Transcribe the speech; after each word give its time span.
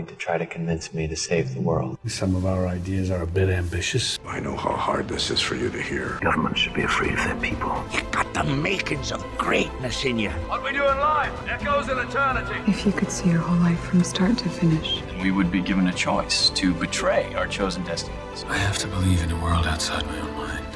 going 0.00 0.06
to 0.06 0.16
try 0.16 0.38
to 0.38 0.46
convince 0.46 0.94
me 0.94 1.06
to 1.06 1.14
save 1.14 1.54
the 1.54 1.60
world. 1.60 1.98
Some 2.06 2.34
of 2.34 2.46
our 2.46 2.66
ideas 2.66 3.10
are 3.10 3.22
a 3.22 3.26
bit 3.26 3.50
ambitious. 3.50 4.18
I 4.26 4.40
know 4.40 4.56
how 4.56 4.72
hard 4.72 5.08
this 5.08 5.30
is 5.30 5.40
for 5.40 5.56
you 5.56 5.68
to 5.68 5.82
hear. 5.82 6.18
Government 6.22 6.56
should 6.56 6.72
be 6.72 6.82
afraid 6.82 7.12
of 7.12 7.24
their 7.24 7.36
people. 7.36 7.84
You 7.92 8.00
got 8.10 8.32
the 8.32 8.44
makings 8.44 9.12
of 9.12 9.22
greatness 9.36 10.04
in 10.06 10.18
you. 10.18 10.30
What 10.48 10.64
we 10.64 10.72
do 10.72 10.88
in 10.88 10.98
life 10.98 11.32
echoes 11.48 11.90
in 11.90 11.98
eternity. 11.98 12.58
If 12.66 12.86
you 12.86 12.92
could 12.92 13.10
see 13.10 13.28
your 13.28 13.40
whole 13.40 13.58
life 13.58 13.80
from 13.80 14.02
start 14.02 14.38
to 14.38 14.48
finish, 14.48 15.02
we 15.20 15.32
would 15.32 15.52
be 15.52 15.60
given 15.60 15.88
a 15.88 15.92
choice 15.92 16.48
to 16.50 16.72
betray 16.72 17.34
our 17.34 17.46
chosen 17.46 17.84
destinies. 17.84 18.44
I 18.48 18.56
have 18.56 18.78
to 18.78 18.86
believe 18.86 19.22
in 19.22 19.30
a 19.30 19.42
world 19.42 19.66
outside 19.66 20.06
my 20.06 20.18
own 20.18 20.24
mind. 20.24 20.29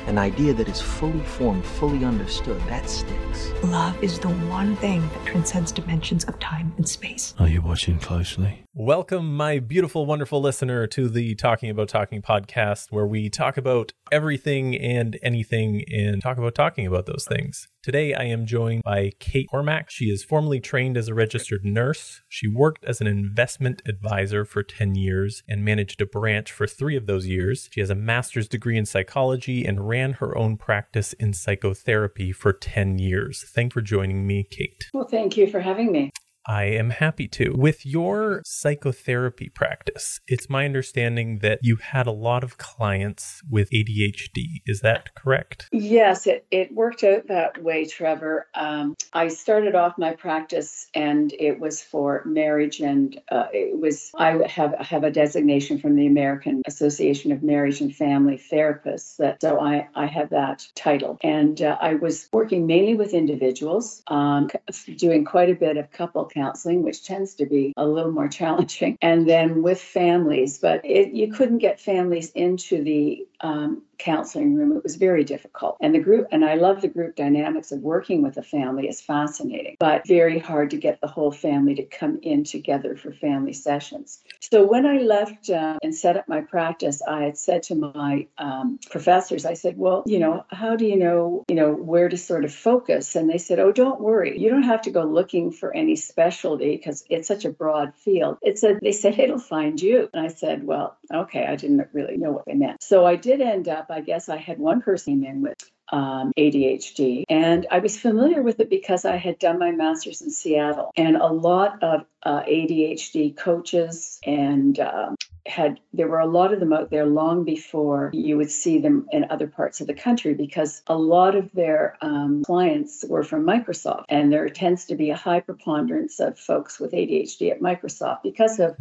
An 0.06 0.18
idea 0.18 0.52
that 0.52 0.68
is 0.68 0.82
fully 0.82 1.20
formed, 1.20 1.64
fully 1.64 2.04
understood, 2.04 2.60
that 2.68 2.90
sticks. 2.90 3.50
Love 3.64 3.96
is 4.04 4.18
the 4.18 4.28
one 4.28 4.76
thing 4.76 5.00
that 5.00 5.24
transcends 5.24 5.72
dimensions 5.72 6.24
of 6.24 6.38
time 6.38 6.74
and 6.76 6.86
space. 6.86 7.34
Are 7.38 7.48
you 7.48 7.62
watching 7.62 7.98
closely? 7.98 8.64
Welcome, 8.74 9.34
my 9.34 9.60
beautiful, 9.60 10.04
wonderful 10.04 10.42
listener, 10.42 10.86
to 10.88 11.08
the 11.08 11.34
Talking 11.36 11.70
About 11.70 11.88
Talking 11.88 12.20
podcast, 12.20 12.92
where 12.92 13.06
we 13.06 13.30
talk 13.30 13.56
about 13.56 13.94
everything 14.12 14.76
and 14.76 15.18
anything 15.22 15.82
and 15.90 16.20
talk 16.20 16.36
about 16.36 16.54
talking 16.54 16.86
about 16.86 17.06
those 17.06 17.24
things. 17.26 17.68
Today, 17.84 18.14
I 18.14 18.24
am 18.24 18.46
joined 18.46 18.82
by 18.82 19.10
Kate 19.20 19.46
Cormack. 19.50 19.90
She 19.90 20.06
is 20.06 20.24
formally 20.24 20.58
trained 20.58 20.96
as 20.96 21.08
a 21.08 21.14
registered 21.14 21.66
nurse. 21.66 22.22
She 22.30 22.48
worked 22.48 22.82
as 22.86 23.02
an 23.02 23.06
investment 23.06 23.82
advisor 23.86 24.46
for 24.46 24.62
10 24.62 24.94
years 24.94 25.42
and 25.46 25.66
managed 25.66 26.00
a 26.00 26.06
branch 26.06 26.50
for 26.50 26.66
three 26.66 26.96
of 26.96 27.04
those 27.04 27.26
years. 27.26 27.68
She 27.74 27.80
has 27.80 27.90
a 27.90 27.94
master's 27.94 28.48
degree 28.48 28.78
in 28.78 28.86
psychology 28.86 29.66
and 29.66 29.86
ran 29.86 30.14
her 30.14 30.34
own 30.34 30.56
practice 30.56 31.12
in 31.12 31.34
psychotherapy 31.34 32.32
for 32.32 32.54
10 32.54 32.98
years. 33.00 33.44
Thanks 33.54 33.74
for 33.74 33.82
joining 33.82 34.26
me, 34.26 34.46
Kate. 34.50 34.86
Well, 34.94 35.06
thank 35.06 35.36
you 35.36 35.46
for 35.46 35.60
having 35.60 35.92
me. 35.92 36.10
I 36.46 36.64
am 36.64 36.90
happy 36.90 37.26
to. 37.28 37.52
With 37.56 37.86
your 37.86 38.42
psychotherapy 38.44 39.48
practice, 39.48 40.20
it's 40.26 40.50
my 40.50 40.64
understanding 40.64 41.38
that 41.38 41.60
you 41.62 41.76
had 41.76 42.06
a 42.06 42.12
lot 42.12 42.44
of 42.44 42.58
clients 42.58 43.40
with 43.48 43.70
ADHD. 43.70 44.62
Is 44.66 44.80
that 44.80 45.14
correct? 45.14 45.68
Yes, 45.72 46.26
it, 46.26 46.46
it 46.50 46.74
worked 46.74 47.02
out 47.02 47.28
that 47.28 47.62
way, 47.62 47.86
Trevor. 47.86 48.46
Um, 48.54 48.94
I 49.12 49.28
started 49.28 49.74
off 49.74 49.96
my 49.96 50.14
practice 50.14 50.88
and 50.94 51.32
it 51.38 51.58
was 51.58 51.82
for 51.82 52.22
marriage, 52.26 52.80
and 52.80 53.20
uh, 53.30 53.46
it 53.52 53.78
was, 53.78 54.10
I 54.16 54.46
have, 54.46 54.74
have 54.74 55.04
a 55.04 55.10
designation 55.10 55.78
from 55.78 55.96
the 55.96 56.06
American 56.06 56.62
Association 56.66 57.32
of 57.32 57.42
Marriage 57.42 57.80
and 57.80 57.94
Family 57.94 58.40
Therapists. 58.52 59.16
That, 59.16 59.40
so 59.40 59.60
I, 59.60 59.88
I 59.94 60.06
have 60.06 60.30
that 60.30 60.66
title. 60.74 61.18
And 61.22 61.60
uh, 61.62 61.78
I 61.80 61.94
was 61.94 62.28
working 62.32 62.66
mainly 62.66 62.94
with 62.94 63.14
individuals, 63.14 64.02
um, 64.08 64.50
doing 64.96 65.24
quite 65.24 65.48
a 65.48 65.54
bit 65.54 65.76
of 65.76 65.90
couple 65.90 66.26
counseling, 66.34 66.82
which 66.82 67.04
tends 67.04 67.34
to 67.36 67.46
be 67.46 67.72
a 67.76 67.86
little 67.86 68.12
more 68.12 68.28
challenging, 68.40 68.98
and 69.00 69.28
then 69.28 69.62
with 69.62 69.80
families. 69.80 70.58
But 70.58 70.84
it, 70.84 71.12
you 71.12 71.32
couldn't 71.32 71.58
get 71.58 71.80
families 71.80 72.30
into 72.32 72.82
the 72.82 73.26
um, 73.40 73.82
counseling 73.98 74.54
room. 74.54 74.76
It 74.76 74.82
was 74.82 74.96
very 74.96 75.24
difficult. 75.24 75.76
And 75.80 75.94
the 75.94 75.98
group, 75.98 76.28
and 76.32 76.44
I 76.44 76.54
love 76.54 76.80
the 76.80 76.88
group 76.88 77.16
dynamics 77.16 77.72
of 77.72 77.80
working 77.80 78.22
with 78.22 78.36
a 78.36 78.42
family 78.42 78.88
is 78.88 79.00
fascinating, 79.00 79.76
but 79.78 80.06
very 80.06 80.38
hard 80.38 80.70
to 80.70 80.76
get 80.76 81.00
the 81.00 81.08
whole 81.08 81.32
family 81.32 81.74
to 81.76 81.84
come 81.84 82.18
in 82.22 82.44
together 82.44 82.96
for 82.96 83.12
family 83.12 83.52
sessions. 83.52 84.20
So 84.40 84.64
when 84.64 84.86
I 84.86 84.98
left 84.98 85.50
uh, 85.50 85.78
and 85.82 85.94
set 85.94 86.16
up 86.16 86.28
my 86.28 86.40
practice, 86.42 87.02
I 87.06 87.22
had 87.24 87.38
said 87.38 87.64
to 87.64 87.74
my 87.74 88.26
um, 88.38 88.78
professors, 88.90 89.44
I 89.44 89.54
said, 89.54 89.76
well, 89.76 90.02
you 90.06 90.18
know, 90.18 90.44
how 90.48 90.76
do 90.76 90.84
you 90.84 90.96
know, 90.96 91.44
you 91.48 91.54
know, 91.54 91.72
where 91.72 92.08
to 92.08 92.16
sort 92.16 92.44
of 92.44 92.52
focus? 92.52 93.16
And 93.16 93.28
they 93.28 93.38
said, 93.38 93.58
oh, 93.58 93.72
don't 93.72 94.00
worry. 94.00 94.38
You 94.38 94.50
don't 94.50 94.64
have 94.64 94.82
to 94.82 94.90
go 94.90 95.04
looking 95.04 95.52
for 95.52 95.74
any 95.74 95.96
specialty 95.96 96.76
because 96.76 97.04
it's 97.08 97.28
such 97.28 97.44
a 97.44 97.50
broad 97.50 97.94
field. 97.94 98.38
It 98.42 98.58
said, 98.58 98.78
they 98.82 98.92
said, 98.92 99.18
it'll 99.18 99.38
find 99.38 99.80
you. 99.80 100.08
And 100.12 100.24
I 100.24 100.28
said, 100.28 100.66
well, 100.66 100.96
okay, 101.12 101.46
I 101.46 101.56
didn't 101.56 101.88
really 101.92 102.16
know 102.16 102.32
what 102.32 102.44
they 102.46 102.54
meant. 102.54 102.82
So 102.82 103.04
I 103.04 103.16
did 103.16 103.40
end 103.40 103.68
up, 103.68 103.83
I 103.90 104.00
guess 104.00 104.28
I 104.28 104.36
had 104.36 104.58
one 104.58 104.82
person 104.82 105.14
came 105.14 105.24
in 105.24 105.42
with 105.42 105.70
um, 105.92 106.32
ADHD. 106.36 107.24
And 107.28 107.66
I 107.70 107.78
was 107.78 107.98
familiar 107.98 108.42
with 108.42 108.60
it 108.60 108.70
because 108.70 109.04
I 109.04 109.16
had 109.16 109.38
done 109.38 109.58
my 109.58 109.70
master's 109.70 110.22
in 110.22 110.30
Seattle. 110.30 110.90
And 110.96 111.16
a 111.16 111.26
lot 111.26 111.82
of 111.82 112.06
uh, 112.22 112.42
ADHD 112.42 113.36
coaches 113.36 114.18
and 114.24 114.78
um, 114.80 115.16
had 115.46 115.78
there 115.92 116.08
were 116.08 116.18
a 116.18 116.26
lot 116.26 116.52
of 116.52 116.60
them 116.60 116.72
out 116.72 116.90
there 116.90 117.06
long 117.06 117.44
before 117.44 118.10
you 118.14 118.36
would 118.36 118.50
see 118.50 118.78
them 118.78 119.06
in 119.12 119.26
other 119.30 119.46
parts 119.46 119.80
of 119.80 119.86
the 119.86 119.94
country 119.94 120.34
because 120.34 120.82
a 120.86 120.96
lot 120.96 121.34
of 121.34 121.50
their 121.52 121.96
um, 122.00 122.42
clients 122.44 123.04
were 123.08 123.22
from 123.22 123.44
Microsoft 123.44 124.04
and 124.08 124.32
there 124.32 124.48
tends 124.48 124.86
to 124.86 124.94
be 124.94 125.10
a 125.10 125.16
high 125.16 125.40
preponderance 125.40 126.18
of 126.18 126.38
folks 126.38 126.80
with 126.80 126.92
ADHD 126.92 127.50
at 127.50 127.60
Microsoft 127.60 128.22
because 128.22 128.58
of 128.58 128.76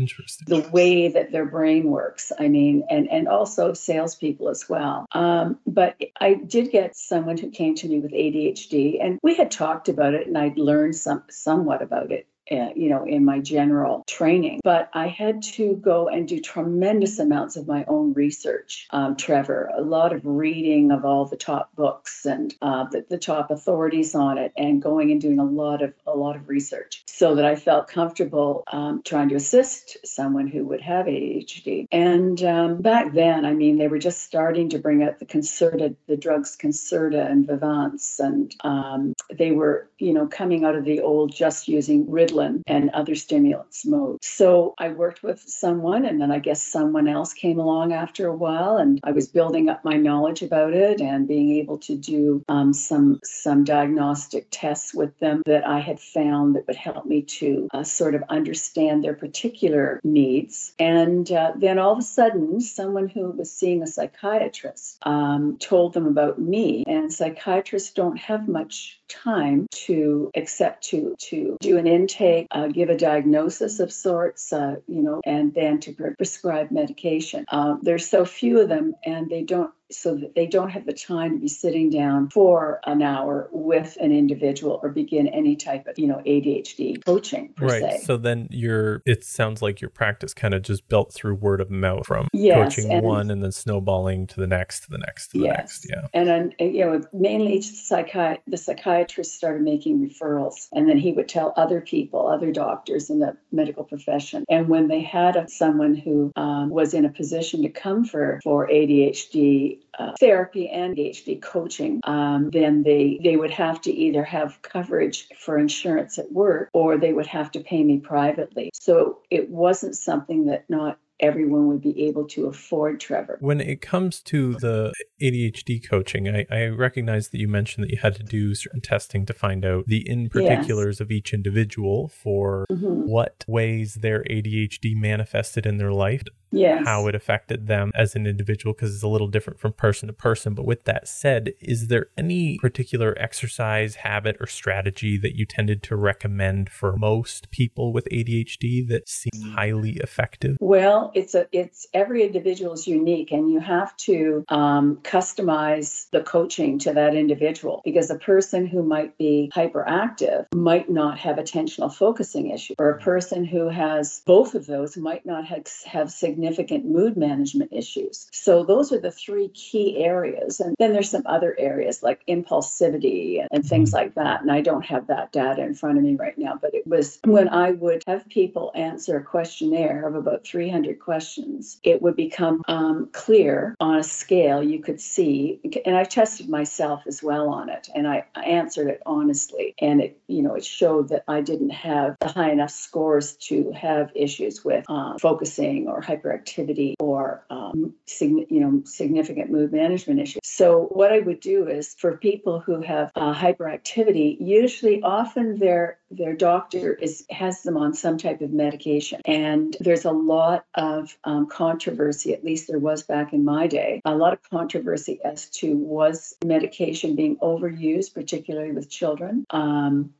the 0.47 0.67
way 0.71 1.09
that 1.09 1.31
their 1.31 1.45
brain 1.45 1.85
works. 1.89 2.31
I 2.39 2.47
mean, 2.47 2.83
and 2.89 3.09
and 3.09 3.27
also 3.27 3.73
salespeople 3.73 4.49
as 4.49 4.69
well. 4.69 5.05
Um, 5.11 5.59
but 5.67 5.99
I 6.19 6.35
did 6.35 6.71
get 6.71 6.95
someone 6.95 7.37
who 7.37 7.49
came 7.49 7.75
to 7.75 7.87
me 7.87 7.99
with 7.99 8.11
ADHD 8.11 9.03
and 9.03 9.19
we 9.21 9.35
had 9.35 9.51
talked 9.51 9.89
about 9.89 10.13
it 10.13 10.27
and 10.27 10.37
I'd 10.37 10.57
learned 10.57 10.95
some 10.95 11.23
somewhat 11.29 11.81
about 11.81 12.11
it 12.11 12.27
uh, 12.51 12.69
you 12.75 12.89
know, 12.89 13.05
in 13.05 13.23
my 13.23 13.39
general 13.39 14.03
training. 14.07 14.59
But 14.63 14.89
I 14.93 15.07
had 15.07 15.43
to 15.53 15.75
go 15.75 16.09
and 16.09 16.27
do 16.27 16.39
tremendous 16.39 17.19
amounts 17.19 17.55
of 17.55 17.67
my 17.67 17.85
own 17.87 18.13
research, 18.13 18.87
um, 18.91 19.15
Trevor, 19.15 19.71
a 19.75 19.81
lot 19.81 20.13
of 20.13 20.25
reading 20.25 20.91
of 20.91 21.05
all 21.05 21.25
the 21.25 21.37
top 21.37 21.73
books 21.75 22.25
and 22.25 22.53
uh, 22.61 22.85
the, 22.91 23.05
the, 23.09 23.23
top 23.23 23.51
authorities 23.51 24.15
on 24.15 24.37
it, 24.37 24.51
and 24.57 24.81
going 24.81 25.09
and 25.11 25.21
doing 25.21 25.39
a 25.39 25.45
lot 25.45 25.81
of 25.81 25.93
a 26.05 26.11
lot 26.11 26.35
of 26.35 26.49
research, 26.49 27.03
so 27.07 27.35
that 27.35 27.45
I 27.45 27.55
felt 27.55 27.87
comfortable 27.87 28.63
um, 28.67 29.01
trying 29.03 29.29
to 29.29 29.35
assist 29.35 29.97
someone 30.05 30.47
who 30.47 30.65
would 30.65 30.81
have 30.81 31.05
ADHD. 31.05 31.87
And 31.91 32.43
um, 32.43 32.81
back 32.81 33.13
then, 33.13 33.45
I 33.45 33.53
mean, 33.53 33.77
they 33.77 33.87
were 33.87 33.99
just 33.99 34.23
starting 34.23 34.69
to 34.69 34.79
bring 34.79 35.03
out 35.03 35.19
the 35.19 35.25
Concerta, 35.25 35.95
the 36.07 36.17
drugs 36.17 36.57
Concerta 36.57 37.31
and 37.31 37.47
Vyvanse, 37.47 38.19
and 38.19 38.53
um, 38.61 39.13
they 39.31 39.51
were, 39.51 39.89
you 39.97 40.11
know, 40.11 40.27
coming 40.27 40.65
out 40.65 40.75
of 40.75 40.83
the 40.83 40.99
old 40.99 41.33
just 41.33 41.69
using 41.69 42.07
Ritalin 42.07 42.32
And 42.67 42.89
other 42.91 43.15
stimulants 43.15 43.85
mode. 43.85 44.17
So 44.23 44.73
I 44.77 44.89
worked 44.89 45.23
with 45.23 45.39
someone, 45.47 46.05
and 46.05 46.19
then 46.21 46.31
I 46.31 46.39
guess 46.39 46.61
someone 46.61 47.07
else 47.07 47.33
came 47.33 47.59
along 47.59 47.93
after 47.93 48.27
a 48.27 48.35
while, 48.35 48.77
and 48.77 48.99
I 49.03 49.11
was 49.11 49.27
building 49.27 49.69
up 49.69 49.83
my 49.83 49.97
knowledge 49.97 50.41
about 50.41 50.73
it 50.73 51.01
and 51.01 51.27
being 51.27 51.57
able 51.57 51.77
to 51.79 51.95
do 51.95 52.43
um, 52.47 52.73
some 52.73 53.19
some 53.23 53.63
diagnostic 53.63 54.47
tests 54.51 54.93
with 54.93 55.17
them 55.19 55.41
that 55.45 55.67
I 55.67 55.79
had 55.79 55.99
found 55.99 56.55
that 56.55 56.67
would 56.67 56.75
help 56.75 57.05
me 57.05 57.21
to 57.23 57.67
uh, 57.73 57.83
sort 57.83 58.15
of 58.15 58.23
understand 58.29 59.03
their 59.03 59.13
particular 59.13 59.99
needs. 60.03 60.73
And 60.79 61.31
uh, 61.31 61.53
then 61.55 61.79
all 61.79 61.93
of 61.93 61.99
a 61.99 62.03
sudden, 62.03 62.61
someone 62.61 63.07
who 63.07 63.31
was 63.31 63.51
seeing 63.51 63.81
a 63.81 63.87
psychiatrist 63.87 64.97
um, 65.03 65.57
told 65.57 65.93
them 65.93 66.07
about 66.07 66.39
me, 66.39 66.83
and 66.87 67.11
psychiatrists 67.11 67.91
don't 67.91 68.17
have 68.17 68.47
much 68.47 68.99
time 69.07 69.67
to 69.71 70.31
accept 70.35 70.83
to 70.83 71.15
to 71.19 71.57
do 71.61 71.77
an 71.77 71.87
intake, 71.87 72.22
uh, 72.51 72.67
give 72.67 72.89
a 72.89 72.97
diagnosis 72.97 73.79
of 73.79 73.91
sorts, 73.91 74.53
uh, 74.53 74.75
you 74.87 75.01
know, 75.01 75.21
and 75.25 75.53
then 75.53 75.79
to 75.81 75.93
prescribe 75.93 76.71
medication. 76.71 77.45
Uh, 77.49 77.75
there's 77.81 78.09
so 78.09 78.25
few 78.25 78.61
of 78.61 78.69
them, 78.69 78.93
and 79.05 79.29
they 79.29 79.43
don't 79.43 79.71
so 79.93 80.15
that 80.15 80.35
they 80.35 80.47
don't 80.47 80.69
have 80.69 80.85
the 80.85 80.93
time 80.93 81.33
to 81.33 81.39
be 81.39 81.47
sitting 81.47 81.89
down 81.89 82.29
for 82.29 82.79
an 82.85 83.01
hour 83.01 83.49
with 83.51 83.97
an 83.99 84.11
individual 84.11 84.79
or 84.83 84.89
begin 84.89 85.27
any 85.27 85.55
type 85.55 85.87
of 85.87 85.97
you 85.97 86.07
know 86.07 86.21
ADHD 86.25 87.03
coaching 87.05 87.53
per 87.55 87.67
right. 87.67 87.81
se. 87.81 88.01
So 88.05 88.17
then 88.17 88.47
your 88.51 89.01
it 89.05 89.23
sounds 89.23 89.61
like 89.61 89.81
your 89.81 89.89
practice 89.89 90.33
kind 90.33 90.53
of 90.53 90.61
just 90.61 90.87
built 90.87 91.13
through 91.13 91.35
word 91.35 91.61
of 91.61 91.69
mouth 91.69 92.05
from 92.05 92.27
yes, 92.33 92.75
coaching 92.75 92.91
and 92.91 93.05
one 93.05 93.31
and 93.31 93.43
then 93.43 93.51
snowballing 93.51 94.27
to 94.27 94.39
the 94.39 94.47
next 94.47 94.81
to 94.81 94.89
the 94.89 94.97
next 94.97 95.29
to 95.29 95.37
the 95.39 95.45
yes. 95.45 95.57
next. 95.57 95.87
Yeah. 95.89 96.07
And 96.13 96.27
then 96.27 96.53
you 96.59 96.85
know 96.85 97.01
mainly 97.13 97.59
psychi- 97.59 98.39
the 98.47 98.57
psychiatrist 98.57 99.33
started 99.33 99.61
making 99.61 100.07
referrals 100.07 100.67
and 100.73 100.89
then 100.89 100.97
he 100.97 101.11
would 101.11 101.29
tell 101.29 101.53
other 101.55 101.81
people, 101.81 102.27
other 102.27 102.51
doctors 102.51 103.09
in 103.09 103.19
the 103.19 103.37
medical 103.51 103.83
profession. 103.83 104.45
And 104.49 104.67
when 104.67 104.87
they 104.87 105.01
had 105.01 105.35
a, 105.35 105.47
someone 105.47 105.95
who 105.95 106.31
um, 106.35 106.69
was 106.69 106.93
in 106.93 107.05
a 107.05 107.09
position 107.09 107.61
to 107.63 107.69
come 107.69 108.05
for 108.05 108.39
for 108.43 108.67
ADHD 108.67 109.79
uh, 109.97 110.13
therapy 110.19 110.69
and 110.69 110.95
ADHD 110.95 111.41
coaching, 111.41 112.01
um, 112.03 112.49
then 112.49 112.83
they 112.83 113.19
they 113.23 113.35
would 113.35 113.51
have 113.51 113.81
to 113.81 113.91
either 113.91 114.23
have 114.23 114.61
coverage 114.61 115.27
for 115.37 115.57
insurance 115.57 116.17
at 116.17 116.31
work 116.31 116.69
or 116.73 116.97
they 116.97 117.13
would 117.13 117.27
have 117.27 117.51
to 117.51 117.59
pay 117.59 117.83
me 117.83 117.99
privately. 117.99 118.71
So 118.73 119.19
it 119.29 119.49
wasn't 119.49 119.95
something 119.95 120.47
that 120.47 120.69
not 120.69 120.97
everyone 121.19 121.67
would 121.67 121.81
be 121.81 122.07
able 122.07 122.27
to 122.27 122.47
afford 122.47 122.99
Trevor. 122.99 123.37
When 123.39 123.61
it 123.61 123.81
comes 123.81 124.19
to 124.21 124.55
the 124.55 124.93
ADHD 125.21 125.87
coaching, 125.87 126.27
I, 126.27 126.45
I 126.51 126.65
recognize 126.67 127.29
that 127.29 127.39
you 127.39 127.47
mentioned 127.47 127.85
that 127.85 127.91
you 127.91 127.99
had 128.01 128.15
to 128.15 128.23
do 128.23 128.55
certain 128.55 128.81
testing 128.81 129.25
to 129.25 129.33
find 129.33 129.65
out 129.65 129.85
the 129.87 130.07
in 130.07 130.29
particulars 130.29 130.95
yes. 130.95 131.01
of 131.01 131.11
each 131.11 131.33
individual 131.33 132.09
for 132.09 132.65
mm-hmm. 132.71 133.07
what 133.07 133.45
ways 133.47 133.95
their 133.95 134.23
ADHD 134.23 134.95
manifested 134.95 135.65
in 135.65 135.77
their 135.77 135.93
life 135.93 136.23
yes. 136.53 136.85
how 136.85 137.07
it 137.07 137.15
affected 137.15 137.67
them 137.67 137.91
as 137.95 138.15
an 138.15 138.27
individual 138.27 138.73
because 138.73 138.93
it's 138.93 139.03
a 139.03 139.07
little 139.07 139.27
different 139.27 139.59
from 139.59 139.73
person 139.73 140.07
to 140.07 140.13
person. 140.13 140.53
But 140.53 140.65
with 140.65 140.85
that 140.85 141.07
said, 141.07 141.53
is 141.59 141.87
there 141.87 142.07
any 142.17 142.57
particular 142.59 143.15
exercise, 143.19 143.95
habit, 143.95 144.37
or 144.39 144.47
strategy 144.47 145.17
that 145.17 145.35
you 145.35 145.45
tended 145.45 145.83
to 145.83 145.95
recommend 145.95 146.69
for 146.69 146.95
most 146.95 147.49
people 147.51 147.91
with 147.91 148.07
ADHD 148.11 148.87
that 148.87 149.09
seems 149.09 149.53
highly 149.53 149.93
effective? 149.97 150.57
Well, 150.59 151.02
it's 151.13 151.35
a 151.35 151.47
it's 151.51 151.87
every 151.93 152.23
individual 152.23 152.73
is 152.73 152.87
unique, 152.87 153.31
and 153.31 153.51
you 153.51 153.59
have 153.59 153.95
to 153.97 154.45
um, 154.49 154.97
customize 155.03 156.09
the 156.11 156.21
coaching 156.21 156.79
to 156.79 156.93
that 156.93 157.15
individual 157.15 157.81
because 157.83 158.09
a 158.09 158.17
person 158.17 158.65
who 158.65 158.83
might 158.83 159.17
be 159.17 159.51
hyperactive 159.53 160.45
might 160.53 160.89
not 160.89 161.19
have 161.19 161.37
attentional 161.37 161.93
focusing 161.93 162.51
issue, 162.51 162.75
or 162.77 162.89
a 162.89 162.99
person 162.99 163.45
who 163.45 163.69
has 163.69 164.21
both 164.25 164.55
of 164.55 164.65
those 164.65 164.97
might 164.97 165.25
not 165.25 165.45
have, 165.45 165.63
have 165.85 166.11
significant 166.11 166.53
significant 166.53 166.85
mood 166.85 167.17
management 167.17 167.71
issues. 167.71 168.27
So 168.31 168.63
those 168.63 168.91
are 168.91 168.99
the 168.99 169.11
three 169.11 169.49
key 169.49 170.03
areas. 170.03 170.59
And 170.59 170.75
then 170.79 170.93
there's 170.93 171.09
some 171.09 171.23
other 171.25 171.55
areas 171.57 172.03
like 172.03 172.21
impulsivity 172.27 173.39
and, 173.39 173.47
and 173.51 173.65
things 173.65 173.93
like 173.93 174.15
that. 174.15 174.41
And 174.41 174.51
I 174.51 174.61
don't 174.61 174.85
have 174.85 175.07
that 175.07 175.31
data 175.31 175.61
in 175.61 175.73
front 175.73 175.97
of 175.97 176.03
me 176.03 176.15
right 176.15 176.37
now, 176.37 176.57
but 176.61 176.73
it 176.73 176.85
was 176.85 177.19
when 177.23 177.49
I 177.49 177.71
would 177.71 178.03
have 178.07 178.27
people 178.29 178.71
answer 178.75 179.17
a 179.17 179.23
questionnaire 179.23 180.07
of 180.07 180.15
about 180.15 180.45
300 180.45 180.92
questions, 180.99 181.79
it 181.83 182.01
would 182.01 182.15
become 182.15 182.61
um, 182.67 183.09
clear 183.11 183.75
on 183.79 183.97
a 183.97 184.03
scale 184.03 184.63
you 184.63 184.79
could 184.79 184.99
see. 184.99 185.59
And 185.85 185.95
I 185.95 186.03
tested 186.03 186.49
myself 186.49 187.03
as 187.07 187.21
well 187.21 187.49
on 187.49 187.69
it 187.69 187.89
and 187.93 188.07
I, 188.07 188.25
answered 188.35 188.89
it 188.89 189.01
honestly. 189.05 189.73
And 189.79 190.01
it, 190.01 190.19
you 190.27 190.41
know, 190.41 190.55
it 190.55 190.65
showed 190.65 191.09
that 191.09 191.23
I 191.27 191.41
didn't 191.41 191.71
have 191.71 192.17
the 192.19 192.27
high 192.27 192.51
enough 192.51 192.71
scores 192.71 193.35
to 193.47 193.71
have 193.71 194.11
issues 194.15 194.63
with 194.63 194.85
uh, 194.89 195.17
focusing 195.17 195.87
or 195.87 196.01
hyperactivity 196.01 196.95
or 196.99 197.45
um, 197.49 197.93
sig- 198.05 198.47
you 198.49 198.59
know 198.59 198.81
significant 198.85 199.51
mood 199.51 199.71
management 199.71 200.19
issues. 200.19 200.41
So 200.43 200.87
what 200.91 201.11
I 201.11 201.19
would 201.19 201.39
do 201.39 201.67
is 201.67 201.95
for 201.97 202.17
people 202.17 202.59
who 202.59 202.81
have 202.81 203.11
uh, 203.15 203.33
hyperactivity, 203.33 204.37
usually 204.39 205.01
often 205.01 205.59
their 205.59 205.97
their 206.15 206.35
doctor 206.35 206.93
is 206.93 207.25
has 207.29 207.63
them 207.63 207.77
on 207.77 207.93
some 207.93 208.17
type 208.17 208.41
of 208.41 208.51
medication, 208.51 209.21
and 209.25 209.75
there's 209.79 210.05
a 210.05 210.11
lot 210.11 210.65
of 210.75 211.17
um, 211.23 211.47
controversy. 211.47 212.33
At 212.33 212.43
least 212.43 212.67
there 212.67 212.79
was 212.79 213.03
back 213.03 213.33
in 213.33 213.45
my 213.45 213.67
day, 213.67 214.01
a 214.05 214.15
lot 214.15 214.33
of 214.33 214.41
controversy 214.49 215.19
as 215.23 215.49
to 215.51 215.75
was 215.75 216.35
medication 216.45 217.15
being 217.15 217.37
overused, 217.37 218.13
particularly 218.13 218.71
with 218.71 218.89
children. 218.89 219.45
Um, 219.49 220.13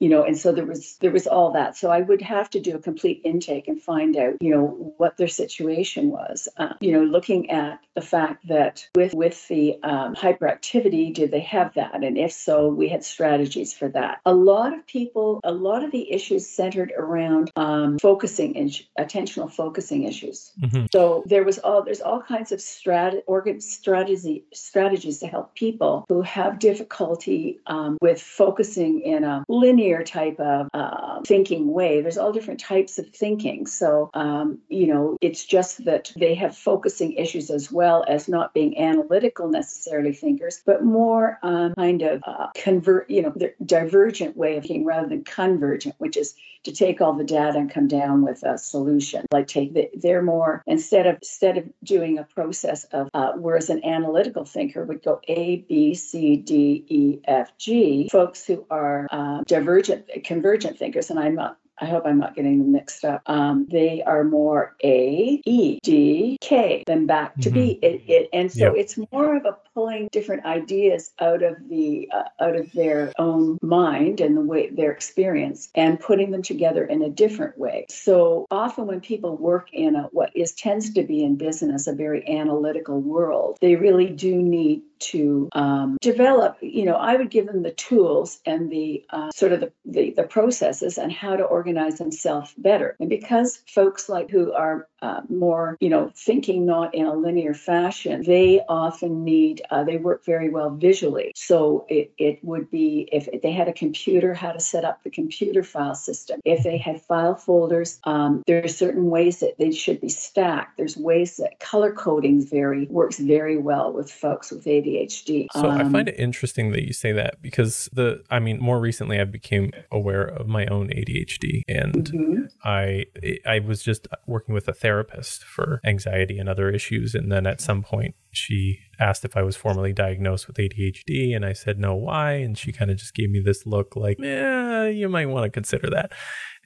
you 0.00 0.08
know 0.08 0.24
and 0.24 0.38
so 0.38 0.52
there 0.52 0.66
was 0.66 0.96
there 1.00 1.10
was 1.10 1.26
all 1.26 1.52
that. 1.52 1.76
So 1.76 1.90
i 1.90 2.00
would 2.00 2.22
have 2.22 2.50
to 2.50 2.60
do 2.60 2.76
a 2.76 2.78
complete 2.78 3.22
intake 3.24 3.68
and 3.68 3.80
find 3.80 4.16
out 4.16 4.34
you 4.40 4.50
know 4.50 4.94
what 4.96 5.16
their 5.16 5.28
situation 5.28 6.10
was. 6.10 6.48
Uh, 6.56 6.74
you 6.80 6.92
know 6.92 7.04
looking 7.04 7.50
at 7.50 7.80
the 7.94 8.00
fact 8.00 8.48
that 8.48 8.86
with 8.94 9.14
with 9.14 9.48
the 9.48 9.78
um, 9.82 10.14
hyperactivity 10.14 11.12
did 11.12 11.30
they 11.30 11.40
have 11.40 11.74
that? 11.74 12.02
And 12.04 12.16
if 12.18 12.32
so 12.32 12.68
we 12.68 12.88
had 12.88 13.04
strategies 13.04 13.72
for 13.72 13.88
that. 13.88 14.20
A 14.24 14.34
lot 14.34 14.72
of 14.72 14.86
people 14.86 15.40
a 15.44 15.52
lot 15.52 15.84
of 15.84 15.90
the 15.90 16.12
issues 16.12 16.48
centered 16.48 16.92
around 16.96 17.50
um, 17.56 17.98
focusing 17.98 18.56
and 18.56 18.70
attentional 18.98 19.50
focusing 19.50 20.04
issues. 20.04 20.52
Mm-hmm. 20.60 20.86
so 20.92 21.22
there 21.26 21.44
was 21.44 21.58
all 21.58 21.82
there's 21.82 22.00
all 22.00 22.22
kinds 22.22 22.52
of 22.52 22.58
strat 22.58 23.22
organ 23.26 23.60
strategy 23.60 24.44
strategies 24.52 25.18
to 25.18 25.26
help 25.26 25.54
people 25.54 26.04
who 26.08 26.22
have 26.22 26.58
difficulty 26.58 27.60
um, 27.66 27.98
with 28.00 28.20
focusing 28.20 29.00
in 29.00 29.24
a 29.24 29.44
linear 29.48 29.87
linear 29.88 30.04
type 30.04 30.40
of 30.40 30.68
uh, 30.74 31.20
thinking 31.26 31.72
way. 31.72 32.00
There's 32.00 32.18
all 32.18 32.32
different 32.32 32.60
types 32.60 32.98
of 32.98 33.08
thinking. 33.10 33.66
So, 33.66 34.10
um, 34.14 34.58
you 34.68 34.86
know, 34.86 35.16
it's 35.20 35.44
just 35.44 35.84
that 35.84 36.12
they 36.16 36.34
have 36.34 36.56
focusing 36.56 37.12
issues 37.12 37.50
as 37.50 37.72
well 37.72 38.04
as 38.08 38.28
not 38.28 38.54
being 38.54 38.78
analytical 38.78 39.48
necessarily 39.48 40.12
thinkers, 40.12 40.60
but 40.64 40.84
more 40.84 41.38
um, 41.42 41.74
kind 41.74 42.02
of 42.02 42.22
uh, 42.26 42.48
convert, 42.54 43.10
you 43.10 43.22
know, 43.22 43.34
divergent 43.64 44.36
way 44.36 44.56
of 44.56 44.62
thinking 44.64 44.84
rather 44.84 45.08
than 45.08 45.24
convergent, 45.24 45.94
which 45.98 46.16
is 46.16 46.34
to 46.64 46.72
take 46.72 47.00
all 47.00 47.14
the 47.14 47.24
data 47.24 47.56
and 47.56 47.72
come 47.72 47.88
down 47.88 48.22
with 48.22 48.42
a 48.42 48.58
solution. 48.58 49.24
Like 49.32 49.46
take 49.46 49.74
the, 49.74 49.88
they're 49.94 50.22
more 50.22 50.62
instead 50.66 51.06
of 51.06 51.16
instead 51.22 51.56
of 51.56 51.64
doing 51.82 52.18
a 52.18 52.24
process 52.24 52.84
of 52.84 53.08
uh, 53.14 53.32
whereas 53.36 53.70
an 53.70 53.84
analytical 53.84 54.44
thinker 54.44 54.84
would 54.84 55.02
go 55.02 55.20
A 55.28 55.56
B 55.68 55.94
C 55.94 56.36
D 56.36 56.84
E 56.88 57.20
F 57.24 57.56
G. 57.58 58.08
Folks 58.10 58.44
who 58.44 58.66
are 58.70 59.06
uh, 59.10 59.42
divergent 59.46 59.77
convergent 60.24 60.78
thinkers, 60.78 61.10
and 61.10 61.18
I'm 61.18 61.34
not 61.34 61.58
I 61.80 61.86
hope 61.86 62.04
I'm 62.06 62.18
not 62.18 62.34
getting 62.34 62.58
them 62.58 62.72
mixed 62.72 63.04
up. 63.04 63.22
Um, 63.26 63.66
they 63.70 64.02
are 64.02 64.24
more 64.24 64.76
A, 64.82 65.40
E, 65.44 65.78
D, 65.82 66.38
K, 66.40 66.82
then 66.86 67.06
back 67.06 67.34
to 67.36 67.50
mm-hmm. 67.50 67.54
B. 67.54 67.78
It, 67.82 68.02
it, 68.06 68.28
and 68.32 68.50
so 68.50 68.66
yep. 68.66 68.74
it's 68.76 68.98
more 69.12 69.36
of 69.36 69.44
a 69.44 69.56
pulling 69.74 70.08
different 70.10 70.44
ideas 70.44 71.12
out 71.20 71.42
of 71.42 71.56
the 71.68 72.08
uh, 72.12 72.24
out 72.40 72.56
of 72.56 72.72
their 72.72 73.12
own 73.18 73.58
mind 73.62 74.20
and 74.20 74.36
the 74.36 74.40
way 74.40 74.70
their 74.70 74.90
experience 74.90 75.68
and 75.74 76.00
putting 76.00 76.30
them 76.30 76.42
together 76.42 76.84
in 76.84 77.02
a 77.02 77.08
different 77.10 77.56
way. 77.58 77.86
So 77.88 78.46
often 78.50 78.86
when 78.86 79.00
people 79.00 79.36
work 79.36 79.68
in 79.72 79.94
a 79.94 80.02
what 80.12 80.30
is 80.34 80.52
tends 80.52 80.92
to 80.94 81.02
be 81.02 81.22
in 81.22 81.36
business 81.36 81.86
a 81.86 81.92
very 81.92 82.26
analytical 82.28 83.00
world, 83.00 83.58
they 83.60 83.76
really 83.76 84.08
do 84.08 84.36
need 84.36 84.82
to 84.98 85.48
um, 85.52 85.96
develop 86.00 86.56
you 86.60 86.84
know 86.84 86.94
i 86.94 87.14
would 87.14 87.30
give 87.30 87.46
them 87.46 87.62
the 87.62 87.70
tools 87.70 88.40
and 88.44 88.68
the 88.70 89.04
uh, 89.10 89.30
sort 89.30 89.52
of 89.52 89.60
the, 89.60 89.72
the, 89.84 90.10
the 90.10 90.22
processes 90.24 90.98
and 90.98 91.12
how 91.12 91.36
to 91.36 91.44
organize 91.44 91.67
themselves 91.74 92.52
better 92.56 92.96
and 93.00 93.08
because 93.08 93.58
folks 93.66 94.08
like 94.08 94.30
who 94.30 94.52
are 94.52 94.88
uh, 95.00 95.20
more, 95.28 95.76
you 95.80 95.88
know, 95.88 96.10
thinking 96.14 96.66
not 96.66 96.94
in 96.94 97.06
a 97.06 97.14
linear 97.14 97.54
fashion, 97.54 98.22
they 98.24 98.60
often 98.68 99.24
need, 99.24 99.62
uh, 99.70 99.84
they 99.84 99.96
work 99.96 100.24
very 100.24 100.48
well 100.48 100.70
visually. 100.70 101.32
So 101.36 101.86
it, 101.88 102.12
it 102.18 102.42
would 102.42 102.70
be 102.70 103.08
if 103.12 103.28
they 103.42 103.52
had 103.52 103.68
a 103.68 103.72
computer, 103.72 104.34
how 104.34 104.52
to 104.52 104.60
set 104.60 104.84
up 104.84 105.02
the 105.04 105.10
computer 105.10 105.62
file 105.62 105.94
system. 105.94 106.40
If 106.44 106.64
they 106.64 106.78
had 106.78 107.00
file 107.02 107.36
folders, 107.36 108.00
um, 108.04 108.42
there 108.46 108.64
are 108.64 108.68
certain 108.68 109.08
ways 109.08 109.40
that 109.40 109.58
they 109.58 109.70
should 109.70 110.00
be 110.00 110.08
stacked. 110.08 110.76
There's 110.76 110.96
ways 110.96 111.36
that 111.36 111.60
color 111.60 111.92
coding 111.92 112.44
very 112.44 112.86
works 112.86 113.18
very 113.18 113.56
well 113.56 113.92
with 113.92 114.10
folks 114.10 114.50
with 114.50 114.64
ADHD. 114.64 115.46
So 115.52 115.68
um, 115.68 115.80
I 115.80 115.88
find 115.90 116.08
it 116.08 116.18
interesting 116.18 116.72
that 116.72 116.84
you 116.84 116.92
say 116.92 117.12
that 117.12 117.40
because 117.40 117.88
the, 117.92 118.24
I 118.30 118.40
mean, 118.40 118.58
more 118.58 118.80
recently 118.80 119.20
I 119.20 119.24
became 119.24 119.70
aware 119.92 120.24
of 120.24 120.48
my 120.48 120.66
own 120.66 120.88
ADHD 120.88 121.57
and 121.66 122.04
mm-hmm. 122.04 122.44
I, 122.64 123.06
I 123.46 123.60
was 123.60 123.82
just 123.82 124.06
working 124.26 124.54
with 124.54 124.68
a 124.68 124.72
therapist 124.72 124.98
therapist 124.98 125.44
for 125.44 125.80
anxiety 125.84 126.38
and 126.38 126.48
other 126.48 126.70
issues. 126.70 127.14
And 127.14 127.30
then 127.30 127.46
at 127.46 127.60
some 127.60 127.82
point, 127.82 128.14
she 128.32 128.80
asked 129.00 129.24
if 129.24 129.36
I 129.36 129.42
was 129.42 129.56
formally 129.56 129.92
diagnosed 129.92 130.46
with 130.46 130.56
ADHD, 130.56 131.34
and 131.34 131.44
I 131.44 131.52
said 131.52 131.78
no, 131.78 131.94
why? 131.94 132.32
And 132.32 132.56
she 132.56 132.72
kind 132.72 132.90
of 132.90 132.96
just 132.96 133.14
gave 133.14 133.30
me 133.30 133.40
this 133.40 133.66
look 133.66 133.96
like, 133.96 134.18
yeah, 134.20 134.86
you 134.86 135.08
might 135.08 135.26
want 135.26 135.44
to 135.44 135.50
consider 135.50 135.90
that 135.90 136.12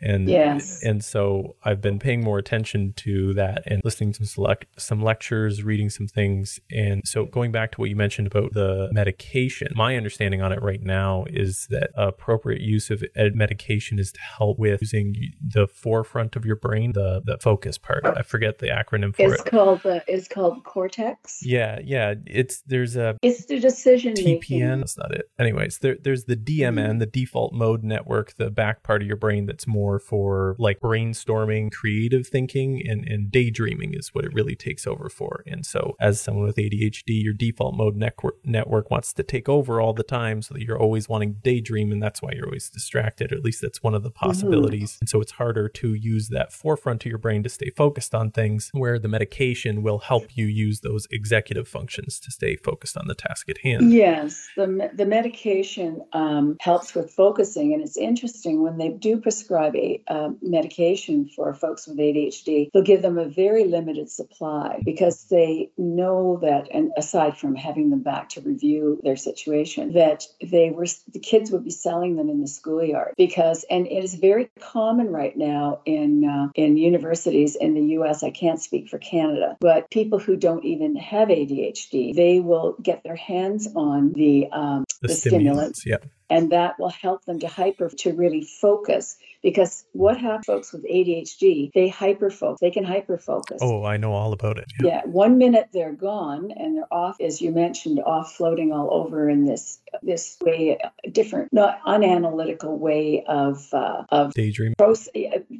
and 0.02 0.28
yes. 0.28 0.82
and 0.82 1.04
so 1.04 1.56
I've 1.64 1.80
been 1.80 1.98
paying 1.98 2.22
more 2.22 2.38
attention 2.38 2.92
to 2.98 3.34
that 3.34 3.62
and 3.66 3.80
listening 3.84 4.12
to 4.12 4.18
some 4.18 4.26
select 4.26 4.66
some 4.78 5.02
lectures, 5.02 5.62
reading 5.62 5.90
some 5.90 6.06
things, 6.06 6.60
and 6.70 7.02
so 7.04 7.24
going 7.24 7.52
back 7.52 7.72
to 7.72 7.80
what 7.80 7.90
you 7.90 7.96
mentioned 7.96 8.26
about 8.26 8.52
the 8.52 8.88
medication, 8.92 9.68
my 9.74 9.96
understanding 9.96 10.42
on 10.42 10.52
it 10.52 10.62
right 10.62 10.82
now 10.82 11.24
is 11.28 11.66
that 11.70 11.90
appropriate 11.96 12.60
use 12.60 12.90
of 12.90 13.02
medication 13.16 13.98
is 13.98 14.12
to 14.12 14.20
help 14.20 14.58
with 14.58 14.80
using 14.82 15.14
the 15.40 15.66
forefront 15.66 16.36
of 16.36 16.44
your 16.44 16.56
brain, 16.56 16.92
the 16.92 17.22
the 17.24 17.38
focus 17.38 17.78
part. 17.78 18.04
I 18.04 18.22
forget 18.22 18.58
the 18.58 18.68
acronym 18.68 19.14
for 19.14 19.22
it's 19.22 19.34
it. 19.34 19.40
It's 19.40 19.50
called 19.50 19.82
the 19.82 20.02
it's 20.06 20.28
called 20.28 20.64
cortex. 20.64 21.40
Yeah, 21.42 21.78
yeah. 21.82 22.14
It's 22.26 22.62
there's 22.62 22.96
a 22.96 23.16
it's 23.22 23.46
the 23.46 23.60
decision 23.60 24.14
TPN. 24.14 24.24
Making. 24.24 24.78
That's 24.80 24.98
not 24.98 25.14
it. 25.14 25.30
Anyways, 25.38 25.78
there 25.78 25.96
there's 26.02 26.24
the 26.24 26.36
DMN, 26.36 26.74
mm-hmm. 26.74 26.98
the 26.98 27.06
default 27.06 27.52
mode 27.52 27.82
network, 27.84 28.34
the 28.36 28.50
back 28.50 28.82
part 28.82 29.02
of 29.02 29.08
your 29.08 29.16
brain 29.16 29.46
that's 29.46 29.66
more 29.66 29.91
more 29.92 29.98
for 29.98 30.56
like 30.58 30.80
brainstorming, 30.80 31.70
creative 31.70 32.26
thinking, 32.26 32.82
and, 32.86 33.06
and 33.06 33.30
daydreaming 33.30 33.94
is 33.94 34.14
what 34.14 34.24
it 34.24 34.32
really 34.32 34.54
takes 34.54 34.86
over 34.86 35.08
for. 35.08 35.42
And 35.46 35.66
so, 35.66 35.96
as 36.00 36.20
someone 36.20 36.46
with 36.46 36.56
ADHD, 36.56 37.22
your 37.22 37.34
default 37.34 37.76
mode 37.76 37.96
network, 37.96 38.36
network 38.44 38.90
wants 38.90 39.12
to 39.14 39.22
take 39.22 39.48
over 39.48 39.80
all 39.80 39.92
the 39.92 40.02
time 40.02 40.42
so 40.42 40.54
that 40.54 40.62
you're 40.62 40.78
always 40.78 41.08
wanting 41.08 41.34
to 41.34 41.40
daydream, 41.40 41.92
and 41.92 42.02
that's 42.02 42.22
why 42.22 42.30
you're 42.32 42.46
always 42.46 42.70
distracted. 42.70 43.32
Or 43.32 43.36
at 43.36 43.44
least 43.44 43.60
that's 43.60 43.82
one 43.82 43.94
of 43.94 44.02
the 44.02 44.10
mm-hmm. 44.10 44.26
possibilities. 44.26 44.92
Mm-hmm. 44.92 45.02
And 45.02 45.08
so, 45.08 45.20
it's 45.20 45.32
harder 45.32 45.68
to 45.68 45.94
use 45.94 46.28
that 46.28 46.52
forefront 46.52 47.04
of 47.04 47.10
your 47.10 47.18
brain 47.18 47.42
to 47.42 47.48
stay 47.48 47.70
focused 47.70 48.14
on 48.14 48.30
things, 48.30 48.70
where 48.72 48.98
the 48.98 49.08
medication 49.08 49.82
will 49.82 49.98
help 49.98 50.36
you 50.36 50.46
use 50.46 50.80
those 50.80 51.06
executive 51.10 51.68
functions 51.68 52.18
to 52.20 52.30
stay 52.30 52.56
focused 52.56 52.96
on 52.96 53.06
the 53.08 53.14
task 53.14 53.48
at 53.48 53.58
hand. 53.58 53.92
Yes, 53.92 54.48
the, 54.56 54.90
the 54.94 55.06
medication 55.06 56.02
um, 56.12 56.56
helps 56.60 56.94
with 56.94 57.10
focusing. 57.10 57.72
And 57.74 57.82
it's 57.82 57.96
interesting 57.96 58.62
when 58.62 58.78
they 58.78 58.88
do 58.88 59.18
prescribe 59.18 59.74
a 59.82 60.02
uh, 60.12 60.30
medication 60.40 61.28
for 61.34 61.52
folks 61.54 61.86
with 61.86 61.98
ADHD, 61.98 62.70
they'll 62.72 62.82
give 62.82 63.02
them 63.02 63.18
a 63.18 63.28
very 63.28 63.64
limited 63.64 64.10
supply 64.10 64.80
because 64.84 65.24
they 65.24 65.70
know 65.76 66.38
that, 66.42 66.68
and 66.72 66.92
aside 66.96 67.36
from 67.36 67.54
having 67.54 67.90
them 67.90 68.02
back 68.02 68.30
to 68.30 68.40
review 68.40 69.00
their 69.02 69.16
situation, 69.16 69.92
that 69.94 70.26
they 70.42 70.70
were 70.70 70.86
the 71.12 71.18
kids 71.20 71.50
would 71.50 71.64
be 71.64 71.70
selling 71.70 72.16
them 72.16 72.28
in 72.28 72.40
the 72.40 72.48
schoolyard 72.48 73.14
because, 73.16 73.64
and 73.70 73.86
it 73.86 74.04
is 74.04 74.14
very 74.14 74.50
common 74.60 75.08
right 75.08 75.36
now 75.36 75.80
in 75.84 76.24
uh, 76.24 76.48
in 76.54 76.76
universities 76.76 77.56
in 77.56 77.74
the 77.74 77.86
U.S. 77.98 78.22
I 78.22 78.30
can't 78.30 78.60
speak 78.60 78.88
for 78.88 78.98
Canada, 78.98 79.56
but 79.60 79.90
people 79.90 80.18
who 80.18 80.36
don't 80.36 80.64
even 80.64 80.96
have 80.96 81.28
ADHD, 81.28 82.14
they 82.14 82.40
will 82.40 82.76
get 82.82 83.02
their 83.02 83.16
hands 83.16 83.68
on 83.74 84.12
the 84.12 84.48
um, 84.52 84.84
the, 85.00 85.08
the 85.08 85.14
stimulants. 85.14 85.80
stimulants, 85.80 85.86
Yeah. 85.86 85.98
and 86.30 86.52
that 86.52 86.78
will 86.78 86.90
help 86.90 87.24
them 87.24 87.40
to 87.40 87.48
hyper 87.48 87.88
to 87.88 88.12
really 88.12 88.42
focus 88.42 89.16
because 89.42 89.84
what 89.92 90.18
happens 90.18 90.46
folks 90.46 90.72
with 90.72 90.84
ADHD 90.84 91.70
they 91.74 91.90
hyperfocus. 91.90 92.58
they 92.60 92.70
can 92.70 92.84
hyperfocus. 92.84 93.58
Oh, 93.60 93.84
I 93.84 93.96
know 93.96 94.12
all 94.12 94.32
about 94.32 94.58
it. 94.58 94.66
yeah 94.80 95.02
one 95.04 95.38
minute 95.38 95.68
they're 95.72 95.92
gone 95.92 96.52
and 96.56 96.76
they're 96.76 96.92
off 96.92 97.20
as 97.20 97.40
you 97.40 97.50
mentioned 97.50 98.00
off 98.04 98.34
floating 98.34 98.72
all 98.72 98.88
over 98.92 99.28
in 99.28 99.44
this 99.44 99.80
this 100.02 100.36
way 100.42 100.78
different 101.10 101.52
not 101.52 101.80
unanalytical 101.86 102.78
way 102.78 103.24
of 103.26 103.72
uh, 103.72 104.04
of 104.10 104.32
Daydream. 104.34 104.74
process 104.78 105.08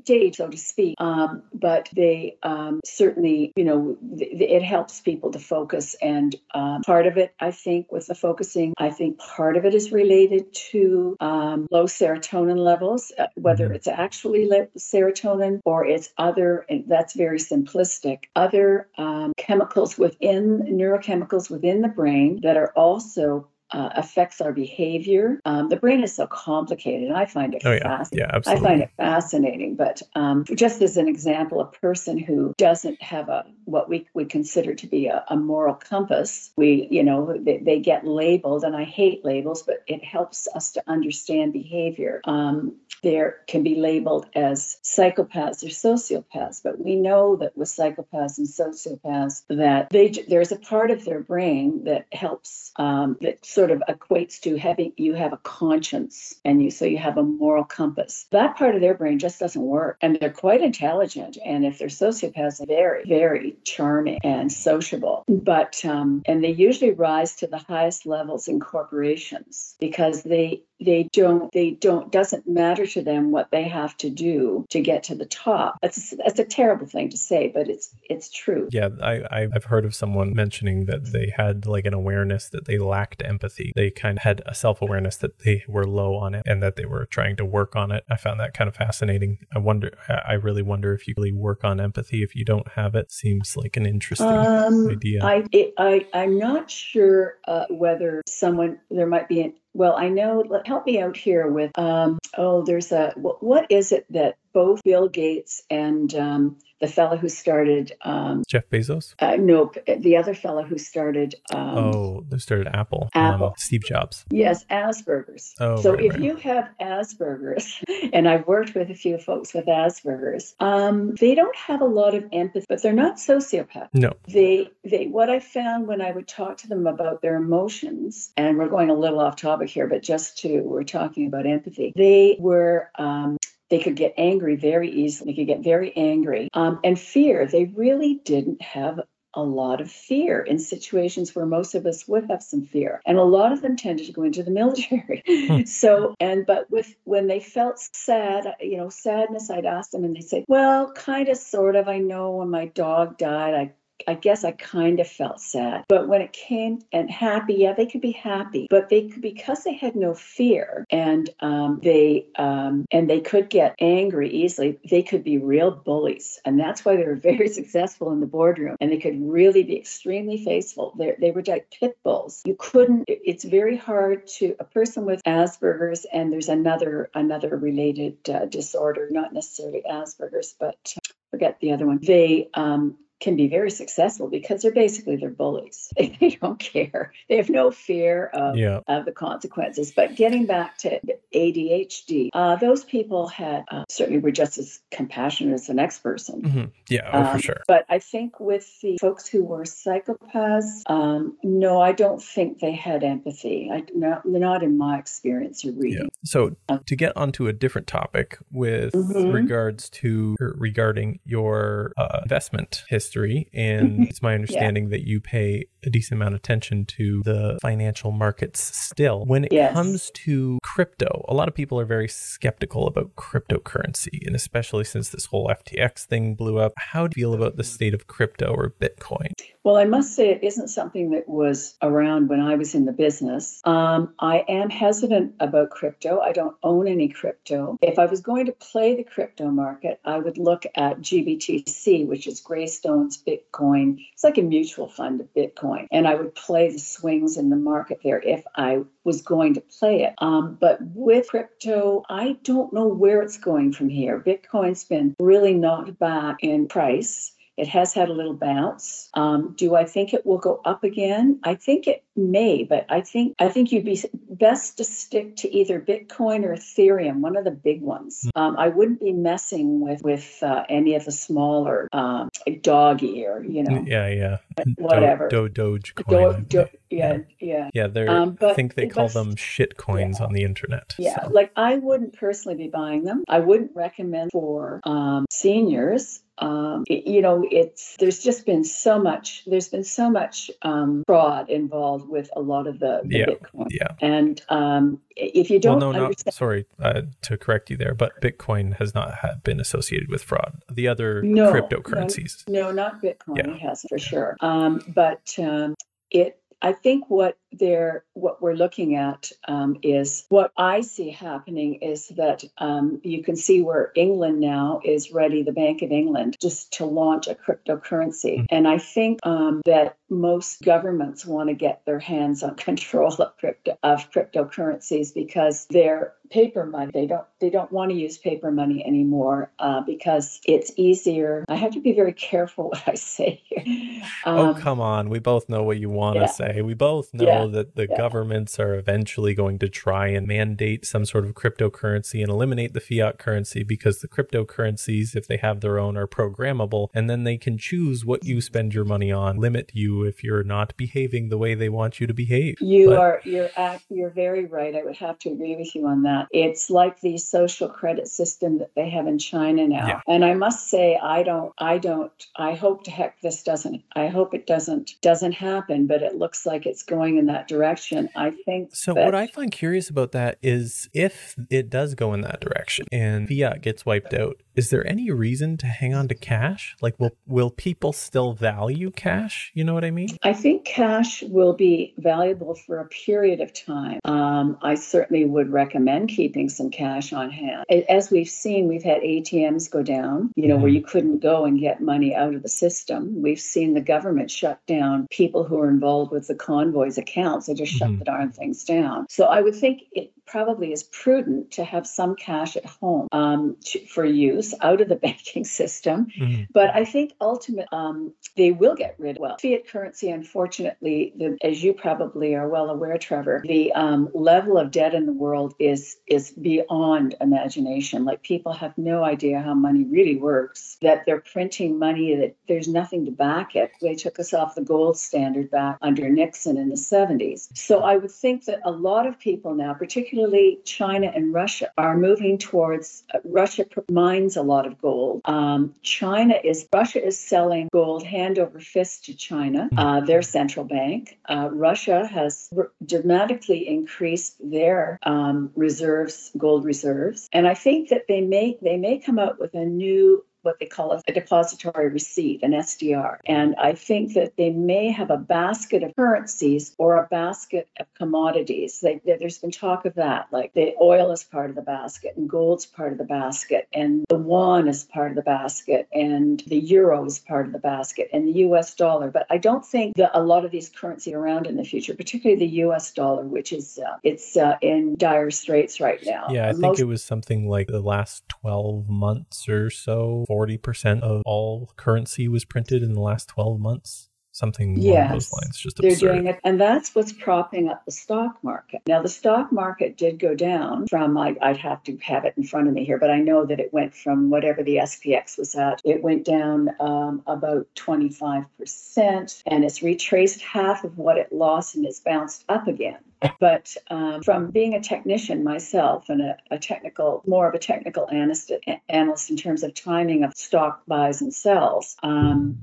day 0.05 0.33
so 0.33 0.49
to 0.49 0.57
speak 0.57 0.95
um, 0.99 1.43
but 1.53 1.89
they 1.95 2.37
um, 2.43 2.81
certainly 2.85 3.53
you 3.57 3.65
know 3.65 3.97
th- 4.19 4.31
it 4.33 4.63
helps 4.63 5.01
people 5.01 5.31
to 5.33 5.39
focus 5.39 5.97
and 6.01 6.37
um, 6.55 6.83
part 6.83 7.07
of 7.07 7.17
it 7.17 7.35
i 7.41 7.51
think 7.51 7.91
with 7.93 8.07
the 8.07 8.15
focusing 8.15 8.73
i 8.79 8.91
think 8.91 9.19
part 9.19 9.57
of 9.57 9.65
it 9.65 9.75
is 9.75 9.93
related 9.93 10.53
to 10.55 11.17
um, 11.21 11.67
low 11.71 11.85
serotonin 11.85 12.57
levels 12.59 13.13
uh, 13.19 13.27
whether 13.73 13.77
it's 13.79 13.89
actually 13.89 14.49
serotonin 14.79 15.61
or 15.65 15.85
it's 15.85 16.13
other 16.19 16.65
and 16.69 16.85
that's 16.89 17.15
very 17.15 17.39
simplistic 17.39 18.25
other 18.37 18.89
um, 18.99 19.33
chemicals 19.37 19.99
within 19.99 20.61
neurochemicals 20.61 21.51
within 21.51 21.83
the 21.83 21.89
brain 21.89 22.41
that 22.43 22.57
are 22.57 22.73
also 22.77 23.49
uh, 23.73 23.89
affects 23.95 24.41
our 24.41 24.53
behavior. 24.53 25.41
Um, 25.45 25.69
the 25.69 25.77
brain 25.77 26.03
is 26.03 26.15
so 26.15 26.27
complicated. 26.27 27.11
I 27.11 27.25
find 27.25 27.55
it 27.55 27.63
Oh, 27.65 27.73
yeah. 27.73 27.83
fascinating. 27.83 28.29
Yeah, 28.29 28.37
absolutely. 28.37 28.67
I 28.67 28.69
find 28.69 28.83
it 28.83 28.91
fascinating. 28.97 29.77
But 29.77 30.03
um, 30.15 30.45
just 30.55 30.83
as 30.83 30.97
an 30.97 31.09
example, 31.09 31.61
a 31.61 31.67
person 31.67 32.19
who 32.19 32.55
doesn't 32.59 33.01
have 33.03 33.29
a 33.29 33.47
what 33.65 33.89
we 33.89 34.07
would 34.15 34.29
consider 34.29 34.75
to 34.75 34.87
be 34.87 35.07
a, 35.07 35.25
a 35.29 35.37
moral 35.37 35.75
compass, 35.75 36.51
we 36.57 36.89
you 36.91 37.03
know 37.03 37.37
they, 37.39 37.59
they, 37.59 37.81
get 37.81 38.07
labeled, 38.07 38.65
and 38.65 38.77
I 38.77 38.85
hate 38.85 39.25
labels, 39.25 39.63
but 39.63 39.83
it 39.87 40.05
helps 40.05 40.47
us 40.55 40.73
to 40.73 40.83
understand 40.87 41.53
behavior. 41.53 42.21
Um, 42.25 42.77
there 43.03 43.41
can 43.47 43.63
be 43.63 43.75
labeled 43.75 44.27
as 44.35 44.79
psychopaths 44.83 45.63
or 45.63 45.69
sociopaths, 45.69 46.63
but 46.63 46.79
we 46.79 46.97
know 46.97 47.37
that 47.37 47.57
with 47.57 47.69
psychopaths 47.69 48.39
and 48.39 48.47
sociopaths 48.47 49.43
that 49.49 49.91
they 49.91 50.09
there's 50.29 50.53
a 50.53 50.57
part 50.57 50.91
of 50.91 51.05
their 51.05 51.21
brain 51.21 51.85
that 51.85 52.07
helps 52.13 52.73
um, 52.77 53.17
that 53.21 53.45
sort 53.45 53.71
of 53.71 53.83
equates 53.89 54.41
to 54.41 54.57
having 54.57 54.93
you 54.97 55.15
have 55.15 55.33
a 55.33 55.39
conscience 55.39 56.35
and 56.45 56.63
you 56.63 56.71
so 56.71 56.85
you 56.85 56.99
have 56.99 57.19
a 57.19 57.23
moral 57.23 57.65
compass. 57.65 58.27
That 58.31 58.57
part 58.57 58.75
of 58.75 58.81
their 58.81 58.95
brain 58.95 59.19
just 59.19 59.41
doesn't 59.41 59.63
work, 59.63 59.99
and 60.01 60.17
they're 60.21 60.31
quite 60.31 60.63
intelligent. 60.63 61.39
And 61.45 61.65
if 61.65 61.79
they're 61.79 61.89
sociopaths, 61.89 62.67
very 62.67 63.05
very 63.05 63.57
charming 63.65 64.21
and 64.23 64.53
sociable. 64.53 65.25
But 65.29 65.85
um, 65.85 66.23
and 66.27 66.43
they 66.43 66.53
usually 66.53 66.93
rise 66.93 67.37
to 67.37 67.47
the 67.47 67.59
highest 67.59 68.07
levels 68.07 68.49
in 68.49 68.61
corporations 68.61 69.77
because 69.81 70.23
they 70.23 70.63
they 70.81 71.09
don't 71.13 71.53
they 71.53 71.71
don't 71.71 72.11
doesn't 72.11 72.49
matter 72.49 72.87
to 72.93 73.03
them 73.03 73.31
what 73.31 73.51
they 73.51 73.65
have 73.65 73.97
to 73.99 74.11
do 74.11 74.65
to 74.71 74.81
get 74.81 75.05
to 75.05 75.15
the 75.15 75.27
top 75.27 75.77
that's 75.83 76.15
that's 76.19 76.39
a 76.39 76.45
terrible 76.45 76.87
thing 76.87 77.09
to 77.09 77.17
say 77.17 77.51
but 77.53 77.69
it's 77.69 77.95
it's 78.09 78.31
true 78.31 78.69
Yeah, 78.71 78.89
I, 79.03 79.47
I've 79.55 79.65
heard 79.65 79.85
of 79.85 79.95
someone 79.95 80.35
mentioning 80.35 80.87
that 80.87 81.13
they 81.13 81.33
had 81.37 81.67
like 81.67 81.87
an 81.87 81.95
awareness 81.95 82.49
that 82.51 82.67
they 82.67 82.79
lacked 82.79 83.23
empathy. 83.25 83.73
They 83.75 83.91
kind 83.91 84.19
of 84.19 84.23
had 84.23 84.43
a 84.47 84.55
self 84.55 84.83
awareness 84.83 85.17
that 85.19 85.41
they 85.41 85.65
were 85.69 85.87
low 85.87 86.17
on 86.17 86.35
it 86.35 86.43
and 86.47 86.63
that 86.63 86.77
they 86.77 86.85
were 86.85 87.07
trying 87.07 87.37
to 87.37 87.45
work 87.45 87.77
on 87.77 87.93
it. 87.93 88.05
I 88.11 88.17
found 88.17 88.41
that 88.41 88.55
kind 88.55 88.69
of 88.69 88.77
fascinating. 88.77 89.39
I 89.55 89.59
wonder, 89.59 89.93
I 90.09 90.35
really 90.35 90.63
wonder 90.63 90.95
if 90.95 91.07
you 91.07 91.15
really 91.17 91.33
work 91.33 91.65
on 91.65 91.81
empathy 91.81 92.23
if 92.23 92.35
you 92.35 92.45
don't 92.45 92.69
have 92.73 92.95
it. 92.95 93.11
Seems 93.13 93.57
like 93.57 93.77
an 93.77 93.87
interesting 93.87 94.27
um, 94.27 94.89
idea. 94.89 95.25
I, 95.25 95.45
it, 95.53 95.75
I 95.79 96.07
I'm 96.13 96.39
not 96.39 96.71
sure 96.71 97.39
uh, 97.47 97.67
whether 97.71 98.23
someone 98.27 98.79
there 98.91 99.07
might 99.07 99.29
be 99.29 99.43
an 99.43 99.55
well, 99.75 99.97
I 99.97 100.09
know. 100.09 100.45
Help 100.67 100.87
me 100.87 101.01
out 101.01 101.17
here 101.17 101.47
with. 101.47 101.77
Um, 101.79 102.19
oh, 102.37 102.65
there's 102.65 102.93
a. 102.93 103.13
What, 103.17 103.43
what 103.43 103.67
is 103.71 103.93
it 103.93 104.07
that 104.11 104.37
both 104.53 104.83
Bill 104.85 105.09
Gates 105.09 105.63
and 105.71 106.15
um, 106.15 106.57
the 106.83 106.89
fellow 106.89 107.17
who 107.17 107.29
started 107.29 107.93
um, 108.03 108.43
Jeff 108.49 108.69
Bezos? 108.69 109.15
Uh, 109.21 109.37
nope, 109.39 109.77
the 109.87 110.17
other 110.17 110.35
fellow 110.35 110.65
who 110.65 110.79
started. 110.79 111.37
Um, 111.53 111.79
oh, 111.79 112.27
they 112.29 112.39
started 112.39 112.69
Apple. 112.75 113.09
Apple. 113.15 113.47
Um, 113.47 113.53
Steve 113.57 113.85
Jobs. 113.85 114.25
Yes, 114.31 114.65
Asperger's. 114.65 115.55
Oh, 115.61 115.81
so 115.81 115.93
right, 115.93 116.05
if 116.05 116.13
right. 116.15 116.21
you 116.21 116.37
have 116.37 116.69
Asperger's, 116.81 117.81
and 118.13 118.29
I've 118.29 118.47
worked 118.49 118.75
with 118.75 118.91
a 118.91 118.95
few 118.95 119.19
folks 119.19 119.55
with 119.55 119.67
Asperger's, 119.67 120.57
um, 120.59 121.15
they 121.15 121.37
don't 121.37 121.57
have 121.57 121.81
a 121.81 121.87
lot 121.87 122.15
of 122.15 122.25
empathy, 122.33 122.67
but 122.69 122.83
they're 122.83 122.93
not 122.93 123.17
sociopaths. 123.17 123.91
No. 123.95 124.15
They 124.29 124.71
they 124.85 125.07
what 125.07 125.31
I 125.31 125.39
found 125.39 125.87
when 125.87 126.01
I 126.01 126.11
would 126.11 126.27
talk 126.27 126.59
to 126.59 126.69
them 126.69 126.89
about 126.89 127.23
their 127.23 127.37
emotions, 127.37 128.33
and 128.37 128.59
we're 128.59 128.69
going 128.69 128.91
a 128.91 128.95
little 128.95 129.21
off 129.21 129.37
topic 129.37 129.71
here, 129.71 129.87
but 129.87 130.03
just 130.03 130.39
to 130.39 130.61
we're 130.63 130.83
talking 130.83 131.29
about 131.29 131.47
empathy. 131.47 131.93
They 131.95 132.37
were 132.41 132.91
um, 132.99 133.37
they 133.73 133.79
could 133.79 133.97
get 133.97 134.13
angry 134.19 134.55
very 134.55 134.91
easily. 134.91 135.33
They 135.33 135.37
could 135.37 135.47
get 135.47 135.65
very 135.65 135.97
angry. 135.97 136.51
Um, 136.53 136.79
and 136.85 137.01
fear, 137.01 137.47
they 137.47 137.65
really 137.65 138.21
didn't 138.23 138.61
have 138.61 139.01
a 139.33 139.43
lot 139.43 139.81
of 139.81 139.91
fear 139.91 140.43
in 140.43 140.59
situations 140.59 141.35
where 141.35 141.47
most 141.47 141.75
of 141.75 141.87
us 141.87 142.07
would 142.07 142.29
have 142.29 142.43
some 142.43 142.67
fear. 142.67 143.01
And 143.07 143.17
a 143.17 143.23
lot 143.23 143.51
of 143.51 143.63
them 143.63 143.79
tended 143.79 144.05
to 144.09 144.13
go 144.13 144.25
into 144.25 144.43
the 144.43 144.51
military. 144.61 145.65
so, 145.65 146.15
and 146.21 146.45
but 146.45 146.71
with 146.71 146.95
when 147.05 147.29
they 147.29 147.41
felt 147.41 147.79
sad, 147.95 148.55
you 148.61 148.77
know, 148.77 148.91
sadness, 148.91 149.49
I'd 149.49 149.65
ask 149.65 149.91
them 149.91 150.05
and 150.05 150.15
they'd 150.15 150.23
say, 150.23 150.45
well, 150.49 150.93
kind 150.93 151.31
of, 151.31 151.39
sort 151.39 151.75
of. 151.75 151.89
I 151.89 151.97
know 151.97 152.33
when 152.33 152.51
my 152.51 152.67
dog 152.67 153.17
died, 153.17 153.55
I 153.55 153.73
I 154.07 154.15
guess 154.15 154.45
I 154.45 154.53
kind 154.53 155.01
of 155.01 155.09
felt 155.09 155.41
sad. 155.41 155.85
But 155.89 156.09
when 156.09 156.21
it 156.21 156.33
came 156.33 156.81
and 156.93 157.11
happy, 157.11 157.55
yeah, 157.55 157.73
they 157.73 157.87
could 157.87 158.01
be 158.01 158.13
happy. 158.13 158.67
But 158.71 158.89
they 158.89 159.09
could 159.09 159.23
because 159.23 159.65
they 159.65 159.75
had 159.75 159.97
no 159.97 160.15
fear 160.15 160.85
and 160.91 161.29
um, 161.41 161.81
they 161.83 162.27
um, 162.37 162.87
and 162.91 163.09
they 163.09 163.21
could 163.21 163.49
get 163.49 163.75
angry 163.81 164.31
easily. 164.31 164.79
They 164.89 165.03
could 165.03 165.25
be 165.25 165.39
real 165.39 165.71
bullies, 165.71 166.41
and 166.45 166.59
that's 166.59 166.85
why 166.85 166.97
they 166.97 167.05
were 167.05 167.17
very 167.17 167.49
successful 167.61 168.13
in 168.13 168.21
the 168.21 168.27
boardroom. 168.27 168.77
And 168.81 168.91
they 168.91 168.99
could 168.99 169.21
really 169.21 169.63
be 169.63 169.79
extremely 169.79 170.45
faithful. 170.45 170.95
They 170.99 171.15
they 171.19 171.31
were 171.31 171.43
like 171.47 171.71
pit 171.71 171.99
bulls. 172.03 172.43
You 172.45 172.57
couldn't. 172.59 173.05
It's 173.09 173.45
very 173.45 173.77
hard 173.77 174.27
to 174.39 174.57
a 174.61 174.65
person 174.65 175.05
with 175.05 175.23
Asperger's, 175.25 176.07
and 176.13 176.33
there's 176.33 176.49
another 176.49 177.11
another 177.15 177.57
related 177.57 178.29
uh, 178.29 178.47
disorder, 178.47 179.09
not 179.11 179.33
necessarily 179.33 179.83
Asperger's, 179.89 180.55
but 180.59 180.95
uh, 180.97 181.13
forget 181.31 181.59
the 181.61 181.73
other 181.73 181.87
one. 181.87 181.99
They 182.03 182.49
um, 182.55 182.97
can 183.23 183.37
be 183.37 183.47
very 183.47 183.71
successful 183.71 184.29
because 184.29 184.63
they're 184.63 184.73
basically 184.73 185.17
they're 185.17 185.31
bullies. 185.31 185.93
They 186.23 186.39
don't 186.41 186.59
care. 186.59 187.13
They 187.29 187.37
have 187.37 187.49
no 187.49 187.71
fear 187.71 188.27
of, 188.27 188.57
yeah. 188.57 188.81
of 188.87 189.07
the 189.07 189.13
consequences. 189.13 189.93
But 189.93 190.15
getting 190.15 190.47
back 190.47 190.79
to 190.79 191.01
ADHD, 191.35 192.29
uh, 192.33 192.57
those 192.57 192.85
people 192.85 193.29
had 193.29 193.65
uh, 193.71 193.85
certainly 193.89 194.21
were 194.21 194.31
just 194.31 194.59
as 194.59 194.81
compassionate 194.91 195.55
as 195.55 195.67
the 195.67 195.75
next 195.75 196.01
person. 196.01 196.43
Mm-hmm. 196.43 196.65
Yeah, 196.89 197.11
oh, 197.13 197.23
um, 197.23 197.37
for 197.37 197.43
sure. 197.43 197.61
But 197.67 197.87
I 197.89 197.99
think 197.99 198.39
with 198.41 198.69
the 198.83 198.99
folks 198.99 199.27
who 199.27 199.45
were 199.45 199.63
psychopaths, 199.63 200.83
um, 200.87 201.37
no, 201.43 201.81
I 201.81 201.93
don't 201.93 202.23
think 202.23 202.61
they 202.61 202.73
had 202.73 203.03
empathy. 203.05 203.71
I 203.73 203.85
not, 203.95 204.27
not 204.27 204.63
in 204.63 204.77
my 204.77 204.99
experience 204.99 205.65
or 205.65 205.73
reading. 205.73 206.03
Yeah. 206.03 206.09
So 206.25 206.57
to 206.87 206.97
get 206.97 207.17
onto 207.17 207.47
a 207.47 207.53
different 207.53 207.87
topic 207.87 208.39
with 208.51 208.93
Mm-hmm. 208.93 209.31
regards 209.31 209.89
to 209.91 210.37
regarding 210.39 211.21
your 211.25 211.93
uh, 211.97 212.21
investment 212.23 212.85
history, 212.89 213.12
and 213.17 214.05
it's 214.05 214.23
my 214.23 214.35
understanding 214.35 214.89
that 214.91 215.07
you 215.07 215.21
pay 215.21 215.67
a 215.85 215.91
decent 215.91 216.19
amount 216.21 216.35
of 216.35 216.39
attention 216.41 216.85
to 216.87 217.23
the 217.25 217.59
financial 217.61 218.13
markets 218.13 218.61
still. 218.77 219.25
When 219.25 219.45
it 219.45 219.53
Yes. 219.53 219.73
comes 219.73 220.11
to 220.25 220.59
crypto, 220.63 221.25
a 221.29 221.35
lot 221.35 221.49
of 221.49 221.55
people 221.55 221.79
are 221.81 221.85
very 221.85 222.09
skeptical 222.09 222.87
about 222.87 223.15
cryptocurrency, 223.17 224.27
and 224.27 224.35
especially 224.35 224.85
since 224.85 225.09
this 225.09 225.27
whole 225.27 225.49
FTX 225.49 226.05
thing 226.05 226.35
blew 226.35 226.59
up. 226.59 226.73
How 226.77 227.07
do 227.07 227.15
you 227.17 227.23
feel 227.25 227.35
about 227.35 227.57
the 227.57 227.65
state 227.65 227.95
of 227.95 228.07
crypto 228.07 228.53
or 228.53 228.75
Bitcoin? 228.81 229.33
Well, 229.65 229.77
I 229.77 229.85
must 229.85 230.15
say 230.17 230.31
it 230.31 230.43
isn't 230.43 230.69
something 230.69 231.11
that 231.11 231.29
was 231.29 231.75
around 231.83 232.29
when 232.29 232.41
I 232.41 232.57
was 232.57 232.75
in 232.75 232.85
the 232.85 232.93
business. 232.93 233.61
Um, 233.65 234.13
I 234.19 234.45
am 234.49 234.71
hesitant 234.71 235.35
about 235.39 235.71
crypto. 235.71 236.19
I 236.21 236.33
don't 236.33 236.57
own 236.63 236.89
any 236.89 237.09
crypto. 237.09 237.79
If 237.81 237.99
I 237.99 238.07
was 238.07 238.21
going 238.21 238.47
to 238.47 238.53
play 238.53 238.97
the 238.97 239.05
crypto 239.05 239.51
market, 239.51 240.01
I 240.05 240.19
would 240.19 240.39
look 240.39 240.65
at 240.75 241.01
GBTC, 241.01 242.07
which 242.07 242.27
is 242.27 242.41
Greystone 242.41 243.02
owns 243.03 243.23
Bitcoin. 243.23 244.05
It's 244.13 244.25
like 244.25 244.39
a 244.39 244.43
mutual 244.43 244.89
fund 244.89 245.21
of 245.21 245.33
Bitcoin. 245.35 245.87
And 245.91 246.07
I 246.07 246.15
would 246.15 246.35
play 246.35 246.71
the 246.71 246.79
swings 246.79 247.37
in 247.37 247.51
the 247.51 247.57
market 247.57 248.01
there 248.03 248.21
if 248.21 248.45
I 248.57 248.83
was 249.05 249.23
going 249.23 249.55
to 249.55 249.61
play 249.61 250.03
it. 250.03 250.15
Um, 250.19 250.57
but 250.61 250.79
with 250.81 251.29
crypto, 251.29 252.05
I 252.09 252.37
don't 252.45 252.73
know 252.73 252.87
where 252.87 253.23
it's 253.23 253.39
going 253.39 253.73
from 253.73 253.89
here. 253.89 254.21
Bitcoin's 254.21 254.85
been 254.85 255.15
really 255.19 255.55
knocked 255.55 255.99
back 255.99 256.37
in 256.41 256.69
price. 256.69 257.32
It 257.57 257.69
has 257.69 257.93
had 257.93 258.09
a 258.09 258.13
little 258.13 258.35
bounce. 258.35 259.11
Um, 259.15 259.55
do 259.59 259.75
I 259.75 259.85
think 259.85 260.15
it 260.15 260.25
will 260.25 260.39
go 260.39 260.61
up 260.65 260.85
again? 260.85 261.39
I 261.45 261.55
think 261.55 261.87
it 261.87 262.03
may, 262.17 262.65
but 262.65 262.87
I 262.89 263.03
think 263.03 263.35
I 263.39 263.49
think 263.49 263.73
you'd 263.73 263.85
be 263.85 264.03
best 264.31 264.79
to 264.79 264.85
stick 264.85 265.37
to 265.37 265.55
either 265.55 265.79
Bitcoin 265.81 266.45
or 266.45 266.55
Ethereum, 266.55 267.21
one 267.21 267.37
of 267.37 267.45
the 267.45 267.51
big 267.51 267.83
ones. 267.83 268.27
Hmm. 268.35 268.43
Um, 268.43 268.57
I 268.57 268.69
wouldn't 268.69 269.01
be 269.01 269.13
messing 269.13 269.81
with 269.81 270.03
with 270.03 270.43
uh, 270.43 270.65
any 270.69 270.95
of 270.95 271.05
the 271.05 271.13
smaller 271.13 271.89
um, 271.93 272.31
doggy 272.63 273.27
or 273.27 273.45
you 273.45 273.63
know 273.65 273.85
Yeah, 273.87 274.09
yeah. 274.09 274.37
whatever. 274.79 275.29
Do, 275.29 275.49
do 275.49 275.79
Dogecoin. 275.79 276.49
Do- 276.49 276.65
do- 276.65 276.79
yeah, 276.91 277.19
yeah. 277.41 277.71
Yeah, 277.73 277.87
they're. 277.87 278.11
Um, 278.11 278.37
I 278.43 278.53
think 278.53 278.75
they 278.75 278.87
call 278.87 279.05
was- 279.05 279.15
them 279.15 279.37
shit 279.37 279.77
coins 279.77 280.21
on 280.21 280.33
the 280.33 280.45
internet. 280.45 280.95
Yeah, 280.99 281.23
so. 281.25 281.31
like 281.31 281.51
I 281.57 281.77
wouldn't 281.77 282.15
personally 282.15 282.57
be 282.57 282.69
buying 282.69 283.05
them. 283.05 283.25
I 283.29 283.41
wouldn't 283.41 283.73
recommend 283.75 284.31
for 284.33 284.81
um, 284.85 285.27
seniors. 285.31 286.21
Um, 286.39 286.85
it- 286.89 287.07
you 287.07 287.21
know, 287.21 287.47
it's 287.51 287.97
there's 287.99 288.21
just 288.23 288.47
been 288.47 288.65
so 288.65 288.99
much. 288.99 289.45
There's 289.47 289.69
been 289.69 289.85
so 289.85 290.11
much 290.11 290.51
um, 290.63 291.05
fraud 291.07 291.51
involved 291.51 292.09
with 292.09 292.31
a 292.35 292.41
lot 292.41 292.67
of 292.67 292.79
the, 292.79 293.03
the 293.05 293.19
Yeah, 293.19 293.27
Bitcoin. 293.27 293.67
yeah. 293.71 293.89
And 294.01 294.41
um, 294.49 295.01
if 295.15 295.51
you 295.51 295.59
don't 295.61 295.79
no, 295.79 295.93
not 295.93 296.33
sorry 296.33 296.67
uh, 296.81 297.03
to 297.23 297.37
correct 297.37 297.71
you 297.71 297.77
there, 297.77 297.95
but 297.95 298.21
Bitcoin 298.21 298.77
has 298.79 298.95
not 298.95 299.15
had 299.17 299.43
been 299.43 299.61
associated 299.61 300.09
with 300.09 300.23
fraud. 300.23 300.63
The 300.71 300.89
other 300.89 301.23
no, 301.23 301.53
cryptocurrencies. 301.53 302.49
No, 302.49 302.63
no, 302.69 302.73
not 302.73 303.03
Bitcoin. 303.03 303.37
Yeah. 303.37 303.51
It 303.53 303.59
hasn't 303.61 303.91
for 303.91 303.99
sure. 303.99 304.37
Um, 304.41 304.83
but 304.89 305.35
um, 305.39 305.75
it. 306.11 306.39
I 306.65 306.73
think 306.73 307.11
what 307.11 307.37
they're 307.53 308.05
what 308.15 308.43
we're 308.43 308.55
looking 308.55 308.97
at 308.97 309.31
um, 309.47 309.79
is 309.83 310.25
what 310.29 310.53
I 310.57 310.81
see 310.83 311.11
happening 311.11 311.77
is 311.77 312.09
that 312.09 312.45
um, 312.59 313.01
you 313.05 313.23
can 313.23 313.37
see 313.37 313.63
where 313.63 313.93
England 313.95 314.41
now 314.41 314.81
is 314.85 315.13
ready, 315.13 315.43
the 315.43 315.53
Bank 315.53 315.83
of 315.83 315.91
England, 315.91 316.37
just 316.41 316.75
to 316.75 316.85
launch 316.85 317.27
a 317.27 317.35
cryptocurrency, 317.35 318.47
and 318.51 318.67
I 318.67 318.79
think 318.79 319.21
um, 319.25 319.63
that 319.65 319.97
most 320.09 320.63
governments 320.63 321.25
want 321.25 321.49
to 321.49 321.55
get 321.55 321.85
their 321.85 321.99
hands 321.99 322.43
on 322.43 322.55
control 322.57 323.13
of 323.13 323.37
crypto 323.39 323.79
of 323.83 324.11
cryptocurrencies 324.11 325.15
because 325.15 325.67
they're 325.71 326.15
paper 326.33 326.65
money. 326.65 326.91
They 326.93 327.07
don't 327.07 327.27
they 327.41 327.51
don't 327.51 327.71
want 327.71 327.91
to 327.91 327.97
use 327.97 328.19
paper 328.19 328.51
money 328.51 328.85
anymore 328.85 329.53
uh, 329.59 329.83
because 329.83 330.41
it's 330.45 330.73
easier. 330.77 331.45
I 331.49 331.57
have 331.57 331.73
to 331.73 331.81
be 331.81 331.93
very 331.93 332.13
careful 332.13 332.69
what 332.71 332.83
I 332.87 332.95
say 332.95 333.43
here. 333.45 334.03
oh 334.27 334.51
Um, 334.51 334.55
come 334.55 334.81
on! 334.81 335.11
We 335.11 335.19
both 335.19 335.49
know 335.49 335.63
what 335.63 335.79
you 335.79 335.91
want 335.91 336.17
to 336.17 336.23
yeah. 336.23 336.27
say. 336.27 336.63
We 336.63 336.75
both 336.75 337.13
know 337.15 337.25
Yeah, 337.25 337.42
that 337.49 337.77
the 337.77 337.87
yeah. 337.89 337.97
governments 337.97 338.59
are 338.59 338.75
eventually 338.75 339.35
going 339.35 339.59
to 339.59 339.69
try 339.69 340.09
and 340.09 340.27
mandate 340.27 340.85
some 340.85 341.05
sort 341.05 341.25
of 341.25 341.35
cryptocurrency 341.35 342.21
and 342.21 342.31
eliminate 342.31 342.73
the 342.73 342.81
fiat 342.81 343.19
currency 343.19 343.63
because 343.63 344.01
the 344.01 344.09
cryptocurrencies, 344.09 345.15
if 345.15 345.27
they 345.27 345.37
have 345.37 345.61
their 345.61 345.79
own, 345.79 345.97
are 345.97 346.07
programmable, 346.07 346.89
and 346.95 347.09
then 347.09 347.25
they 347.25 347.37
can 347.37 347.59
choose 347.59 348.05
what 348.05 348.25
you 348.25 348.41
spend 348.41 348.75
your 348.75 348.85
money 348.85 349.13
on, 349.13 349.37
limit 349.37 349.71
you 349.75 350.05
if 350.05 350.23
you're 350.23 350.45
not 350.45 350.77
behaving 350.77 351.29
the 351.29 351.39
way 351.39 351.55
they 351.55 351.69
want 351.69 352.01
you 352.01 352.07
to 352.07 352.15
behave. 352.15 352.61
You 352.61 352.91
But- 352.91 352.99
are 352.99 353.21
you're 353.25 353.51
act, 353.57 353.85
you're 353.89 354.11
very 354.11 354.47
right. 354.47 354.75
I 354.75 354.83
would 354.83 354.97
have 354.97 355.19
to 355.21 355.31
agree 355.31 355.57
with 355.57 355.75
you 355.75 355.87
on 355.87 356.03
that. 356.03 356.29
It's 356.31 356.71
like 356.71 357.01
the 357.01 357.19
social 357.19 357.69
credit 357.69 358.09
system 358.09 358.59
that 358.59 358.75
they 358.75 358.91
have 358.91 359.07
in 359.07 359.19
China 359.19 359.67
now. 359.67 359.87
Yeah. 359.87 360.01
And 360.07 360.25
I 360.25 360.35
must 360.35 360.69
say 360.69 360.99
I 361.03 361.23
don't 361.23 361.53
I 361.59 361.79
don't 361.79 362.13
I 362.37 362.55
hope 362.55 362.85
to 362.85 362.91
heck 362.91 363.21
this 363.21 363.43
doesn't 363.43 363.83
I 363.95 364.09
hope 364.09 364.35
it 364.35 364.47
doesn't 364.47 365.01
doesn't 365.01 365.33
happen, 365.33 365.87
but 365.87 366.03
it 366.03 366.17
looks 366.17 366.47
like 366.47 366.67
it's 366.67 366.83
going 366.83 367.19
in 367.19 367.27
that 367.33 367.49
direction. 367.49 368.09
I 368.17 368.31
think 368.45 368.75
So 368.75 368.95
that- 368.95 369.05
what 369.05 369.15
I 369.15 369.27
find 369.27 369.51
curious 369.51 369.89
about 369.91 370.13
that 370.13 370.39
is 370.43 370.89
if 370.93 371.35
it 371.51 371.69
does 371.71 371.95
go 371.95 372.15
in 372.15 372.21
that 372.23 372.41
direction 372.41 372.87
and 372.93 373.29
fiat 373.29 373.63
gets 373.63 373.85
wiped 373.87 374.15
out, 374.15 374.37
is 374.55 374.71
there 374.71 374.87
any 374.87 375.11
reason 375.11 375.57
to 375.59 375.67
hang 375.67 375.95
on 375.95 376.09
to 376.09 376.15
cash? 376.15 376.77
Like 376.81 376.99
will 376.99 377.17
will 377.27 377.51
people 377.51 377.93
still 377.93 378.33
value 378.33 378.91
cash? 378.91 379.51
You 379.55 379.65
know 379.65 379.75
what 379.75 379.85
I 379.85 379.91
mean? 379.91 380.09
I 380.23 380.33
think 380.33 380.65
cash 380.65 381.23
will 381.23 381.55
be 381.55 381.95
valuable 381.99 382.55
for 382.55 382.79
a 382.79 382.87
period 382.87 383.41
of 383.41 383.53
time. 383.53 384.01
Um, 384.05 384.59
I 384.63 384.75
certainly 384.75 385.25
would 385.25 385.51
recommend 385.51 386.09
keeping 386.11 386.49
some 386.49 386.71
cash 386.71 387.13
on 387.13 387.31
hand. 387.31 387.65
As 387.89 388.11
we've 388.11 388.29
seen, 388.29 388.69
we've 388.69 388.83
had 388.83 389.03
ATMs 389.03 389.71
go 389.71 389.83
down, 389.83 390.33
you 390.37 390.49
know, 390.49 390.57
where 390.57 390.71
you 390.71 390.83
couldn't 390.83 391.21
go 391.21 391.45
and 391.45 391.59
get 391.59 391.81
money 391.81 392.15
out 392.15 392.35
of 392.35 392.43
the 392.43 392.49
system. 392.49 393.23
We've 393.23 393.41
seen 393.41 393.75
the 393.75 393.81
government 393.81 394.31
shut 394.31 394.61
down 394.67 395.07
people 395.11 395.45
who 395.45 395.59
are 395.59 395.69
involved 395.69 396.13
with 396.13 396.29
the 396.29 396.35
convoys 396.35 396.99
accounts. 396.99 397.47
They 397.47 397.55
just 397.55 397.73
shut 397.73 397.89
Mhm. 397.91 397.99
the 398.01 398.05
darn 398.05 398.33
things 398.33 398.65
down. 398.65 399.07
So 399.09 399.25
I 399.25 399.41
would 399.41 399.55
think 399.55 399.83
it 399.93 400.13
probably 400.33 400.73
is 400.73 400.85
prudent 400.85 401.51
to 401.51 401.63
have 401.63 401.87
some 401.87 402.17
cash 402.17 402.57
at 402.57 402.65
home 402.65 403.07
um, 403.13 403.55
to, 403.63 403.79
for 403.85 404.03
use 404.03 404.55
out 404.63 404.81
of 404.81 404.89
the 404.89 404.97
banking 405.07 405.45
system. 405.45 406.07
Mhm. 406.19 406.47
But 406.51 406.75
I 406.75 406.87
think 406.87 407.13
ultimately 407.21 407.69
um, 407.71 408.15
they 408.35 408.51
will 408.51 408.75
get 408.75 408.95
rid 408.99 409.17
of 409.17 409.21
well 409.21 409.37
fiat 409.37 409.69
currency. 409.69 410.09
Unfortunately, 410.11 411.13
the, 411.17 411.37
as 411.43 411.63
you 411.63 411.75
probably 411.75 412.35
are 412.35 412.49
well 412.49 412.71
aware, 412.71 412.97
Trevor, 412.97 413.43
the 413.45 413.73
um, 413.75 414.09
level 414.15 414.57
of 414.57 414.71
debt 414.71 414.95
in 414.95 415.05
the 415.05 415.13
world 415.13 415.55
is 415.59 415.99
is 416.07 416.31
beyond 416.31 417.15
imagination. 417.21 418.07
Like 418.07 418.23
people 418.23 418.53
have 418.55 418.77
no 418.79 419.05
idea 419.05 419.39
how 419.41 419.53
money 419.53 419.85
really 419.85 420.17
works. 420.17 420.79
That 420.81 421.05
they're 421.05 421.21
printing 421.21 421.79
money 421.79 422.17
that 422.17 422.37
there's 422.49 422.69
nothing 422.69 423.05
to 423.05 423.11
back 423.11 423.55
it. 423.55 423.73
They 423.83 423.97
took 423.97 424.19
us 424.19 424.33
off 424.33 424.55
the 424.55 424.63
gold 424.63 424.97
standard 424.97 425.51
back 425.51 425.77
under 425.83 426.09
Nixon 426.09 426.57
in 426.57 426.71
the 426.71 426.77
70s. 426.77 427.55
So 427.55 427.81
I 427.81 427.99
would 427.99 428.11
think 428.11 428.47
that 428.47 428.61
a 428.65 428.71
lot 428.71 429.07
of 429.07 429.19
people 429.19 429.55
now, 429.55 429.75
particularly 429.75 430.22
China 430.65 431.11
and 431.15 431.33
Russia, 431.33 431.71
are 431.77 431.97
moving 431.97 432.39
towards 432.39 433.05
uh, 433.15 433.19
Russia 433.25 433.65
mines 433.91 434.37
a 434.37 434.43
lot 434.43 434.67
of 434.67 434.81
gold. 434.81 435.23
Um, 435.25 435.75
China 435.83 436.35
is 436.43 436.67
Russia 436.73 437.05
is 437.05 437.19
selling 437.19 437.69
gold 437.73 438.05
hand 438.05 438.39
over 438.39 438.61
fist 438.61 439.07
to 439.07 439.15
China, 439.15 439.69
uh, 439.77 440.01
their 440.01 440.23
central 440.23 440.65
bank. 440.65 441.19
Uh, 441.29 441.49
Russia 441.53 442.07
has 442.07 442.49
r- 442.57 442.71
dramatically 442.85 443.67
increased 443.69 444.37
their 444.43 444.99
um, 445.03 445.51
reserves, 445.57 446.31
gold 446.37 446.65
reserves, 446.65 447.29
and 447.33 447.47
I 447.47 447.55
think 447.55 447.91
that 447.91 448.07
they 448.09 448.21
may 448.21 448.59
they 448.63 448.77
may 448.77 448.99
come 448.99 449.19
out 449.19 449.39
with 449.39 449.55
a 449.55 449.65
new 449.65 450.25
what 450.43 450.59
they 450.59 450.67
call 450.67 450.93
a, 450.93 451.03
a 451.09 451.13
depository 451.13 451.89
receipt, 451.89 452.43
an 452.43 452.53
SDR. 452.53 453.19
And 453.27 453.55
I 453.59 453.73
think 453.75 454.15
that 454.15 454.37
they 454.37 454.51
may 454.51 454.91
have 454.91 455.11
a 455.11 455.17
basket 455.17 455.83
of 455.83 455.95
currencies 455.97 456.75
or 456.79 456.97
a 456.97 457.07
basket 457.09 457.69
of 457.81 457.87
commodities. 457.95 458.81
They, 458.81 459.01
there- 459.05 459.19
there's 459.19 459.39
been 459.39 459.51
talk 459.51 459.85
of 459.85 459.95
that, 459.95 460.27
like 460.33 460.53
the 460.55 460.75
oil 460.81 461.13
is 461.13 461.23
part 461.25 461.51
of 461.51 461.57
the 461.57 461.63
basket, 461.63 462.15
and 462.17 462.29
gold's 462.29 462.67
part 462.67 462.93
of 462.93 462.99
the 462.99 463.05
basket, 463.05 463.69
and 463.73 464.05
the 464.09 464.17
yuan 464.17 464.69
is 464.69 464.85
part 464.85 465.11
of 465.11 465.17
the 465.17 465.23
basket, 465.23 465.89
and 465.93 466.43
the 466.47 466.59
euro 466.59 467.05
is 467.05 467.19
part 467.19 467.47
of 467.47 467.53
the 467.53 467.59
basket, 467.59 468.09
and 468.13 468.27
the 468.27 468.33
US 468.47 468.75
dollar. 468.75 469.11
But 469.11 469.27
I 469.31 469.39
don't 469.39 469.65
think 469.65 469.97
that 469.97 470.11
a 470.15 470.23
lot 470.23 470.45
of 470.45 470.51
these 470.51 470.69
currency 470.69 471.15
around 471.15 471.47
in 471.47 471.57
the 471.57 471.65
future, 471.65 471.95
particularly 471.95 472.41
the 472.47 472.55
US 472.67 472.93
dollar, 472.93 473.23
which 473.23 473.53
is 473.53 473.79
uh, 473.79 473.97
it's 474.03 474.37
uh, 474.37 474.57
in 474.61 474.97
dire 474.97 475.31
straits 475.31 475.81
right 475.81 476.01
now. 476.05 476.27
Yeah, 476.31 476.49
I 476.49 476.53
think 476.53 476.79
it 476.79 476.85
was 476.85 477.05
something 477.05 477.49
like 477.49 477.69
the 477.69 477.81
last 477.81 478.25
12 478.29 478.89
months 478.89 479.49
or 479.49 479.71
so, 479.71 480.25
40% 480.33 481.03
of 481.03 481.23
all 481.27 481.73
currency 481.77 482.27
was 482.29 482.45
printed 482.45 482.83
in 482.83 482.95
the 482.95 483.01
last 483.01 483.29
12 483.29 483.61
months. 483.61 484.09
Something 484.43 484.77
along 484.77 484.83
Yes, 484.83 485.13
those 485.13 485.33
lines. 485.35 485.57
Just 485.57 485.77
They're 485.77 485.95
doing 485.95 486.27
it, 486.27 486.41
and 486.43 486.61
that's 486.61 486.93
what's 486.97 487.13
propping 487.13 487.69
up 487.69 487.85
the 487.85 487.93
stock 487.93 488.43
market. 488.43 488.83
Now, 488.89 489.01
the 489.01 489.09
stock 489.09 489.53
market 489.53 489.97
did 489.97 490.19
go 490.19 490.35
down 490.35 490.89
from, 490.89 491.17
I, 491.17 491.37
I'd 491.41 491.59
have 491.59 491.81
to 491.85 491.97
have 491.99 492.25
it 492.25 492.35
in 492.37 492.43
front 492.43 492.67
of 492.67 492.75
me 492.75 492.85
here, 492.85 492.99
but 492.99 493.09
I 493.09 493.21
know 493.21 493.47
that 493.47 493.61
it 493.61 493.73
went 493.73 493.95
from 493.95 494.31
whatever 494.31 494.65
the 494.65 494.79
SPX 494.79 495.39
was 495.39 495.55
at, 495.55 495.81
it 495.85 496.03
went 496.03 496.25
down 496.25 496.71
um, 496.81 497.23
about 497.29 497.69
25%, 497.77 499.43
and 499.47 499.65
it's 499.65 499.81
retraced 499.81 500.43
half 500.43 500.83
of 500.83 500.99
what 500.99 501.19
it 501.19 501.33
lost 501.33 501.77
and 501.77 501.87
it's 501.87 502.01
bounced 502.01 502.45
up 502.49 502.67
again. 502.67 502.99
But 503.39 503.77
um, 503.89 504.23
from 504.23 504.51
being 504.51 504.75
a 504.75 504.81
technician 504.81 505.45
myself 505.45 506.09
and 506.09 506.21
a, 506.21 506.37
a 506.51 506.59
technical, 506.59 507.23
more 507.27 507.49
of 507.49 507.55
a 507.55 507.59
technical 507.59 508.09
analyst, 508.11 508.51
analyst 508.89 509.31
in 509.31 509.37
terms 509.37 509.63
of 509.63 509.75
timing 509.75 510.25
of 510.25 510.33
stock 510.35 510.83
buys 510.87 511.21
and 511.21 511.33
sells, 511.33 511.97
um, 512.03 512.59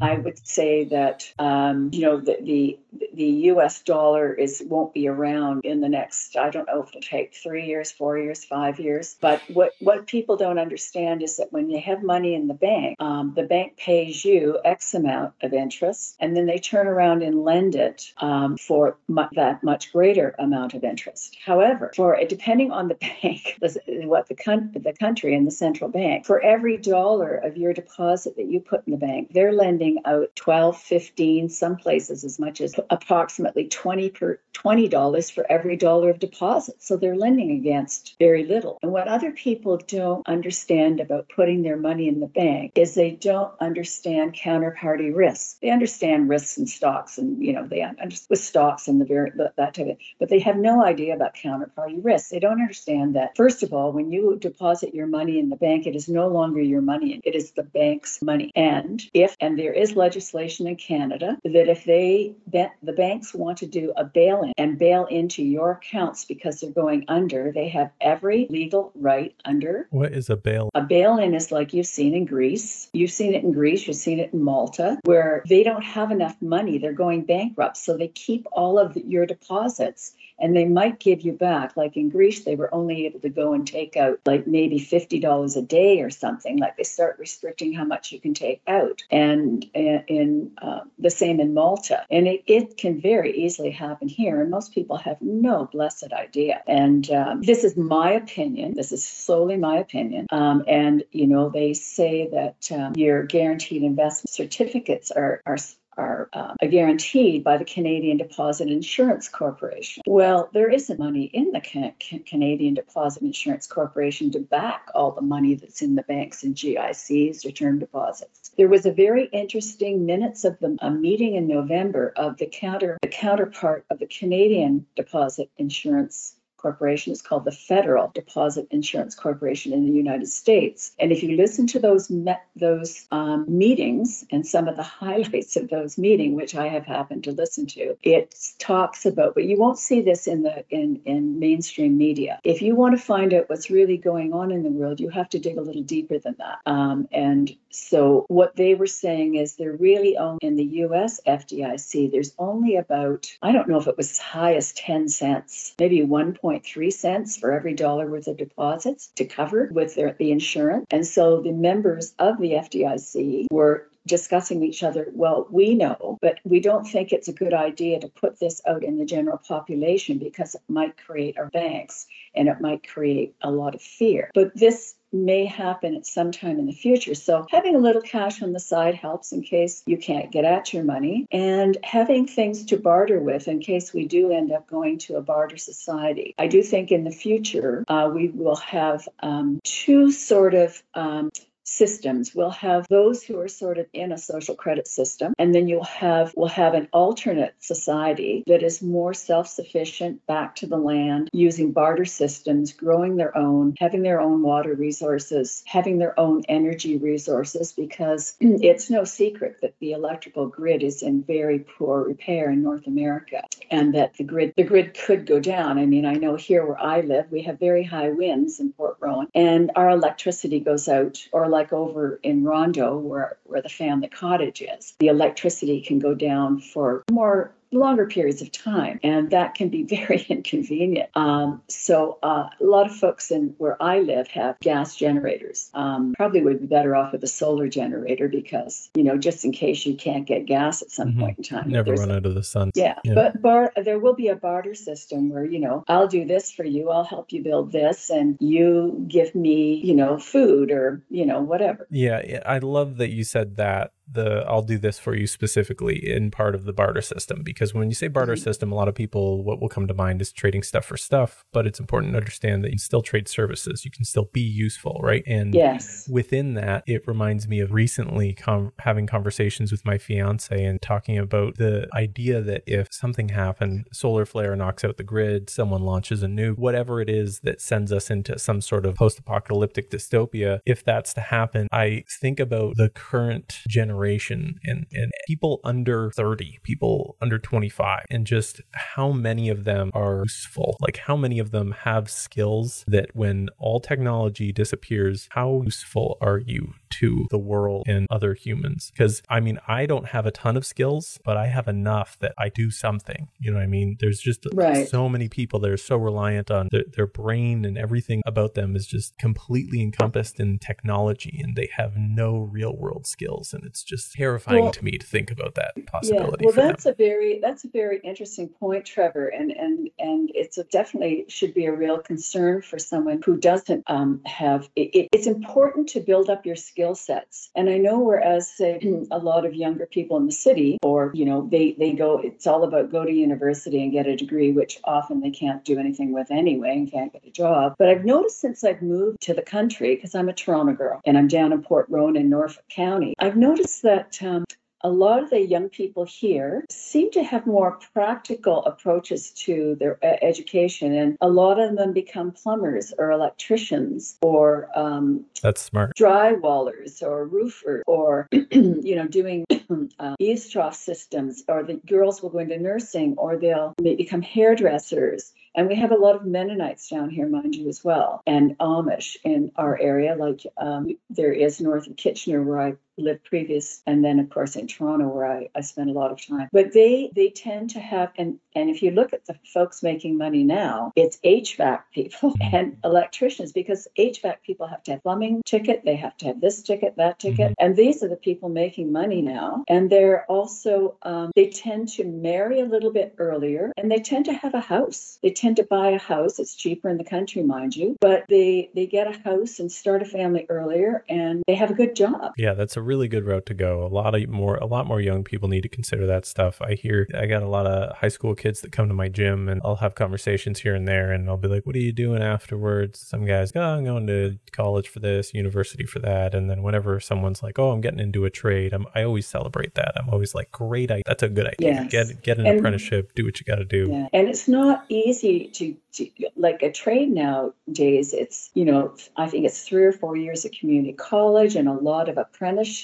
I 0.00 0.14
would 0.14 0.46
say 0.46 0.84
that 0.84 1.30
um, 1.38 1.90
you 1.92 2.02
know 2.02 2.20
the, 2.20 2.38
the 2.40 2.78
the 3.14 3.24
U.S. 3.24 3.82
dollar 3.82 4.32
is 4.32 4.62
won't 4.66 4.94
be 4.94 5.08
around 5.08 5.64
in 5.64 5.80
the 5.80 5.88
next 5.88 6.36
I 6.36 6.50
don't 6.50 6.66
know 6.66 6.82
if 6.82 6.88
it'll 6.90 7.00
take 7.00 7.34
three 7.34 7.66
years, 7.66 7.90
four 7.90 8.18
years, 8.18 8.44
five 8.44 8.78
years. 8.78 9.16
But 9.20 9.42
what 9.48 9.72
what 9.80 10.06
people 10.06 10.36
don't 10.36 10.58
understand 10.58 11.22
is 11.22 11.36
that 11.36 11.52
when 11.52 11.70
you 11.70 11.80
have 11.80 12.02
money 12.02 12.34
in 12.34 12.46
the 12.46 12.54
bank, 12.54 12.96
um, 13.00 13.32
the 13.34 13.42
bank 13.42 13.76
pays 13.76 14.24
you 14.24 14.58
X 14.64 14.94
amount 14.94 15.34
of 15.42 15.52
interest, 15.52 16.16
and 16.20 16.36
then 16.36 16.46
they 16.46 16.58
turn 16.58 16.86
around 16.86 17.22
and 17.22 17.44
lend 17.44 17.74
it 17.74 18.12
um, 18.18 18.56
for 18.56 18.96
mu- 19.08 19.22
that 19.32 19.62
much 19.64 19.92
greater 19.92 20.34
amount 20.38 20.74
of 20.74 20.84
interest. 20.84 21.36
However, 21.44 21.92
for 21.96 22.18
depending 22.28 22.70
on 22.70 22.88
the 22.88 22.94
bank, 23.22 23.58
what 24.04 24.28
the 24.28 24.34
con- 24.34 24.72
the 24.74 24.92
country 24.92 25.34
and 25.34 25.46
the 25.46 25.50
central 25.50 25.90
bank, 25.90 26.26
for 26.26 26.40
every 26.40 26.76
dollar 26.76 27.36
of 27.36 27.56
your 27.56 27.72
deposit 27.72 28.36
that 28.36 28.46
you 28.46 28.60
put 28.60 28.86
in 28.86 28.92
the 28.92 28.98
bank, 28.98 29.32
they're 29.32 29.52
lending 29.52 29.87
out 30.04 30.34
12, 30.36 30.78
15, 30.78 31.48
some 31.48 31.76
places 31.76 32.24
as 32.24 32.38
much 32.38 32.60
as 32.60 32.74
approximately 32.90 33.68
20 33.68 34.10
per 34.10 34.38
$20 34.54 35.32
for 35.32 35.50
every 35.50 35.76
dollar 35.76 36.10
of 36.10 36.18
deposit. 36.18 36.82
So 36.82 36.96
they're 36.96 37.16
lending 37.16 37.52
against 37.52 38.16
very 38.18 38.44
little. 38.44 38.78
And 38.82 38.92
what 38.92 39.08
other 39.08 39.30
people 39.30 39.78
don't 39.86 40.26
understand 40.26 41.00
about 41.00 41.28
putting 41.34 41.62
their 41.62 41.76
money 41.76 42.08
in 42.08 42.20
the 42.20 42.26
bank 42.26 42.72
is 42.74 42.94
they 42.94 43.12
don't 43.12 43.52
understand 43.60 44.34
counterparty 44.34 45.14
risks. 45.14 45.58
They 45.62 45.70
understand 45.70 46.28
risks 46.28 46.58
in 46.58 46.66
stocks 46.66 47.18
and, 47.18 47.42
you 47.42 47.52
know, 47.52 47.66
they 47.66 47.82
understand 47.82 48.26
with 48.30 48.40
stocks 48.40 48.88
and 48.88 49.00
the 49.00 49.04
very, 49.04 49.30
that 49.36 49.74
type 49.74 49.88
of, 49.88 49.96
but 50.18 50.28
they 50.28 50.40
have 50.40 50.56
no 50.56 50.84
idea 50.84 51.14
about 51.14 51.34
counterparty 51.34 52.04
risks. 52.04 52.30
They 52.30 52.40
don't 52.40 52.60
understand 52.60 53.14
that, 53.14 53.36
first 53.36 53.62
of 53.62 53.72
all, 53.72 53.92
when 53.92 54.10
you 54.10 54.36
deposit 54.40 54.94
your 54.94 55.06
money 55.06 55.38
in 55.38 55.48
the 55.48 55.56
bank, 55.56 55.86
it 55.86 55.94
is 55.94 56.08
no 56.08 56.28
longer 56.28 56.60
your 56.60 56.82
money. 56.82 57.20
It 57.24 57.34
is 57.34 57.52
the 57.52 57.62
bank's 57.62 58.20
money. 58.22 58.50
And 58.56 59.02
if, 59.14 59.36
and 59.40 59.58
there 59.58 59.72
is 59.78 59.96
legislation 59.96 60.66
in 60.66 60.76
Canada 60.76 61.38
that 61.44 61.68
if 61.68 61.84
they, 61.84 62.34
the 62.52 62.92
banks 62.92 63.32
want 63.34 63.58
to 63.58 63.66
do 63.66 63.92
a 63.96 64.04
bail 64.04 64.42
in 64.42 64.52
and 64.58 64.78
bail 64.78 65.06
into 65.06 65.42
your 65.42 65.72
accounts 65.72 66.24
because 66.24 66.60
they're 66.60 66.70
going 66.70 67.04
under, 67.08 67.52
they 67.52 67.68
have 67.68 67.90
every 68.00 68.46
legal 68.50 68.92
right 68.94 69.34
under. 69.44 69.86
What 69.90 70.12
is 70.12 70.28
a 70.30 70.36
bail? 70.36 70.70
A 70.74 70.82
bail 70.82 71.18
in 71.18 71.34
is 71.34 71.52
like 71.52 71.72
you've 71.72 71.86
seen 71.86 72.14
in 72.14 72.24
Greece. 72.24 72.88
You've 72.92 73.10
seen 73.10 73.34
it 73.34 73.44
in 73.44 73.52
Greece, 73.52 73.86
you've 73.86 73.96
seen 73.96 74.18
it 74.18 74.32
in 74.32 74.42
Malta, 74.42 74.98
where 75.04 75.42
they 75.48 75.62
don't 75.62 75.84
have 75.84 76.10
enough 76.10 76.36
money. 76.40 76.78
They're 76.78 76.92
going 76.92 77.24
bankrupt. 77.24 77.76
So 77.76 77.96
they 77.96 78.08
keep 78.08 78.46
all 78.52 78.78
of 78.78 78.96
your 78.96 79.26
deposits 79.26 80.14
and 80.38 80.56
they 80.56 80.64
might 80.64 81.00
give 81.00 81.22
you 81.22 81.32
back. 81.32 81.76
Like 81.76 81.96
in 81.96 82.08
Greece, 82.08 82.44
they 82.44 82.56
were 82.56 82.72
only 82.74 83.06
able 83.06 83.20
to 83.20 83.28
go 83.28 83.52
and 83.52 83.66
take 83.66 83.96
out 83.96 84.20
like 84.26 84.46
maybe 84.46 84.78
$50 84.78 85.56
a 85.56 85.62
day 85.62 86.00
or 86.00 86.10
something. 86.10 86.58
Like 86.58 86.76
they 86.76 86.84
start 86.84 87.18
restricting 87.18 87.72
how 87.72 87.84
much 87.84 88.12
you 88.12 88.20
can 88.20 88.34
take 88.34 88.62
out. 88.66 89.02
And 89.10 89.64
in 89.74 90.52
uh, 90.62 90.80
the 90.98 91.10
same 91.10 91.40
in 91.40 91.54
Malta. 91.54 92.04
And 92.10 92.26
it, 92.26 92.42
it 92.46 92.76
can 92.76 93.00
very 93.00 93.36
easily 93.36 93.70
happen 93.70 94.08
here. 94.08 94.40
And 94.40 94.50
most 94.50 94.72
people 94.72 94.96
have 94.96 95.20
no 95.20 95.68
blessed 95.70 96.12
idea. 96.12 96.62
And 96.66 97.10
um, 97.10 97.42
this 97.42 97.64
is 97.64 97.76
my 97.76 98.12
opinion. 98.12 98.74
This 98.74 98.92
is 98.92 99.06
solely 99.06 99.56
my 99.56 99.78
opinion. 99.78 100.26
Um, 100.30 100.64
and, 100.66 101.04
you 101.12 101.26
know, 101.26 101.48
they 101.48 101.74
say 101.74 102.28
that 102.32 102.70
um, 102.72 102.94
your 102.96 103.24
guaranteed 103.24 103.82
investment 103.82 104.30
certificates 104.30 105.10
are, 105.10 105.42
are 105.46 105.58
are 105.98 106.28
uh, 106.32 106.54
guaranteed 106.70 107.44
by 107.44 107.56
the 107.56 107.64
Canadian 107.64 108.16
Deposit 108.16 108.68
Insurance 108.68 109.28
Corporation. 109.28 110.02
Well, 110.06 110.48
there 110.52 110.70
isn't 110.70 110.98
money 110.98 111.24
in 111.24 111.50
the 111.52 111.60
Can- 111.60 111.94
Canadian 112.24 112.74
Deposit 112.74 113.22
Insurance 113.22 113.66
Corporation 113.66 114.30
to 114.30 114.40
back 114.40 114.88
all 114.94 115.10
the 115.10 115.20
money 115.20 115.54
that's 115.54 115.82
in 115.82 115.96
the 115.96 116.02
banks 116.02 116.44
and 116.44 116.54
GICs 116.54 117.44
or 117.44 117.50
term 117.50 117.78
deposits. 117.78 118.52
There 118.56 118.68
was 118.68 118.86
a 118.86 118.92
very 118.92 119.26
interesting 119.26 120.06
minutes 120.06 120.44
of 120.44 120.58
the 120.60 120.78
a 120.80 120.90
meeting 120.90 121.34
in 121.34 121.48
November 121.48 122.12
of 122.16 122.36
the 122.38 122.46
counter 122.46 122.98
the 123.02 123.08
counterpart 123.08 123.84
of 123.90 123.98
the 123.98 124.06
Canadian 124.06 124.86
Deposit 124.96 125.50
Insurance 125.58 126.37
corporation. 126.58 127.12
It's 127.12 127.22
called 127.22 127.44
the 127.44 127.52
Federal 127.52 128.10
Deposit 128.14 128.68
Insurance 128.70 129.14
Corporation 129.14 129.72
in 129.72 129.86
the 129.86 129.92
United 129.92 130.28
States. 130.28 130.92
And 130.98 131.12
if 131.12 131.22
you 131.22 131.36
listen 131.36 131.66
to 131.68 131.78
those 131.78 132.10
met, 132.10 132.44
those 132.56 133.06
um, 133.10 133.46
meetings 133.48 134.24
and 134.30 134.46
some 134.46 134.68
of 134.68 134.76
the 134.76 134.82
highlights 134.98 135.56
of 135.56 135.70
those 135.70 135.96
meetings, 135.96 136.36
which 136.36 136.54
I 136.54 136.68
have 136.68 136.84
happened 136.84 137.24
to 137.24 137.32
listen 137.32 137.66
to, 137.66 137.96
it 138.02 138.34
talks 138.58 139.06
about. 139.06 139.34
But 139.34 139.44
you 139.44 139.56
won't 139.56 139.78
see 139.78 140.02
this 140.02 140.26
in 140.26 140.42
the 140.42 140.64
in 140.70 141.00
in 141.04 141.38
mainstream 141.38 141.96
media. 141.96 142.40
If 142.44 142.60
you 142.60 142.74
want 142.74 142.98
to 142.98 143.02
find 143.02 143.32
out 143.32 143.48
what's 143.48 143.70
really 143.70 143.96
going 143.96 144.32
on 144.32 144.50
in 144.50 144.62
the 144.62 144.70
world, 144.70 145.00
you 145.00 145.08
have 145.10 145.28
to 145.30 145.38
dig 145.38 145.56
a 145.56 145.62
little 145.62 145.82
deeper 145.82 146.18
than 146.18 146.36
that. 146.38 146.58
Um, 146.66 147.08
and 147.12 147.50
so 147.70 148.24
what 148.28 148.56
they 148.56 148.74
were 148.74 148.86
saying 148.86 149.36
is 149.36 149.54
they're 149.54 149.72
really 149.72 150.16
only 150.16 150.38
in 150.42 150.56
the 150.56 150.64
U.S. 150.64 151.20
FDIC. 151.26 152.10
There's 152.10 152.34
only 152.38 152.76
about 152.76 153.30
I 153.42 153.52
don't 153.52 153.68
know 153.68 153.78
if 153.78 153.86
it 153.86 153.96
was 153.96 154.10
as 154.10 154.18
high 154.18 154.54
as 154.54 154.72
10 154.72 155.08
cents, 155.08 155.74
maybe 155.78 156.02
1. 156.02 156.38
0.3 156.48 156.92
cents 156.92 157.36
for 157.36 157.52
every 157.52 157.74
dollar 157.74 158.10
worth 158.10 158.26
of 158.26 158.36
deposits 158.36 159.08
to 159.16 159.24
cover 159.24 159.68
with 159.72 159.94
their, 159.94 160.14
the 160.18 160.32
insurance. 160.32 160.86
And 160.90 161.06
so 161.06 161.40
the 161.40 161.52
members 161.52 162.14
of 162.18 162.38
the 162.38 162.52
FDIC 162.52 163.46
were 163.50 163.88
discussing 164.06 164.62
each 164.62 164.82
other, 164.82 165.08
well, 165.12 165.46
we 165.50 165.74
know, 165.74 166.18
but 166.20 166.38
we 166.44 166.60
don't 166.60 166.84
think 166.84 167.12
it's 167.12 167.28
a 167.28 167.32
good 167.32 167.54
idea 167.54 168.00
to 168.00 168.08
put 168.08 168.40
this 168.40 168.60
out 168.66 168.82
in 168.82 168.98
the 168.98 169.04
general 169.04 169.38
population 169.38 170.18
because 170.18 170.54
it 170.54 170.62
might 170.68 170.96
create 170.96 171.38
our 171.38 171.50
banks 171.50 172.06
and 172.34 172.48
it 172.48 172.60
might 172.60 172.88
create 172.88 173.34
a 173.42 173.50
lot 173.50 173.74
of 173.74 173.82
fear. 173.82 174.30
But 174.34 174.56
this 174.56 174.94
may 175.12 175.44
happen 175.44 175.94
at 175.94 176.06
some 176.06 176.30
time 176.30 176.58
in 176.58 176.66
the 176.66 176.72
future. 176.72 177.14
So 177.14 177.46
having 177.50 177.74
a 177.74 177.78
little 177.78 178.02
cash 178.02 178.42
on 178.42 178.52
the 178.52 178.60
side 178.60 178.94
helps 178.94 179.32
in 179.32 179.42
case 179.42 179.82
you 179.86 179.96
can't 179.96 180.30
get 180.30 180.44
at 180.44 180.72
your 180.72 180.84
money 180.84 181.26
and 181.30 181.76
having 181.82 182.26
things 182.26 182.64
to 182.66 182.76
barter 182.76 183.20
with 183.20 183.48
in 183.48 183.60
case 183.60 183.92
we 183.92 184.06
do 184.06 184.32
end 184.32 184.52
up 184.52 184.68
going 184.68 184.98
to 184.98 185.16
a 185.16 185.22
barter 185.22 185.56
society. 185.56 186.34
I 186.38 186.46
do 186.46 186.62
think 186.62 186.90
in 186.92 187.04
the 187.04 187.10
future 187.10 187.84
uh, 187.88 188.10
we 188.12 188.28
will 188.28 188.56
have 188.56 189.08
um, 189.20 189.60
two 189.64 190.12
sort 190.12 190.54
of 190.54 190.82
um, 190.94 191.30
systems. 191.68 192.34
We'll 192.34 192.50
have 192.50 192.86
those 192.88 193.22
who 193.22 193.38
are 193.40 193.48
sort 193.48 193.78
of 193.78 193.86
in 193.92 194.12
a 194.12 194.18
social 194.18 194.54
credit 194.54 194.88
system, 194.88 195.34
and 195.38 195.54
then 195.54 195.68
you'll 195.68 195.84
have 195.84 196.32
we'll 196.36 196.48
have 196.48 196.74
an 196.74 196.88
alternate 196.92 197.54
society 197.60 198.42
that 198.46 198.62
is 198.62 198.82
more 198.82 199.14
self-sufficient, 199.14 200.26
back 200.26 200.56
to 200.56 200.66
the 200.66 200.76
land, 200.76 201.28
using 201.32 201.72
barter 201.72 202.04
systems, 202.04 202.72
growing 202.72 203.16
their 203.16 203.36
own, 203.36 203.74
having 203.78 204.02
their 204.02 204.20
own 204.20 204.42
water 204.42 204.74
resources, 204.74 205.62
having 205.66 205.98
their 205.98 206.18
own 206.18 206.42
energy 206.48 206.96
resources, 206.96 207.72
because 207.72 208.36
it's 208.40 208.90
no 208.90 209.04
secret 209.04 209.56
that 209.62 209.74
the 209.80 209.92
electrical 209.92 210.46
grid 210.46 210.82
is 210.82 211.02
in 211.02 211.22
very 211.22 211.58
poor 211.58 212.04
repair 212.04 212.50
in 212.50 212.62
North 212.62 212.86
America, 212.86 213.42
and 213.70 213.94
that 213.94 214.14
the 214.14 214.24
grid 214.24 214.54
the 214.56 214.64
grid 214.64 214.96
could 214.98 215.26
go 215.26 215.38
down. 215.40 215.78
I 215.78 215.86
mean, 215.86 216.06
I 216.06 216.14
know 216.14 216.36
here 216.36 216.64
where 216.66 216.80
I 216.80 217.02
live, 217.02 217.30
we 217.30 217.42
have 217.42 217.58
very 217.58 217.84
high 217.84 218.10
winds 218.10 218.60
in 218.60 218.72
Port 218.72 218.96
Rowan, 219.00 219.28
and 219.34 219.70
our 219.76 219.90
electricity 219.90 220.60
goes 220.60 220.88
out, 220.88 221.18
or 221.32 221.44
like 221.58 221.72
over 221.72 222.20
in 222.22 222.44
Rondeau, 222.44 222.96
where, 222.98 223.36
where 223.44 223.60
the 223.60 223.68
family 223.68 224.08
cottage 224.08 224.62
is, 224.62 224.94
the 225.00 225.08
electricity 225.08 225.80
can 225.80 225.98
go 225.98 226.14
down 226.14 226.60
for 226.60 227.02
more 227.10 227.52
longer 227.70 228.06
periods 228.06 228.42
of 228.42 228.50
time, 228.50 229.00
and 229.02 229.30
that 229.30 229.54
can 229.54 229.68
be 229.68 229.82
very 229.84 230.24
inconvenient. 230.28 231.10
Um, 231.14 231.62
so 231.68 232.18
uh, 232.22 232.48
a 232.60 232.64
lot 232.64 232.86
of 232.86 232.96
folks 232.96 233.30
in 233.30 233.54
where 233.58 233.80
I 233.82 234.00
live 234.00 234.28
have 234.28 234.58
gas 234.60 234.96
generators. 234.96 235.70
Um, 235.74 236.14
probably 236.16 236.42
would 236.42 236.60
be 236.60 236.66
better 236.66 236.94
off 236.94 237.12
with 237.12 237.22
a 237.24 237.28
solar 237.28 237.68
generator 237.68 238.28
because 238.28 238.90
you 238.94 239.04
know 239.04 239.18
just 239.18 239.44
in 239.44 239.52
case 239.52 239.84
you 239.86 239.94
can't 239.94 240.26
get 240.26 240.46
gas 240.46 240.82
at 240.82 240.90
some 240.90 241.10
mm-hmm. 241.10 241.20
point 241.20 241.38
in 241.38 241.44
time. 241.44 241.68
Never 241.68 241.94
run 241.94 242.10
out 242.10 242.26
of 242.26 242.34
the 242.34 242.42
sun. 242.42 242.70
Yeah, 242.74 242.98
yeah. 243.04 243.14
but 243.14 243.40
bar- 243.40 243.72
there 243.76 243.98
will 243.98 244.14
be 244.14 244.28
a 244.28 244.36
barter 244.36 244.74
system 244.74 245.30
where 245.30 245.44
you 245.44 245.60
know 245.60 245.84
I'll 245.88 246.08
do 246.08 246.24
this 246.24 246.50
for 246.50 246.64
you, 246.64 246.90
I'll 246.90 247.04
help 247.04 247.32
you 247.32 247.42
build 247.42 247.72
this, 247.72 248.10
and 248.10 248.36
you 248.40 249.04
give 249.08 249.34
me 249.34 249.80
you 249.84 249.94
know 249.94 250.18
food 250.18 250.70
or 250.70 251.02
you 251.10 251.26
know 251.26 251.40
whatever. 251.40 251.86
Yeah, 251.90 252.42
I 252.46 252.58
love 252.58 252.96
that 252.98 253.10
you 253.10 253.24
said 253.24 253.56
that 253.56 253.92
the 254.10 254.44
I'll 254.48 254.62
do 254.62 254.78
this 254.78 254.98
for 254.98 255.14
you 255.14 255.26
specifically 255.26 255.98
in 256.10 256.30
part 256.30 256.54
of 256.54 256.64
the 256.64 256.72
barter 256.72 257.02
system 257.02 257.42
because 257.42 257.74
when 257.74 257.88
you 257.88 257.94
say 257.94 258.08
barter 258.08 258.34
mm-hmm. 258.34 258.42
system, 258.42 258.72
a 258.72 258.74
lot 258.74 258.88
of 258.88 258.94
people 258.94 259.44
what 259.44 259.60
will 259.60 259.68
come 259.68 259.86
to 259.86 259.94
mind 259.94 260.22
is 260.22 260.32
trading 260.32 260.62
stuff 260.62 260.84
for 260.84 260.96
stuff, 260.96 261.44
but 261.52 261.66
it's 261.66 261.80
important 261.80 262.12
to 262.12 262.18
understand 262.18 262.64
that 262.64 262.72
you 262.72 262.78
still 262.78 263.02
trade 263.02 263.28
services. 263.28 263.84
You 263.84 263.90
can 263.90 264.04
still 264.04 264.28
be 264.32 264.40
useful, 264.40 265.00
right? 265.02 265.22
And 265.26 265.54
yes. 265.54 266.08
within 266.10 266.54
that, 266.54 266.84
it 266.86 267.06
reminds 267.06 267.46
me 267.48 267.60
of 267.60 267.72
recently 267.72 268.34
com- 268.34 268.72
having 268.80 269.06
conversations 269.06 269.70
with 269.70 269.84
my 269.84 269.98
fiance 269.98 270.64
and 270.64 270.80
talking 270.80 271.18
about 271.18 271.56
the 271.56 271.88
idea 271.94 272.40
that 272.40 272.62
if 272.66 272.88
something 272.90 273.30
happened, 273.30 273.88
solar 273.92 274.24
flare 274.24 274.56
knocks 274.56 274.84
out 274.84 274.96
the 274.96 275.02
grid, 275.02 275.50
someone 275.50 275.82
launches 275.82 276.22
a 276.22 276.26
nuke, 276.26 276.58
whatever 276.58 277.00
it 277.00 277.10
is 277.10 277.40
that 277.40 277.60
sends 277.60 277.92
us 277.92 278.10
into 278.10 278.38
some 278.38 278.60
sort 278.60 278.86
of 278.86 278.94
post-apocalyptic 278.94 279.90
dystopia, 279.90 280.60
if 280.64 280.84
that's 280.84 281.12
to 281.14 281.20
happen, 281.20 281.68
I 281.72 282.04
think 282.20 282.40
about 282.40 282.76
the 282.76 282.88
current 282.88 283.60
generation 283.68 283.97
generation 283.98 284.58
and, 284.64 284.86
and 284.92 285.10
people 285.26 285.60
under 285.64 286.10
30, 286.12 286.58
people 286.62 287.16
under 287.20 287.38
25, 287.38 288.04
and 288.10 288.26
just 288.26 288.60
how 288.72 289.10
many 289.12 289.48
of 289.48 289.64
them 289.64 289.90
are 289.94 290.22
useful. 290.24 290.76
Like, 290.80 290.98
how 290.98 291.16
many 291.16 291.38
of 291.38 291.50
them 291.50 291.74
have 291.84 292.10
skills 292.10 292.84
that 292.86 293.14
when 293.14 293.48
all 293.58 293.80
technology 293.80 294.52
disappears, 294.52 295.28
how 295.32 295.62
useful 295.64 296.18
are 296.20 296.38
you 296.38 296.74
to 296.90 297.26
the 297.30 297.38
world 297.38 297.84
and 297.86 298.06
other 298.10 298.34
humans? 298.34 298.90
Because 298.92 299.22
I 299.28 299.40
mean, 299.40 299.58
I 299.66 299.86
don't 299.86 300.08
have 300.08 300.26
a 300.26 300.30
ton 300.30 300.56
of 300.56 300.66
skills, 300.66 301.18
but 301.24 301.36
I 301.36 301.46
have 301.46 301.68
enough 301.68 302.16
that 302.20 302.34
I 302.38 302.48
do 302.48 302.70
something. 302.70 303.28
You 303.38 303.50
know 303.50 303.58
what 303.58 303.64
I 303.64 303.66
mean? 303.66 303.96
There's 304.00 304.20
just 304.20 304.46
right. 304.52 304.88
so 304.88 305.08
many 305.08 305.28
people 305.28 305.60
that 305.60 305.70
are 305.70 305.76
so 305.76 305.96
reliant 305.96 306.50
on 306.50 306.68
their, 306.70 306.84
their 306.94 307.06
brain 307.06 307.64
and 307.64 307.76
everything 307.76 308.22
about 308.26 308.54
them 308.54 308.76
is 308.76 308.86
just 308.86 309.16
completely 309.18 309.82
encompassed 309.82 310.40
in 310.40 310.58
technology 310.58 311.40
and 311.42 311.56
they 311.56 311.68
have 311.76 311.96
no 311.96 312.38
real 312.38 312.76
world 312.76 313.06
skills. 313.06 313.52
And 313.52 313.64
it's 313.64 313.82
just 313.88 314.12
terrifying 314.12 314.64
well, 314.64 314.72
to 314.72 314.84
me 314.84 314.92
to 314.92 315.06
think 315.06 315.30
about 315.30 315.54
that 315.54 315.74
possibility. 315.86 316.44
Yeah, 316.44 316.46
well, 316.46 316.68
that's 316.68 316.84
them. 316.84 316.92
a 316.92 316.96
very 316.96 317.40
that's 317.40 317.64
a 317.64 317.68
very 317.68 318.00
interesting 318.04 318.48
point, 318.48 318.84
Trevor, 318.84 319.28
and 319.28 319.50
and 319.50 319.90
and 319.98 320.30
it's 320.34 320.58
a, 320.58 320.64
definitely 320.64 321.24
should 321.28 321.54
be 321.54 321.64
a 321.64 321.72
real 321.72 321.98
concern 321.98 322.60
for 322.62 322.78
someone 322.78 323.20
who 323.24 323.36
doesn't 323.36 323.84
um, 323.86 324.20
have. 324.26 324.68
It, 324.76 325.08
it's 325.12 325.26
important 325.26 325.88
to 325.90 326.00
build 326.00 326.28
up 326.28 326.44
your 326.44 326.56
skill 326.56 326.94
sets, 326.94 327.50
and 327.56 327.70
I 327.70 327.78
know 327.78 327.98
whereas 328.00 328.50
say 328.50 328.78
a 329.10 329.18
lot 329.18 329.46
of 329.46 329.54
younger 329.54 329.86
people 329.86 330.18
in 330.18 330.26
the 330.26 330.32
city, 330.32 330.78
or 330.82 331.10
you 331.14 331.24
know, 331.24 331.48
they 331.50 331.74
they 331.78 331.92
go. 331.92 332.18
It's 332.18 332.46
all 332.46 332.64
about 332.64 332.92
go 332.92 333.04
to 333.04 333.12
university 333.12 333.82
and 333.82 333.90
get 333.90 334.06
a 334.06 334.16
degree, 334.16 334.52
which 334.52 334.78
often 334.84 335.20
they 335.20 335.30
can't 335.30 335.64
do 335.64 335.78
anything 335.78 336.12
with 336.12 336.30
anyway 336.30 336.72
and 336.72 336.90
can't 336.90 337.12
get 337.12 337.24
a 337.24 337.30
job. 337.30 337.74
But 337.78 337.88
I've 337.88 338.04
noticed 338.04 338.40
since 338.40 338.64
I've 338.64 338.82
moved 338.82 339.22
to 339.22 339.34
the 339.34 339.42
country, 339.42 339.94
because 339.94 340.14
I'm 340.14 340.28
a 340.28 340.34
Toronto 340.34 340.74
girl 340.74 341.00
and 341.06 341.16
I'm 341.16 341.28
down 341.28 341.52
in 341.52 341.62
Port 341.62 341.86
Rowan 341.88 342.16
in 342.16 342.28
Norfolk 342.28 342.64
County, 342.68 343.14
I've 343.18 343.36
noticed 343.36 343.77
that 343.82 344.18
um, 344.22 344.44
a 344.82 344.90
lot 344.90 345.22
of 345.22 345.30
the 345.30 345.40
young 345.40 345.68
people 345.68 346.04
here 346.04 346.64
seem 346.70 347.10
to 347.10 347.22
have 347.22 347.46
more 347.46 347.78
practical 347.92 348.64
approaches 348.64 349.32
to 349.32 349.76
their 349.80 349.98
education, 350.02 350.94
and 350.94 351.16
a 351.20 351.28
lot 351.28 351.58
of 351.58 351.76
them 351.76 351.92
become 351.92 352.30
plumbers 352.30 352.92
or 352.96 353.10
electricians 353.10 354.18
or 354.22 354.68
um, 354.76 355.24
that's 355.42 355.62
smart 355.62 355.96
drywallers 355.96 357.02
or 357.02 357.26
roofers 357.26 357.82
or 357.86 358.28
you 358.32 358.94
know 358.94 359.08
doing 359.08 359.44
uh, 359.50 360.14
eavestrough 360.20 360.74
systems, 360.74 361.42
or 361.48 361.64
the 361.64 361.80
girls 361.86 362.22
will 362.22 362.30
go 362.30 362.38
into 362.38 362.58
nursing 362.58 363.14
or 363.18 363.36
they'll 363.36 363.74
become 363.82 364.22
hairdressers. 364.22 365.32
And 365.54 365.66
we 365.66 365.74
have 365.76 365.90
a 365.90 365.96
lot 365.96 366.14
of 366.14 366.24
Mennonites 366.24 366.88
down 366.88 367.10
here, 367.10 367.26
mind 367.26 367.56
you, 367.56 367.68
as 367.68 367.82
well, 367.82 368.22
and 368.26 368.56
Amish 368.58 369.16
in 369.24 369.50
our 369.56 369.76
area. 369.80 370.14
Like 370.14 370.46
um, 370.56 370.96
there 371.10 371.32
is 371.32 371.60
north 371.60 371.88
of 371.88 371.96
Kitchener, 371.96 372.42
where 372.42 372.60
I 372.60 372.74
lived 372.98 373.24
previous 373.24 373.82
and 373.86 374.04
then 374.04 374.18
of 374.18 374.30
course 374.30 374.56
in 374.56 374.66
toronto 374.66 375.08
where 375.08 375.26
I, 375.26 375.48
I 375.54 375.60
spent 375.60 375.90
a 375.90 375.92
lot 375.92 376.12
of 376.12 376.24
time. 376.24 376.48
But 376.52 376.72
they 376.72 377.10
they 377.14 377.30
tend 377.30 377.70
to 377.70 377.80
have 377.80 378.12
and 378.16 378.38
and 378.54 378.70
if 378.70 378.82
you 378.82 378.90
look 378.90 379.12
at 379.12 379.26
the 379.26 379.38
folks 379.52 379.82
making 379.82 380.18
money 380.18 380.44
now 380.44 380.92
it's 380.96 381.18
hvac 381.24 381.82
people 381.92 382.34
and 382.52 382.76
electricians 382.84 383.52
because 383.52 383.88
hvac 383.98 384.42
people 384.44 384.66
have 384.66 384.82
to 384.84 384.92
have 384.92 385.02
plumbing 385.02 385.42
ticket 385.44 385.82
they 385.84 385.96
have 385.96 386.16
to 386.18 386.26
have 386.26 386.40
this 386.40 386.62
ticket 386.62 386.96
that 386.96 387.18
ticket 387.18 387.50
mm-hmm. 387.50 387.64
and 387.64 387.76
these 387.76 388.02
are 388.02 388.08
the 388.08 388.16
people 388.16 388.48
making 388.48 388.92
money 388.92 389.22
now. 389.22 389.64
And 389.68 389.90
they're 389.90 390.24
also 390.26 390.96
um, 391.02 391.30
they 391.34 391.48
tend 391.48 391.88
to 391.90 392.04
marry 392.04 392.60
a 392.60 392.64
little 392.64 392.92
bit 392.92 393.14
earlier 393.18 393.72
and 393.76 393.90
they 393.90 394.00
tend 394.00 394.24
to 394.26 394.32
have 394.32 394.54
a 394.54 394.60
house. 394.60 395.18
They 395.22 395.30
tend 395.30 395.56
to 395.56 395.64
buy 395.64 395.90
a 395.90 395.98
house 395.98 396.38
it's 396.38 396.54
cheaper 396.54 396.88
in 396.88 396.98
the 396.98 397.04
country 397.04 397.42
mind 397.42 397.76
you 397.76 397.96
but 398.00 398.24
they 398.28 398.70
they 398.74 398.86
get 398.86 399.06
a 399.06 399.18
house 399.28 399.58
and 399.58 399.70
start 399.70 400.02
a 400.02 400.04
family 400.04 400.46
earlier 400.48 401.04
and 401.08 401.42
they 401.46 401.54
have 401.54 401.70
a 401.70 401.74
good 401.74 401.94
job. 401.94 402.32
Yeah 402.36 402.54
that's 402.54 402.76
a 402.76 402.82
really 402.88 403.06
good 403.06 403.26
route 403.26 403.46
to 403.46 403.54
go. 403.54 403.84
A 403.84 403.92
lot 403.92 404.14
of 404.14 404.28
more, 404.28 404.56
a 404.56 404.66
lot 404.66 404.86
more 404.86 405.00
young 405.00 405.22
people 405.22 405.48
need 405.48 405.62
to 405.62 405.68
consider 405.68 406.06
that 406.06 406.24
stuff. 406.24 406.60
I 406.62 406.74
hear 406.74 407.06
I 407.14 407.26
got 407.26 407.42
a 407.42 407.48
lot 407.48 407.66
of 407.66 407.96
high 407.98 408.08
school 408.08 408.34
kids 408.34 408.62
that 408.62 408.72
come 408.72 408.88
to 408.88 408.94
my 408.94 409.08
gym, 409.08 409.48
and 409.48 409.60
I'll 409.64 409.76
have 409.76 409.94
conversations 409.94 410.60
here 410.60 410.74
and 410.74 410.88
there, 410.88 411.12
and 411.12 411.28
I'll 411.28 411.36
be 411.36 411.48
like, 411.48 411.66
"What 411.66 411.76
are 411.76 411.80
you 411.80 411.92
doing 411.92 412.22
afterwards?" 412.22 412.98
Some 412.98 413.26
guys, 413.26 413.52
"Oh, 413.54 413.60
I'm 413.60 413.84
going 413.84 414.06
to 414.06 414.38
college 414.52 414.88
for 414.88 415.00
this, 415.00 415.34
university 415.34 415.84
for 415.84 415.98
that," 416.00 416.34
and 416.34 416.50
then 416.50 416.62
whenever 416.62 416.98
someone's 416.98 417.42
like, 417.42 417.58
"Oh, 417.58 417.70
I'm 417.70 417.82
getting 417.82 418.00
into 418.00 418.24
a 418.24 418.30
trade," 418.30 418.72
I'm, 418.72 418.86
I 418.94 419.02
always 419.02 419.26
celebrate 419.26 419.74
that. 419.74 419.92
I'm 419.96 420.08
always 420.08 420.34
like, 420.34 420.50
"Great, 420.50 420.90
that's 421.06 421.22
a 421.22 421.28
good 421.28 421.46
idea. 421.46 421.86
Yes. 421.90 421.92
Get 421.92 422.22
get 422.22 422.38
an 422.38 422.46
and, 422.46 422.58
apprenticeship, 422.58 423.12
do 423.14 423.24
what 423.24 423.38
you 423.38 423.44
got 423.44 423.56
to 423.56 423.66
do." 423.66 423.88
Yeah. 423.90 424.08
And 424.14 424.28
it's 424.28 424.48
not 424.48 424.84
easy 424.88 425.48
to, 425.54 425.76
to 425.92 426.10
like 426.36 426.62
a 426.62 426.72
trade 426.72 427.10
nowadays. 427.10 428.14
It's 428.14 428.50
you 428.54 428.64
know, 428.64 428.94
I 429.16 429.28
think 429.28 429.44
it's 429.44 429.62
three 429.68 429.84
or 429.84 429.92
four 429.92 430.16
years 430.16 430.46
of 430.46 430.52
community 430.52 430.94
college 430.94 431.54
and 431.54 431.68
a 431.68 431.72
lot 431.72 432.08
of 432.08 432.16
apprenticeship 432.16 432.77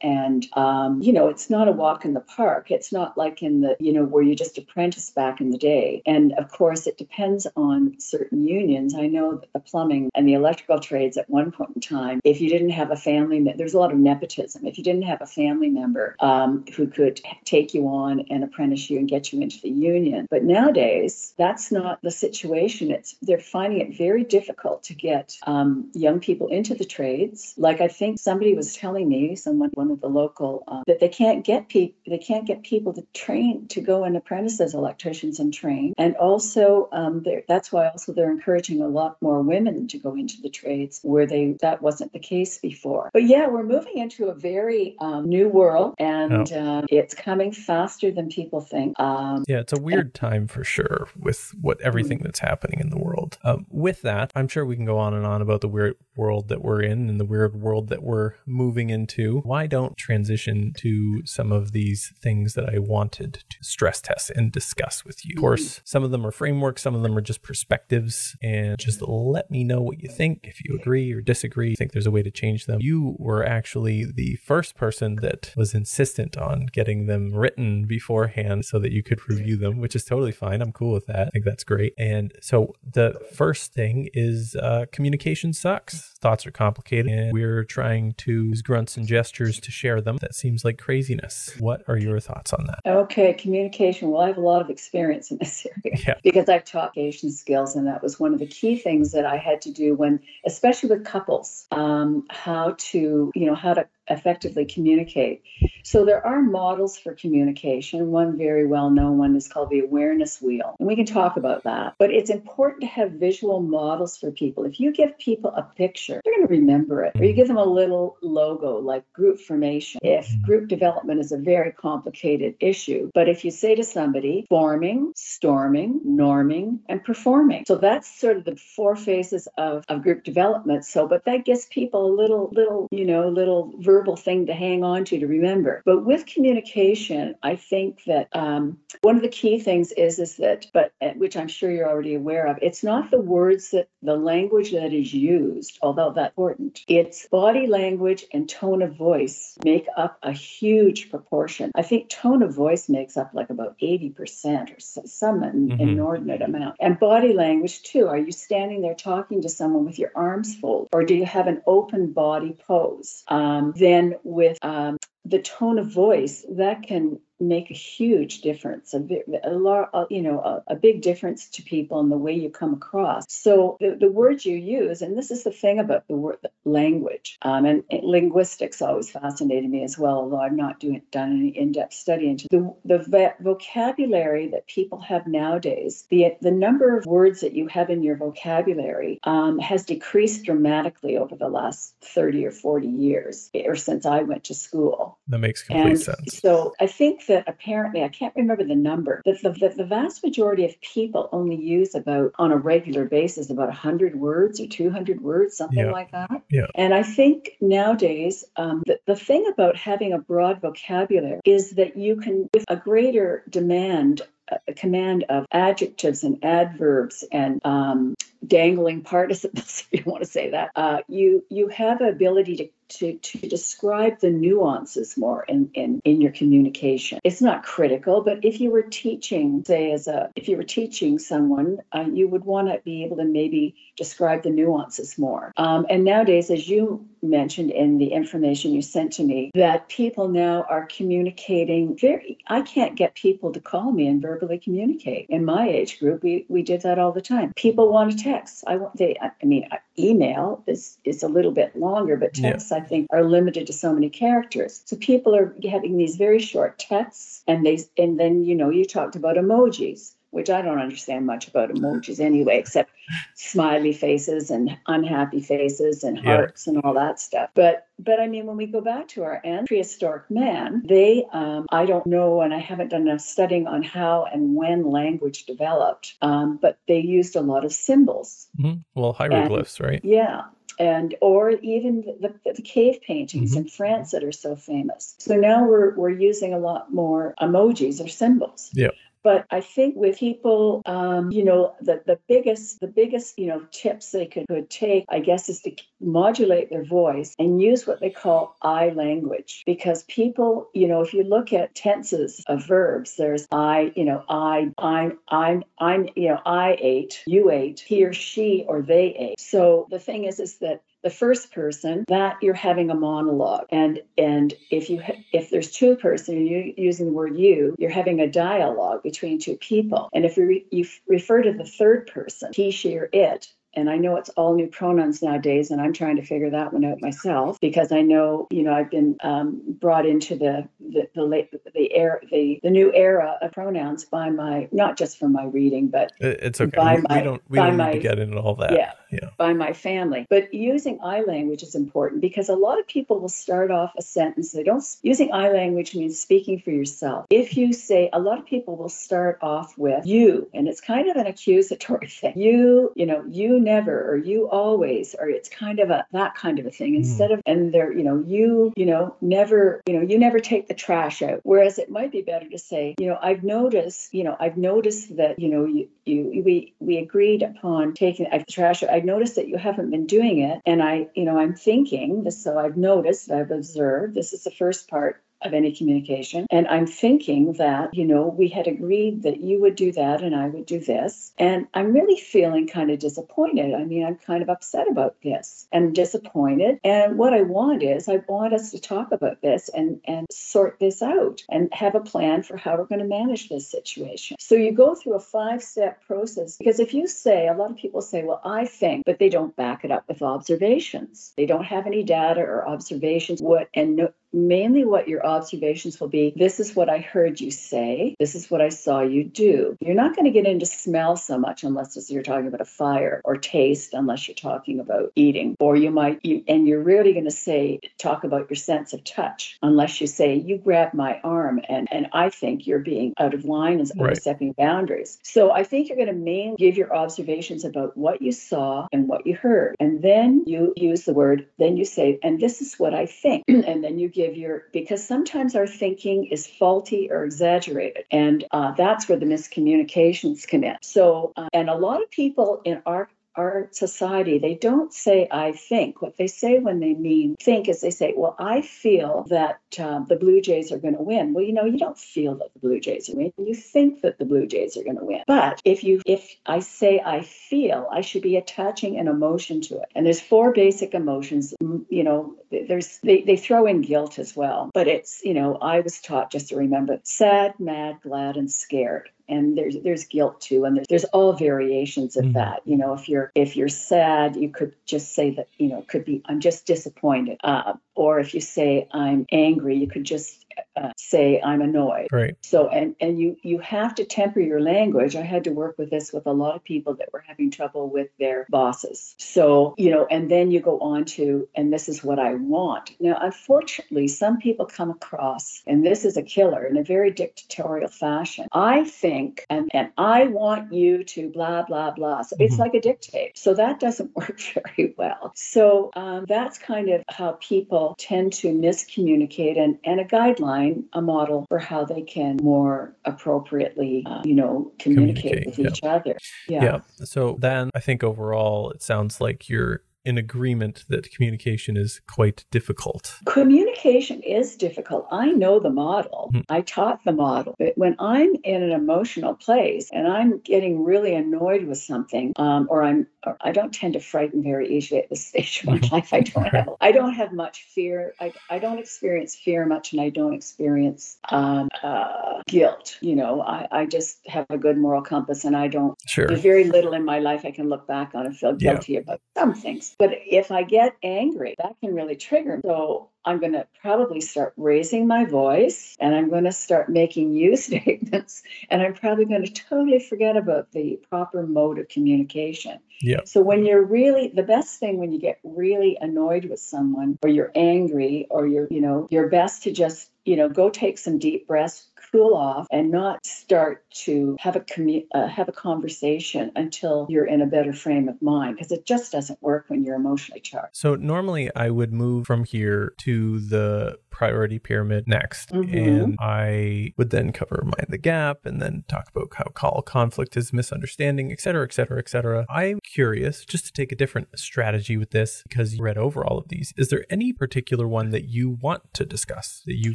and 0.00 0.46
um, 0.54 1.02
you 1.02 1.12
know 1.12 1.28
it's 1.28 1.50
not 1.50 1.68
a 1.68 1.72
walk 1.72 2.04
in 2.04 2.14
the 2.14 2.20
park. 2.20 2.70
It's 2.70 2.92
not 2.92 3.16
like 3.16 3.42
in 3.42 3.60
the 3.60 3.76
you 3.80 3.92
know 3.92 4.04
where 4.04 4.22
you 4.22 4.34
just 4.34 4.58
apprentice 4.58 5.10
back 5.10 5.40
in 5.40 5.50
the 5.50 5.58
day. 5.58 6.02
And 6.06 6.32
of 6.34 6.50
course 6.50 6.86
it 6.86 6.98
depends 6.98 7.46
on 7.56 7.98
certain 7.98 8.46
unions. 8.46 8.94
I 8.94 9.06
know 9.06 9.36
that 9.36 9.52
the 9.52 9.60
plumbing 9.60 10.10
and 10.14 10.28
the 10.28 10.34
electrical 10.34 10.78
trades 10.78 11.16
at 11.16 11.28
one 11.28 11.50
point 11.50 11.72
in 11.74 11.80
time 11.80 12.20
if 12.24 12.40
you 12.40 12.48
didn't 12.48 12.70
have 12.70 12.90
a 12.90 12.96
family 12.96 13.44
there's 13.56 13.74
a 13.74 13.78
lot 13.78 13.92
of 13.92 13.98
nepotism. 13.98 14.66
If 14.66 14.78
you 14.78 14.84
didn't 14.84 15.02
have 15.02 15.22
a 15.22 15.26
family 15.26 15.70
member 15.70 16.16
um, 16.20 16.64
who 16.74 16.86
could 16.86 17.20
take 17.44 17.74
you 17.74 17.88
on 17.88 18.20
and 18.30 18.44
apprentice 18.44 18.90
you 18.90 18.98
and 18.98 19.08
get 19.08 19.32
you 19.32 19.40
into 19.40 19.60
the 19.60 19.70
union. 19.70 20.26
But 20.30 20.44
nowadays 20.44 21.34
that's 21.36 21.72
not 21.72 22.00
the 22.02 22.10
situation. 22.10 22.90
It's 22.90 23.16
they're 23.22 23.38
finding 23.38 23.80
it 23.80 23.96
very 23.96 24.24
difficult 24.24 24.82
to 24.84 24.94
get 24.94 25.36
um, 25.44 25.90
young 25.94 26.20
people 26.20 26.48
into 26.48 26.74
the 26.74 26.84
trades. 26.84 27.54
Like 27.56 27.80
i 27.80 27.88
think 27.88 28.18
somebody 28.18 28.54
was 28.54 28.74
telling 28.74 29.08
me 29.08 29.34
someone 29.38 29.70
one 29.74 29.90
of 29.90 30.00
the 30.00 30.08
local 30.08 30.64
uh, 30.68 30.82
that 30.86 31.00
they 31.00 31.08
can't 31.08 31.44
get 31.44 31.68
people 31.68 31.96
they 32.06 32.18
can't 32.18 32.46
get 32.46 32.62
people 32.62 32.92
to 32.92 33.02
train 33.14 33.66
to 33.68 33.80
go 33.80 34.04
and 34.04 34.16
apprentice 34.16 34.60
as 34.60 34.74
electricians 34.74 35.38
and 35.40 35.52
train. 35.52 35.94
And 35.98 36.16
also 36.16 36.88
um, 36.92 37.24
that's 37.48 37.72
why 37.72 37.88
also 37.88 38.12
they're 38.12 38.30
encouraging 38.30 38.82
a 38.82 38.88
lot 38.88 39.16
more 39.20 39.42
women 39.42 39.88
to 39.88 39.98
go 39.98 40.14
into 40.14 40.40
the 40.42 40.50
trades 40.50 41.00
where 41.02 41.26
they 41.26 41.56
that 41.60 41.82
wasn't 41.82 42.12
the 42.12 42.18
case 42.18 42.58
before. 42.58 43.10
But 43.12 43.24
yeah 43.24 43.48
we're 43.48 43.64
moving 43.64 43.98
into 43.98 44.26
a 44.26 44.34
very 44.34 44.96
um, 45.00 45.28
new 45.28 45.48
world 45.48 45.94
and 45.98 46.52
oh. 46.52 46.78
uh, 46.78 46.82
it's 46.88 47.14
coming 47.14 47.52
faster 47.52 48.10
than 48.10 48.28
people 48.28 48.60
think. 48.60 48.98
Um, 48.98 49.44
yeah 49.48 49.60
it's 49.60 49.72
a 49.72 49.80
weird 49.80 50.14
time 50.14 50.46
for 50.48 50.64
sure 50.64 51.08
with 51.18 51.54
what 51.60 51.80
everything 51.80 52.18
mm-hmm. 52.18 52.24
that's 52.24 52.40
happening 52.40 52.80
in 52.80 52.90
the 52.90 52.98
world. 52.98 53.38
Um, 53.44 53.66
with 53.70 54.02
that 54.02 54.32
i'm 54.34 54.48
sure 54.48 54.64
we 54.64 54.76
can 54.76 54.84
go 54.84 54.98
on 54.98 55.14
and 55.14 55.24
on 55.26 55.42
about 55.42 55.60
the 55.60 55.68
weird 55.68 55.96
world 56.16 56.48
that 56.48 56.62
we're 56.62 56.82
in 56.82 57.08
and 57.08 57.20
the 57.20 57.24
weird 57.24 57.54
world 57.54 57.88
that 57.88 58.02
we're 58.02 58.34
moving 58.44 58.90
into 58.90 59.17
why 59.26 59.66
don't 59.66 59.96
transition 59.96 60.72
to 60.78 61.22
some 61.24 61.52
of 61.52 61.72
these 61.72 62.12
things 62.22 62.54
that 62.54 62.72
I 62.72 62.78
wanted 62.78 63.44
to 63.48 63.56
stress 63.62 64.00
test 64.00 64.30
and 64.30 64.52
discuss 64.52 65.04
with 65.04 65.24
you. 65.24 65.34
Of 65.36 65.40
course, 65.40 65.80
some 65.84 66.04
of 66.04 66.10
them 66.10 66.26
are 66.26 66.30
frameworks, 66.30 66.82
some 66.82 66.94
of 66.94 67.02
them 67.02 67.16
are 67.16 67.20
just 67.20 67.42
perspectives, 67.42 68.36
and 68.42 68.78
just 68.78 69.02
let 69.02 69.50
me 69.50 69.64
know 69.64 69.80
what 69.80 70.00
you 70.00 70.08
think. 70.08 70.40
If 70.44 70.64
you 70.64 70.76
agree 70.76 71.12
or 71.12 71.20
disagree, 71.20 71.74
think 71.74 71.92
there's 71.92 72.06
a 72.06 72.10
way 72.10 72.22
to 72.22 72.30
change 72.30 72.66
them. 72.66 72.78
You 72.80 73.16
were 73.18 73.44
actually 73.44 74.04
the 74.04 74.36
first 74.36 74.76
person 74.76 75.16
that 75.16 75.52
was 75.56 75.74
insistent 75.74 76.36
on 76.36 76.66
getting 76.72 77.06
them 77.06 77.34
written 77.34 77.86
beforehand 77.86 78.64
so 78.64 78.78
that 78.78 78.92
you 78.92 79.02
could 79.02 79.28
review 79.28 79.56
them, 79.56 79.78
which 79.78 79.96
is 79.96 80.04
totally 80.04 80.32
fine. 80.32 80.62
I'm 80.62 80.72
cool 80.72 80.92
with 80.92 81.06
that. 81.06 81.28
I 81.28 81.30
think 81.30 81.44
that's 81.44 81.64
great. 81.64 81.94
And 81.98 82.32
so 82.40 82.74
the 82.88 83.18
first 83.34 83.72
thing 83.72 84.08
is 84.14 84.54
uh, 84.56 84.86
communication 84.92 85.52
sucks. 85.52 86.14
Thoughts 86.20 86.46
are 86.46 86.50
complicated, 86.50 87.10
and 87.10 87.32
we're 87.32 87.64
trying 87.64 88.12
to 88.18 88.46
use 88.46 88.62
grunts 88.62 88.96
and 88.96 89.07
gestures 89.08 89.58
to 89.60 89.70
share 89.70 90.00
them. 90.00 90.18
That 90.18 90.34
seems 90.34 90.64
like 90.64 90.78
craziness. 90.78 91.54
What 91.58 91.82
are 91.88 91.96
your 91.96 92.20
thoughts 92.20 92.52
on 92.52 92.66
that? 92.66 92.80
Okay, 92.86 93.32
communication. 93.32 94.10
Well, 94.10 94.22
I 94.22 94.28
have 94.28 94.36
a 94.36 94.42
lot 94.42 94.60
of 94.60 94.70
experience 94.70 95.30
in 95.30 95.38
this 95.38 95.66
area 95.84 95.98
yeah. 96.06 96.14
because 96.22 96.48
I've 96.48 96.64
taught 96.64 96.94
communication 96.94 97.30
skills, 97.30 97.74
and 97.74 97.86
that 97.86 98.02
was 98.02 98.20
one 98.20 98.32
of 98.32 98.38
the 98.38 98.46
key 98.46 98.78
things 98.78 99.12
that 99.12 99.24
I 99.24 99.36
had 99.36 99.60
to 99.62 99.72
do 99.72 99.94
when, 99.94 100.20
especially 100.46 100.90
with 100.90 101.04
couples, 101.04 101.66
um, 101.72 102.24
how 102.30 102.76
to, 102.78 103.32
you 103.34 103.46
know, 103.46 103.54
how 103.54 103.74
to 103.74 103.88
effectively 104.10 104.64
communicate. 104.64 105.42
So 105.82 106.04
there 106.04 106.24
are 106.26 106.42
models 106.42 106.98
for 106.98 107.14
communication. 107.14 108.10
One 108.10 108.36
very 108.36 108.66
well 108.66 108.90
known 108.90 109.18
one 109.18 109.36
is 109.36 109.48
called 109.48 109.70
the 109.70 109.80
awareness 109.80 110.40
wheel. 110.40 110.76
And 110.78 110.86
we 110.86 110.96
can 110.96 111.06
talk 111.06 111.36
about 111.36 111.64
that. 111.64 111.94
But 111.98 112.10
it's 112.10 112.30
important 112.30 112.82
to 112.82 112.86
have 112.88 113.12
visual 113.12 113.60
models 113.60 114.18
for 114.18 114.30
people. 114.30 114.64
If 114.64 114.80
you 114.80 114.92
give 114.92 115.18
people 115.18 115.50
a 115.50 115.62
picture, 115.62 116.20
they're 116.24 116.34
going 116.34 116.46
to 116.46 116.52
remember 116.52 117.04
it. 117.04 117.12
Or 117.18 117.24
you 117.24 117.32
give 117.32 117.48
them 117.48 117.56
a 117.56 117.64
little 117.64 118.18
logo 118.22 118.78
like 118.78 119.10
group 119.12 119.40
formation. 119.40 120.00
If 120.02 120.28
mm-hmm. 120.28 120.44
group 120.44 120.68
development 120.68 121.20
is 121.20 121.32
a 121.32 121.38
very 121.38 121.72
complicated 121.72 122.56
issue, 122.60 123.10
but 123.14 123.28
if 123.28 123.44
you 123.44 123.50
say 123.50 123.74
to 123.74 123.84
somebody 123.84 124.46
forming, 124.48 125.12
storming, 125.16 126.00
norming, 126.06 126.80
and 126.88 127.02
performing. 127.02 127.64
So 127.66 127.76
that's 127.76 128.20
sort 128.20 128.36
of 128.36 128.44
the 128.44 128.56
four 128.56 128.96
phases 128.96 129.48
of, 129.56 129.84
of 129.88 130.02
group 130.02 130.24
development. 130.24 130.84
So, 130.84 131.08
but 131.08 131.24
that 131.24 131.44
gives 131.44 131.66
people 131.66 132.06
a 132.06 132.14
little, 132.14 132.50
little, 132.52 132.88
you 132.90 133.04
know, 133.04 133.28
little 133.28 133.72
verb 133.78 133.97
verbal 133.98 134.16
thing 134.16 134.46
to 134.46 134.54
hang 134.54 134.84
on 134.84 135.04
to 135.04 135.18
to 135.18 135.26
remember. 135.26 135.82
But 135.84 136.04
with 136.04 136.26
communication, 136.26 137.34
I 137.42 137.56
think 137.56 138.04
that 138.04 138.28
um, 138.32 138.78
one 139.02 139.16
of 139.16 139.22
the 139.22 139.28
key 139.28 139.58
things 139.58 139.92
is 139.92 140.18
is 140.18 140.36
that, 140.36 140.66
but 140.72 140.92
uh, 141.00 141.10
which 141.16 141.36
I'm 141.36 141.48
sure 141.48 141.70
you're 141.70 141.88
already 141.88 142.14
aware 142.14 142.46
of, 142.46 142.58
it's 142.62 142.84
not 142.84 143.10
the 143.10 143.20
words 143.20 143.70
that 143.70 143.88
the 144.02 144.16
language 144.16 144.72
that 144.72 144.92
is 144.92 145.12
used, 145.12 145.78
although 145.82 146.12
that's 146.12 146.30
important. 146.30 146.80
It's 146.86 147.26
body 147.28 147.66
language 147.66 148.24
and 148.32 148.48
tone 148.48 148.82
of 148.82 148.94
voice 148.94 149.58
make 149.64 149.86
up 149.96 150.18
a 150.22 150.32
huge 150.32 151.10
proportion. 151.10 151.72
I 151.74 151.82
think 151.82 152.08
tone 152.08 152.42
of 152.42 152.54
voice 152.54 152.88
makes 152.88 153.16
up 153.16 153.30
like 153.34 153.50
about 153.50 153.76
80% 153.80 154.76
or 154.76 154.80
some 154.80 155.40
mm-hmm. 155.40 155.80
inordinate 155.80 156.42
amount. 156.42 156.76
And 156.80 156.98
body 156.98 157.32
language 157.32 157.82
too. 157.82 158.06
Are 158.06 158.18
you 158.18 158.32
standing 158.32 158.82
there 158.82 158.94
talking 158.94 159.42
to 159.42 159.48
someone 159.48 159.84
with 159.84 159.98
your 159.98 160.12
arms 160.14 160.54
folded, 160.54 160.88
or 160.92 161.04
do 161.04 161.14
you 161.14 161.26
have 161.26 161.48
an 161.48 161.62
open 161.66 162.12
body 162.12 162.56
pose? 162.66 163.24
Um, 163.28 163.72
then 163.88 164.14
with 164.24 164.58
um, 164.62 164.98
the 165.24 165.40
tone 165.40 165.78
of 165.78 165.92
voice 165.92 166.44
that 166.50 166.82
can 166.82 167.18
make 167.40 167.70
a 167.70 167.74
huge 167.74 168.40
difference 168.40 168.94
a, 168.94 169.06
a, 169.44 169.50
a 169.50 170.06
you 170.10 170.22
know 170.22 170.40
a, 170.40 170.72
a, 170.72 170.76
big 170.76 171.02
difference 171.02 171.48
to 171.48 171.62
people 171.62 172.00
in 172.00 172.08
the 172.08 172.16
way 172.16 172.32
you 172.32 172.50
come 172.50 172.74
across. 172.74 173.24
So 173.28 173.76
the, 173.80 173.96
the 173.98 174.10
words 174.10 174.44
you 174.44 174.56
use 174.56 175.02
and 175.02 175.16
this 175.16 175.30
is 175.30 175.44
the 175.44 175.52
thing 175.52 175.78
about 175.78 176.08
the 176.08 176.16
word 176.16 176.38
language 176.64 177.38
um, 177.42 177.64
and, 177.64 177.84
and, 177.90 178.02
linguistics 178.02 178.82
always 178.82 179.10
fascinated 179.10 179.70
me 179.70 179.84
as 179.84 179.98
well 179.98 180.16
although 180.16 180.40
i've 180.40 180.52
not 180.52 180.80
doing, 180.80 181.02
done 181.10 181.32
any 181.32 181.48
in-depth 181.48 181.92
study 181.92 182.28
into 182.28 182.46
the, 182.50 182.74
the 182.84 183.34
vocabulary 183.40 184.48
that 184.48 184.66
people 184.66 185.00
have 185.00 185.26
nowadays 185.26 186.04
the, 186.10 186.36
the 186.40 186.50
number 186.50 186.96
of 186.96 187.06
words 187.06 187.40
that 187.40 187.54
you 187.54 187.66
have 187.66 187.90
in 187.90 188.02
your 188.02 188.16
vocabulary 188.16 189.18
um, 189.24 189.58
has 189.58 189.84
decreased 189.84 190.44
dramatically 190.44 191.16
over 191.16 191.36
the 191.36 191.48
last 191.48 191.94
30 192.02 192.46
or 192.46 192.50
40 192.50 192.88
years 192.88 193.50
or 193.54 193.76
since 193.76 194.06
i 194.06 194.22
went 194.22 194.44
to 194.44 194.54
school 194.54 195.07
that 195.28 195.38
makes 195.38 195.62
complete 195.62 195.90
and 195.90 196.00
sense 196.00 196.38
so 196.40 196.74
i 196.80 196.86
think 196.86 197.26
that 197.26 197.44
apparently, 197.48 198.02
I 198.02 198.08
can't 198.08 198.34
remember 198.36 198.64
the 198.64 198.76
number, 198.76 199.22
that 199.24 199.42
the, 199.42 199.50
the, 199.50 199.68
the 199.76 199.84
vast 199.84 200.22
majority 200.22 200.64
of 200.64 200.80
people 200.80 201.28
only 201.32 201.56
use 201.56 201.94
about, 201.94 202.32
on 202.38 202.52
a 202.52 202.56
regular 202.56 203.04
basis, 203.04 203.50
about 203.50 203.68
100 203.68 204.16
words 204.16 204.60
or 204.60 204.66
200 204.66 205.20
words, 205.20 205.56
something 205.56 205.78
yeah. 205.78 205.90
like 205.90 206.12
that. 206.12 206.42
Yeah. 206.50 206.66
And 206.74 206.94
I 206.94 207.02
think 207.02 207.50
nowadays, 207.60 208.44
um, 208.56 208.82
the, 208.86 209.00
the 209.06 209.16
thing 209.16 209.46
about 209.52 209.76
having 209.76 210.12
a 210.12 210.18
broad 210.18 210.60
vocabulary 210.60 211.40
is 211.44 211.72
that 211.72 211.96
you 211.96 212.16
can, 212.16 212.48
with 212.54 212.64
a 212.68 212.76
greater 212.76 213.44
demand 213.48 214.22
a 214.66 214.72
command 214.72 215.24
of 215.28 215.44
adjectives 215.52 216.24
and 216.24 216.42
adverbs 216.42 217.24
and 217.30 217.60
um, 217.64 218.14
dangling 218.46 219.02
participles, 219.02 219.84
if 219.92 220.00
you 220.00 220.10
want 220.10 220.22
to 220.22 220.30
say 220.30 220.50
that. 220.50 220.70
Uh, 220.74 220.98
you 221.08 221.44
you 221.50 221.68
have 221.68 221.98
the 221.98 222.08
ability 222.08 222.56
to 222.56 222.68
to, 222.88 223.14
to 223.14 223.38
describe 223.48 224.20
the 224.20 224.30
nuances 224.30 225.16
more 225.16 225.44
in, 225.44 225.70
in, 225.74 226.00
in 226.04 226.20
your 226.20 226.32
communication. 226.32 227.20
It's 227.24 227.42
not 227.42 227.62
critical, 227.62 228.22
but 228.22 228.44
if 228.44 228.60
you 228.60 228.70
were 228.70 228.82
teaching, 228.82 229.64
say, 229.66 229.92
as 229.92 230.06
a 230.06 230.30
if 230.36 230.48
you 230.48 230.56
were 230.56 230.62
teaching 230.62 231.18
someone, 231.18 231.78
uh, 231.92 232.06
you 232.12 232.28
would 232.28 232.44
want 232.44 232.68
to 232.68 232.80
be 232.84 233.04
able 233.04 233.16
to 233.16 233.24
maybe 233.24 233.76
describe 233.96 234.42
the 234.42 234.50
nuances 234.50 235.18
more. 235.18 235.52
Um, 235.56 235.86
and 235.90 236.04
nowadays, 236.04 236.50
as 236.50 236.68
you 236.68 237.06
mentioned 237.22 237.70
in 237.70 237.98
the 237.98 238.12
information 238.12 238.72
you 238.72 238.82
sent 238.82 239.12
to 239.14 239.24
me, 239.24 239.50
that 239.54 239.88
people 239.88 240.28
now 240.28 240.64
are 240.68 240.86
communicating 240.86 241.96
very. 241.96 242.38
I 242.46 242.62
can't 242.62 242.94
get 242.94 243.14
people 243.14 243.52
to 243.52 243.60
call 243.60 243.92
me 243.92 244.06
and 244.06 244.22
verbally 244.22 244.58
communicate. 244.58 245.26
In 245.28 245.44
my 245.44 245.68
age 245.68 245.98
group, 245.98 246.22
we 246.22 246.46
we 246.48 246.62
did 246.62 246.82
that 246.82 246.98
all 246.98 247.12
the 247.12 247.20
time. 247.20 247.52
People 247.56 247.92
want 247.92 248.12
to 248.12 248.22
text. 248.22 248.64
I 248.66 248.76
want 248.76 248.96
they. 248.96 249.16
I 249.20 249.44
mean, 249.44 249.68
email 249.98 250.62
is 250.66 250.98
is 251.04 251.22
a 251.22 251.28
little 251.28 251.52
bit 251.52 251.76
longer, 251.76 252.16
but 252.16 252.34
texts. 252.34 252.70
Yeah 252.70 252.78
I 252.78 252.80
think, 252.80 253.06
are 253.10 253.24
limited 253.24 253.66
to 253.66 253.72
so 253.72 253.92
many 253.92 254.08
characters. 254.08 254.82
So 254.84 254.96
people 254.96 255.34
are 255.34 255.54
having 255.68 255.96
these 255.96 256.16
very 256.16 256.38
short 256.38 256.78
texts, 256.78 257.42
and 257.46 257.64
they 257.64 257.78
and 257.96 258.18
then 258.18 258.44
you 258.44 258.54
know 258.54 258.70
you 258.70 258.84
talked 258.84 259.16
about 259.16 259.36
emojis 259.36 260.14
which 260.38 260.50
I 260.50 260.62
don't 260.62 260.78
understand 260.78 261.26
much 261.26 261.48
about 261.48 261.70
emojis 261.70 262.20
anyway, 262.20 262.58
except 262.58 262.92
smiley 263.34 263.92
faces 263.92 264.52
and 264.52 264.78
unhappy 264.86 265.40
faces 265.40 266.04
and 266.04 266.16
hearts 266.16 266.64
yeah. 266.64 266.74
and 266.74 266.84
all 266.84 266.94
that 266.94 267.18
stuff. 267.18 267.50
But 267.54 267.88
but 267.98 268.20
I 268.20 268.28
mean, 268.28 268.46
when 268.46 268.56
we 268.56 268.66
go 268.66 268.80
back 268.80 269.08
to 269.08 269.24
our 269.24 269.42
prehistoric 269.66 270.30
man, 270.30 270.84
they 270.88 271.26
um, 271.32 271.66
I 271.72 271.86
don't 271.86 272.06
know, 272.06 272.40
and 272.40 272.54
I 272.54 272.60
haven't 272.60 272.90
done 272.90 273.08
enough 273.08 273.20
studying 273.20 273.66
on 273.66 273.82
how 273.82 274.26
and 274.32 274.54
when 274.54 274.88
language 274.92 275.44
developed, 275.46 276.14
um, 276.22 276.60
but 276.62 276.78
they 276.86 277.00
used 277.00 277.34
a 277.34 277.40
lot 277.40 277.64
of 277.64 277.72
symbols. 277.72 278.46
Mm-hmm. 278.60 278.78
Well, 278.94 279.12
hieroglyphs, 279.14 279.80
and, 279.80 279.88
right? 279.88 280.00
Yeah, 280.04 280.42
and 280.78 281.16
or 281.20 281.50
even 281.50 282.02
the, 282.20 282.32
the 282.44 282.62
cave 282.62 283.00
paintings 283.04 283.50
mm-hmm. 283.50 283.62
in 283.62 283.68
France 283.68 284.12
that 284.12 284.22
are 284.22 284.30
so 284.30 284.54
famous. 284.54 285.16
So 285.18 285.34
now 285.34 285.66
we're 285.66 285.96
we're 285.96 286.10
using 286.10 286.54
a 286.54 286.60
lot 286.60 286.94
more 286.94 287.34
emojis 287.40 288.04
or 288.04 288.06
symbols. 288.06 288.70
Yeah. 288.72 288.90
But 289.22 289.46
I 289.50 289.60
think 289.60 289.96
with 289.96 290.18
people, 290.18 290.82
um, 290.86 291.30
you 291.30 291.44
know, 291.44 291.74
the, 291.80 292.02
the 292.06 292.18
biggest, 292.28 292.80
the 292.80 292.86
biggest, 292.86 293.38
you 293.38 293.46
know, 293.46 293.66
tips 293.70 294.12
they 294.12 294.26
could, 294.26 294.46
could 294.48 294.70
take, 294.70 295.04
I 295.08 295.20
guess, 295.20 295.48
is 295.48 295.60
to 295.62 295.72
modulate 296.00 296.70
their 296.70 296.84
voice 296.84 297.34
and 297.38 297.60
use 297.60 297.86
what 297.86 298.00
they 298.00 298.10
call 298.10 298.56
I 298.62 298.90
language. 298.90 299.62
Because 299.66 300.04
people, 300.04 300.68
you 300.74 300.88
know, 300.88 301.02
if 301.02 301.12
you 301.14 301.24
look 301.24 301.52
at 301.52 301.74
tenses 301.74 302.42
of 302.46 302.66
verbs, 302.66 303.16
there's 303.16 303.46
I, 303.50 303.92
you 303.96 304.04
know, 304.04 304.24
I, 304.28 304.72
I'm, 304.78 305.18
I'm, 305.28 305.64
I'm, 305.78 306.08
you 306.16 306.28
know, 306.28 306.40
I 306.44 306.76
ate, 306.80 307.22
you 307.26 307.50
ate, 307.50 307.80
he 307.80 308.04
or 308.04 308.12
she 308.12 308.64
or 308.68 308.82
they 308.82 309.14
ate. 309.18 309.40
So 309.40 309.86
the 309.90 309.98
thing 309.98 310.24
is, 310.24 310.40
is 310.40 310.58
that 310.58 310.82
the 311.02 311.10
first 311.10 311.52
person 311.52 312.04
that 312.08 312.36
you're 312.42 312.54
having 312.54 312.90
a 312.90 312.94
monologue 312.94 313.66
and 313.70 314.00
and 314.16 314.54
if 314.70 314.90
you 314.90 315.00
ha- 315.00 315.16
if 315.32 315.50
there's 315.50 315.70
two 315.70 315.96
person 315.96 316.36
and 316.36 316.48
you're 316.48 316.64
using 316.76 317.06
the 317.06 317.12
word 317.12 317.36
you 317.36 317.74
you're 317.78 317.90
having 317.90 318.20
a 318.20 318.26
dialogue 318.26 319.02
between 319.02 319.38
two 319.38 319.56
people 319.56 320.08
and 320.12 320.24
if 320.24 320.36
you, 320.36 320.46
re- 320.46 320.66
you 320.70 320.86
refer 321.06 321.42
to 321.42 321.52
the 321.52 321.64
third 321.64 322.06
person 322.06 322.50
he 322.54 322.70
she 322.70 322.96
or 322.96 323.08
it 323.12 323.52
and 323.74 323.88
I 323.90 323.96
know 323.96 324.16
it's 324.16 324.30
all 324.30 324.54
new 324.54 324.66
pronouns 324.66 325.22
nowadays, 325.22 325.70
and 325.70 325.80
I'm 325.80 325.92
trying 325.92 326.16
to 326.16 326.22
figure 326.22 326.50
that 326.50 326.72
one 326.72 326.84
out 326.84 327.00
myself 327.00 327.58
because 327.60 327.92
I 327.92 328.00
know, 328.00 328.48
you 328.50 328.62
know, 328.62 328.72
I've 328.72 328.90
been 328.90 329.16
um, 329.22 329.62
brought 329.66 330.06
into 330.06 330.36
the 330.36 330.68
the 330.80 331.08
the 331.14 331.22
late, 331.22 331.50
the 331.74 331.94
era 331.94 332.18
the 332.30 332.58
the 332.62 332.70
new 332.70 332.92
era 332.92 333.38
of 333.40 333.52
pronouns 333.52 334.04
by 334.04 334.30
my 334.30 334.68
not 334.72 334.96
just 334.96 335.18
from 335.18 335.32
my 335.32 335.44
reading, 335.44 335.88
but 335.88 336.12
it's 336.18 336.60
okay. 336.60 336.76
By 336.76 336.96
we, 336.96 337.02
my, 337.02 337.16
we 337.18 337.22
don't 337.22 337.42
we 337.48 337.58
don't 337.58 337.76
my, 337.76 337.92
need 337.92 337.98
to 337.98 338.02
get 338.02 338.18
into 338.18 338.38
all 338.38 338.56
that. 338.56 338.72
Yeah, 338.72 338.92
yeah, 339.10 339.30
by 339.36 339.52
my 339.52 339.72
family. 339.72 340.26
But 340.28 340.52
using 340.54 341.00
I 341.02 341.20
language 341.20 341.62
is 341.62 341.74
important 341.74 342.20
because 342.20 342.48
a 342.48 342.54
lot 342.54 342.78
of 342.78 342.86
people 342.86 343.20
will 343.20 343.28
start 343.28 343.70
off 343.70 343.92
a 343.98 344.02
sentence. 344.02 344.52
They 344.52 344.62
don't 344.62 344.84
using 345.02 345.32
I 345.32 345.50
language 345.50 345.94
means 345.94 346.18
speaking 346.18 346.60
for 346.60 346.70
yourself. 346.70 347.26
If 347.30 347.56
you 347.56 347.72
say 347.72 348.10
a 348.12 348.20
lot 348.20 348.38
of 348.38 348.46
people 348.46 348.76
will 348.76 348.88
start 348.88 349.38
off 349.42 349.76
with 349.76 350.06
you, 350.06 350.48
and 350.54 350.68
it's 350.68 350.80
kind 350.80 351.08
of 351.08 351.16
an 351.16 351.26
accusatory 351.26 352.06
thing. 352.20 352.38
You, 352.38 352.92
you 352.96 353.06
know, 353.06 353.24
you 353.28 353.60
never 353.60 354.10
or 354.10 354.16
you 354.16 354.48
always 354.48 355.14
or 355.18 355.28
it's 355.28 355.48
kind 355.48 355.78
of 355.80 355.90
a 355.90 356.06
that 356.12 356.34
kind 356.34 356.58
of 356.58 356.66
a 356.66 356.70
thing 356.70 356.90
hmm. 356.90 356.98
instead 356.98 357.30
of 357.30 357.40
and 357.46 357.72
they're 357.72 357.92
you 357.92 358.04
know 358.04 358.22
you 358.26 358.72
you 358.76 358.86
know 358.86 359.16
never 359.20 359.82
you 359.86 359.94
know 359.94 360.02
you 360.02 360.18
never 360.18 360.38
take 360.38 360.68
the 360.68 360.74
trash 360.74 361.22
out 361.22 361.40
whereas 361.42 361.78
it 361.78 361.90
might 361.90 362.12
be 362.12 362.22
better 362.22 362.48
to 362.48 362.58
say 362.58 362.94
you 362.98 363.06
know 363.06 363.18
i've 363.20 363.42
noticed 363.42 364.12
you 364.14 364.24
know 364.24 364.36
i've 364.38 364.56
noticed 364.56 365.16
that 365.16 365.38
you 365.38 365.48
know 365.48 365.64
you 365.64 365.88
you 366.08 366.42
we 366.44 366.74
we 366.80 366.96
agreed 366.98 367.42
upon 367.42 367.92
taking 367.94 368.26
the 368.32 368.44
trash 368.48 368.82
i 368.82 369.00
noticed 369.00 369.36
that 369.36 369.48
you 369.48 369.56
haven't 369.58 369.90
been 369.90 370.06
doing 370.06 370.38
it 370.40 370.60
and 370.66 370.82
i 370.82 371.06
you 371.14 371.24
know 371.24 371.38
i'm 371.38 371.54
thinking 371.54 372.28
so 372.30 372.58
i've 372.58 372.76
noticed 372.76 373.30
i've 373.30 373.50
observed 373.50 374.14
this 374.14 374.32
is 374.32 374.42
the 374.44 374.50
first 374.50 374.88
part 374.88 375.22
of 375.42 375.54
any 375.54 375.72
communication. 375.72 376.46
And 376.50 376.66
I'm 376.68 376.86
thinking 376.86 377.54
that, 377.54 377.94
you 377.94 378.04
know, 378.04 378.26
we 378.26 378.48
had 378.48 378.66
agreed 378.66 379.22
that 379.22 379.40
you 379.40 379.60
would 379.60 379.76
do 379.76 379.92
that 379.92 380.22
and 380.22 380.34
I 380.34 380.48
would 380.48 380.66
do 380.66 380.80
this. 380.80 381.32
And 381.38 381.66
I'm 381.74 381.92
really 381.92 382.20
feeling 382.20 382.66
kind 382.66 382.90
of 382.90 382.98
disappointed. 382.98 383.74
I 383.74 383.84
mean, 383.84 384.04
I'm 384.04 384.16
kind 384.16 384.42
of 384.42 384.48
upset 384.48 384.88
about 384.90 385.16
this 385.22 385.66
and 385.72 385.94
disappointed. 385.94 386.78
And 386.84 387.18
what 387.18 387.34
I 387.34 387.42
want 387.42 387.82
is 387.82 388.08
I 388.08 388.22
want 388.28 388.54
us 388.54 388.70
to 388.72 388.80
talk 388.80 389.12
about 389.12 389.40
this 389.42 389.68
and, 389.68 390.00
and 390.06 390.26
sort 390.30 390.78
this 390.80 391.02
out 391.02 391.42
and 391.48 391.72
have 391.72 391.94
a 391.94 392.00
plan 392.00 392.42
for 392.42 392.56
how 392.56 392.76
we're 392.76 392.84
going 392.84 393.00
to 393.00 393.06
manage 393.06 393.48
this 393.48 393.70
situation. 393.70 394.36
So 394.40 394.54
you 394.54 394.72
go 394.72 394.94
through 394.94 395.14
a 395.14 395.20
five 395.20 395.62
step 395.62 396.04
process 396.06 396.56
because 396.56 396.80
if 396.80 396.94
you 396.94 397.06
say, 397.06 397.48
a 397.48 397.54
lot 397.54 397.70
of 397.70 397.76
people 397.76 398.02
say, 398.02 398.24
well, 398.24 398.40
I 398.44 398.66
think, 398.66 399.04
but 399.06 399.18
they 399.18 399.28
don't 399.28 399.54
back 399.56 399.84
it 399.84 399.90
up 399.90 400.04
with 400.08 400.22
observations. 400.22 401.32
They 401.36 401.46
don't 401.46 401.64
have 401.64 401.86
any 401.86 402.02
data 402.02 402.40
or 402.40 402.66
observations. 402.66 403.40
What 403.40 403.68
and 403.74 403.96
no, 403.96 404.12
mainly 404.32 404.84
what 404.84 405.08
your 405.08 405.24
observations 405.24 406.00
will 406.00 406.08
be 406.08 406.32
this 406.36 406.60
is 406.60 406.74
what 406.74 406.88
I 406.88 406.98
heard 406.98 407.40
you 407.40 407.50
say, 407.50 408.14
this 408.18 408.34
is 408.34 408.50
what 408.50 408.60
I 408.60 408.68
saw 408.68 409.00
you 409.00 409.24
do. 409.24 409.76
You're 409.80 409.94
not 409.94 410.14
going 410.14 410.24
to 410.24 410.30
get 410.30 410.46
into 410.46 410.66
smell 410.66 411.16
so 411.16 411.38
much 411.38 411.64
unless 411.64 412.10
you're 412.10 412.22
talking 412.22 412.46
about 412.46 412.60
a 412.60 412.64
fire, 412.64 413.20
or 413.24 413.36
taste 413.36 413.94
unless 413.94 414.28
you're 414.28 414.34
talking 414.34 414.80
about 414.80 415.12
eating, 415.16 415.56
or 415.60 415.76
you 415.76 415.90
might, 415.90 416.20
you, 416.24 416.44
and 416.48 416.66
you're 416.66 416.82
rarely 416.82 417.12
going 417.12 417.24
to 417.24 417.30
say, 417.30 417.80
talk 417.98 418.24
about 418.24 418.48
your 418.48 418.56
sense 418.56 418.92
of 418.92 419.02
touch 419.04 419.58
unless 419.62 420.00
you 420.00 420.06
say, 420.06 420.34
you 420.34 420.58
grabbed 420.58 420.94
my 420.94 421.20
arm 421.24 421.60
and, 421.68 421.88
and 421.90 422.08
I 422.12 422.30
think 422.30 422.66
you're 422.66 422.78
being 422.78 423.14
out 423.18 423.34
of 423.34 423.44
line 423.44 423.80
and 423.80 423.88
Right. 423.96 424.10
overstepping 424.10 424.52
boundaries. 424.52 425.18
So 425.22 425.50
I 425.50 425.64
think 425.64 425.88
you're 425.88 425.96
going 425.96 426.08
to 426.08 426.12
mainly 426.14 426.56
give 426.58 426.76
your 426.76 426.94
observations 426.94 427.64
about 427.64 427.96
what 427.96 428.20
you 428.22 428.32
saw 428.32 428.86
and 428.92 429.08
what 429.08 429.26
you 429.26 429.34
heard. 429.34 429.76
And 429.80 430.02
then 430.02 430.44
you 430.46 430.72
use 430.76 431.04
the 431.04 431.14
word, 431.14 431.46
then 431.58 431.76
you 431.76 431.84
say, 431.84 432.18
and 432.22 432.38
this 432.38 432.60
is 432.60 432.74
what 432.78 432.94
I 432.94 433.06
think. 433.06 433.44
and 433.48 433.82
then 433.82 433.98
you 433.98 434.08
give 434.18 434.36
your, 434.36 434.64
because 434.72 435.06
sometimes 435.06 435.54
our 435.54 435.66
thinking 435.66 436.26
is 436.26 436.46
faulty 436.46 437.08
or 437.10 437.24
exaggerated. 437.24 438.04
And 438.10 438.44
uh, 438.50 438.72
that's 438.72 439.08
where 439.08 439.18
the 439.18 439.26
miscommunications 439.26 440.46
come 440.50 440.64
in. 440.64 440.76
So, 440.82 441.32
uh, 441.36 441.48
and 441.52 441.70
a 441.70 441.76
lot 441.76 442.02
of 442.02 442.10
people 442.10 442.60
in 442.64 442.82
our 442.84 443.08
our 443.38 443.68
society, 443.70 444.38
they 444.38 444.54
don't 444.54 444.92
say 444.92 445.28
I 445.30 445.52
think. 445.52 446.02
What 446.02 446.16
they 446.16 446.26
say 446.26 446.58
when 446.58 446.80
they 446.80 446.94
mean 446.94 447.36
think 447.40 447.68
is 447.68 447.80
they 447.80 447.90
say, 447.90 448.14
well, 448.16 448.34
I 448.38 448.62
feel 448.62 449.24
that 449.28 449.60
um, 449.78 450.06
the 450.08 450.16
Blue 450.16 450.40
Jays 450.40 450.72
are 450.72 450.78
going 450.78 450.96
to 450.96 451.02
win. 451.02 451.32
Well, 451.32 451.44
you 451.44 451.52
know, 451.52 451.64
you 451.64 451.78
don't 451.78 451.98
feel 451.98 452.34
that 452.36 452.52
the 452.52 452.58
Blue 452.58 452.80
Jays 452.80 453.08
are 453.08 453.14
going 453.14 453.30
to 453.30 453.34
win. 453.36 453.48
You 453.48 453.54
think 453.54 454.02
that 454.02 454.18
the 454.18 454.24
Blue 454.24 454.46
Jays 454.46 454.76
are 454.76 454.82
going 454.82 454.98
to 454.98 455.04
win. 455.04 455.22
But 455.26 455.60
if 455.64 455.84
you 455.84 456.02
if 456.04 456.36
I 456.44 456.58
say 456.60 457.00
I 457.04 457.22
feel, 457.22 457.88
I 457.90 458.00
should 458.00 458.22
be 458.22 458.36
attaching 458.36 458.98
an 458.98 459.08
emotion 459.08 459.60
to 459.62 459.78
it. 459.80 459.88
And 459.94 460.04
there's 460.04 460.20
four 460.20 460.52
basic 460.52 460.94
emotions. 460.94 461.54
You 461.60 462.04
know, 462.04 462.36
there's 462.50 462.98
they, 462.98 463.22
they 463.22 463.36
throw 463.36 463.66
in 463.66 463.82
guilt 463.82 464.18
as 464.18 464.36
well. 464.36 464.70
But 464.74 464.88
it's, 464.88 465.22
you 465.24 465.34
know, 465.34 465.56
I 465.56 465.80
was 465.80 466.00
taught 466.00 466.32
just 466.32 466.48
to 466.48 466.56
remember 466.56 466.98
sad, 467.04 467.54
mad, 467.60 467.98
glad, 468.02 468.36
and 468.36 468.50
scared 468.50 469.10
and 469.28 469.56
there's 469.56 469.76
there's 469.82 470.04
guilt 470.06 470.40
too 470.40 470.64
and 470.64 470.76
there's, 470.76 470.86
there's 470.88 471.04
all 471.04 471.32
variations 471.32 472.16
of 472.16 472.24
Mhm. 472.24 472.32
that 472.34 472.62
you 472.64 472.76
know 472.76 472.94
if 472.94 473.08
you're 473.08 473.30
if 473.34 473.56
you're 473.56 473.68
sad 473.68 474.36
you 474.36 474.48
could 474.48 474.72
just 474.86 475.14
say 475.14 475.30
that 475.30 475.48
you 475.58 475.68
know 475.68 475.78
it 475.78 475.88
could 475.88 476.04
be 476.04 476.22
i'm 476.26 476.40
just 476.40 476.66
disappointed 476.66 477.38
uh, 477.44 477.74
or 477.94 478.18
if 478.18 478.34
you 478.34 478.40
say 478.40 478.88
i'm 478.92 479.26
angry 479.30 479.76
you 479.76 479.86
could 479.86 480.04
just 480.04 480.44
uh, 480.76 480.92
say 480.96 481.40
i'm 481.44 481.62
annoyed. 481.62 482.08
Right. 482.12 482.36
so 482.42 482.68
and 482.68 482.94
and 483.00 483.18
you 483.20 483.36
you 483.42 483.58
have 483.58 483.94
to 483.96 484.04
temper 484.04 484.40
your 484.40 484.60
language. 484.60 485.16
I 485.16 485.22
had 485.22 485.44
to 485.44 485.50
work 485.50 485.76
with 485.78 485.90
this 485.90 486.12
with 486.12 486.26
a 486.26 486.32
lot 486.32 486.56
of 486.56 486.64
people 486.64 486.94
that 486.94 487.08
were 487.12 487.24
having 487.26 487.50
trouble 487.50 487.88
with 487.90 488.08
their 488.18 488.46
bosses. 488.50 489.14
So 489.18 489.74
you 489.78 489.90
know 489.90 490.06
and 490.10 490.30
then 490.30 490.50
you 490.50 490.60
go 490.60 490.78
on 490.80 491.04
to 491.16 491.48
and 491.54 491.72
this 491.72 491.88
is 491.88 492.02
what 492.04 492.18
i 492.18 492.34
want. 492.34 492.90
Now 493.00 493.16
unfortunately 493.20 494.08
some 494.08 494.38
people 494.38 494.66
come 494.66 494.90
across 494.90 495.62
and 495.66 495.84
this 495.84 496.04
is 496.04 496.16
a 496.16 496.22
killer 496.22 496.64
in 496.64 496.76
a 496.76 496.84
very 496.84 497.10
dictatorial 497.10 497.88
fashion. 497.90 498.46
I 498.52 498.84
think 498.84 499.44
and 499.50 499.70
and 499.72 499.90
i 499.96 500.24
want 500.24 500.72
you 500.72 501.04
to 501.04 501.28
blah 501.30 501.62
blah 501.62 501.90
blah. 501.92 502.22
So 502.22 502.36
it's 502.38 502.56
Mhm. 502.56 502.58
like 502.58 502.74
a 502.74 502.80
dictate. 502.80 503.36
So 503.38 503.54
that 503.54 503.80
doesn't 503.80 504.14
work 504.20 504.40
very 504.54 504.94
well. 504.96 505.32
So 505.34 505.90
um, 505.94 506.24
that's 506.28 506.58
kind 506.58 506.88
of 506.90 507.02
how 507.08 507.32
people 507.40 507.94
tend 507.98 508.32
to 508.34 508.48
miscommunicate 508.52 509.58
and 509.58 509.78
and 509.84 510.00
a 510.00 510.04
guideline 510.04 510.47
a 510.92 511.02
model 511.02 511.44
for 511.48 511.58
how 511.58 511.84
they 511.84 512.02
can 512.02 512.38
more 512.42 512.96
appropriately 513.04 514.04
uh, 514.06 514.22
you 514.24 514.34
know 514.34 514.72
communicate, 514.78 515.44
Communicate, 515.44 515.46
with 515.46 515.58
yeah. 515.58 515.68
each 515.68 515.82
other 515.82 516.16
Yeah. 516.48 516.80
So 517.04 517.36
then 517.38 517.70
I 517.74 517.80
think 517.80 518.02
overall 518.02 518.70
it 518.70 518.82
sounds 518.82 519.20
like 519.20 519.48
you're 519.48 519.82
in 520.08 520.16
agreement 520.16 520.84
that 520.88 521.10
communication 521.10 521.76
is 521.76 522.00
quite 522.08 522.44
difficult. 522.50 523.14
Communication 523.26 524.22
is 524.22 524.56
difficult. 524.56 525.06
I 525.12 525.26
know 525.32 525.58
the 525.60 525.68
model. 525.70 526.30
Mhm. 526.32 526.44
I 526.48 526.62
taught 526.62 527.04
the 527.04 527.12
model. 527.12 527.54
But 527.58 527.74
when 527.76 527.94
I'm 527.98 528.32
in 528.42 528.62
an 528.62 528.72
emotional 528.72 529.34
place 529.34 529.90
and 529.92 530.08
I'm 530.08 530.38
getting 530.38 530.82
really 530.82 531.14
annoyed 531.14 531.64
with 531.66 531.76
something, 531.78 532.32
um, 532.36 532.66
or 532.70 532.82
I'm, 532.82 533.06
or 533.26 533.36
I 533.42 533.52
don't 533.52 533.72
tend 533.74 533.92
to 533.94 534.00
frighten 534.00 534.42
very 534.42 534.66
easily 534.76 535.02
at 535.02 535.10
this 535.10 535.26
stage 535.30 535.60
of 535.62 535.66
my 535.74 535.80
life. 535.92 536.14
I 536.14 536.20
don't 536.20 536.46
have, 536.46 536.68
I 536.80 536.90
don't 536.92 537.12
have 537.12 537.32
much 537.34 537.64
fear. 537.74 538.14
I, 538.18 538.32
I 538.48 538.58
don't 538.60 538.78
experience 538.78 539.36
fear 539.36 539.66
much, 539.66 539.92
and 539.92 540.00
I 540.00 540.08
don't 540.08 540.32
experience 540.32 541.18
um, 541.30 541.68
uh, 541.82 542.40
guilt. 542.48 542.96
You 543.02 543.14
know, 543.14 543.42
I, 543.42 543.66
I 543.70 543.84
just 543.86 544.26
have 544.26 544.46
a 544.48 544.56
good 544.56 544.78
moral 544.78 545.02
compass, 545.02 545.44
and 545.44 545.54
I 545.54 545.68
don't 545.68 545.96
Sure. 546.06 546.26
there's 546.28 546.40
very 546.40 546.64
little 546.64 546.94
in 546.94 547.04
my 547.04 547.18
life 547.18 547.42
I 547.44 547.50
can 547.50 547.68
look 547.68 547.86
back 547.86 548.14
on 548.14 548.24
and 548.24 548.34
feel 548.36 548.56
Yeah. 548.58 548.72
guilty 548.72 548.96
about 548.96 549.20
some 549.36 549.52
things. 549.54 549.94
But 549.98 550.10
if 550.12 550.52
I 550.52 550.62
get 550.62 550.96
angry, 551.02 551.54
that 551.58 551.74
can 551.80 551.94
really 551.94 552.14
trigger 552.14 552.56
me. 552.56 552.62
So 552.64 553.10
I'm 553.24 553.40
going 553.40 553.52
to 553.52 553.66
probably 553.82 554.20
start 554.20 554.54
raising 554.56 555.06
my 555.06 555.24
voice 555.24 555.96
and 555.98 556.14
I'm 556.14 556.30
going 556.30 556.44
to 556.44 556.52
start 556.52 556.88
making 556.88 557.32
you 557.32 557.56
statements. 557.68 558.42
And 558.70 558.80
I'm 558.80 558.94
probably 558.94 559.24
going 559.24 559.44
to 559.44 559.52
totally 559.52 559.98
forget 559.98 560.36
about 560.36 560.70
the 560.72 561.00
proper 561.10 561.42
mode 561.42 561.78
of 561.78 561.88
communication. 561.88 562.78
Yeah. 563.00 563.20
So 563.24 563.42
when 563.42 563.66
you're 563.66 563.84
really, 563.84 564.28
the 564.28 564.42
best 564.42 564.78
thing 564.78 564.98
when 564.98 565.12
you 565.12 565.18
get 565.18 565.40
really 565.42 565.98
annoyed 566.00 566.44
with 566.46 566.60
someone 566.60 567.18
or 567.22 567.28
you're 567.28 567.52
angry 567.54 568.26
or 568.30 568.46
you're, 568.46 568.68
you 568.70 568.80
know, 568.80 569.08
you're 569.10 569.28
best 569.28 569.64
to 569.64 569.72
just, 569.72 570.10
you 570.24 570.36
know, 570.36 570.48
go 570.48 570.70
take 570.70 570.98
some 570.98 571.18
deep 571.18 571.46
breaths, 571.48 571.88
cool 572.10 572.34
off, 572.34 572.66
and 572.70 572.90
not 572.90 573.24
start 573.24 573.84
to 573.90 574.36
have 574.40 574.56
a 574.56 574.60
commu- 574.60 575.06
uh, 575.14 575.26
have 575.26 575.48
a 575.48 575.52
conversation 575.52 576.52
until 576.56 577.06
you're 577.08 577.26
in 577.26 577.42
a 577.42 577.46
better 577.46 577.72
frame 577.72 578.08
of 578.08 578.20
mind 578.22 578.56
because 578.56 578.72
it 578.72 578.86
just 578.86 579.12
doesn't 579.12 579.42
work 579.42 579.66
when 579.68 579.84
you're 579.84 579.96
emotionally 579.96 580.40
charged. 580.40 580.76
So 580.76 580.94
normally 580.94 581.50
I 581.54 581.70
would 581.70 581.92
move 581.92 582.26
from 582.26 582.44
here 582.44 582.94
to 582.98 583.40
the 583.40 583.98
priority 584.22 584.58
pyramid 584.58 585.04
next, 585.06 585.50
Mhm. 585.52 585.72
and 586.02 586.16
I 586.18 586.92
would 586.96 587.10
then 587.10 587.30
cover 587.30 587.60
mind 587.62 587.86
the 587.88 587.98
gap, 587.98 588.44
and 588.44 588.60
then 588.60 588.82
talk 588.88 589.06
about 589.14 589.28
how 589.36 589.44
call 589.54 589.80
conflict 589.82 590.36
is 590.36 590.52
misunderstanding, 590.52 591.30
et 591.30 591.40
cetera, 591.40 591.62
et 591.64 591.72
cetera, 591.72 591.98
et 592.00 592.08
cetera. 592.08 592.44
I'm 592.50 592.80
curious, 592.80 593.44
just 593.44 593.66
to 593.66 593.72
take 593.72 593.92
a 593.92 593.94
different 593.94 594.26
strategy 594.36 594.96
with 594.96 595.10
this, 595.12 595.44
because 595.48 595.76
you 595.76 595.84
read 595.84 595.96
over 595.96 596.24
all 596.26 596.36
of 596.36 596.48
these. 596.48 596.72
Is 596.76 596.88
there 596.88 597.04
any 597.08 597.32
particular 597.32 597.86
one 597.86 598.10
that 598.10 598.24
you 598.28 598.58
want 598.60 598.82
to 598.94 599.04
discuss 599.06 599.62
that 599.66 599.76
you 599.76 599.94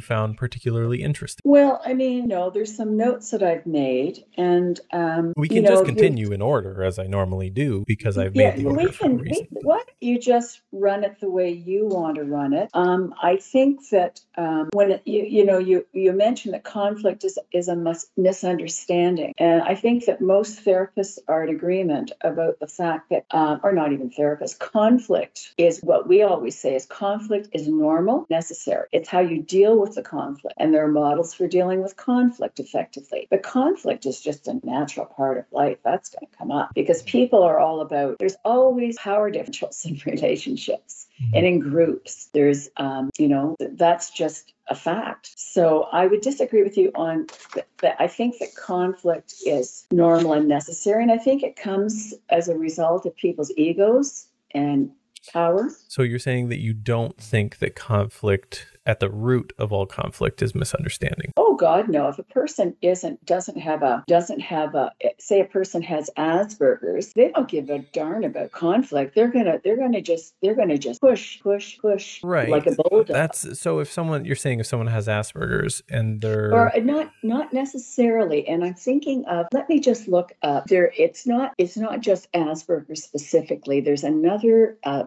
found 0.00 0.38
particularly 0.38 1.02
interesting? 1.02 1.42
Well, 1.44 1.82
I 1.84 1.92
mean, 1.92 2.26
no, 2.26 2.48
there's 2.48 2.74
some 2.74 2.96
notes 2.96 3.30
that 3.30 3.42
I've 3.42 3.66
made, 3.66 4.24
and 4.38 4.80
um, 4.92 5.34
We 5.36 5.48
you 5.48 5.56
can 5.56 5.64
know, 5.64 5.70
just 5.70 5.82
you- 5.82 5.92
continue 5.92 6.32
in 6.32 6.40
order 6.40 6.82
as 6.82 6.98
I 6.98 7.06
normally 7.08 7.50
do 7.50 7.84
because 7.86 8.16
I've 8.16 8.34
yeah, 8.34 8.52
made 8.54 8.60
the 8.64 8.70
order 8.70 8.84
we 8.84 8.88
can. 8.88 9.18
We, 9.18 9.46
why 9.62 9.76
don't 9.76 9.90
you 10.00 10.18
just 10.18 10.62
run 10.72 11.04
it 11.04 11.20
the 11.20 11.28
way 11.28 11.50
you 11.50 11.86
want 11.86 12.16
to 12.16 12.24
run 12.24 12.54
it? 12.54 12.70
Um, 12.72 13.14
I 13.22 13.36
think 13.36 13.90
that 13.90 14.13
um, 14.36 14.68
when 14.72 15.00
you 15.04 15.24
you 15.24 15.44
know 15.44 15.58
you 15.58 15.86
you 15.92 16.12
mentioned 16.12 16.54
that 16.54 16.64
conflict 16.64 17.24
is 17.24 17.38
is 17.52 17.68
a 17.68 17.76
mis- 17.76 18.06
misunderstanding, 18.16 19.32
and 19.38 19.62
I 19.62 19.74
think 19.74 20.06
that 20.06 20.20
most 20.20 20.64
therapists 20.64 21.18
are 21.28 21.44
in 21.44 21.54
agreement 21.54 22.12
about 22.20 22.58
the 22.58 22.66
fact 22.66 23.10
that, 23.10 23.26
um, 23.30 23.60
or 23.62 23.72
not 23.72 23.92
even 23.92 24.10
therapists, 24.10 24.58
conflict 24.58 25.54
is 25.56 25.80
what 25.80 26.08
we 26.08 26.22
always 26.22 26.58
say 26.58 26.74
is 26.74 26.86
conflict 26.86 27.48
is 27.52 27.68
normal, 27.68 28.26
necessary. 28.28 28.88
It's 28.92 29.08
how 29.08 29.20
you 29.20 29.42
deal 29.42 29.78
with 29.78 29.94
the 29.94 30.02
conflict, 30.02 30.56
and 30.58 30.74
there 30.74 30.84
are 30.84 30.88
models 30.88 31.34
for 31.34 31.46
dealing 31.46 31.82
with 31.82 31.96
conflict 31.96 32.58
effectively. 32.58 33.28
But 33.30 33.42
conflict 33.42 34.06
is 34.06 34.20
just 34.20 34.48
a 34.48 34.60
natural 34.64 35.06
part 35.06 35.38
of 35.38 35.44
life. 35.52 35.78
That's 35.84 36.08
going 36.08 36.26
to 36.30 36.36
come 36.36 36.50
up 36.50 36.70
because 36.74 37.02
people 37.02 37.42
are 37.42 37.58
all 37.58 37.80
about. 37.80 38.18
There's 38.18 38.36
always 38.44 38.98
power 38.98 39.30
differentials 39.30 39.84
in 39.84 40.00
relationships 40.12 41.06
and 41.32 41.46
in 41.46 41.60
groups. 41.60 42.28
There's, 42.32 42.68
um, 42.76 43.10
you 43.18 43.28
know, 43.28 43.56
that's 43.60 44.10
just 44.10 44.52
a 44.68 44.74
fact. 44.74 45.32
So 45.36 45.84
I 45.92 46.06
would 46.06 46.20
disagree 46.20 46.62
with 46.62 46.76
you 46.76 46.90
on 46.94 47.26
that. 47.54 47.66
that 47.78 47.96
I 47.98 48.06
think 48.06 48.38
that 48.38 48.54
conflict 48.54 49.34
is 49.46 49.86
normal 49.90 50.32
and 50.32 50.48
necessary, 50.48 51.02
and 51.02 51.12
I 51.12 51.18
think 51.18 51.42
it 51.42 51.56
comes 51.56 52.14
as 52.30 52.48
a 52.48 52.56
result 52.56 53.06
of 53.06 53.16
people's 53.16 53.52
egos 53.56 54.26
and 54.52 54.90
power. 55.32 55.70
So 55.88 56.02
you're 56.02 56.18
saying 56.18 56.48
that 56.48 56.60
you 56.60 56.72
don't 56.72 57.16
think 57.18 57.58
that 57.58 57.74
conflict 57.74 58.66
at 58.86 59.00
the 59.00 59.10
root 59.10 59.52
of 59.58 59.72
all 59.72 59.86
conflict 59.86 60.42
is 60.42 60.54
misunderstanding. 60.54 61.32
Oh 61.36 61.54
God, 61.56 61.88
no! 61.88 62.08
If 62.08 62.18
a 62.18 62.22
person 62.24 62.76
isn't 62.82 63.24
doesn't 63.24 63.58
have 63.58 63.82
a 63.82 64.04
doesn't 64.06 64.40
have 64.40 64.74
a 64.74 64.92
say 65.18 65.40
a 65.40 65.44
person 65.44 65.82
has 65.82 66.10
Asperger's, 66.16 67.12
they 67.14 67.30
don't 67.30 67.48
give 67.48 67.70
a 67.70 67.78
darn 67.78 68.24
about 68.24 68.52
conflict. 68.52 69.14
They're 69.14 69.28
gonna 69.28 69.60
they're 69.64 69.76
gonna 69.76 70.00
just 70.00 70.34
they're 70.42 70.54
gonna 70.54 70.78
just 70.78 71.00
push 71.00 71.40
push 71.40 71.78
push 71.78 72.20
Right. 72.22 72.48
like 72.48 72.66
a 72.66 72.74
bulldog. 72.74 73.08
That's 73.08 73.58
so 73.58 73.78
if 73.78 73.90
someone 73.90 74.24
you're 74.24 74.36
saying 74.36 74.60
if 74.60 74.66
someone 74.66 74.88
has 74.88 75.06
Asperger's 75.06 75.82
and 75.88 76.20
they're 76.20 76.52
or 76.54 76.72
not 76.80 77.10
not 77.22 77.52
necessarily 77.52 78.46
and 78.48 78.64
i'm 78.64 78.74
thinking 78.74 79.24
of 79.26 79.46
let 79.52 79.68
me 79.68 79.80
just 79.80 80.08
look 80.08 80.32
up 80.42 80.66
there 80.66 80.92
it's 80.96 81.26
not 81.26 81.52
it's 81.58 81.76
not 81.76 82.00
just 82.00 82.30
asperger's 82.32 83.02
specifically 83.02 83.80
there's 83.80 84.04
another 84.04 84.76
uh, 84.84 85.04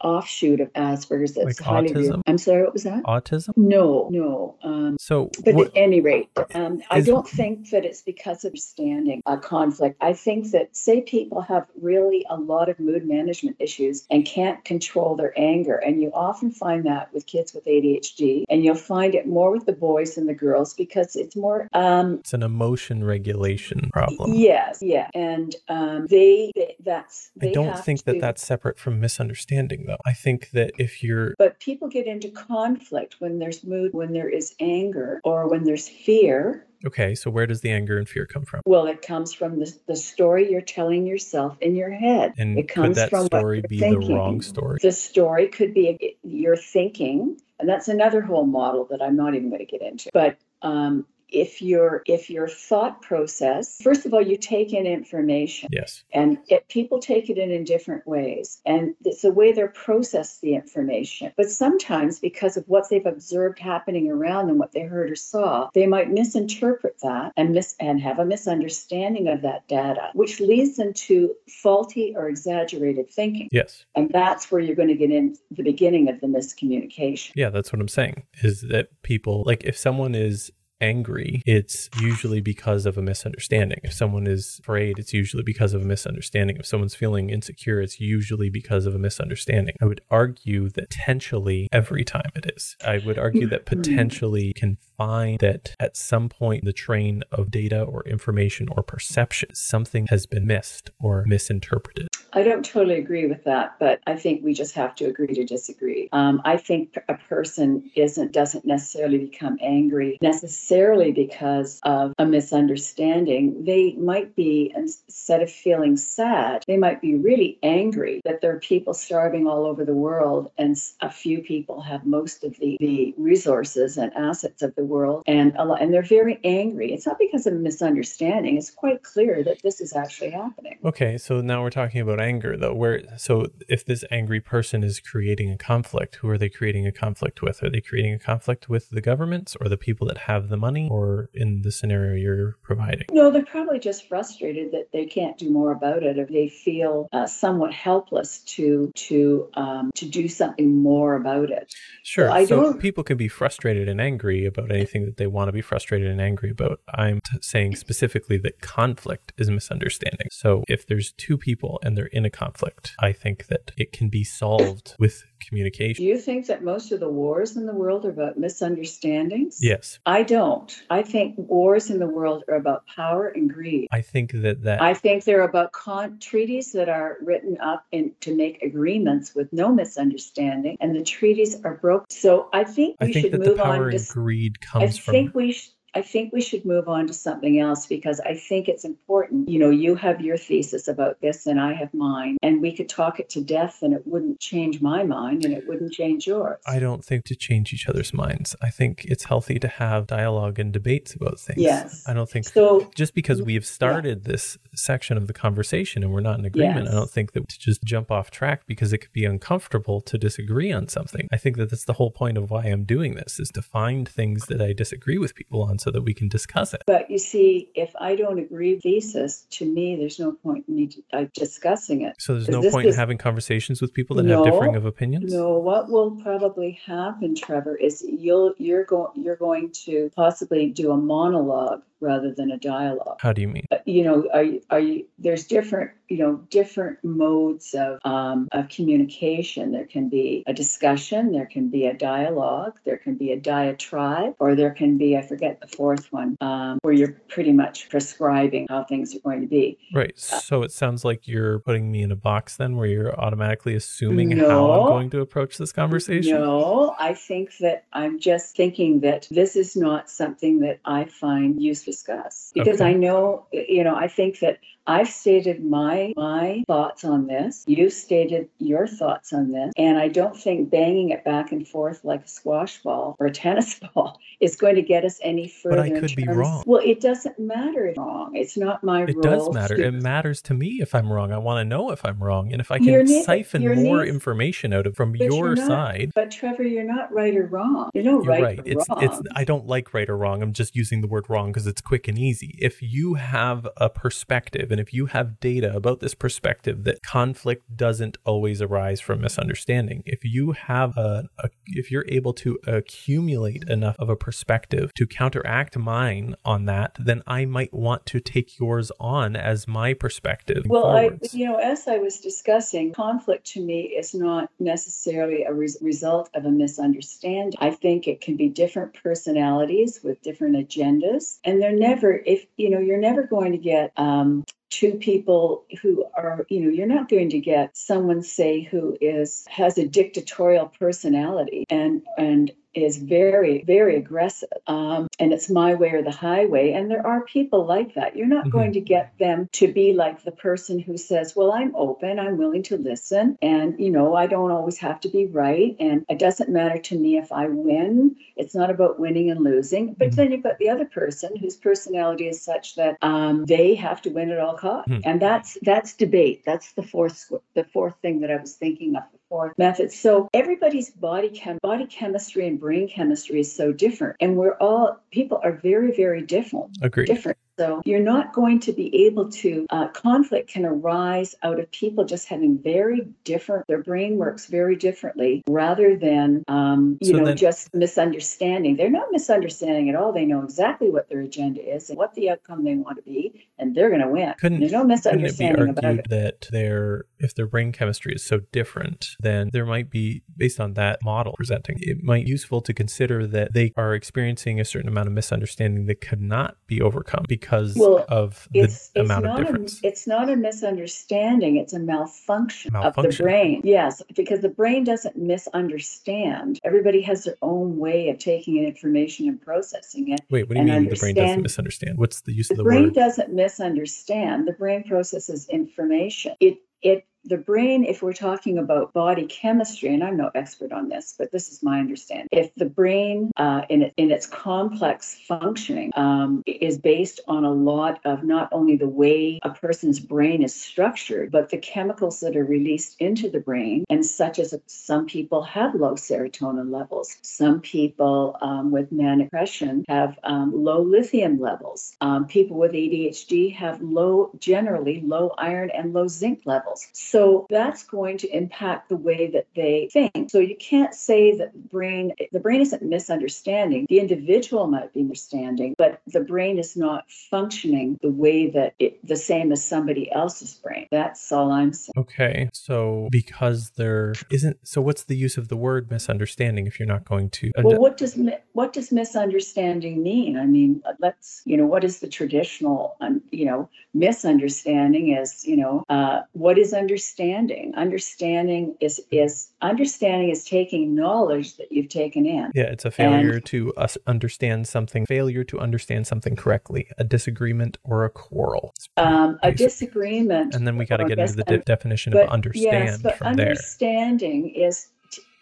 offshoot 0.00 0.60
of 0.60 0.72
Asperger's 0.74 1.34
that's 1.34 1.46
Like 1.46 1.60
highly. 1.60 1.88
autism? 1.90 2.20
I'm 2.26 2.38
sorry, 2.38 2.62
what 2.64 2.72
was 2.72 2.84
that? 2.84 3.02
Autism? 3.04 3.50
No, 3.56 4.08
no. 4.10 4.56
Um, 4.62 4.96
So, 5.00 5.30
but 5.44 5.54
what, 5.54 5.66
at 5.68 5.72
any 5.76 6.00
rate, 6.00 6.28
um, 6.54 6.80
I 6.90 7.00
don't 7.00 7.28
think 7.28 7.70
that 7.70 7.84
it's 7.84 8.02
because 8.02 8.44
of 8.44 8.58
standing 8.58 9.22
a 9.26 9.36
conflict. 9.36 9.96
I 10.00 10.12
think 10.12 10.50
that, 10.52 10.76
say, 10.76 11.00
people 11.00 11.40
have 11.42 11.66
really 11.80 12.24
a 12.30 12.36
lot 12.36 12.68
of 12.68 12.78
mood 12.78 13.06
management 13.06 13.56
issues 13.58 14.06
and 14.10 14.24
can't 14.24 14.64
control 14.64 15.16
their 15.16 15.32
anger. 15.38 15.76
And 15.76 16.00
you 16.02 16.10
often 16.12 16.50
find 16.50 16.84
that 16.86 17.12
with 17.12 17.26
kids 17.26 17.52
with 17.54 17.64
ADHD, 17.64 18.44
and 18.48 18.64
you'll 18.64 18.74
find 18.74 19.14
it 19.14 19.26
more 19.26 19.50
with 19.50 19.66
the 19.66 19.72
boys 19.72 20.14
than 20.14 20.26
the 20.26 20.34
girls 20.34 20.74
because 20.74 21.16
it's 21.16 21.36
more. 21.36 21.68
Um, 21.72 22.18
it's 22.20 22.32
an 22.34 22.42
emotion 22.42 23.04
regulation 23.04 23.90
problem. 23.92 24.34
yes, 24.34 24.78
yeah. 24.82 25.08
And 25.14 25.54
um, 25.68 26.06
they, 26.06 26.52
they, 26.54 26.76
that's. 26.80 27.30
I 27.42 27.48
don't 27.52 27.78
think 27.78 28.00
to- 28.00 28.04
that 28.06 28.20
that's 28.20 28.44
separate 28.46 28.78
from 28.78 29.00
misunderstanding, 29.00 29.84
though. 29.88 29.98
I 30.06 30.12
think 30.12 30.50
that 30.50 30.72
if 30.78 31.02
you're 31.02 31.34
But 31.38 31.58
people 31.58 31.88
get 31.88 32.06
into 32.06 32.28
conflict 32.30 33.16
when 33.18 33.38
there's 33.38 33.64
mood, 33.64 33.92
when 33.92 34.12
there 34.12 34.28
is 34.28 34.54
anger, 34.60 35.20
or 35.24 35.48
when 35.48 35.64
there's 35.64 35.88
fear. 35.88 36.66
okay, 36.86 37.14
so 37.14 37.30
where 37.30 37.46
does 37.46 37.60
the 37.60 37.70
anger 37.70 37.98
and 37.98 38.08
fear 38.08 38.24
come 38.24 38.44
from? 38.44 38.60
Well, 38.64 38.86
it 38.86 39.02
comes 39.02 39.32
from 39.32 39.58
the, 39.58 39.74
the 39.88 39.96
story 39.96 40.50
you're 40.50 40.60
telling 40.60 41.06
yourself 41.06 41.56
in 41.60 41.74
your 41.74 41.90
head. 41.90 42.34
And 42.38 42.58
it 42.58 42.68
could 42.68 42.82
comes 42.82 42.96
that 42.96 43.10
from 43.10 43.26
story 43.26 43.62
be 43.68 43.80
thinking. 43.80 44.08
the 44.08 44.14
wrong 44.14 44.40
story? 44.40 44.78
The 44.80 44.92
story 44.92 45.48
could 45.48 45.74
be 45.74 46.16
your 46.22 46.56
thinking, 46.56 47.40
and 47.58 47.68
that's 47.68 47.88
another 47.88 48.20
whole 48.20 48.46
model 48.46 48.86
that 48.90 49.02
I'm 49.02 49.16
not 49.16 49.34
even 49.34 49.48
going 49.50 49.66
to 49.66 49.66
get 49.66 49.82
into. 49.82 50.10
But 50.12 50.38
um, 50.62 51.06
if 51.28 51.60
your 51.62 52.02
if 52.06 52.30
your 52.30 52.48
thought 52.48 53.02
process, 53.02 53.80
first 53.82 54.06
of 54.06 54.14
all, 54.14 54.22
you 54.22 54.36
take 54.36 54.72
in 54.72 54.86
information, 54.86 55.68
Yes. 55.72 56.02
and 56.12 56.38
it, 56.48 56.68
people 56.68 56.98
take 56.98 57.30
it 57.30 57.38
in 57.38 57.50
in 57.50 57.64
different 57.64 58.06
ways, 58.06 58.60
and 58.64 58.94
it's 59.04 59.22
the 59.22 59.32
way 59.32 59.52
they're 59.52 59.68
process 59.68 60.38
the 60.40 60.54
information. 60.54 61.32
But 61.36 61.50
sometimes, 61.50 62.18
because 62.18 62.56
of 62.56 62.64
what 62.66 62.88
they've 62.90 63.04
observed 63.04 63.58
happening 63.58 64.10
around 64.10 64.48
them, 64.48 64.58
what 64.58 64.72
they 64.72 64.82
heard 64.82 65.10
or 65.10 65.16
saw, 65.16 65.70
they 65.74 65.86
might 65.86 66.10
misinterpret 66.10 66.96
that 67.02 67.32
and 67.36 67.52
miss 67.52 67.74
and 67.80 68.00
have 68.00 68.18
a 68.18 68.24
misunderstanding 68.24 69.28
of 69.28 69.42
that 69.42 69.66
data, 69.68 70.10
which 70.14 70.40
leads 70.40 70.76
them 70.76 70.92
to 70.92 71.34
faulty 71.62 72.14
or 72.16 72.28
exaggerated 72.28 73.10
thinking. 73.10 73.48
Yes. 73.52 73.84
And 73.94 74.10
that's 74.10 74.50
where 74.50 74.60
you're 74.60 74.76
going 74.76 74.88
to 74.88 74.94
get 74.94 75.10
in 75.10 75.36
the 75.50 75.62
beginning 75.62 76.08
of 76.08 76.20
the 76.20 76.26
miscommunication. 76.26 77.32
Yeah, 77.34 77.50
that's 77.50 77.72
what 77.72 77.80
I'm 77.80 77.88
saying. 77.88 78.24
Is 78.42 78.62
that 78.62 78.88
people 79.02 79.42
like 79.46 79.64
if 79.64 79.76
someone 79.76 80.14
is 80.14 80.50
angry, 80.80 81.42
it's 81.46 81.88
usually 82.00 82.40
because 82.40 82.86
of 82.86 82.96
a 82.98 83.02
misunderstanding. 83.02 83.80
If 83.82 83.92
someone 83.92 84.26
is 84.26 84.58
afraid, 84.60 84.98
it's 84.98 85.12
usually 85.12 85.42
because 85.42 85.74
of 85.74 85.82
a 85.82 85.84
misunderstanding. 85.84 86.56
If 86.58 86.66
someone's 86.66 86.94
feeling 86.94 87.30
insecure, 87.30 87.80
it's 87.80 88.00
usually 88.00 88.50
because 88.50 88.86
of 88.86 88.94
a 88.94 88.98
misunderstanding. 88.98 89.76
I 89.80 89.86
would 89.86 90.00
argue 90.10 90.68
that 90.70 90.90
potentially 90.90 91.68
every 91.72 92.04
time 92.04 92.30
it 92.34 92.52
is. 92.54 92.76
I 92.84 92.98
would 92.98 93.18
argue 93.18 93.46
that 93.48 93.66
mm-hmm. 93.66 93.80
potentially 93.80 94.52
can 94.54 94.78
find 94.96 95.38
that 95.40 95.74
at 95.78 95.96
some 95.96 96.28
point 96.28 96.62
in 96.62 96.66
the 96.66 96.72
train 96.72 97.22
of 97.32 97.50
data 97.50 97.82
or 97.82 98.02
information 98.04 98.68
or 98.70 98.82
perception, 98.82 99.54
something 99.54 100.06
has 100.10 100.26
been 100.26 100.46
missed 100.46 100.90
or 101.00 101.24
misinterpreted. 101.26 102.07
I 102.32 102.42
don't 102.42 102.64
totally 102.64 102.98
agree 102.98 103.26
with 103.26 103.44
that, 103.44 103.76
but 103.78 104.00
I 104.06 104.16
think 104.16 104.44
we 104.44 104.52
just 104.52 104.74
have 104.74 104.94
to 104.96 105.06
agree 105.06 105.34
to 105.34 105.44
disagree. 105.44 106.08
Um, 106.12 106.42
I 106.44 106.56
think 106.56 106.96
a 107.08 107.14
person 107.14 107.90
isn't 107.94 108.32
doesn't 108.32 108.64
necessarily 108.64 109.18
become 109.18 109.58
angry 109.60 110.18
necessarily 110.20 111.12
because 111.12 111.80
of 111.82 112.12
a 112.18 112.26
misunderstanding. 112.26 113.64
They 113.64 113.92
might 113.94 114.36
be 114.36 114.72
instead 114.76 115.42
of 115.42 115.50
feeling 115.50 115.96
sad, 115.96 116.64
they 116.66 116.76
might 116.76 117.00
be 117.00 117.14
really 117.14 117.58
angry 117.62 118.20
that 118.24 118.40
there 118.40 118.54
are 118.54 118.60
people 118.60 118.94
starving 118.94 119.46
all 119.46 119.64
over 119.64 119.84
the 119.84 119.94
world, 119.94 120.50
and 120.58 120.76
a 121.00 121.10
few 121.10 121.40
people 121.42 121.80
have 121.80 122.04
most 122.04 122.44
of 122.44 122.56
the, 122.58 122.76
the 122.80 123.14
resources 123.16 123.96
and 123.96 124.12
assets 124.14 124.62
of 124.62 124.74
the 124.74 124.84
world, 124.84 125.22
and 125.26 125.54
a 125.56 125.64
lot, 125.64 125.80
and 125.80 125.92
they're 125.92 126.02
very 126.02 126.38
angry. 126.44 126.92
It's 126.92 127.06
not 127.06 127.18
because 127.18 127.46
of 127.46 127.54
a 127.54 127.56
misunderstanding. 127.56 128.56
It's 128.56 128.70
quite 128.70 129.02
clear 129.02 129.42
that 129.44 129.62
this 129.62 129.80
is 129.80 129.94
actually 129.94 130.30
happening. 130.30 130.78
Okay, 130.84 131.18
so 131.18 131.40
now 131.40 131.62
we're 131.62 131.70
talking 131.70 132.00
about 132.00 132.17
anger 132.20 132.56
though. 132.56 132.74
Where 132.74 133.02
so 133.16 133.46
if 133.68 133.84
this 133.84 134.04
angry 134.10 134.40
person 134.40 134.82
is 134.82 135.00
creating 135.00 135.50
a 135.50 135.56
conflict, 135.56 136.16
who 136.16 136.28
are 136.28 136.38
they 136.38 136.48
creating 136.48 136.86
a 136.86 136.92
conflict 136.92 137.42
with? 137.42 137.62
Are 137.62 137.70
they 137.70 137.80
creating 137.80 138.14
a 138.14 138.18
conflict 138.18 138.68
with 138.68 138.90
the 138.90 139.00
governments 139.00 139.56
or 139.60 139.68
the 139.68 139.76
people 139.76 140.06
that 140.08 140.18
have 140.18 140.48
the 140.48 140.56
money 140.56 140.88
or 140.90 141.30
in 141.34 141.62
the 141.62 141.72
scenario 141.72 142.14
you're 142.14 142.56
providing? 142.62 143.06
No, 143.10 143.30
they're 143.30 143.44
probably 143.44 143.78
just 143.78 144.08
frustrated 144.08 144.72
that 144.72 144.88
they 144.92 145.06
can't 145.06 145.38
do 145.38 145.50
more 145.50 145.72
about 145.72 146.02
it, 146.02 146.18
or 146.18 146.26
they 146.26 146.48
feel 146.48 147.08
uh, 147.12 147.26
somewhat 147.26 147.72
helpless 147.72 148.38
to 148.40 148.90
to 148.94 149.48
um, 149.54 149.90
to 149.94 150.06
do 150.06 150.28
something 150.28 150.82
more 150.82 151.14
about 151.14 151.50
it. 151.50 151.74
Sure. 152.02 152.28
So 152.28 152.32
I 152.32 152.44
so 152.44 152.62
don't- 152.62 152.80
people 152.80 153.04
can 153.04 153.16
be 153.16 153.28
frustrated 153.28 153.88
and 153.88 154.00
angry 154.00 154.46
about 154.46 154.70
anything 154.70 155.04
that 155.04 155.16
they 155.16 155.26
want 155.26 155.48
to 155.48 155.52
be 155.52 155.60
frustrated 155.60 156.08
and 156.08 156.20
angry 156.20 156.50
about. 156.50 156.80
I'm 156.94 157.20
t- 157.20 157.38
saying 157.40 157.76
specifically 157.76 158.38
that 158.38 158.60
conflict 158.60 159.32
is 159.38 159.50
misunderstanding. 159.50 160.28
So 160.30 160.64
if 160.68 160.86
there's 160.86 161.12
two 161.12 161.36
people 161.36 161.80
and 161.82 161.96
they're 161.96 162.07
in 162.12 162.24
a 162.24 162.30
conflict, 162.30 162.94
I 163.00 163.12
think 163.12 163.46
that 163.46 163.70
it 163.76 163.92
can 163.92 164.08
be 164.08 164.24
solved 164.24 164.94
with 164.98 165.24
communication. 165.40 166.02
Do 166.04 166.08
you 166.08 166.18
think 166.18 166.46
that 166.46 166.64
most 166.64 166.90
of 166.92 167.00
the 167.00 167.08
wars 167.08 167.56
in 167.56 167.66
the 167.66 167.72
world 167.74 168.04
are 168.04 168.10
about 168.10 168.36
misunderstandings? 168.38 169.58
Yes. 169.60 169.98
I 170.06 170.22
don't. 170.22 170.82
I 170.90 171.02
think 171.02 171.34
wars 171.38 171.90
in 171.90 171.98
the 171.98 172.06
world 172.06 172.44
are 172.48 172.54
about 172.56 172.84
power 172.86 173.28
and 173.28 173.52
greed. 173.52 173.88
I 173.92 174.00
think 174.02 174.32
that 174.32 174.62
that 174.62 174.80
I 174.82 174.94
think 174.94 175.24
they're 175.24 175.42
about 175.42 175.72
con- 175.72 176.18
treaties 176.18 176.72
that 176.72 176.88
are 176.88 177.18
written 177.22 177.58
up 177.60 177.84
in, 177.92 178.12
to 178.20 178.34
make 178.34 178.62
agreements 178.62 179.34
with 179.34 179.52
no 179.52 179.72
misunderstanding, 179.72 180.76
and 180.80 180.94
the 180.94 181.02
treaties 181.04 181.62
are 181.64 181.74
broken. 181.76 182.06
So 182.10 182.48
I 182.52 182.64
think 182.64 182.96
we 183.00 183.08
I 183.08 183.12
think 183.12 183.24
should 183.26 183.32
that 183.34 183.40
the 183.40 183.48
move 183.50 183.58
power 183.58 183.74
on. 183.76 183.82
and 183.84 183.90
to 183.92 183.96
s- 183.98 184.10
greed 184.12 184.56
I 184.62 184.66
comes 184.66 184.98
from 184.98 185.12
think 185.12 185.34
we 185.34 185.52
sh- 185.52 185.70
I 185.98 186.02
think 186.02 186.32
we 186.32 186.40
should 186.40 186.64
move 186.64 186.88
on 186.88 187.08
to 187.08 187.12
something 187.12 187.58
else 187.58 187.86
because 187.86 188.20
I 188.20 188.34
think 188.34 188.68
it's 188.68 188.84
important. 188.84 189.48
You 189.48 189.58
know, 189.58 189.70
you 189.70 189.96
have 189.96 190.20
your 190.20 190.36
thesis 190.36 190.86
about 190.86 191.20
this 191.20 191.44
and 191.44 191.60
I 191.60 191.72
have 191.72 191.92
mine, 191.92 192.36
and 192.40 192.62
we 192.62 192.70
could 192.76 192.88
talk 192.88 193.18
it 193.18 193.28
to 193.30 193.40
death 193.40 193.78
and 193.82 193.92
it 193.92 194.06
wouldn't 194.06 194.38
change 194.38 194.80
my 194.80 195.02
mind 195.02 195.44
and 195.44 195.52
it 195.52 195.66
wouldn't 195.66 195.92
change 195.92 196.28
yours. 196.28 196.58
I 196.68 196.78
don't 196.78 197.04
think 197.04 197.24
to 197.24 197.34
change 197.34 197.72
each 197.72 197.88
other's 197.88 198.14
minds. 198.14 198.54
I 198.62 198.70
think 198.70 199.06
it's 199.06 199.24
healthy 199.24 199.58
to 199.58 199.66
have 199.66 200.06
dialogue 200.06 200.60
and 200.60 200.72
debates 200.72 201.14
about 201.14 201.40
things. 201.40 201.58
Yes. 201.60 202.04
I 202.06 202.12
don't 202.12 202.30
think 202.30 202.46
So- 202.46 202.88
just 202.94 203.12
because 203.12 203.42
we 203.42 203.54
have 203.54 203.66
started 203.66 204.22
this 204.22 204.56
section 204.76 205.16
of 205.16 205.26
the 205.26 205.32
conversation 205.32 206.04
and 206.04 206.12
we're 206.12 206.20
not 206.20 206.38
in 206.38 206.44
agreement, 206.44 206.84
Yes. 206.84 206.92
I 206.92 206.94
don't 206.94 207.10
think 207.10 207.32
that 207.32 207.48
to 207.48 207.58
just 207.58 207.82
jump 207.82 208.12
off 208.12 208.30
track 208.30 208.66
because 208.68 208.92
it 208.92 208.98
could 208.98 209.12
be 209.12 209.24
uncomfortable 209.24 210.00
to 210.02 210.16
disagree 210.16 210.70
on 210.70 210.86
something. 210.86 211.26
I 211.32 211.38
think 211.38 211.56
that 211.56 211.70
that's 211.70 211.86
the 211.86 211.94
whole 211.94 212.12
point 212.12 212.38
of 212.38 212.50
why 212.52 212.66
I'm 212.66 212.84
doing 212.84 213.16
this 213.16 213.40
is 213.40 213.48
to 213.54 213.62
find 213.62 214.08
things 214.08 214.46
that 214.46 214.62
I 214.62 214.72
disagree 214.72 215.18
with 215.18 215.34
people 215.34 215.62
on 215.64 215.80
so 215.80 215.87
that 215.90 216.02
we 216.02 216.14
can 216.14 216.28
discuss 216.28 216.74
it. 216.74 216.82
But 216.86 217.10
you 217.10 217.18
see, 217.18 217.70
if 217.74 217.92
I 218.00 218.16
don't 218.16 218.38
agree 218.38 218.74
with 218.74 218.82
thesis, 218.82 219.46
to 219.50 219.64
me, 219.64 219.96
there's 219.96 220.18
no 220.18 220.32
point 220.32 220.64
in 220.68 220.76
me 220.76 220.90
uh, 221.12 221.24
discussing 221.34 222.02
it. 222.02 222.16
So 222.18 222.34
there's 222.34 222.48
no 222.48 222.70
point 222.70 222.88
in 222.88 222.94
having 222.94 223.18
conversations 223.18 223.80
with 223.80 223.92
people 223.92 224.16
that 224.16 224.24
No, 224.24 224.44
have 224.44 224.52
differing 224.52 224.76
of 224.76 224.84
opinions. 224.84 225.32
No, 225.32 225.58
what 225.58 225.90
will 225.90 226.12
probably 226.22 226.80
happen, 226.84 227.34
Trevor, 227.34 227.76
is 227.76 228.04
you'll 228.08 228.54
you're 228.58 228.84
going 228.84 229.10
you're 229.22 229.36
going 229.36 229.72
to 229.84 230.10
possibly 230.14 230.70
do 230.70 230.92
a 230.92 230.96
monologue 230.96 231.82
rather 232.00 232.32
than 232.32 232.50
a 232.50 232.58
dialogue. 232.58 233.18
How 233.20 233.32
do 233.32 233.40
you 233.42 233.48
mean? 233.48 233.66
Uh, 233.70 233.78
You 233.84 234.04
know, 234.04 234.28
are 234.32 234.42
you, 234.42 234.62
are 234.70 234.80
you? 234.80 235.06
There's 235.18 235.46
different 235.46 235.90
you 236.08 236.18
know 236.18 236.36
different 236.50 237.02
modes 237.04 237.74
of 237.74 237.98
um, 238.04 238.48
of 238.52 238.68
communication. 238.68 239.72
There 239.72 239.86
can 239.86 240.08
be 240.08 240.42
a 240.46 240.52
discussion, 240.52 241.32
there 241.32 241.46
can 241.46 241.68
be 241.68 241.86
a 241.86 241.94
dialogue, 241.94 242.78
there 242.84 242.96
can 242.96 243.14
be 243.14 243.32
a 243.32 243.40
diatribe, 243.40 244.34
or 244.38 244.54
there 244.54 244.72
can 244.72 244.96
be 244.98 245.16
I 245.16 245.22
forget 245.22 245.60
the 245.60 245.66
fourth 245.66 246.12
one 246.12 246.36
um, 246.40 246.78
where 246.82 246.94
you're 246.94 247.16
pretty 247.28 247.52
much 247.52 247.88
prescribing 247.88 248.66
how 248.68 248.84
things 248.84 249.14
are 249.14 249.20
going 249.20 249.40
to 249.42 249.46
be. 249.46 249.78
Right. 249.92 250.18
So 250.18 250.62
it 250.62 250.72
sounds 250.72 251.04
like 251.04 251.28
you're 251.28 251.60
putting 251.60 251.90
me 251.90 252.02
in 252.02 252.10
a 252.10 252.16
box 252.16 252.56
then 252.56 252.76
where 252.76 252.86
you're 252.86 253.18
automatically 253.18 253.74
assuming 253.74 254.36
how 254.36 254.72
I'm 254.72 254.86
going 254.86 255.10
to 255.10 255.20
approach 255.20 255.58
this 255.58 255.72
conversation. 255.72 256.40
No, 256.40 256.94
I 256.98 257.14
think 257.14 257.56
that 257.58 257.84
I'm 257.92 258.18
just 258.18 258.56
thinking 258.56 259.00
that 259.00 259.28
this 259.30 259.56
is 259.56 259.76
not 259.76 260.10
something 260.10 260.60
that 260.60 260.80
I 260.84 261.04
find 261.04 261.60
used 261.60 261.84
to 261.84 261.90
discuss 261.90 262.50
because 262.54 262.80
Okay. 262.80 262.90
I 262.90 262.92
know, 262.94 263.46
you 263.52 263.84
know, 263.84 263.94
I 263.94 264.08
think 264.08 264.40
that 264.40 264.58
I've 264.88 265.08
stated 265.08 265.62
my 265.64 266.12
my 266.16 266.64
thoughts 266.66 267.04
on 267.04 267.26
this. 267.26 267.62
You've 267.66 267.92
stated 267.92 268.48
your 268.58 268.86
thoughts 268.86 269.32
on 269.32 269.52
this, 269.52 269.72
and 269.76 269.98
I 269.98 270.08
don't 270.08 270.36
think 270.36 270.70
banging 270.70 271.10
it 271.10 271.24
back 271.24 271.52
and 271.52 271.68
forth 271.68 272.00
like 272.04 272.24
a 272.24 272.28
squash 272.28 272.78
ball 272.82 273.14
or 273.20 273.26
a 273.26 273.30
tennis 273.30 273.78
ball 273.94 274.18
is 274.40 274.56
going 274.56 274.76
to 274.76 274.82
get 274.82 275.04
us 275.04 275.20
any 275.22 275.46
further. 275.46 275.76
But 275.76 275.84
I 275.84 276.00
could 276.00 276.16
be 276.16 276.26
wrong. 276.26 276.64
Well, 276.66 276.80
it 276.84 277.00
doesn't 277.00 277.38
matter 277.38 277.86
if 277.88 277.98
wrong. 277.98 278.34
It's 278.34 278.56
not 278.56 278.82
my 278.82 279.02
It 279.02 279.14
role. 279.16 279.22
does 279.22 279.54
matter. 279.54 279.76
to- 279.76 279.84
It 279.88 279.92
matters 279.92 280.40
to 280.42 280.54
me 280.54 280.78
if 280.80 280.94
I'm 280.94 281.12
wrong. 281.12 281.32
I 281.32 281.38
want 281.38 281.60
to 281.60 281.64
know 281.68 281.90
if 281.90 282.04
I'm 282.04 282.18
wrong. 282.22 282.50
And 282.52 282.60
if 282.60 282.70
I 282.70 282.78
can 282.78 283.06
siphon 283.06 283.62
more 283.62 283.74
neither- 283.74 284.04
information 284.04 284.72
out 284.72 284.86
of 284.86 284.96
from 284.96 285.12
but 285.12 285.20
your 285.20 285.54
not- 285.54 285.66
side. 285.66 286.12
But 286.14 286.30
Trevor, 286.30 286.62
you're 286.62 286.84
not 286.84 287.12
right 287.12 287.36
or 287.36 287.46
wrong. 287.46 287.90
You're 287.92 288.04
no 288.04 288.22
right, 288.22 288.42
right. 288.42 288.58
or 288.60 288.62
It's 288.64 288.88
wrong. 288.88 289.02
it's 289.04 289.20
I 289.34 289.44
don't 289.44 289.66
like 289.66 289.92
right 289.92 290.08
or 290.08 290.16
wrong. 290.16 290.42
I'm 290.42 290.52
just 290.54 290.74
using 290.74 291.02
the 291.02 291.08
word 291.08 291.26
wrong 291.28 291.50
because 291.52 291.66
it's 291.66 291.80
quick 291.82 292.08
and 292.08 292.16
easy. 292.18 292.56
If 292.58 292.80
you 292.80 293.14
have 293.14 293.68
a 293.76 293.90
perspective 293.90 294.70
and 294.78 294.86
if 294.86 294.94
you 294.94 295.06
have 295.06 295.40
data 295.40 295.74
about 295.74 295.98
this 295.98 296.14
perspective 296.14 296.84
that 296.84 297.02
conflict 297.02 297.76
doesn't 297.76 298.16
always 298.24 298.62
arise 298.62 299.00
from 299.00 299.20
misunderstanding. 299.20 300.04
If 300.06 300.24
you 300.24 300.52
have 300.52 300.96
a, 300.96 301.24
a 301.40 301.48
if 301.66 301.90
you're 301.90 302.04
able 302.06 302.32
to 302.34 302.58
accumulate 302.64 303.64
enough 303.64 303.96
of 303.98 304.08
a 304.08 304.14
perspective 304.14 304.92
to 304.94 305.04
counteract 305.04 305.76
mine 305.76 306.36
on 306.44 306.66
that, 306.66 306.96
then 306.96 307.24
I 307.26 307.44
might 307.44 307.74
want 307.74 308.06
to 308.06 308.20
take 308.20 308.60
yours 308.60 308.92
on 309.00 309.34
as 309.34 309.66
my 309.66 309.94
perspective. 309.94 310.64
Well, 310.66 310.82
forwards. 310.82 311.34
I, 311.34 311.36
you 311.36 311.46
know, 311.46 311.56
as 311.56 311.88
I 311.88 311.98
was 311.98 312.20
discussing, 312.20 312.92
conflict 312.92 313.46
to 313.54 313.60
me 313.60 313.80
is 313.80 314.14
not 314.14 314.48
necessarily 314.60 315.42
a 315.42 315.52
res- 315.52 315.78
result 315.80 316.30
of 316.34 316.44
a 316.44 316.50
misunderstanding. 316.52 317.58
I 317.60 317.72
think 317.72 318.06
it 318.06 318.20
can 318.20 318.36
be 318.36 318.48
different 318.48 318.94
personalities 318.94 320.00
with 320.04 320.22
different 320.22 320.54
agendas, 320.54 321.40
and 321.42 321.60
they're 321.60 321.76
never, 321.76 322.12
if 322.12 322.46
you 322.56 322.70
know, 322.70 322.78
you're 322.78 322.98
never 322.98 323.24
going 323.24 323.50
to 323.52 323.58
get 323.58 323.92
um, 323.96 324.44
two 324.70 324.94
people 324.94 325.64
who 325.82 326.04
are 326.16 326.46
you 326.48 326.60
know 326.60 326.70
you're 326.70 326.86
not 326.86 327.08
going 327.08 327.30
to 327.30 327.40
get 327.40 327.76
someone 327.76 328.22
say 328.22 328.62
who 328.62 328.96
is 329.00 329.44
has 329.48 329.78
a 329.78 329.86
dictatorial 329.86 330.66
personality 330.78 331.64
and 331.70 332.02
and 332.16 332.52
is 332.74 332.98
very 332.98 333.62
very 333.62 333.96
aggressive 333.96 334.48
um, 334.66 335.08
and 335.18 335.32
it's 335.32 335.48
my 335.50 335.74
way 335.74 335.90
or 335.90 336.02
the 336.02 336.10
highway 336.10 336.72
and 336.72 336.90
there 336.90 337.06
are 337.06 337.22
people 337.24 337.64
like 337.64 337.94
that 337.94 338.16
you're 338.16 338.26
not 338.26 338.42
mm-hmm. 338.42 338.50
going 338.50 338.72
to 338.72 338.80
get 338.80 339.12
them 339.18 339.48
to 339.52 339.72
be 339.72 339.92
like 339.92 340.22
the 340.22 340.32
person 340.32 340.78
who 340.78 340.96
says 340.96 341.34
well 341.34 341.52
i'm 341.52 341.74
open 341.74 342.18
i'm 342.18 342.36
willing 342.36 342.62
to 342.62 342.76
listen 342.76 343.36
and 343.42 343.78
you 343.78 343.90
know 343.90 344.14
i 344.14 344.26
don't 344.26 344.50
always 344.50 344.78
have 344.78 345.00
to 345.00 345.08
be 345.08 345.26
right 345.26 345.76
and 345.80 346.04
it 346.08 346.18
doesn't 346.18 346.50
matter 346.50 346.78
to 346.78 346.98
me 346.98 347.16
if 347.16 347.32
i 347.32 347.46
win 347.48 348.14
it's 348.36 348.54
not 348.54 348.70
about 348.70 349.00
winning 349.00 349.30
and 349.30 349.42
losing 349.42 349.94
but 349.94 350.08
mm-hmm. 350.08 350.16
then 350.16 350.32
you've 350.32 350.42
got 350.42 350.58
the 350.58 350.68
other 350.68 350.84
person 350.84 351.36
whose 351.36 351.56
personality 351.56 352.28
is 352.28 352.42
such 352.42 352.74
that 352.76 352.96
um, 353.02 353.44
they 353.46 353.74
have 353.74 354.02
to 354.02 354.10
win 354.10 354.30
at 354.30 354.38
all 354.38 354.56
costs 354.56 354.90
mm-hmm. 354.90 355.00
and 355.08 355.20
that's 355.20 355.56
that's 355.62 355.94
debate 355.94 356.42
that's 356.44 356.72
the 356.72 356.82
fourth 356.82 357.32
the 357.54 357.64
fourth 357.64 357.94
thing 358.02 358.20
that 358.20 358.30
i 358.30 358.36
was 358.36 358.54
thinking 358.54 358.96
of 358.96 359.02
or 359.30 359.54
methods. 359.58 359.98
So 359.98 360.28
everybody's 360.32 360.90
body 360.90 361.30
chem 361.30 361.58
body 361.62 361.86
chemistry 361.86 362.46
and 362.46 362.58
brain 362.58 362.88
chemistry 362.88 363.40
is 363.40 363.54
so 363.54 363.72
different. 363.72 364.16
And 364.20 364.36
we're 364.36 364.56
all 364.56 364.98
people 365.10 365.40
are 365.42 365.52
very, 365.52 365.94
very 365.94 366.22
different. 366.22 366.78
Agreed. 366.82 367.06
Different. 367.06 367.38
So 367.58 367.82
you're 367.84 368.00
not 368.00 368.32
going 368.32 368.60
to 368.60 368.72
be 368.72 369.06
able 369.06 369.30
to, 369.30 369.66
uh, 369.70 369.88
conflict 369.88 370.48
can 370.48 370.64
arise 370.64 371.34
out 371.42 371.58
of 371.58 371.70
people 371.72 372.04
just 372.04 372.28
having 372.28 372.58
very 372.62 373.08
different, 373.24 373.66
their 373.66 373.82
brain 373.82 374.16
works 374.16 374.46
very 374.46 374.76
differently 374.76 375.42
rather 375.48 375.96
than, 375.96 376.44
um, 376.46 376.98
you 377.00 377.10
so 377.10 377.18
know, 377.18 377.24
then, 377.26 377.36
just 377.36 377.74
misunderstanding. 377.74 378.76
They're 378.76 378.90
not 378.90 379.08
misunderstanding 379.10 379.88
at 379.88 379.96
all. 379.96 380.12
They 380.12 380.24
know 380.24 380.42
exactly 380.42 380.90
what 380.90 381.08
their 381.08 381.20
agenda 381.20 381.60
is 381.60 381.90
and 381.90 381.98
what 381.98 382.14
the 382.14 382.30
outcome 382.30 382.62
they 382.62 382.76
want 382.76 382.98
to 382.98 383.02
be, 383.02 383.48
and 383.58 383.74
they're 383.74 383.88
going 383.88 384.02
to 384.02 384.08
win. 384.08 384.34
Couldn't, 384.40 384.60
There's 384.60 384.72
no 384.72 384.84
misunderstanding 384.84 385.74
couldn't 385.74 385.78
it 385.78 385.80
be 385.80 385.86
argued 385.86 386.06
about 386.06 386.14
it. 386.14 386.22
that 386.40 386.48
their, 386.52 387.06
if 387.18 387.34
their 387.34 387.48
brain 387.48 387.72
chemistry 387.72 388.14
is 388.14 388.24
so 388.24 388.40
different, 388.52 389.16
then 389.18 389.50
there 389.52 389.66
might 389.66 389.90
be, 389.90 390.22
based 390.36 390.60
on 390.60 390.74
that 390.74 391.00
model 391.02 391.34
presenting, 391.36 391.76
it 391.80 392.04
might 392.04 392.24
be 392.24 392.30
useful 392.30 392.60
to 392.60 392.72
consider 392.72 393.26
that 393.26 393.52
they 393.52 393.72
are 393.76 393.94
experiencing 393.94 394.60
a 394.60 394.64
certain 394.64 394.88
amount 394.88 395.08
of 395.08 395.12
misunderstanding 395.12 395.86
that 395.86 396.00
could 396.00 396.20
not 396.20 396.56
be 396.68 396.80
overcome 396.80 397.24
because 397.26 397.47
because 397.48 397.74
well, 397.76 398.04
of 398.08 398.46
the 398.52 398.60
it's, 398.60 398.90
amount 398.94 399.24
it's 399.24 399.32
of 399.32 399.46
difference. 399.46 399.82
A, 399.82 399.86
it's 399.86 400.06
not 400.06 400.28
a 400.28 400.36
misunderstanding, 400.36 401.56
it's 401.56 401.72
a 401.72 401.78
malfunction, 401.78 402.72
malfunction, 402.72 403.06
of 403.06 403.16
the 403.16 403.22
brain. 403.22 403.62
Yes, 403.64 404.02
because 404.14 404.40
the 404.40 404.48
brain 404.48 404.84
doesn't 404.84 405.16
misunderstand. 405.16 406.60
Everybody 406.62 407.00
has 407.02 407.24
their 407.24 407.36
own 407.40 407.78
way 407.78 408.10
of 408.10 408.18
taking 408.18 408.56
in 408.56 408.64
information 408.64 409.28
and 409.28 409.40
processing 409.40 410.10
it. 410.10 410.20
Wait, 410.30 410.48
what 410.48 410.56
do 410.56 410.60
you 410.60 410.66
mean 410.66 410.88
the 410.88 410.96
brain 410.96 411.14
doesn't 411.14 411.42
misunderstand? 411.42 411.96
What's 411.96 412.20
the 412.20 412.32
use 412.32 412.48
the 412.48 412.54
of 412.54 412.58
the 412.58 412.64
brain 412.64 412.82
word? 412.82 412.90
The 412.90 412.94
brain 412.94 413.06
doesn't 413.06 413.32
misunderstand. 413.32 414.46
The 414.46 414.52
brain 414.52 414.84
processes 414.84 415.48
information. 415.48 416.34
It 416.40 416.58
it 416.82 417.06
the 417.28 417.36
brain, 417.36 417.84
if 417.84 418.02
we're 418.02 418.12
talking 418.12 418.58
about 418.58 418.92
body 418.92 419.26
chemistry, 419.26 419.92
and 419.94 420.02
I'm 420.02 420.16
no 420.16 420.30
expert 420.34 420.72
on 420.72 420.88
this, 420.88 421.14
but 421.18 421.30
this 421.30 421.50
is 421.52 421.62
my 421.62 421.78
understanding. 421.78 422.28
If 422.32 422.54
the 422.54 422.66
brain, 422.66 423.30
uh, 423.36 423.62
in, 423.68 423.90
in 423.96 424.10
its 424.10 424.26
complex 424.26 425.20
functioning, 425.26 425.92
um, 425.96 426.42
is 426.46 426.78
based 426.78 427.20
on 427.28 427.44
a 427.44 427.52
lot 427.52 428.00
of 428.04 428.24
not 428.24 428.48
only 428.52 428.76
the 428.76 428.88
way 428.88 429.38
a 429.42 429.50
person's 429.50 430.00
brain 430.00 430.42
is 430.42 430.54
structured, 430.54 431.30
but 431.30 431.50
the 431.50 431.58
chemicals 431.58 432.20
that 432.20 432.36
are 432.36 432.44
released 432.44 432.96
into 433.00 433.30
the 433.30 433.40
brain, 433.40 433.84
and 433.90 434.04
such 434.04 434.38
as 434.38 434.54
some 434.66 435.06
people 435.06 435.42
have 435.42 435.74
low 435.74 435.94
serotonin 435.94 436.70
levels, 436.70 437.16
some 437.22 437.60
people 437.60 438.36
um, 438.40 438.70
with 438.70 438.90
manic 438.90 439.28
depression 439.28 439.84
have 439.88 440.18
um, 440.24 440.52
low 440.54 440.80
lithium 440.80 441.38
levels, 441.38 441.94
um, 442.00 442.26
people 442.26 442.56
with 442.56 442.72
ADHD 442.72 443.54
have 443.54 443.80
low, 443.82 444.30
generally 444.38 445.02
low 445.04 445.34
iron 445.36 445.70
and 445.70 445.92
low 445.92 446.08
zinc 446.08 446.42
levels. 446.46 446.88
So 446.92 447.17
that's 447.50 447.84
going 447.84 448.18
to 448.18 448.28
impact 448.28 448.88
the 448.88 448.96
way 448.96 449.30
that 449.30 449.46
they 449.54 449.88
think. 449.92 450.30
So 450.30 450.38
you 450.38 450.56
can't 450.56 450.94
say 450.94 451.36
that 451.36 451.52
the 451.52 451.58
brain 451.58 452.12
the 452.32 452.40
brain 452.40 452.60
isn't 452.60 452.82
misunderstanding. 452.82 453.86
The 453.88 454.00
individual 454.00 454.66
might 454.66 454.92
be 454.92 455.00
understanding, 455.00 455.74
but 455.78 456.00
the 456.06 456.20
brain 456.20 456.58
is 456.58 456.76
not 456.76 457.04
functioning 457.08 457.98
the 458.02 458.10
way 458.10 458.50
that 458.50 458.74
it 458.78 459.06
the 459.06 459.16
same 459.16 459.52
as 459.52 459.64
somebody 459.64 460.10
else's 460.12 460.54
brain. 460.54 460.86
That's 460.90 461.30
all 461.32 461.50
I'm 461.50 461.72
saying. 461.72 461.92
Okay. 461.96 462.48
So 462.52 463.08
because 463.10 463.70
there 463.76 464.14
isn't 464.30 464.58
so 464.66 464.80
what's 464.80 465.04
the 465.04 465.16
use 465.16 465.36
of 465.36 465.48
the 465.48 465.56
word 465.56 465.90
misunderstanding 465.90 466.66
if 466.66 466.78
you're 466.78 466.86
not 466.86 467.04
going 467.04 467.30
to 467.30 467.50
Well, 467.58 467.78
what 467.78 467.96
does 467.96 468.18
what 468.52 468.72
does 468.72 468.92
misunderstanding 468.92 470.02
mean? 470.02 470.38
I 470.38 470.46
mean, 470.46 470.82
let's, 470.98 471.42
you 471.44 471.56
know, 471.56 471.66
what 471.66 471.84
is 471.84 472.00
the 472.00 472.08
traditional 472.08 472.96
um, 473.00 473.22
you 473.30 473.44
know, 473.44 473.68
misunderstanding 473.94 475.16
is, 475.16 475.46
you 475.46 475.56
know, 475.56 475.84
uh, 475.88 476.22
what 476.32 476.58
is 476.58 476.72
understanding 476.72 476.97
understanding. 476.98 477.72
Understanding 477.76 478.76
is 478.80 479.00
is 479.12 479.52
understanding 479.62 480.30
is 480.30 480.44
taking 480.44 480.96
knowledge 480.96 481.56
that 481.56 481.70
you've 481.70 481.88
taken 481.88 482.26
in. 482.26 482.50
Yeah, 482.56 482.64
it's 482.64 482.84
a 482.84 482.90
failure 482.90 483.34
and, 483.34 483.44
to 483.46 483.72
us 483.74 483.96
understand 484.08 484.66
something. 484.66 485.06
Failure 485.06 485.44
to 485.44 485.60
understand 485.60 486.08
something 486.08 486.34
correctly. 486.34 486.88
A 486.98 487.04
disagreement 487.04 487.78
or 487.84 488.04
a 488.04 488.10
quarrel. 488.10 488.74
Um, 488.96 489.38
a 489.44 489.52
disagreement. 489.52 490.56
And 490.56 490.66
then 490.66 490.76
we 490.76 490.86
got 490.86 490.96
to 490.96 491.04
get 491.04 491.20
into 491.20 491.34
the 491.34 491.44
de- 491.44 491.58
definition 491.58 492.12
but, 492.12 492.24
of 492.24 492.30
understand 492.30 492.88
yes, 492.88 492.98
but 493.00 493.16
from 493.18 493.28
understanding 493.28 494.52
there. 494.56 494.68
is 494.68 494.88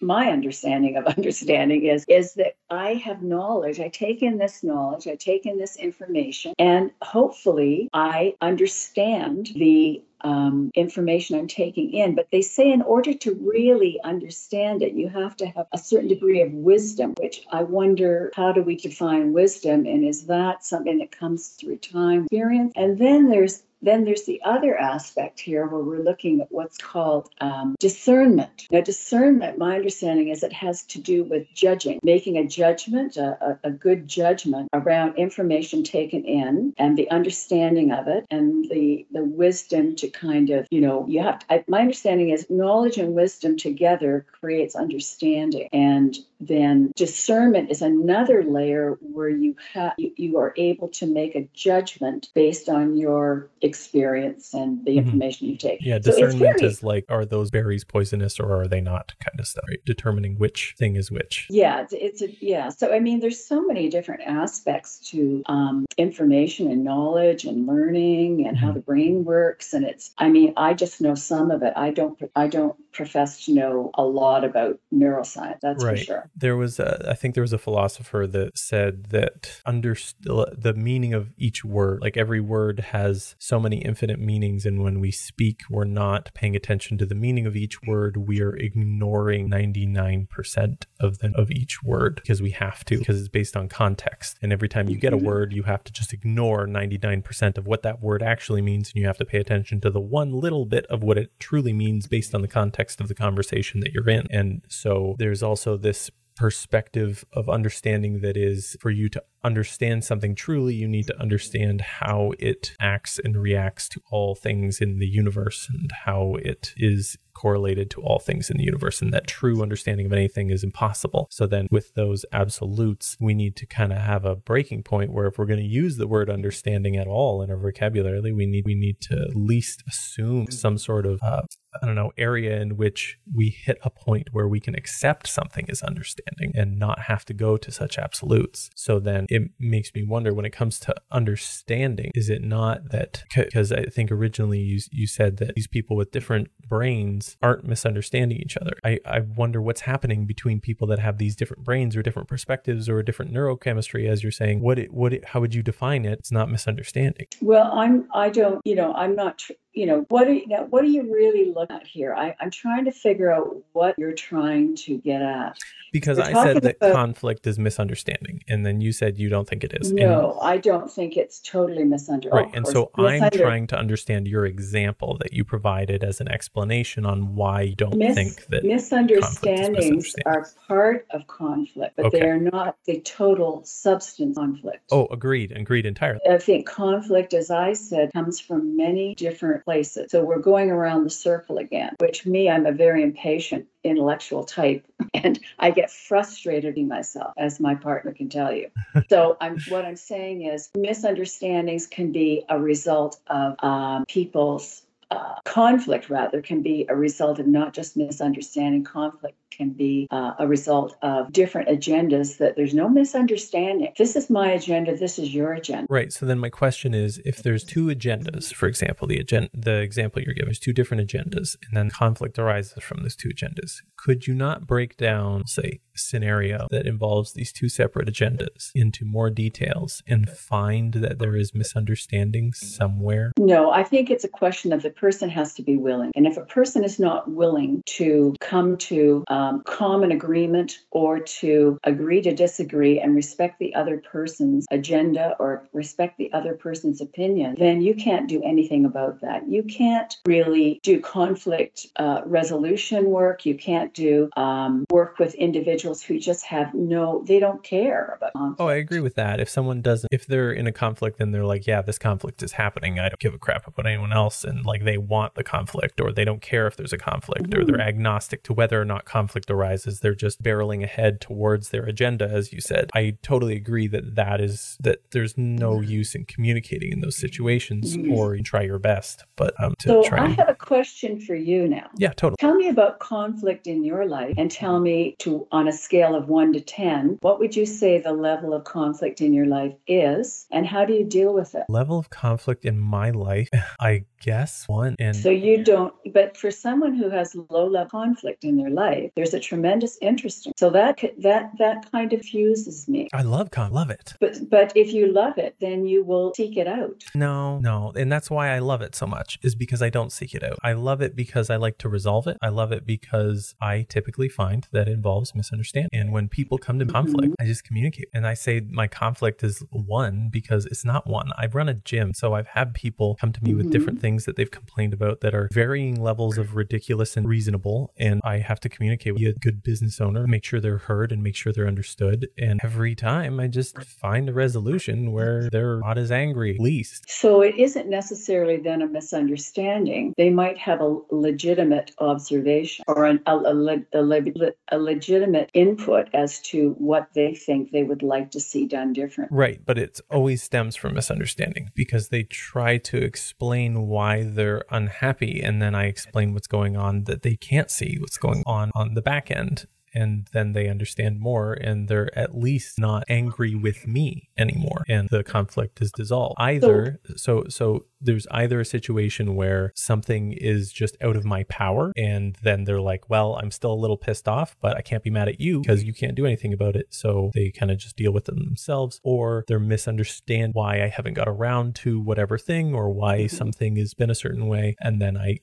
my 0.00 0.30
understanding 0.30 0.96
of 0.96 1.06
understanding 1.16 1.84
is 1.84 2.04
is 2.08 2.34
that 2.34 2.56
I 2.70 2.94
have 2.94 3.22
knowledge. 3.22 3.80
I 3.80 3.88
take 3.88 4.22
in 4.22 4.38
this 4.38 4.62
knowledge, 4.62 5.06
I 5.06 5.16
take 5.16 5.46
in 5.46 5.58
this 5.58 5.76
information, 5.76 6.54
and 6.58 6.90
hopefully 7.02 7.88
I 7.92 8.34
understand 8.40 9.50
the 9.54 10.02
um, 10.22 10.70
information 10.74 11.38
I'm 11.38 11.46
taking 11.46 11.92
in. 11.92 12.14
But 12.14 12.28
they 12.32 12.42
say 12.42 12.72
in 12.72 12.82
order 12.82 13.14
to 13.14 13.34
really 13.34 14.00
understand 14.02 14.82
it, 14.82 14.94
you 14.94 15.08
have 15.08 15.36
to 15.36 15.46
have 15.46 15.66
a 15.72 15.78
certain 15.78 16.08
degree 16.08 16.42
of 16.42 16.52
wisdom, 16.52 17.14
which 17.20 17.44
I 17.50 17.62
wonder 17.62 18.32
how 18.34 18.52
do 18.52 18.62
we 18.62 18.76
define 18.76 19.32
wisdom? 19.32 19.86
And 19.86 20.04
is 20.04 20.26
that 20.26 20.64
something 20.64 20.98
that 20.98 21.12
comes 21.12 21.48
through 21.48 21.78
time 21.78 22.24
experience? 22.24 22.72
And 22.76 22.98
then 22.98 23.28
there's 23.28 23.62
then 23.82 24.04
there's 24.04 24.24
the 24.24 24.40
other 24.44 24.76
aspect 24.76 25.40
here 25.40 25.66
where 25.66 25.82
we're 25.82 26.02
looking 26.02 26.40
at 26.40 26.50
what's 26.50 26.78
called 26.78 27.28
um, 27.40 27.76
discernment. 27.78 28.66
Now, 28.70 28.80
discernment, 28.80 29.58
my 29.58 29.76
understanding 29.76 30.28
is 30.28 30.42
it 30.42 30.52
has 30.52 30.82
to 30.84 31.00
do 31.00 31.24
with 31.24 31.46
judging, 31.54 32.00
making 32.02 32.36
a 32.38 32.46
judgment, 32.46 33.16
a, 33.16 33.58
a, 33.62 33.70
good 33.70 34.08
judgment 34.08 34.68
around 34.72 35.16
information 35.16 35.84
taken 35.84 36.24
in 36.24 36.72
and 36.78 36.96
the 36.96 37.10
understanding 37.10 37.92
of 37.92 38.08
it 38.08 38.24
and 38.30 38.64
the, 38.70 39.06
the 39.12 39.22
wisdom 39.22 39.94
to 39.96 40.08
kind 40.08 40.50
of, 40.50 40.66
you 40.70 40.80
know, 40.80 41.06
you 41.06 41.22
have 41.22 41.40
to, 41.40 41.46
I, 41.52 41.64
my 41.68 41.80
understanding 41.80 42.30
is 42.30 42.48
knowledge 42.48 42.96
and 42.96 43.14
wisdom 43.14 43.56
together 43.56 44.24
creates 44.40 44.74
understanding. 44.74 45.68
And 45.72 46.16
then 46.40 46.92
discernment 46.96 47.70
is 47.70 47.82
another 47.82 48.44
layer 48.44 48.98
where 49.00 49.28
you 49.28 49.56
have 49.72 49.94
you, 49.96 50.36
are 50.36 50.52
able 50.56 50.88
to 50.88 51.06
make 51.06 51.34
a 51.34 51.48
judgment 51.54 52.28
based 52.34 52.68
on 52.68 52.96
your 52.96 53.48
experience 53.62 54.52
and 54.52 54.84
the 54.84 54.90
mm-hmm. 54.90 55.06
information 55.06 55.48
you 55.48 55.56
take. 55.56 55.80
Yeah, 55.80 55.98
discernment 55.98 56.32
so 56.32 56.38
very, 56.38 56.62
is 56.62 56.82
like 56.82 57.04
are 57.08 57.24
those 57.24 57.50
berries 57.50 57.84
poisonous 57.84 58.38
or 58.38 58.60
are 58.60 58.68
they 58.68 58.80
not 58.80 59.14
kind 59.20 59.38
of 59.38 59.46
stuff, 59.46 59.64
right? 59.68 59.78
Determining 59.86 60.38
which 60.38 60.74
thing 60.78 60.96
is 60.96 61.10
which. 61.10 61.46
Yeah, 61.48 61.82
it's, 61.82 61.92
it's 61.92 62.22
a 62.22 62.44
yeah. 62.44 62.68
So 62.68 62.92
I 62.92 63.00
mean, 63.00 63.20
there's 63.20 63.42
so 63.42 63.62
many 63.62 63.88
different 63.88 64.22
aspects 64.26 64.98
to 65.10 65.42
um, 65.46 65.86
information 65.96 66.70
and 66.70 66.84
knowledge 66.84 67.44
and 67.44 67.66
learning 67.66 68.46
and 68.46 68.56
mm-hmm. 68.56 68.66
how 68.66 68.72
the 68.72 68.80
brain 68.80 69.24
works. 69.24 69.72
And 69.72 69.84
it's 69.84 70.12
I 70.18 70.28
mean, 70.28 70.52
I 70.56 70.74
just 70.74 71.00
know 71.00 71.14
some 71.14 71.50
of 71.50 71.62
it. 71.62 71.72
I 71.76 71.90
don't 71.90 72.18
I 72.34 72.48
don't 72.48 72.76
profess 72.92 73.44
to 73.44 73.54
know 73.54 73.90
a 73.94 74.02
lot 74.02 74.44
about 74.44 74.78
neuroscience. 74.92 75.58
That's 75.60 75.84
right. 75.84 75.98
for 75.98 76.04
sure. 76.04 76.25
There 76.34 76.56
was, 76.56 76.80
a, 76.80 77.06
I 77.08 77.14
think 77.14 77.34
there 77.34 77.42
was 77.42 77.52
a 77.52 77.58
philosopher 77.58 78.26
that 78.26 78.58
said 78.58 79.06
that 79.10 79.60
under 79.64 79.96
uh, 80.28 80.46
the 80.56 80.74
meaning 80.74 81.14
of 81.14 81.32
each 81.36 81.64
word, 81.64 82.00
like 82.00 82.16
every 82.16 82.40
word 82.40 82.80
has 82.80 83.36
so 83.38 83.60
many 83.60 83.78
infinite 83.78 84.18
meanings, 84.18 84.66
and 84.66 84.82
when 84.82 85.00
we 85.00 85.10
speak, 85.10 85.62
we're 85.70 85.84
not 85.84 86.30
paying 86.34 86.56
attention 86.56 86.98
to 86.98 87.06
the 87.06 87.14
meaning 87.14 87.46
of 87.46 87.56
each 87.56 87.82
word. 87.82 88.16
We 88.16 88.40
are 88.40 88.56
ignoring 88.56 89.48
ninety 89.48 89.86
nine 89.86 90.26
percent 90.30 90.86
of 91.00 91.18
the 91.18 91.32
of 91.36 91.50
each 91.50 91.82
word 91.82 92.16
because 92.16 92.40
we 92.40 92.50
have 92.50 92.84
to, 92.86 92.98
because 92.98 93.18
it's 93.20 93.28
based 93.28 93.56
on 93.56 93.68
context. 93.68 94.38
And 94.42 94.52
every 94.52 94.68
time 94.68 94.88
you 94.88 94.96
get 94.96 95.12
a 95.12 95.16
mm-hmm. 95.16 95.26
word, 95.26 95.52
you 95.52 95.64
have 95.64 95.84
to 95.84 95.92
just 95.92 96.12
ignore 96.12 96.66
ninety 96.66 96.98
nine 97.02 97.22
percent 97.22 97.58
of 97.58 97.66
what 97.66 97.82
that 97.82 98.00
word 98.00 98.22
actually 98.22 98.62
means, 98.62 98.88
and 98.88 99.00
you 99.00 99.06
have 99.06 99.18
to 99.18 99.24
pay 99.24 99.38
attention 99.38 99.80
to 99.80 99.90
the 99.90 100.00
one 100.00 100.32
little 100.32 100.66
bit 100.66 100.86
of 100.86 101.02
what 101.02 101.18
it 101.18 101.38
truly 101.38 101.72
means 101.72 102.06
based 102.06 102.34
on 102.34 102.42
the 102.42 102.48
context 102.48 103.00
of 103.00 103.08
the 103.08 103.14
conversation 103.14 103.80
that 103.80 103.92
you're 103.92 104.08
in. 104.08 104.26
And 104.30 104.62
so 104.68 105.16
there's 105.18 105.42
also 105.42 105.76
this 105.76 106.10
perspective 106.36 107.24
of 107.32 107.48
understanding 107.48 108.20
that 108.20 108.36
is 108.36 108.76
for 108.80 108.90
you 108.90 109.08
to 109.08 109.22
understand 109.42 110.04
something 110.04 110.34
truly, 110.34 110.74
you 110.74 110.88
need 110.88 111.06
to 111.06 111.20
understand 111.20 111.80
how 111.80 112.32
it 112.38 112.72
acts 112.80 113.18
and 113.22 113.36
reacts 113.36 113.88
to 113.88 114.00
all 114.10 114.34
things 114.34 114.80
in 114.80 114.98
the 114.98 115.06
universe 115.06 115.68
and 115.72 115.90
how 116.04 116.34
it 116.42 116.72
is 116.76 117.16
correlated 117.34 117.90
to 117.90 118.00
all 118.00 118.18
things 118.18 118.48
in 118.50 118.56
the 118.56 118.64
universe 118.64 119.02
and 119.02 119.12
that 119.12 119.26
true 119.26 119.62
understanding 119.62 120.06
of 120.06 120.12
anything 120.12 120.50
is 120.50 120.64
impossible. 120.64 121.28
So 121.30 121.46
then 121.46 121.68
with 121.70 121.94
those 121.94 122.24
absolutes, 122.32 123.16
we 123.20 123.34
need 123.34 123.56
to 123.56 123.66
kind 123.66 123.92
of 123.92 123.98
have 123.98 124.24
a 124.24 124.34
breaking 124.34 124.82
point 124.82 125.12
where 125.12 125.26
if 125.26 125.38
we're 125.38 125.46
going 125.46 125.60
to 125.60 125.66
use 125.66 125.96
the 125.96 126.08
word 126.08 126.30
understanding 126.30 126.96
at 126.96 127.06
all 127.06 127.42
in 127.42 127.50
our 127.50 127.58
vocabulary, 127.58 128.32
we 128.32 128.46
need 128.46 128.64
we 128.64 128.74
need 128.74 129.00
to 129.02 129.26
at 129.28 129.36
least 129.36 129.82
assume 129.86 130.50
some 130.50 130.78
sort 130.78 131.06
of 131.06 131.20
uh, 131.22 131.42
I 131.82 131.86
don't 131.86 131.94
know 131.94 132.12
area 132.16 132.60
in 132.60 132.76
which 132.76 133.18
we 133.34 133.50
hit 133.50 133.78
a 133.82 133.90
point 133.90 134.28
where 134.32 134.48
we 134.48 134.60
can 134.60 134.74
accept 134.74 135.26
something 135.26 135.66
as 135.68 135.82
understanding 135.82 136.52
and 136.54 136.78
not 136.78 137.00
have 137.00 137.24
to 137.26 137.34
go 137.34 137.56
to 137.56 137.70
such 137.70 137.98
absolutes. 137.98 138.70
So 138.74 138.98
then 138.98 139.26
it 139.28 139.50
makes 139.58 139.94
me 139.94 140.04
wonder 140.04 140.32
when 140.32 140.44
it 140.44 140.52
comes 140.52 140.78
to 140.80 140.94
understanding, 141.10 142.10
is 142.14 142.28
it 142.28 142.42
not 142.42 142.90
that 142.90 143.24
because 143.28 143.72
I 143.72 143.84
think 143.84 144.10
originally 144.10 144.60
you 144.60 144.80
you 144.90 145.06
said 145.06 145.38
that 145.38 145.54
these 145.54 145.66
people 145.66 145.96
with 145.96 146.10
different 146.10 146.48
brains 146.68 147.36
aren't 147.42 147.64
misunderstanding 147.64 148.38
each 148.38 148.56
other. 148.56 148.72
I, 148.84 148.98
I 149.04 149.20
wonder 149.20 149.60
what's 149.60 149.82
happening 149.82 150.26
between 150.26 150.60
people 150.60 150.86
that 150.88 150.98
have 150.98 151.18
these 151.18 151.36
different 151.36 151.64
brains 151.64 151.96
or 151.96 152.02
different 152.02 152.28
perspectives 152.28 152.88
or 152.88 152.98
a 152.98 153.04
different 153.04 153.32
neurochemistry, 153.32 154.08
as 154.08 154.22
you're 154.22 154.32
saying. 154.32 154.60
What 154.60 154.78
it, 154.78 154.92
what 154.92 155.12
it, 155.12 155.26
how 155.26 155.40
would 155.40 155.54
you 155.54 155.62
define 155.62 156.04
it? 156.04 156.18
It's 156.18 156.32
not 156.32 156.50
misunderstanding. 156.50 157.26
Well, 157.40 157.70
I'm, 157.72 158.08
I 158.14 158.30
don't, 158.30 158.60
you 158.64 158.74
know, 158.74 158.92
I'm 158.94 159.14
not, 159.14 159.38
tr- 159.38 159.52
you 159.76 159.84
know, 159.84 160.06
what 160.08 160.26
are 160.26 160.32
you, 160.32 160.46
what 160.70 160.82
are 160.82 160.88
you 160.88 161.12
really 161.12 161.52
looking 161.52 161.76
at 161.76 161.86
here? 161.86 162.14
I, 162.14 162.34
I'm 162.40 162.50
trying 162.50 162.86
to 162.86 162.92
figure 162.92 163.30
out 163.30 163.56
what 163.72 163.94
you're 163.98 164.14
trying 164.14 164.74
to 164.76 164.96
get 164.96 165.20
at. 165.20 165.58
Because 165.92 166.16
We're 166.16 166.24
I 166.24 166.32
said 166.32 166.62
that 166.62 166.76
about, 166.76 166.94
conflict 166.94 167.46
is 167.46 167.58
misunderstanding, 167.58 168.42
and 168.48 168.64
then 168.64 168.80
you 168.80 168.92
said 168.92 169.18
you 169.18 169.28
don't 169.28 169.48
think 169.48 169.64
it 169.64 169.74
is. 169.80 169.92
No, 169.92 170.32
and, 170.32 170.48
I 170.48 170.56
don't 170.56 170.90
think 170.90 171.16
it's 171.16 171.40
totally 171.40 171.84
misunderstanding. 171.84 172.52
Right, 172.52 172.54
oh, 172.54 172.56
and 172.56 172.66
so 172.66 172.90
I'm 172.96 173.30
trying 173.30 173.66
to 173.68 173.78
understand 173.78 174.26
your 174.26 174.46
example 174.46 175.18
that 175.18 175.32
you 175.32 175.44
provided 175.44 176.02
as 176.02 176.20
an 176.20 176.28
explanation 176.28 177.06
on 177.06 177.34
why 177.34 177.62
you 177.62 177.76
don't 177.76 177.96
Mis- 177.96 178.14
think 178.14 178.46
that 178.46 178.64
misunderstandings 178.64 180.14
are 180.24 180.48
part 180.66 181.06
of 181.10 181.26
conflict, 181.26 181.96
but 181.96 182.06
okay. 182.06 182.20
they 182.20 182.26
are 182.26 182.40
not 182.40 182.76
the 182.86 183.00
total 183.00 183.62
substance 183.64 184.36
conflict. 184.36 184.84
Oh, 184.90 185.06
agreed, 185.10 185.52
agreed 185.52 185.86
entirely. 185.86 186.20
I 186.28 186.38
think 186.38 186.66
conflict, 186.66 187.34
as 187.34 187.50
I 187.50 187.74
said, 187.74 188.12
comes 188.12 188.40
from 188.40 188.76
many 188.76 189.14
different 189.14 189.65
places. 189.66 190.12
So 190.12 190.24
we're 190.24 190.38
going 190.38 190.70
around 190.70 191.04
the 191.04 191.10
circle 191.10 191.58
again, 191.58 191.96
which 191.98 192.24
me, 192.24 192.48
I'm 192.48 192.64
a 192.64 192.72
very 192.72 193.02
impatient 193.02 193.66
intellectual 193.84 194.44
type 194.44 194.86
and 195.14 195.38
I 195.58 195.72
get 195.72 195.90
frustrated 195.90 196.78
in 196.78 196.88
myself, 196.88 197.34
as 197.36 197.60
my 197.60 197.74
partner 197.74 198.14
can 198.14 198.28
tell 198.30 198.52
you. 198.52 198.70
so 199.10 199.36
I'm 199.40 199.58
what 199.68 199.84
I'm 199.84 199.96
saying 199.96 200.42
is 200.42 200.70
misunderstandings 200.76 201.86
can 201.86 202.12
be 202.12 202.44
a 202.48 202.58
result 202.58 203.18
of 203.26 203.56
um, 203.62 204.06
people's 204.06 204.82
uh, 205.10 205.34
conflict 205.44 206.10
rather 206.10 206.40
can 206.40 206.62
be 206.62 206.86
a 206.88 206.96
result 206.96 207.38
of 207.38 207.46
not 207.46 207.72
just 207.72 207.96
misunderstanding 207.96 208.84
conflict 208.84 209.36
can 209.56 209.70
be 209.70 210.06
uh, 210.10 210.32
a 210.38 210.46
result 210.46 210.96
of 211.02 211.32
different 211.32 211.68
agendas 211.68 212.38
that 212.38 212.56
there's 212.56 212.74
no 212.74 212.88
misunderstanding 212.88 213.92
this 213.98 214.16
is 214.16 214.30
my 214.30 214.50
agenda 214.50 214.96
this 214.96 215.18
is 215.18 215.34
your 215.34 215.52
agenda 215.52 215.86
right 215.88 216.12
so 216.12 216.26
then 216.26 216.38
my 216.38 216.50
question 216.50 216.94
is 216.94 217.20
if 217.24 217.42
there's 217.42 217.64
two 217.64 217.86
agendas 217.86 218.52
for 218.52 218.66
example 218.66 219.06
the 219.06 219.18
agenda 219.18 219.48
the 219.54 219.80
example 219.80 220.22
you're 220.22 220.34
giving 220.34 220.50
is 220.50 220.58
two 220.58 220.72
different 220.72 221.06
agendas 221.06 221.56
and 221.66 221.76
then 221.76 221.90
conflict 221.90 222.38
arises 222.38 222.82
from 222.82 223.02
those 223.02 223.16
two 223.16 223.28
agendas 223.28 223.82
could 223.96 224.26
you 224.26 224.34
not 224.34 224.66
break 224.66 224.96
down 224.96 225.46
say 225.46 225.80
scenario 225.98 226.66
that 226.70 226.86
involves 226.86 227.32
these 227.32 227.52
two 227.52 227.68
separate 227.68 228.08
agendas 228.08 228.70
into 228.74 229.04
more 229.04 229.30
details 229.30 230.02
and 230.06 230.28
find 230.28 230.94
that 230.94 231.18
there 231.18 231.36
is 231.36 231.54
misunderstanding 231.54 232.52
somewhere? 232.52 233.32
No, 233.38 233.70
I 233.70 233.82
think 233.82 234.10
it's 234.10 234.24
a 234.24 234.28
question 234.28 234.72
of 234.72 234.82
the 234.82 234.90
person 234.90 235.28
has 235.30 235.54
to 235.54 235.62
be 235.62 235.76
willing. 235.76 236.12
And 236.14 236.26
if 236.26 236.36
a 236.36 236.44
person 236.44 236.84
is 236.84 236.98
not 236.98 237.30
willing 237.30 237.82
to 237.96 238.34
come 238.40 238.76
to 238.78 239.24
um, 239.46 239.62
common 239.64 240.12
agreement 240.12 240.80
or 240.90 241.20
to 241.20 241.78
agree 241.84 242.22
to 242.22 242.34
disagree 242.34 242.98
and 243.00 243.14
respect 243.14 243.58
the 243.58 243.74
other 243.74 243.98
person's 243.98 244.66
agenda 244.70 245.36
or 245.38 245.66
respect 245.72 246.18
the 246.18 246.32
other 246.32 246.54
person's 246.54 247.00
opinion, 247.00 247.54
then 247.58 247.80
you 247.80 247.94
can't 247.94 248.28
do 248.28 248.42
anything 248.42 248.84
about 248.84 249.20
that. 249.20 249.48
You 249.48 249.62
can't 249.62 250.16
really 250.26 250.80
do 250.82 251.00
conflict 251.00 251.86
uh, 251.96 252.22
resolution 252.24 253.06
work. 253.06 253.46
You 253.46 253.54
can't 253.54 253.92
do 253.94 254.28
um, 254.36 254.84
work 254.90 255.18
with 255.18 255.34
individuals 255.34 256.02
who 256.02 256.18
just 256.18 256.44
have 256.46 256.74
no, 256.74 257.22
they 257.26 257.38
don't 257.38 257.62
care 257.62 258.14
about 258.16 258.32
conflict. 258.32 258.60
Oh, 258.60 258.68
I 258.68 258.76
agree 258.76 259.00
with 259.00 259.14
that. 259.14 259.40
If 259.40 259.48
someone 259.48 259.82
doesn't, 259.82 260.08
if 260.12 260.26
they're 260.26 260.52
in 260.52 260.66
a 260.66 260.72
conflict 260.72 261.20
and 261.20 261.32
they're 261.32 261.44
like, 261.44 261.66
yeah, 261.66 261.82
this 261.82 261.98
conflict 261.98 262.42
is 262.42 262.52
happening, 262.52 262.98
I 262.98 263.08
don't 263.08 263.18
give 263.18 263.34
a 263.34 263.38
crap 263.38 263.66
about 263.66 263.86
anyone 263.86 264.12
else, 264.12 264.44
and 264.44 264.64
like 264.64 264.84
they 264.84 264.98
want 264.98 265.34
the 265.34 265.44
conflict 265.44 266.00
or 266.00 266.12
they 266.12 266.24
don't 266.24 266.42
care 266.42 266.66
if 266.66 266.76
there's 266.76 266.92
a 266.92 266.98
conflict 266.98 267.50
mm-hmm. 267.50 267.60
or 267.60 267.64
they're 267.64 267.80
agnostic 267.80 268.42
to 268.44 268.52
whether 268.52 268.80
or 268.80 268.84
not 268.84 269.04
conflict 269.04 269.35
arises, 269.50 270.00
they're 270.00 270.14
just 270.14 270.42
barreling 270.42 270.82
ahead 270.82 271.20
towards 271.20 271.70
their 271.70 271.84
agenda, 271.84 272.28
as 272.28 272.52
you 272.52 272.60
said. 272.60 272.90
I 272.94 273.16
totally 273.22 273.56
agree 273.56 273.88
that 273.88 274.14
that 274.14 274.40
is, 274.40 274.76
that 274.80 275.10
there's 275.10 275.36
no 275.36 275.80
use 275.80 276.14
in 276.14 276.24
communicating 276.24 276.92
in 276.92 277.00
those 277.00 277.16
situations 277.16 277.96
mm-hmm. 277.96 278.12
or 278.12 278.34
you 278.34 278.42
try 278.42 278.62
your 278.62 278.78
best, 278.78 279.24
but 279.36 279.54
um, 279.62 279.74
to 279.80 279.88
so 279.88 280.02
try. 280.04 280.26
I 280.26 280.28
have 280.28 280.48
a 280.48 280.54
question 280.54 281.20
for 281.20 281.34
you 281.34 281.68
now. 281.68 281.88
Yeah, 281.96 282.12
totally. 282.12 282.36
Tell 282.38 282.54
me 282.54 282.68
about 282.68 282.98
conflict 282.98 283.66
in 283.66 283.84
your 283.84 284.06
life 284.06 284.34
and 284.36 284.50
tell 284.50 284.80
me 284.80 285.16
to, 285.20 285.46
on 285.52 285.68
a 285.68 285.72
scale 285.72 286.14
of 286.14 286.28
one 286.28 286.52
to 286.52 286.60
10, 286.60 287.18
what 287.20 287.38
would 287.38 287.56
you 287.56 287.66
say 287.66 288.00
the 288.00 288.12
level 288.12 288.54
of 288.54 288.64
conflict 288.64 289.20
in 289.20 289.32
your 289.32 289.46
life 289.46 289.74
is? 289.86 290.46
And 290.50 290.66
how 290.66 290.84
do 290.84 290.92
you 290.92 291.04
deal 291.04 291.32
with 291.32 291.54
it? 291.54 291.64
Level 291.68 291.98
of 291.98 292.10
conflict 292.10 292.64
in 292.64 292.78
my 292.78 293.10
life, 293.10 293.48
I 293.80 294.04
guess 294.20 294.68
one. 294.68 294.96
And 294.98 295.16
so 295.16 295.30
you 295.30 295.64
don't, 295.64 295.94
but 296.12 296.36
for 296.36 296.50
someone 296.50 296.94
who 296.94 297.10
has 297.10 297.34
low 297.48 297.66
level 297.66 297.86
conflict 297.86 298.44
in 298.44 298.56
their 298.56 298.70
life, 298.70 299.10
there's 299.26 299.44
a 299.44 299.46
tremendous 299.46 299.98
interest. 300.00 300.46
In, 300.46 300.52
so 300.56 300.70
that, 300.70 301.00
that, 301.18 301.50
that 301.58 301.90
kind 301.90 302.12
of 302.12 302.22
fuses 302.22 302.88
me. 302.88 303.08
I 303.12 303.22
love 303.22 303.50
con, 303.50 303.72
love 303.72 303.90
it. 303.90 304.14
But, 304.20 304.38
but 304.48 304.72
if 304.76 304.92
you 304.92 305.12
love 305.12 305.38
it, 305.38 305.56
then 305.60 305.84
you 305.84 306.04
will 306.04 306.32
seek 306.34 306.56
it 306.56 306.68
out. 306.68 307.04
No, 307.14 307.58
no. 307.58 307.92
And 307.96 308.10
that's 308.10 308.30
why 308.30 308.50
I 308.50 308.60
love 308.60 308.82
it 308.82 308.94
so 308.94 309.06
much 309.06 309.38
is 309.42 309.54
because 309.54 309.82
I 309.82 309.90
don't 309.90 310.12
seek 310.12 310.34
it 310.34 310.44
out. 310.44 310.58
I 310.62 310.72
love 310.74 311.00
it 311.00 311.16
because 311.16 311.50
I 311.50 311.56
like 311.56 311.78
to 311.78 311.88
resolve 311.88 312.26
it. 312.26 312.36
I 312.40 312.48
love 312.48 312.72
it 312.72 312.86
because 312.86 313.54
I 313.60 313.86
typically 313.88 314.28
find 314.28 314.66
that 314.72 314.88
involves 314.88 315.34
misunderstanding. 315.34 315.90
And 315.92 316.12
when 316.12 316.28
people 316.28 316.58
come 316.58 316.78
to 316.78 316.86
conflict, 316.86 317.32
mm-hmm. 317.32 317.42
I 317.42 317.46
just 317.46 317.64
communicate. 317.64 318.08
And 318.14 318.26
I 318.26 318.34
say 318.34 318.60
my 318.60 318.86
conflict 318.86 319.42
is 319.42 319.64
one 319.70 320.28
because 320.30 320.66
it's 320.66 320.84
not 320.84 321.08
one. 321.08 321.30
I've 321.36 321.54
run 321.54 321.68
a 321.68 321.74
gym, 321.74 322.14
so 322.14 322.34
I've 322.34 322.48
had 322.48 322.74
people 322.74 323.16
come 323.20 323.32
to 323.32 323.42
me 323.42 323.50
mm-hmm. 323.50 323.58
with 323.58 323.72
different 323.72 324.00
things 324.00 324.24
that 324.26 324.36
they've 324.36 324.50
complained 324.50 324.94
about 324.94 325.20
that 325.20 325.34
are 325.34 325.48
varying 325.52 326.00
levels 326.00 326.38
of 326.38 326.54
ridiculous 326.54 327.16
and 327.16 327.28
reasonable. 327.28 327.92
And 327.96 328.20
I 328.24 328.38
have 328.38 328.60
to 328.60 328.68
communicate 328.68 329.15
with 329.24 329.36
a 329.36 329.38
good 329.40 329.62
business 329.62 330.00
owner, 330.00 330.26
make 330.26 330.44
sure 330.44 330.60
they're 330.60 330.78
heard 330.78 331.12
and 331.12 331.22
make 331.22 331.36
sure 331.36 331.52
they're 331.52 331.66
understood. 331.66 332.28
And 332.38 332.60
every 332.62 332.94
time 332.94 333.40
I 333.40 333.48
just 333.48 333.82
find 333.82 334.28
a 334.28 334.32
resolution 334.32 335.12
where 335.12 335.48
they're 335.50 335.80
not 335.80 335.98
as 335.98 336.10
angry, 336.10 336.56
least. 336.58 337.08
So 337.08 337.40
it 337.40 337.56
isn't 337.56 337.88
necessarily 337.88 338.56
then 338.56 338.82
a 338.82 338.86
misunderstanding. 338.86 340.14
They 340.16 340.30
might 340.30 340.58
have 340.58 340.80
a 340.80 340.98
legitimate 341.10 341.92
observation 341.98 342.84
or 342.88 343.04
an, 343.04 343.20
a, 343.26 343.36
a, 343.36 343.82
a, 343.92 344.52
a 344.72 344.78
legitimate 344.78 345.50
input 345.54 346.08
as 346.14 346.40
to 346.40 346.74
what 346.78 347.08
they 347.14 347.34
think 347.34 347.70
they 347.70 347.82
would 347.82 348.02
like 348.02 348.30
to 348.32 348.40
see 348.40 348.66
done 348.66 348.92
different. 348.92 349.30
Right, 349.32 349.60
but 349.64 349.78
it 349.78 350.00
always 350.10 350.42
stems 350.42 350.76
from 350.76 350.94
misunderstanding 350.94 351.70
because 351.74 352.08
they 352.08 352.24
try 352.24 352.78
to 352.78 352.96
explain 352.98 353.86
why 353.86 354.24
they're 354.24 354.64
unhappy 354.70 355.40
and 355.42 355.60
then 355.60 355.74
I 355.74 355.86
explain 355.86 356.34
what's 356.34 356.46
going 356.46 356.76
on 356.76 357.04
that 357.04 357.22
they 357.22 357.36
can't 357.36 357.70
see 357.70 357.96
what's 358.00 358.18
going 358.18 358.42
on 358.46 358.70
on 358.74 358.94
the 358.96 359.02
back 359.02 359.30
end 359.30 359.66
and 359.96 360.28
then 360.32 360.52
they 360.52 360.68
understand 360.68 361.18
more 361.18 361.54
and 361.54 361.88
they're 361.88 362.16
at 362.18 362.36
least 362.36 362.78
not 362.78 363.04
angry 363.08 363.54
with 363.54 363.86
me 363.86 364.28
anymore 364.38 364.84
and 364.88 365.08
the 365.10 365.24
conflict 365.24 365.80
is 365.80 365.90
dissolved. 365.92 366.36
Either 366.38 367.00
so 367.16 367.44
so 367.48 367.86
there's 368.00 368.26
either 368.30 368.60
a 368.60 368.64
situation 368.64 369.34
where 369.34 369.72
something 369.74 370.32
is 370.32 370.70
just 370.70 370.96
out 371.02 371.16
of 371.16 371.24
my 371.24 371.44
power 371.44 371.92
and 371.96 372.36
then 372.42 372.64
they're 372.64 372.80
like, 372.80 373.08
well, 373.08 373.38
I'm 373.40 373.50
still 373.50 373.72
a 373.72 373.74
little 373.74 373.96
pissed 373.96 374.28
off, 374.28 374.56
but 374.60 374.76
I 374.76 374.82
can't 374.82 375.02
be 375.02 375.10
mad 375.10 375.28
at 375.28 375.40
you 375.40 375.60
because 375.60 375.82
you 375.82 375.94
can't 375.94 376.14
do 376.14 376.26
anything 376.26 376.52
about 376.52 376.76
it. 376.76 376.86
So 376.90 377.30
they 377.34 377.50
kind 377.50 377.72
of 377.72 377.78
just 377.78 377.96
deal 377.96 378.12
with 378.12 378.28
it 378.28 378.34
themselves 378.36 379.00
or 379.02 379.44
they're 379.48 379.58
misunderstand 379.58 380.52
why 380.54 380.82
I 380.82 380.88
haven't 380.88 381.14
got 381.14 381.28
around 381.28 381.74
to 381.76 382.00
whatever 382.00 382.38
thing 382.38 382.74
or 382.74 382.90
why 382.90 383.20
mm-hmm. 383.20 383.36
something 383.36 383.76
has 383.76 383.94
been 383.94 384.10
a 384.10 384.14
certain 384.14 384.46
way. 384.46 384.76
And 384.80 385.00
then 385.00 385.16
I 385.16 385.38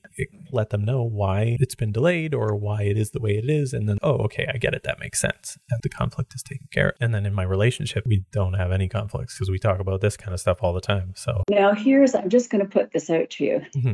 let 0.52 0.70
them 0.70 0.84
know 0.84 1.02
why 1.02 1.56
it's 1.60 1.74
been 1.74 1.92
delayed 1.92 2.34
or 2.34 2.54
why 2.54 2.82
it 2.82 2.96
is 2.96 3.10
the 3.10 3.20
way 3.20 3.32
it 3.32 3.50
is. 3.50 3.72
And 3.72 3.88
then, 3.88 3.98
oh, 4.02 4.18
okay, 4.24 4.43
I 4.52 4.58
get 4.58 4.74
it. 4.74 4.82
That 4.84 4.98
makes 4.98 5.20
sense. 5.20 5.58
And 5.70 5.80
the 5.82 5.88
conflict 5.88 6.34
is 6.34 6.42
taken 6.42 6.66
care 6.72 6.88
of. 6.90 6.94
And 7.00 7.14
then 7.14 7.26
in 7.26 7.34
my 7.34 7.42
relationship, 7.42 8.04
we 8.06 8.24
don't 8.32 8.54
have 8.54 8.72
any 8.72 8.88
conflicts 8.88 9.36
because 9.36 9.50
we 9.50 9.58
talk 9.58 9.80
about 9.80 10.00
this 10.00 10.16
kind 10.16 10.34
of 10.34 10.40
stuff 10.40 10.58
all 10.60 10.72
the 10.72 10.80
time. 10.80 11.12
So 11.16 11.42
now 11.50 11.74
here's, 11.74 12.14
I'm 12.14 12.30
just 12.30 12.50
going 12.50 12.62
to 12.64 12.70
put 12.70 12.92
this 12.92 13.10
out 13.10 13.30
to 13.30 13.44
you. 13.44 13.62
Mm-hmm. 13.76 13.92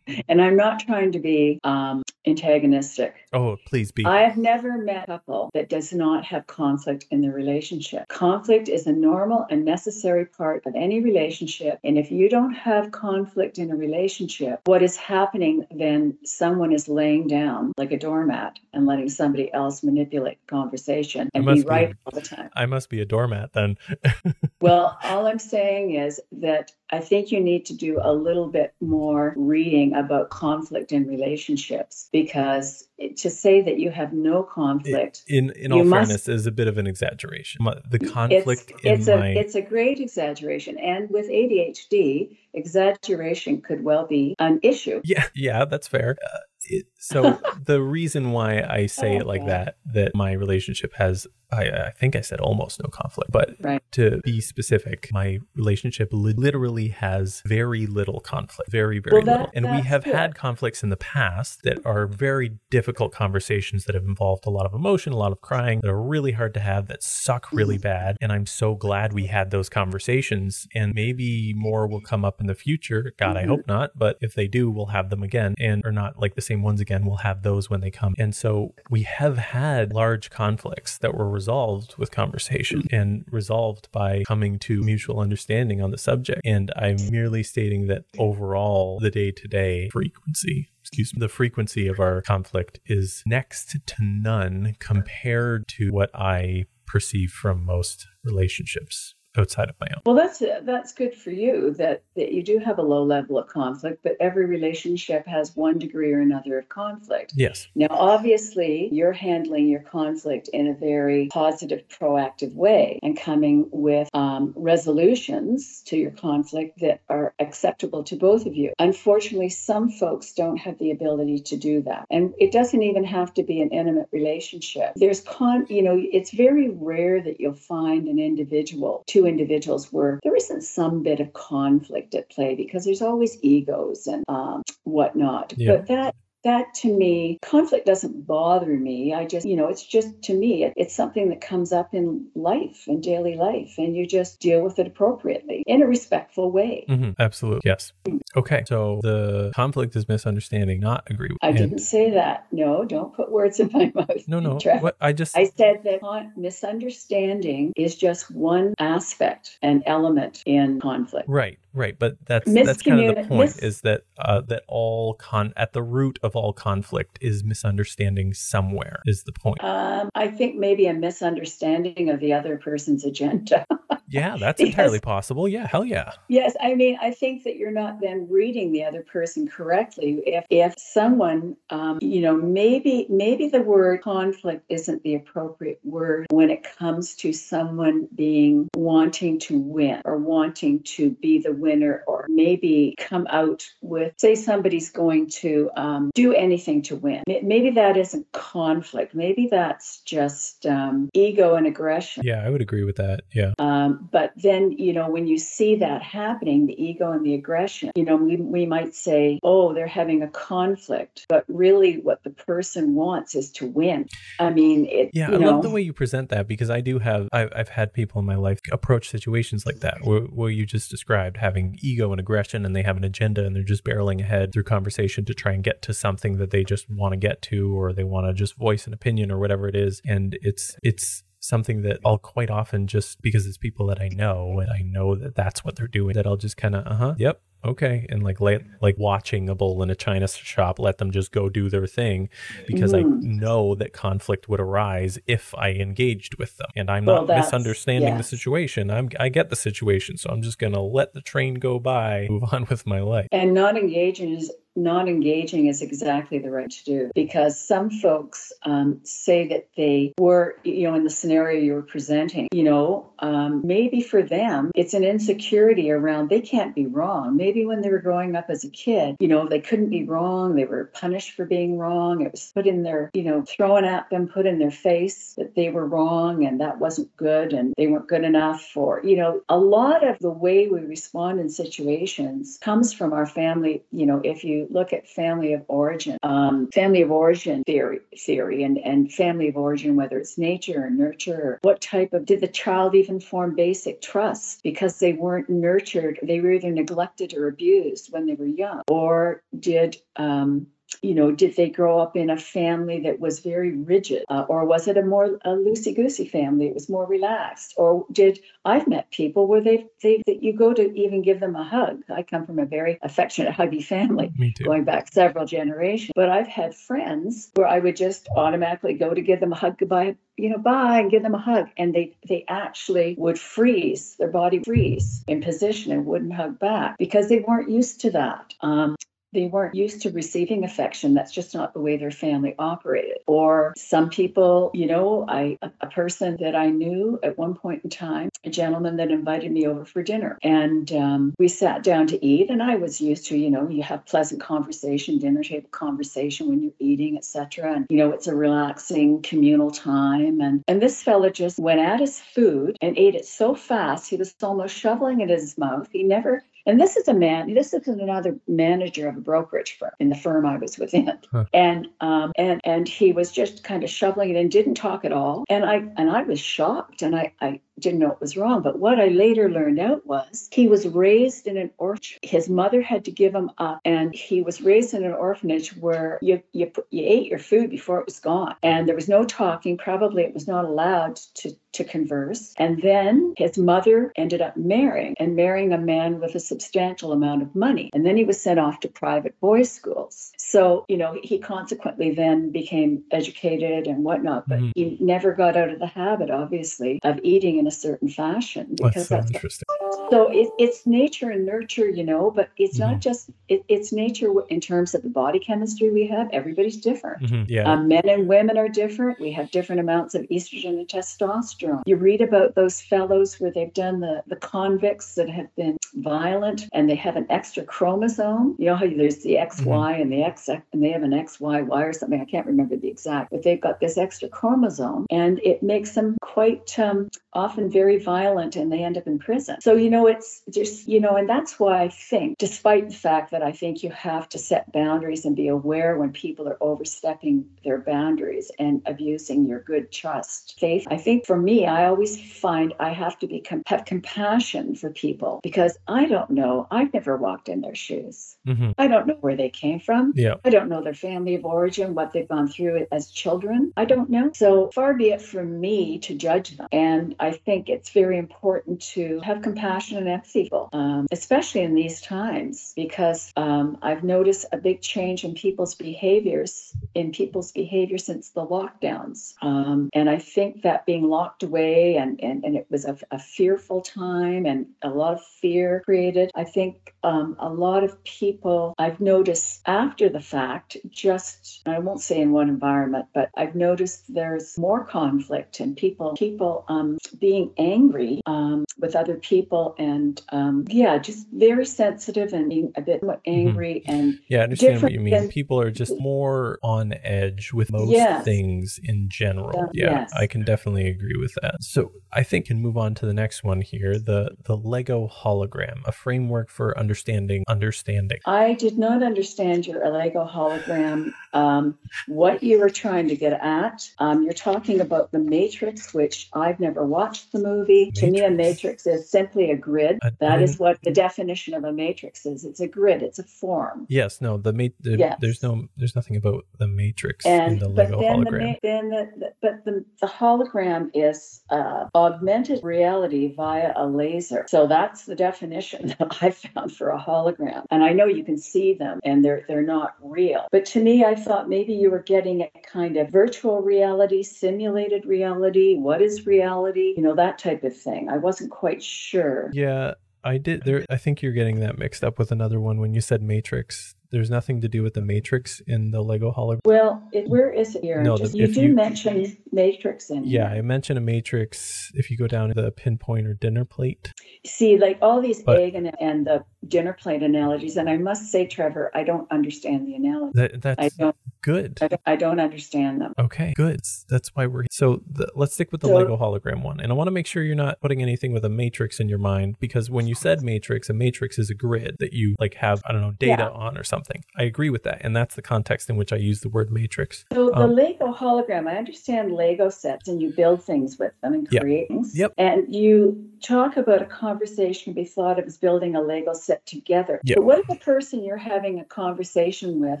And 0.28 0.40
I'm 0.40 0.56
not 0.56 0.80
trying 0.80 1.12
to 1.12 1.18
be 1.18 1.60
um, 1.64 2.02
antagonistic. 2.26 3.26
Oh, 3.32 3.56
please 3.66 3.92
be. 3.92 4.04
I 4.04 4.22
have 4.22 4.36
never 4.36 4.78
met 4.78 5.04
a 5.04 5.06
couple 5.06 5.50
that 5.54 5.68
does 5.68 5.92
not 5.92 6.24
have 6.24 6.46
conflict 6.46 7.06
in 7.10 7.20
the 7.20 7.30
relationship. 7.30 8.08
Conflict 8.08 8.68
is 8.68 8.86
a 8.86 8.92
normal 8.92 9.46
and 9.50 9.64
necessary 9.64 10.26
part 10.26 10.66
of 10.66 10.74
any 10.74 11.00
relationship. 11.00 11.78
And 11.84 11.98
if 11.98 12.10
you 12.10 12.28
don't 12.28 12.52
have 12.52 12.90
conflict 12.90 13.58
in 13.58 13.70
a 13.70 13.76
relationship, 13.76 14.60
what 14.66 14.82
is 14.82 14.96
happening 14.96 15.66
then 15.70 16.16
someone 16.24 16.72
is 16.72 16.88
laying 16.88 17.26
down 17.26 17.72
like 17.76 17.92
a 17.92 17.98
doormat 17.98 18.58
and 18.72 18.86
letting 18.86 19.08
somebody 19.08 19.52
else 19.52 19.82
manipulate 19.82 20.38
conversation 20.46 21.28
and 21.34 21.46
be 21.46 21.62
right 21.62 21.90
be, 21.90 21.96
all 22.06 22.12
the 22.12 22.26
time. 22.26 22.50
I 22.54 22.66
must 22.66 22.90
be 22.90 23.00
a 23.00 23.04
doormat 23.04 23.52
then. 23.52 23.76
well, 24.60 24.98
all 25.04 25.26
I'm 25.26 25.38
saying 25.38 25.94
is 25.94 26.20
that 26.32 26.72
I 26.92 27.00
think 27.00 27.30
you 27.30 27.40
need 27.40 27.66
to 27.66 27.74
do 27.74 27.98
a 28.02 28.12
little 28.12 28.48
bit 28.48 28.74
more 28.80 29.34
reading 29.36 29.94
about 29.94 30.30
conflict 30.30 30.92
in 30.92 31.06
relationships 31.06 32.08
because 32.12 32.88
to 33.16 33.30
say 33.30 33.60
that 33.62 33.78
you 33.78 33.90
have 33.90 34.12
no 34.12 34.42
conflict 34.42 35.22
in 35.28 35.50
in 35.50 35.72
all 35.72 35.84
must, 35.84 36.08
fairness 36.08 36.28
is 36.28 36.46
a 36.46 36.52
bit 36.52 36.68
of 36.68 36.78
an 36.78 36.86
exaggeration. 36.86 37.64
The 37.90 37.98
conflict 37.98 38.72
it's, 38.82 38.84
it's 38.84 39.08
a 39.08 39.16
my... 39.16 39.28
it's 39.28 39.54
a 39.54 39.62
great 39.62 40.00
exaggeration, 40.00 40.78
and 40.78 41.08
with 41.10 41.28
ADHD, 41.28 42.36
exaggeration 42.54 43.62
could 43.62 43.84
well 43.84 44.06
be 44.06 44.34
an 44.38 44.60
issue. 44.62 45.00
Yeah, 45.04 45.26
yeah, 45.34 45.64
that's 45.64 45.88
fair. 45.88 46.16
Uh, 46.22 46.38
it, 46.64 46.86
so 46.98 47.40
the 47.64 47.80
reason 47.80 48.32
why 48.32 48.62
I 48.62 48.86
say 48.86 49.16
it 49.16 49.26
like 49.26 49.46
that, 49.46 49.76
that 49.86 50.14
my 50.14 50.32
relationship 50.32 50.94
has, 50.96 51.26
I, 51.52 51.64
I 51.88 51.90
think 51.90 52.16
I 52.16 52.20
said 52.20 52.40
almost 52.40 52.82
no 52.82 52.88
conflict, 52.88 53.30
but 53.32 53.54
right. 53.60 53.82
to 53.92 54.20
be 54.24 54.40
specific, 54.40 55.08
my 55.12 55.38
relationship 55.54 56.08
li- 56.12 56.34
literally 56.36 56.88
has 56.88 57.42
very 57.46 57.86
little 57.86 58.20
conflict, 58.20 58.70
very, 58.70 58.98
very 58.98 59.22
well, 59.22 59.38
little. 59.38 59.50
And 59.54 59.70
we 59.70 59.82
have 59.82 60.04
good. 60.04 60.14
had 60.14 60.34
conflicts 60.34 60.82
in 60.82 60.90
the 60.90 60.96
past 60.96 61.62
that 61.64 61.84
are 61.84 62.06
very 62.06 62.58
difficult 62.70 63.12
conversations 63.12 63.84
that 63.84 63.94
have 63.94 64.04
involved 64.04 64.46
a 64.46 64.50
lot 64.50 64.66
of 64.66 64.74
emotion, 64.74 65.12
a 65.12 65.16
lot 65.16 65.32
of 65.32 65.40
crying, 65.40 65.80
that 65.82 65.90
are 65.90 66.02
really 66.02 66.32
hard 66.32 66.54
to 66.54 66.60
have, 66.60 66.88
that 66.88 67.02
suck 67.02 67.50
really 67.52 67.76
mm-hmm. 67.76 67.82
bad. 67.82 68.16
And 68.20 68.32
I'm 68.32 68.46
so 68.46 68.74
glad 68.74 69.12
we 69.12 69.26
had 69.26 69.50
those 69.50 69.68
conversations. 69.68 70.66
And 70.74 70.94
maybe 70.94 71.52
more 71.54 71.86
will 71.86 72.00
come 72.00 72.24
up 72.24 72.40
in 72.40 72.46
the 72.46 72.54
future. 72.54 73.12
God, 73.18 73.36
mm-hmm. 73.36 73.44
I 73.44 73.46
hope 73.46 73.66
not. 73.66 73.90
But 73.96 74.16
if 74.20 74.34
they 74.34 74.46
do, 74.46 74.70
we'll 74.70 74.86
have 74.86 75.10
them 75.10 75.22
again 75.22 75.54
and 75.58 75.84
are 75.84 75.92
not 75.92 76.18
like 76.18 76.34
the 76.34 76.40
same 76.40 76.62
ones 76.62 76.80
again. 76.80 77.04
We'll 77.04 77.16
have 77.18 77.42
those 77.42 77.70
when 77.70 77.80
they 77.80 77.90
come. 77.90 78.14
And 78.18 78.34
so 78.34 78.74
we 78.88 79.02
have 79.02 79.38
had 79.38 79.92
large 79.92 80.30
conflicts 80.30 80.98
that 80.98 81.14
were 81.14 81.30
resolved 81.40 81.94
with 81.96 82.10
conversation 82.10 82.82
and 82.92 83.24
resolved 83.30 83.90
by 83.92 84.22
coming 84.26 84.58
to 84.58 84.82
mutual 84.82 85.20
understanding 85.20 85.80
on 85.80 85.90
the 85.90 85.96
subject. 85.96 86.42
And 86.44 86.70
I'm 86.76 86.98
merely 87.10 87.42
stating 87.42 87.86
that 87.86 88.04
overall, 88.18 89.00
the 89.00 89.10
day 89.10 89.30
to 89.30 89.48
day 89.48 89.88
frequency 89.88 90.68
excuse 90.82 91.14
me, 91.14 91.20
the 91.20 91.28
frequency 91.28 91.86
of 91.86 92.00
our 92.00 92.20
conflict 92.20 92.80
is 92.86 93.22
next 93.26 93.76
to 93.86 93.96
none 94.00 94.74
compared 94.80 95.68
to 95.68 95.90
what 95.90 96.10
I 96.14 96.64
perceive 96.86 97.30
from 97.30 97.64
most 97.64 98.06
relationships 98.24 99.14
outside 99.36 99.68
of 99.68 99.76
my 99.80 99.86
own. 99.94 100.02
Well, 100.04 100.16
that's 100.16 100.40
that's 100.62 100.92
good 100.92 101.14
for 101.14 101.30
you 101.30 101.72
that 101.74 102.02
that 102.16 102.32
you 102.32 102.42
do 102.42 102.58
have 102.58 102.78
a 102.78 102.82
low 102.82 103.02
level 103.02 103.38
of 103.38 103.46
conflict, 103.48 104.02
but 104.02 104.16
every 104.20 104.46
relationship 104.46 105.26
has 105.26 105.54
one 105.56 105.78
degree 105.78 106.12
or 106.12 106.20
another 106.20 106.58
of 106.58 106.68
conflict. 106.68 107.32
Yes. 107.36 107.68
Now, 107.74 107.88
obviously, 107.90 108.88
you're 108.92 109.12
handling 109.12 109.68
your 109.68 109.80
conflict 109.80 110.48
in 110.52 110.66
a 110.66 110.74
very 110.74 111.28
positive, 111.32 111.86
proactive 111.88 112.54
way 112.54 112.98
and 113.02 113.16
coming 113.16 113.68
with 113.70 114.08
um, 114.14 114.52
resolutions 114.56 115.82
to 115.86 115.96
your 115.96 116.10
conflict 116.10 116.80
that 116.80 117.00
are 117.08 117.34
acceptable 117.38 118.02
to 118.04 118.16
both 118.16 118.46
of 118.46 118.54
you. 118.54 118.72
Unfortunately, 118.78 119.48
some 119.48 119.90
folks 119.90 120.32
don't 120.32 120.56
have 120.56 120.78
the 120.78 120.90
ability 120.90 121.40
to 121.40 121.56
do 121.56 121.82
that, 121.82 122.06
and 122.10 122.34
it 122.38 122.52
doesn't 122.52 122.82
even 122.82 123.04
have 123.04 123.32
to 123.34 123.42
be 123.42 123.60
an 123.60 123.70
intimate 123.70 124.08
relationship. 124.12 124.92
There's 124.96 125.20
con, 125.20 125.66
you 125.68 125.82
know, 125.82 126.00
it's 126.12 126.32
very 126.32 126.70
rare 126.70 127.22
that 127.22 127.40
you'll 127.40 127.54
find 127.54 128.08
an 128.08 128.18
individual 128.18 129.04
to 129.08 129.19
two 129.20 129.26
individuals 129.26 129.92
were 129.92 130.18
there 130.22 130.36
isn't 130.36 130.62
some 130.62 131.02
bit 131.02 131.20
of 131.20 131.32
conflict 131.32 132.14
at 132.14 132.30
play 132.30 132.54
because 132.54 132.84
there's 132.84 133.02
always 133.02 133.38
egos 133.42 134.06
and 134.06 134.24
um, 134.28 134.62
whatnot. 134.84 135.52
Yeah. 135.56 135.76
But 135.76 135.86
that 135.88 136.14
that 136.44 136.72
to 136.74 136.92
me, 136.92 137.38
conflict 137.42 137.86
doesn't 137.86 138.26
bother 138.26 138.66
me. 138.66 139.12
I 139.14 139.26
just, 139.26 139.46
you 139.46 139.56
know, 139.56 139.68
it's 139.68 139.84
just 139.84 140.22
to 140.22 140.34
me, 140.34 140.64
it, 140.64 140.72
it's 140.76 140.94
something 140.94 141.28
that 141.28 141.40
comes 141.40 141.72
up 141.72 141.94
in 141.94 142.28
life, 142.34 142.84
in 142.86 143.00
daily 143.00 143.34
life, 143.34 143.74
and 143.78 143.96
you 143.96 144.06
just 144.06 144.40
deal 144.40 144.62
with 144.62 144.78
it 144.78 144.86
appropriately 144.86 145.62
in 145.66 145.82
a 145.82 145.86
respectful 145.86 146.50
way. 146.50 146.84
Mm-hmm. 146.88 147.20
Absolutely. 147.20 147.62
Yes. 147.64 147.92
Okay. 148.36 148.64
So 148.66 149.00
the 149.02 149.52
conflict 149.54 149.94
is 149.96 150.08
misunderstanding, 150.08 150.80
not 150.80 151.10
agree 151.10 151.28
with. 151.28 151.38
I 151.42 151.48
and... 151.48 151.58
didn't 151.58 151.78
say 151.80 152.10
that. 152.10 152.46
No, 152.52 152.84
don't 152.84 153.14
put 153.14 153.30
words 153.30 153.60
in 153.60 153.70
my 153.72 153.92
mouth. 153.94 154.26
No, 154.26 154.40
no. 154.40 154.58
What, 154.80 154.96
I 155.00 155.12
just. 155.12 155.36
I 155.36 155.44
said 155.56 155.82
that 155.84 156.00
misunderstanding 156.36 157.72
is 157.76 157.96
just 157.96 158.30
one 158.30 158.74
aspect, 158.78 159.58
an 159.62 159.82
element 159.86 160.42
in 160.46 160.80
conflict. 160.80 161.28
Right. 161.28 161.58
Right, 161.72 161.96
but 161.96 162.16
that's 162.26 162.52
that's 162.52 162.82
kind 162.82 163.00
of 163.00 163.14
the 163.14 163.22
point 163.28 163.54
mis- 163.54 163.58
is 163.58 163.80
that 163.82 164.02
uh, 164.18 164.40
that 164.48 164.64
all 164.66 165.14
con 165.14 165.52
at 165.56 165.72
the 165.72 165.82
root 165.82 166.18
of 166.20 166.34
all 166.34 166.52
conflict 166.52 167.18
is 167.20 167.44
misunderstanding 167.44 168.34
somewhere 168.34 169.02
is 169.06 169.22
the 169.22 169.32
point. 169.32 169.62
Um, 169.62 170.10
I 170.16 170.28
think 170.28 170.56
maybe 170.56 170.86
a 170.86 170.94
misunderstanding 170.94 172.10
of 172.10 172.18
the 172.18 172.32
other 172.32 172.56
person's 172.56 173.04
agenda. 173.04 173.66
yeah, 174.08 174.36
that's 174.36 174.60
entirely 174.60 174.98
possible. 174.98 175.46
Yeah, 175.46 175.68
hell 175.68 175.84
yeah. 175.84 176.12
Yes, 176.28 176.56
I 176.60 176.74
mean 176.74 176.98
I 177.00 177.12
think 177.12 177.44
that 177.44 177.56
you're 177.56 177.70
not 177.70 178.00
then 178.00 178.26
reading 178.28 178.72
the 178.72 178.84
other 178.84 179.02
person 179.02 179.46
correctly. 179.46 180.22
If 180.26 180.46
if 180.50 180.74
someone, 180.76 181.56
um, 181.70 181.98
you 182.02 182.20
know, 182.20 182.36
maybe 182.36 183.06
maybe 183.08 183.48
the 183.48 183.62
word 183.62 184.02
conflict 184.02 184.64
isn't 184.68 185.04
the 185.04 185.14
appropriate 185.14 185.78
word 185.84 186.26
when 186.30 186.50
it 186.50 186.66
comes 186.78 187.14
to 187.16 187.32
someone 187.32 188.08
being 188.12 188.68
wanting 188.74 189.38
to 189.38 189.56
win 189.56 190.02
or 190.04 190.18
wanting 190.18 190.82
to 190.82 191.10
be 191.10 191.40
the 191.40 191.59
winner 191.60 192.02
or 192.06 192.26
maybe 192.28 192.94
come 192.98 193.26
out 193.30 193.64
with, 193.80 194.12
say, 194.18 194.34
somebody's 194.34 194.90
going 194.90 195.28
to 195.28 195.70
um, 195.76 196.10
do 196.14 196.32
anything 196.32 196.82
to 196.82 196.96
win. 196.96 197.22
Maybe 197.26 197.70
that 197.70 197.96
isn't 197.96 198.30
conflict. 198.32 199.14
Maybe 199.14 199.48
that's 199.50 200.00
just 200.00 200.66
um, 200.66 201.08
ego 201.14 201.54
and 201.54 201.66
aggression. 201.66 202.22
Yeah, 202.24 202.44
I 202.44 202.50
would 202.50 202.62
agree 202.62 202.84
with 202.84 202.96
that. 202.96 203.22
Yeah. 203.32 203.52
Um, 203.58 204.08
but 204.10 204.32
then, 204.36 204.72
you 204.72 204.92
know, 204.92 205.10
when 205.10 205.26
you 205.26 205.38
see 205.38 205.76
that 205.76 206.02
happening, 206.02 206.66
the 206.66 206.82
ego 206.82 207.12
and 207.12 207.24
the 207.24 207.34
aggression, 207.34 207.90
you 207.94 208.04
know, 208.04 208.16
we, 208.16 208.36
we 208.36 208.66
might 208.66 208.94
say, 208.94 209.38
oh, 209.42 209.74
they're 209.74 209.86
having 209.86 210.22
a 210.22 210.28
conflict. 210.28 211.26
But 211.28 211.44
really, 211.48 211.98
what 212.00 212.22
the 212.22 212.30
person 212.30 212.94
wants 212.94 213.34
is 213.34 213.50
to 213.52 213.66
win. 213.66 214.08
I 214.38 214.50
mean, 214.50 214.86
it, 214.86 215.10
yeah, 215.12 215.28
I 215.28 215.36
know, 215.36 215.52
love 215.52 215.62
the 215.62 215.70
way 215.70 215.80
you 215.80 215.92
present 215.92 216.30
that 216.30 216.48
because 216.48 216.70
I 216.70 216.80
do 216.80 216.98
have, 216.98 217.28
I've, 217.32 217.52
I've 217.54 217.68
had 217.68 217.92
people 217.92 218.20
in 218.20 218.26
my 218.26 218.36
life 218.36 218.58
approach 218.72 219.08
situations 219.10 219.66
like 219.66 219.80
that 219.80 219.98
where, 220.02 220.22
where 220.22 220.50
you 220.50 220.66
just 220.66 220.90
described 220.90 221.36
having 221.50 221.76
ego 221.82 222.12
and 222.12 222.20
aggression 222.20 222.64
and 222.64 222.74
they 222.76 222.82
have 222.82 222.96
an 222.96 223.04
agenda 223.04 223.44
and 223.44 223.54
they're 223.56 223.62
just 223.62 223.84
barreling 223.84 224.20
ahead 224.20 224.52
through 224.52 224.62
conversation 224.62 225.24
to 225.24 225.34
try 225.34 225.52
and 225.52 225.64
get 225.64 225.82
to 225.82 225.92
something 225.92 226.38
that 226.38 226.50
they 226.50 226.62
just 226.62 226.88
want 226.88 227.12
to 227.12 227.16
get 227.16 227.42
to 227.42 227.76
or 227.76 227.92
they 227.92 228.04
want 228.04 228.26
to 228.26 228.32
just 228.32 228.54
voice 228.54 228.86
an 228.86 228.92
opinion 228.92 229.30
or 229.30 229.38
whatever 229.38 229.66
it 229.68 229.74
is. 229.74 230.00
And 230.06 230.38
it's 230.42 230.76
it's 230.82 231.24
something 231.40 231.82
that 231.82 231.98
I'll 232.04 232.18
quite 232.18 232.50
often 232.50 232.86
just 232.86 233.20
because 233.22 233.46
it's 233.46 233.58
people 233.58 233.86
that 233.86 234.00
I 234.00 234.08
know 234.08 234.60
and 234.60 234.70
I 234.70 234.82
know 234.84 235.16
that 235.16 235.34
that's 235.34 235.64
what 235.64 235.74
they're 235.76 235.88
doing 235.88 236.14
that 236.14 236.26
I'll 236.26 236.36
just 236.36 236.56
kind 236.56 236.74
of 236.74 236.86
uh-huh 236.86 237.14
yep 237.18 237.40
okay 237.64 238.06
and 238.08 238.22
like 238.22 238.40
let, 238.40 238.62
like 238.80 238.96
watching 238.98 239.48
a 239.48 239.54
bull 239.54 239.82
in 239.82 239.90
a 239.90 239.94
china 239.94 240.26
shop 240.26 240.78
let 240.78 240.98
them 240.98 241.10
just 241.10 241.32
go 241.32 241.48
do 241.48 241.68
their 241.68 241.86
thing 241.86 242.28
because 242.66 242.92
mm. 242.92 242.98
i 242.98 243.02
know 243.20 243.74
that 243.74 243.92
conflict 243.92 244.48
would 244.48 244.60
arise 244.60 245.18
if 245.26 245.54
i 245.56 245.70
engaged 245.70 246.36
with 246.38 246.56
them 246.56 246.68
and 246.76 246.90
i'm 246.90 247.04
well, 247.04 247.26
not 247.26 247.36
misunderstanding 247.36 248.14
yes. 248.14 248.18
the 248.18 248.36
situation 248.36 248.90
i'm 248.90 249.08
i 249.18 249.28
get 249.28 249.50
the 249.50 249.56
situation 249.56 250.16
so 250.16 250.30
i'm 250.30 250.42
just 250.42 250.58
going 250.58 250.72
to 250.72 250.80
let 250.80 251.12
the 251.12 251.20
train 251.20 251.54
go 251.54 251.78
by 251.78 252.26
move 252.30 252.44
on 252.52 252.66
with 252.70 252.86
my 252.86 253.00
life 253.00 253.26
and 253.32 253.52
not 253.52 253.76
engaging 253.76 254.34
is 254.34 254.52
not 254.76 255.08
engaging 255.08 255.66
is 255.66 255.82
exactly 255.82 256.38
the 256.38 256.50
right 256.50 256.70
to 256.70 256.84
do 256.84 257.10
because 257.14 257.60
some 257.60 257.90
folks 257.90 258.52
um, 258.64 259.00
say 259.02 259.48
that 259.48 259.68
they 259.76 260.12
were, 260.18 260.56
you 260.64 260.84
know, 260.84 260.94
in 260.94 261.04
the 261.04 261.10
scenario 261.10 261.60
you 261.60 261.74
were 261.74 261.82
presenting, 261.82 262.48
you 262.52 262.62
know, 262.62 263.12
um, 263.18 263.62
maybe 263.64 264.00
for 264.00 264.22
them 264.22 264.70
it's 264.74 264.94
an 264.94 265.04
insecurity 265.04 265.90
around 265.90 266.28
they 266.28 266.40
can't 266.40 266.74
be 266.74 266.86
wrong. 266.86 267.36
Maybe 267.36 267.66
when 267.66 267.80
they 267.80 267.90
were 267.90 267.98
growing 267.98 268.36
up 268.36 268.46
as 268.48 268.64
a 268.64 268.70
kid, 268.70 269.16
you 269.20 269.28
know, 269.28 269.48
they 269.48 269.60
couldn't 269.60 269.90
be 269.90 270.04
wrong. 270.04 270.54
They 270.54 270.64
were 270.64 270.90
punished 270.94 271.32
for 271.32 271.44
being 271.44 271.78
wrong. 271.78 272.22
It 272.22 272.32
was 272.32 272.52
put 272.54 272.66
in 272.66 272.82
their, 272.82 273.10
you 273.14 273.24
know, 273.24 273.42
thrown 273.42 273.84
at 273.84 274.08
them, 274.10 274.28
put 274.28 274.46
in 274.46 274.58
their 274.58 274.70
face 274.70 275.34
that 275.36 275.54
they 275.54 275.70
were 275.70 275.86
wrong 275.86 276.44
and 276.44 276.60
that 276.60 276.78
wasn't 276.78 277.14
good 277.16 277.52
and 277.52 277.74
they 277.76 277.86
weren't 277.86 278.08
good 278.08 278.24
enough 278.24 278.62
for, 278.62 279.00
you 279.04 279.16
know, 279.16 279.40
a 279.48 279.58
lot 279.58 280.06
of 280.06 280.18
the 280.20 280.30
way 280.30 280.68
we 280.68 280.80
respond 280.80 281.40
in 281.40 281.48
situations 281.48 282.58
comes 282.60 282.92
from 282.92 283.12
our 283.12 283.26
family. 283.26 283.82
You 283.90 284.06
know, 284.06 284.20
if 284.24 284.44
you 284.44 284.59
look 284.68 284.92
at 284.92 285.08
family 285.08 285.52
of 285.52 285.64
origin, 285.68 286.18
um, 286.22 286.68
family 286.72 287.02
of 287.02 287.10
origin 287.10 287.64
theory, 287.64 288.00
theory, 288.18 288.62
and 288.62 288.78
and 288.78 289.12
family 289.12 289.48
of 289.48 289.56
origin, 289.56 289.96
whether 289.96 290.18
it's 290.18 290.38
nature 290.38 290.84
or 290.84 290.90
nurture, 290.90 291.58
what 291.62 291.80
type 291.80 292.12
of 292.12 292.26
did 292.26 292.40
the 292.40 292.48
child 292.48 292.94
even 292.94 293.20
form 293.20 293.54
basic 293.54 294.00
trust? 294.02 294.62
Because 294.62 294.98
they 294.98 295.12
weren't 295.12 295.48
nurtured, 295.48 296.18
they 296.22 296.40
were 296.40 296.52
either 296.52 296.70
neglected 296.70 297.34
or 297.34 297.48
abused 297.48 298.12
when 298.12 298.26
they 298.26 298.34
were 298.34 298.46
young, 298.46 298.82
or 298.88 299.42
did 299.58 299.96
um, 300.16 300.66
you 301.02 301.14
know, 301.14 301.32
did 301.32 301.56
they 301.56 301.70
grow 301.70 301.98
up 301.98 302.16
in 302.16 302.30
a 302.30 302.36
family 302.36 303.00
that 303.00 303.20
was 303.20 303.40
very 303.40 303.76
rigid, 303.76 304.24
uh, 304.28 304.44
or 304.48 304.64
was 304.64 304.86
it 304.86 304.96
a 304.96 305.02
more 305.02 305.38
a 305.44 305.50
loosey 305.50 305.94
goosey 305.94 306.26
family? 306.26 306.66
It 306.66 306.74
was 306.74 306.88
more 306.88 307.06
relaxed, 307.06 307.74
or 307.76 308.04
did 308.12 308.40
I've 308.64 308.86
met 308.86 309.10
people 309.10 309.46
where 309.46 309.62
they 309.62 309.86
they 310.02 310.22
that 310.26 310.42
you 310.42 310.52
go 310.52 310.74
to 310.74 310.92
even 310.94 311.22
give 311.22 311.40
them 311.40 311.56
a 311.56 311.64
hug. 311.64 312.02
I 312.10 312.22
come 312.22 312.44
from 312.44 312.58
a 312.58 312.66
very 312.66 312.98
affectionate, 313.02 313.54
huggy 313.54 313.82
family, 313.84 314.32
going 314.64 314.84
back 314.84 315.12
several 315.12 315.46
generations. 315.46 316.12
But 316.14 316.28
I've 316.28 316.48
had 316.48 316.74
friends 316.74 317.50
where 317.54 317.66
I 317.66 317.78
would 317.78 317.96
just 317.96 318.28
automatically 318.36 318.94
go 318.94 319.14
to 319.14 319.20
give 319.20 319.40
them 319.40 319.52
a 319.52 319.56
hug, 319.56 319.78
goodbye, 319.78 320.16
you 320.36 320.50
know, 320.50 320.58
bye, 320.58 321.00
and 321.00 321.10
give 321.10 321.22
them 321.22 321.34
a 321.34 321.38
hug, 321.38 321.68
and 321.76 321.94
they 321.94 322.16
they 322.28 322.44
actually 322.48 323.14
would 323.18 323.38
freeze, 323.38 324.16
their 324.16 324.28
body 324.30 324.60
freeze 324.64 325.24
in 325.26 325.40
position 325.40 325.92
and 325.92 326.04
wouldn't 326.04 326.34
hug 326.34 326.58
back 326.58 326.98
because 326.98 327.28
they 327.28 327.40
weren't 327.40 327.70
used 327.70 328.00
to 328.02 328.10
that. 328.10 328.54
Um, 328.60 328.96
they 329.32 329.46
weren't 329.46 329.74
used 329.74 330.02
to 330.02 330.10
receiving 330.10 330.64
affection. 330.64 331.14
That's 331.14 331.32
just 331.32 331.54
not 331.54 331.72
the 331.72 331.80
way 331.80 331.96
their 331.96 332.10
family 332.10 332.54
operated. 332.58 333.18
Or 333.26 333.74
some 333.76 334.10
people, 334.10 334.70
you 334.74 334.86
know, 334.86 335.24
I 335.28 335.58
a 335.80 335.86
person 335.86 336.36
that 336.40 336.56
I 336.56 336.66
knew 336.66 337.18
at 337.22 337.38
one 337.38 337.54
point 337.54 337.84
in 337.84 337.90
time, 337.90 338.30
a 338.44 338.50
gentleman 338.50 338.96
that 338.96 339.10
invited 339.10 339.52
me 339.52 339.66
over 339.66 339.84
for 339.84 340.02
dinner, 340.02 340.38
and 340.42 340.90
um, 340.92 341.34
we 341.38 341.48
sat 341.48 341.82
down 341.82 342.06
to 342.08 342.24
eat. 342.24 342.50
And 342.50 342.62
I 342.62 342.76
was 342.76 343.00
used 343.00 343.26
to, 343.26 343.36
you 343.36 343.50
know, 343.50 343.68
you 343.68 343.82
have 343.82 344.04
pleasant 344.06 344.40
conversation, 344.40 345.18
dinner 345.18 345.42
table 345.42 345.68
conversation 345.70 346.48
when 346.48 346.62
you're 346.62 346.72
eating, 346.78 347.16
etc. 347.16 347.74
And 347.74 347.86
you 347.88 347.98
know, 347.98 348.10
it's 348.10 348.26
a 348.26 348.34
relaxing 348.34 349.22
communal 349.22 349.70
time. 349.70 350.40
And 350.40 350.64
and 350.66 350.82
this 350.82 351.02
fella 351.02 351.30
just 351.30 351.58
went 351.58 351.80
at 351.80 352.00
his 352.00 352.20
food 352.20 352.76
and 352.80 352.98
ate 352.98 353.14
it 353.14 353.26
so 353.26 353.54
fast 353.54 354.10
he 354.10 354.16
was 354.16 354.34
almost 354.42 354.76
shoveling 354.76 355.20
it 355.20 355.30
in 355.30 355.38
his 355.38 355.56
mouth. 355.58 355.88
He 355.92 356.02
never 356.02 356.42
and 356.66 356.80
this 356.80 356.96
is 356.96 357.08
a 357.08 357.14
man, 357.14 357.52
this 357.54 357.72
is 357.72 357.88
another 357.88 358.38
manager 358.46 359.08
of 359.08 359.19
brokerage 359.20 359.78
firm 359.78 359.92
in 359.98 360.08
the 360.08 360.16
firm 360.16 360.46
I 360.46 360.56
was 360.56 360.78
within. 360.78 361.12
Huh. 361.32 361.44
And 361.52 361.88
um, 362.00 362.32
and 362.36 362.60
and 362.64 362.88
he 362.88 363.12
was 363.12 363.32
just 363.32 363.64
kind 363.64 363.84
of 363.84 363.90
shoveling 363.90 364.30
it 364.30 364.36
and 364.36 364.50
didn't 364.50 364.74
talk 364.74 365.04
at 365.04 365.12
all. 365.12 365.44
And 365.48 365.64
I 365.64 365.76
and 365.96 366.10
I 366.10 366.22
was 366.22 366.40
shocked 366.40 367.02
and 367.02 367.14
I, 367.14 367.32
I 367.40 367.60
didn't 367.80 368.00
know 368.00 368.12
it 368.12 368.20
was 368.20 368.36
wrong. 368.36 368.62
But 368.62 368.78
what 368.78 369.00
I 369.00 369.08
later 369.08 369.50
learned 369.50 369.78
out 369.78 370.06
was 370.06 370.48
he 370.52 370.68
was 370.68 370.86
raised 370.86 371.46
in 371.46 371.56
an 371.56 371.70
orphanage. 371.78 372.18
His 372.22 372.48
mother 372.48 372.82
had 372.82 373.04
to 373.06 373.10
give 373.10 373.34
him 373.34 373.50
up, 373.58 373.80
and 373.84 374.14
he 374.14 374.42
was 374.42 374.60
raised 374.60 374.94
in 374.94 375.04
an 375.04 375.12
orphanage 375.12 375.76
where 375.76 376.18
you 376.22 376.42
you 376.52 376.70
you 376.90 377.04
ate 377.06 377.28
your 377.28 377.38
food 377.38 377.70
before 377.70 377.98
it 377.98 378.06
was 378.06 378.20
gone, 378.20 378.54
and 378.62 378.86
there 378.86 378.94
was 378.94 379.08
no 379.08 379.24
talking. 379.24 379.76
Probably 379.76 380.22
it 380.22 380.34
was 380.34 380.46
not 380.46 380.64
allowed 380.64 381.16
to 381.34 381.52
to 381.72 381.84
converse. 381.84 382.52
And 382.58 382.82
then 382.82 383.34
his 383.36 383.56
mother 383.56 384.12
ended 384.16 384.42
up 384.42 384.56
marrying 384.56 385.14
and 385.18 385.36
marrying 385.36 385.72
a 385.72 385.78
man 385.78 386.20
with 386.20 386.34
a 386.34 386.40
substantial 386.40 387.12
amount 387.12 387.42
of 387.42 387.54
money. 387.54 387.90
And 387.94 388.04
then 388.04 388.16
he 388.16 388.24
was 388.24 388.40
sent 388.40 388.58
off 388.58 388.80
to 388.80 388.88
private 388.88 389.09
boys' 389.40 389.72
schools. 389.72 390.32
So, 390.38 390.84
you 390.88 390.96
know, 390.96 391.18
he 391.22 391.38
consequently 391.38 392.14
then 392.14 392.50
became 392.50 393.02
educated 393.10 393.86
and 393.86 394.04
whatnot, 394.04 394.48
but 394.48 394.58
mm-hmm. 394.58 394.70
he 394.74 394.96
never 395.00 395.32
got 395.32 395.56
out 395.56 395.70
of 395.70 395.78
the 395.78 395.86
habit, 395.86 396.30
obviously, 396.30 397.00
of 397.02 397.18
eating 397.22 397.58
in 397.58 397.66
a 397.66 397.70
certain 397.70 398.08
fashion 398.08 398.76
because 398.76 399.08
that's, 399.08 399.28
so 399.28 399.34
interesting. 399.34 399.66
So 400.10 400.28
it, 400.30 400.48
it's 400.58 400.86
nature 400.86 401.30
and 401.30 401.46
nurture, 401.46 401.88
you 401.88 402.04
know, 402.04 402.30
but 402.30 402.50
it's 402.56 402.78
mm-hmm. 402.78 402.92
not 402.92 403.00
just 403.00 403.30
it, 403.48 403.64
it's 403.68 403.92
nature 403.92 404.32
in 404.48 404.60
terms 404.60 404.94
of 404.94 405.02
the 405.02 405.08
body 405.08 405.38
chemistry 405.38 405.90
we 405.90 406.06
have. 406.08 406.28
Everybody's 406.32 406.76
different. 406.76 407.22
Mm-hmm. 407.22 407.44
Yeah. 407.48 407.72
Um, 407.72 407.88
men 407.88 408.08
and 408.08 408.28
women 408.28 408.58
are 408.58 408.68
different. 408.68 409.20
We 409.20 409.32
have 409.32 409.50
different 409.50 409.80
amounts 409.80 410.14
of 410.14 410.22
estrogen 410.22 410.78
and 410.78 410.88
testosterone. 410.88 411.82
You 411.86 411.96
read 411.96 412.20
about 412.20 412.54
those 412.54 412.80
fellows 412.80 413.38
where 413.38 413.50
they've 413.50 413.72
done 413.72 414.00
the 414.00 414.22
the 414.26 414.36
convicts 414.36 415.14
that 415.14 415.30
have 415.30 415.54
been 415.56 415.78
violent 415.94 416.68
and 416.72 416.88
they 416.88 416.94
have 416.96 417.16
an 417.16 417.26
extra 417.30 417.62
chromosome. 417.62 418.56
You 418.58 418.66
know 418.66 418.76
how 418.76 418.86
there's 419.00 419.18
the 419.18 419.36
XY 419.36 419.64
mm-hmm. 419.64 420.02
and 420.02 420.12
the 420.12 420.22
X 420.22 420.48
and 420.48 420.62
they 420.72 420.90
have 420.90 421.02
an 421.02 421.12
XYY 421.12 421.70
or 421.70 421.92
something. 421.92 422.20
I 422.20 422.24
can't 422.24 422.46
remember 422.46 422.76
the 422.76 422.88
exact, 422.88 423.30
but 423.30 423.42
they've 423.42 423.60
got 423.60 423.80
this 423.80 423.96
extra 423.96 424.28
chromosome 424.28 425.06
and 425.10 425.40
it 425.42 425.62
makes 425.62 425.92
them 425.92 426.18
quite 426.20 426.78
um, 426.78 427.08
often 427.32 427.70
very 427.70 427.98
violent 427.98 428.56
and 428.56 428.70
they 428.70 428.84
end 428.84 428.98
up 428.98 429.06
in 429.06 429.18
prison. 429.18 429.60
So, 429.60 429.74
you 429.74 429.88
know, 429.88 430.06
it's 430.06 430.42
just, 430.50 430.86
you 430.86 431.00
know, 431.00 431.16
and 431.16 431.28
that's 431.28 431.58
why 431.58 431.82
I 431.82 431.88
think, 431.88 432.36
despite 432.38 432.90
the 432.90 432.94
fact 432.94 433.30
that 433.30 433.42
I 433.42 433.52
think 433.52 433.82
you 433.82 433.90
have 433.90 434.28
to 434.30 434.38
set 434.38 434.72
boundaries 434.72 435.24
and 435.24 435.34
be 435.34 435.48
aware 435.48 435.96
when 435.96 436.12
people 436.12 436.46
are 436.48 436.58
overstepping 436.60 437.46
their 437.64 437.78
boundaries 437.78 438.50
and 438.58 438.82
abusing 438.84 439.46
your 439.46 439.60
good 439.60 439.90
trust 439.90 440.58
faith, 440.58 440.86
I 440.90 440.98
think 440.98 441.24
for 441.24 441.38
me, 441.38 441.66
I 441.66 441.86
always 441.86 442.20
find 442.20 442.74
I 442.78 442.90
have 442.90 443.18
to 443.20 443.26
be 443.26 443.42
have 443.66 443.84
compassion 443.86 444.74
for 444.74 444.90
people 444.90 445.40
because 445.42 445.78
I 445.88 446.04
don't 446.04 446.30
know. 446.30 446.66
I've 446.70 446.92
never 446.92 447.16
walked 447.16 447.48
in 447.48 447.62
their 447.62 447.74
shoes. 447.74 448.36
Mm-hmm. 448.46 448.72
I 448.76 448.88
don't 448.90 449.06
know 449.06 449.16
where 449.20 449.36
they 449.36 449.48
came 449.48 449.80
from. 449.80 450.12
Yeah. 450.14 450.34
I 450.44 450.50
don't 450.50 450.68
know 450.68 450.82
their 450.82 450.94
family 450.94 451.34
of 451.34 451.44
origin, 451.44 451.94
what 451.94 452.12
they've 452.12 452.28
gone 452.28 452.48
through 452.48 452.86
as 452.92 453.10
children. 453.10 453.72
I 453.76 453.84
don't 453.84 454.10
know. 454.10 454.30
So 454.34 454.70
far 454.74 454.94
be 454.94 455.10
it 455.10 455.22
from 455.22 455.60
me 455.60 455.98
to 456.00 456.14
judge 456.14 456.56
them. 456.56 456.68
And 456.72 457.14
I 457.18 457.32
think 457.32 457.68
it's 457.68 457.90
very 457.90 458.18
important 458.18 458.80
to 458.94 459.20
have 459.20 459.42
compassion 459.42 459.98
and 459.98 460.08
empathy, 460.08 460.50
um, 460.72 461.06
especially 461.10 461.62
in 461.62 461.74
these 461.74 462.00
times, 462.00 462.72
because 462.76 463.32
um, 463.36 463.78
I've 463.82 464.04
noticed 464.04 464.46
a 464.52 464.58
big 464.58 464.82
change 464.82 465.24
in 465.24 465.34
people's 465.34 465.74
behaviors, 465.74 466.74
in 466.94 467.12
people's 467.12 467.52
behavior 467.52 467.98
since 467.98 468.30
the 468.30 468.46
lockdowns. 468.46 469.34
Um, 469.42 469.90
and 469.92 470.10
I 470.10 470.18
think 470.18 470.62
that 470.62 470.86
being 470.86 471.04
locked 471.08 471.42
away 471.42 471.96
and, 471.96 472.20
and, 472.22 472.44
and 472.44 472.56
it 472.56 472.66
was 472.70 472.84
a, 472.84 472.96
a 473.10 473.18
fearful 473.18 473.80
time 473.80 474.46
and 474.46 474.66
a 474.82 474.90
lot 474.90 475.14
of 475.14 475.24
fear 475.24 475.82
created, 475.84 476.30
I 476.34 476.44
think 476.44 476.94
um, 477.02 477.36
a 477.38 477.48
lot 477.48 477.84
of 477.84 478.02
people 478.04 478.74
I've 478.80 479.00
noticed 479.00 479.60
after 479.66 480.08
the 480.08 480.20
fact, 480.20 480.76
just, 480.90 481.62
I 481.66 481.78
won't 481.78 482.00
say 482.00 482.20
in 482.20 482.32
one 482.32 482.48
environment, 482.48 483.06
but 483.14 483.30
I've 483.36 483.54
noticed 483.54 484.12
there's 484.12 484.56
more 484.58 484.84
conflict 484.84 485.60
and 485.60 485.76
people, 485.76 486.14
people 486.14 486.64
um, 486.68 486.98
being 487.18 487.52
angry 487.58 488.20
um, 488.26 488.64
with 488.78 488.96
other 488.96 489.16
people 489.16 489.74
and 489.78 490.20
um, 490.30 490.64
yeah, 490.68 490.98
just 490.98 491.26
very 491.32 491.66
sensitive 491.66 492.32
and 492.32 492.48
being 492.48 492.72
a 492.76 492.80
bit 492.80 493.02
mm-hmm. 493.02 493.18
angry 493.26 493.82
mm-hmm. 493.86 493.92
and 493.92 494.18
yeah, 494.28 494.40
I 494.40 494.42
understand 494.44 494.82
what 494.82 494.92
you 494.92 495.00
mean. 495.00 495.14
Than, 495.14 495.28
people 495.28 495.60
are 495.60 495.70
just 495.70 496.00
more 496.00 496.58
on 496.62 496.94
edge 497.04 497.52
with 497.52 497.70
most 497.70 497.90
yes. 497.90 498.24
things 498.24 498.80
in 498.82 499.08
general. 499.08 499.68
yeah, 499.72 499.90
yes. 499.90 500.12
I 500.14 500.26
can 500.26 500.42
definitely 500.44 500.88
agree 500.88 501.16
with 501.18 501.34
that. 501.42 501.62
So 501.62 501.92
I 502.12 502.22
think 502.22 502.46
can 502.46 502.60
move 502.60 502.76
on 502.76 502.94
to 502.96 503.06
the 503.06 503.14
next 503.14 503.44
one 503.44 503.60
here 503.60 503.98
the 503.98 504.36
the 504.44 504.56
Lego 504.56 505.06
hologram, 505.08 505.82
a 505.84 505.92
framework 505.92 506.48
for 506.48 506.76
understanding 506.78 507.44
understanding. 507.46 508.18
I 508.26 508.54
did 508.54 508.69
not 508.78 509.02
understand 509.02 509.66
your 509.66 509.88
Lego 509.90 510.26
hologram. 510.26 511.12
Um, 511.32 511.78
what 512.08 512.42
you 512.42 512.58
were 512.58 512.70
trying 512.70 513.08
to 513.08 513.16
get 513.16 513.32
at? 513.32 513.88
Um, 513.98 514.22
you're 514.22 514.32
talking 514.32 514.80
about 514.80 515.12
the 515.12 515.18
Matrix, 515.18 515.94
which 515.94 516.28
I've 516.32 516.58
never 516.60 516.84
watched 516.84 517.32
the 517.32 517.38
movie. 517.38 517.86
Matrix. 517.86 518.00
To 518.00 518.10
me, 518.10 518.20
a 518.20 518.30
matrix 518.30 518.86
is 518.86 519.08
simply 519.08 519.50
a 519.50 519.56
grid. 519.56 519.98
A, 520.02 520.12
that 520.20 520.42
is 520.42 520.58
what 520.58 520.78
the 520.82 520.90
definition 520.90 521.54
of 521.54 521.64
a 521.64 521.72
matrix 521.72 522.26
is. 522.26 522.44
It's 522.44 522.60
a 522.60 522.68
grid. 522.68 523.02
It's 523.02 523.18
a 523.18 523.24
form. 523.24 523.86
Yes. 523.88 524.20
No. 524.20 524.38
The, 524.38 524.52
ma- 524.52 524.68
the 524.80 524.98
yes. 524.98 525.18
there's 525.20 525.42
no 525.42 525.68
there's 525.76 525.94
nothing 525.94 526.16
about 526.16 526.46
the 526.58 526.66
matrix 526.66 527.26
and, 527.26 527.52
in 527.52 527.58
the 527.58 527.68
Lego 527.68 527.96
but 527.96 528.00
then 528.00 528.24
hologram. 528.24 528.54
The, 528.54 528.58
then 528.62 528.90
the, 528.90 529.10
the, 529.16 529.32
but 529.40 529.64
the, 529.64 529.84
the 530.00 530.06
hologram 530.06 530.90
is 530.94 531.42
uh, 531.50 531.86
augmented 531.94 532.62
reality 532.62 533.34
via 533.34 533.72
a 533.76 533.86
laser. 533.86 534.46
So 534.48 534.66
that's 534.66 535.04
the 535.04 535.14
definition 535.14 535.88
that 535.98 536.18
I 536.20 536.30
found 536.30 536.74
for 536.74 536.90
a 536.90 536.98
hologram. 536.98 537.64
And 537.70 537.82
I 537.82 537.92
know 537.92 538.06
you 538.06 538.24
can 538.24 538.38
see 538.38 538.59
them 538.78 539.00
and 539.04 539.24
they're 539.24 539.44
they're 539.48 539.62
not 539.62 539.94
real. 540.00 540.46
But 540.50 540.64
to 540.66 540.82
me, 540.82 541.04
I 541.04 541.14
thought 541.14 541.48
maybe 541.48 541.72
you 541.72 541.90
were 541.90 542.02
getting 542.02 542.42
a 542.42 542.50
kind 542.66 542.96
of 542.96 543.10
virtual 543.10 543.60
reality, 543.62 544.22
simulated 544.22 545.04
reality. 545.06 545.76
What 545.76 546.02
is 546.02 546.26
reality? 546.26 546.94
You 546.96 547.02
know, 547.02 547.14
that 547.14 547.38
type 547.38 547.64
of 547.64 547.76
thing. 547.76 548.08
I 548.08 548.16
wasn't 548.18 548.50
quite 548.50 548.82
sure. 548.82 549.50
Yeah. 549.52 549.94
I 550.22 550.36
did 550.36 550.64
there. 550.64 550.84
I 550.90 550.98
think 550.98 551.22
you're 551.22 551.32
getting 551.32 551.60
that 551.60 551.78
mixed 551.78 552.04
up 552.04 552.18
with 552.18 552.30
another 552.30 552.60
one 552.60 552.78
when 552.78 552.92
you 552.92 553.00
said 553.00 553.22
Matrix. 553.22 553.94
There's 554.10 554.28
nothing 554.30 554.60
to 554.62 554.68
do 554.68 554.82
with 554.82 554.94
the 554.94 555.00
Matrix 555.00 555.60
in 555.68 555.92
the 555.92 556.00
Lego 556.02 556.32
hologram. 556.32 556.60
Well, 556.64 557.08
it, 557.12 557.28
where 557.28 557.52
is 557.52 557.76
it 557.76 557.82
here? 557.84 558.02
No, 558.02 558.16
Just, 558.16 558.32
the- 558.32 558.38
you 558.40 558.46
do 558.48 558.62
you- 558.62 558.74
mention 558.74 559.36
Matrix 559.52 560.10
in 560.10 560.24
Yeah, 560.24 560.48
here. 560.48 560.58
I 560.58 560.62
mentioned 560.62 560.98
a 560.98 561.00
Matrix. 561.00 561.92
If 561.94 562.10
you 562.10 562.16
go 562.16 562.26
down 562.26 562.48
to 562.48 562.54
the 562.54 562.72
pinpoint 562.72 563.26
or 563.28 563.34
dinner 563.34 563.64
plate, 563.64 564.12
See, 564.44 564.78
like 564.78 564.98
all 565.02 565.20
these 565.20 565.42
But- 565.42 565.60
egg 565.60 565.74
and, 565.76 565.92
and 566.00 566.26
the 566.26 566.44
dinner 566.66 566.92
plate 566.92 567.22
analogies, 567.22 567.76
and 567.76 567.88
I 567.88 567.98
must 567.98 568.30
say, 568.32 568.46
Trevor, 568.46 568.90
I 568.94 569.04
don't 569.04 569.30
understand 569.30 569.86
the 569.86 569.94
analogy. 569.94 570.32
that 570.34 570.54
I 570.54 570.56
that's 570.58 570.96
don't. 570.96 571.16
Good. 571.42 571.78
I 571.80 571.88
don't, 571.88 572.00
I 572.06 572.16
don't 572.16 572.40
understand 572.40 573.00
them. 573.00 573.14
Okay, 573.18 573.52
good. 573.56 573.80
That's 574.08 574.28
why 574.34 574.46
we're 574.46 574.62
here. 574.62 574.68
so. 574.70 575.02
The, 575.10 575.30
let's 575.34 575.54
stick 575.54 575.72
with 575.72 575.80
the 575.80 575.88
So- 575.88 575.94
Lego 575.96 576.16
hologram 576.16 576.62
one, 576.62 576.80
and 576.80 576.90
I 576.92 576.94
want 576.94 577.08
to 577.08 577.12
make 577.12 577.26
sure 577.26 577.42
you're 577.42 577.54
not 577.56 577.80
putting 577.80 578.02
anything 578.02 578.32
with 578.32 578.44
a 578.44 578.48
matrix 578.48 579.00
in 579.00 579.08
your 579.08 579.18
mind 579.18 579.56
because 579.60 579.90
when 579.90 580.06
you 580.06 580.14
said 580.14 580.42
matrix, 580.42 580.88
a 580.90 580.92
matrix 580.92 581.38
is 581.38 581.50
a 581.50 581.54
grid 581.54 581.96
that 581.98 582.12
you 582.12 582.36
like 582.38 582.54
have 582.54 582.82
I 582.88 582.92
don't 582.92 583.00
know 583.00 583.12
data 583.18 583.44
Yeah. 583.44 583.48
on 583.50 583.76
or 583.78 583.84
something. 583.84 584.22
I 584.36 584.44
agree 584.44 584.70
with 584.70 584.82
that, 584.84 585.00
and 585.02 585.14
that's 585.16 585.34
the 585.34 585.42
context 585.42 585.88
in 585.90 585.96
which 585.96 586.12
I 586.12 586.16
use 586.16 586.40
the 586.40 586.48
word 586.48 586.70
matrix. 586.70 587.24
So 587.32 587.50
the 587.50 587.56
Um, 587.56 587.74
Lego 587.74 588.12
hologram, 588.12 588.68
I 588.68 588.76
understand 588.76 589.32
Lego 589.32 589.68
sets 589.68 590.08
and 590.08 590.20
you 590.20 590.30
build 590.30 590.62
things 590.62 590.98
with 590.98 591.12
them 591.22 591.34
and 591.34 591.48
Yep. 591.50 591.62
create 591.62 591.88
things. 591.88 592.16
Yep. 592.18 592.32
And 592.38 592.72
you 592.74 593.26
talk 593.42 593.76
about 593.76 594.02
a 594.02 594.04
conversation 594.06 594.92
be 594.92 595.04
thought 595.04 595.38
of 595.38 595.46
as 595.46 595.56
building 595.56 595.94
a 595.96 596.00
Lego 596.02 596.32
set 596.34 596.64
together. 596.66 597.20
Yep. 597.24 597.36
But 597.36 597.44
what 597.44 597.58
if 597.60 597.66
the 597.66 597.76
person 597.76 598.22
you're 598.22 598.36
having 598.36 598.78
a 598.78 598.84
conversation 598.84 599.80
with 599.80 600.00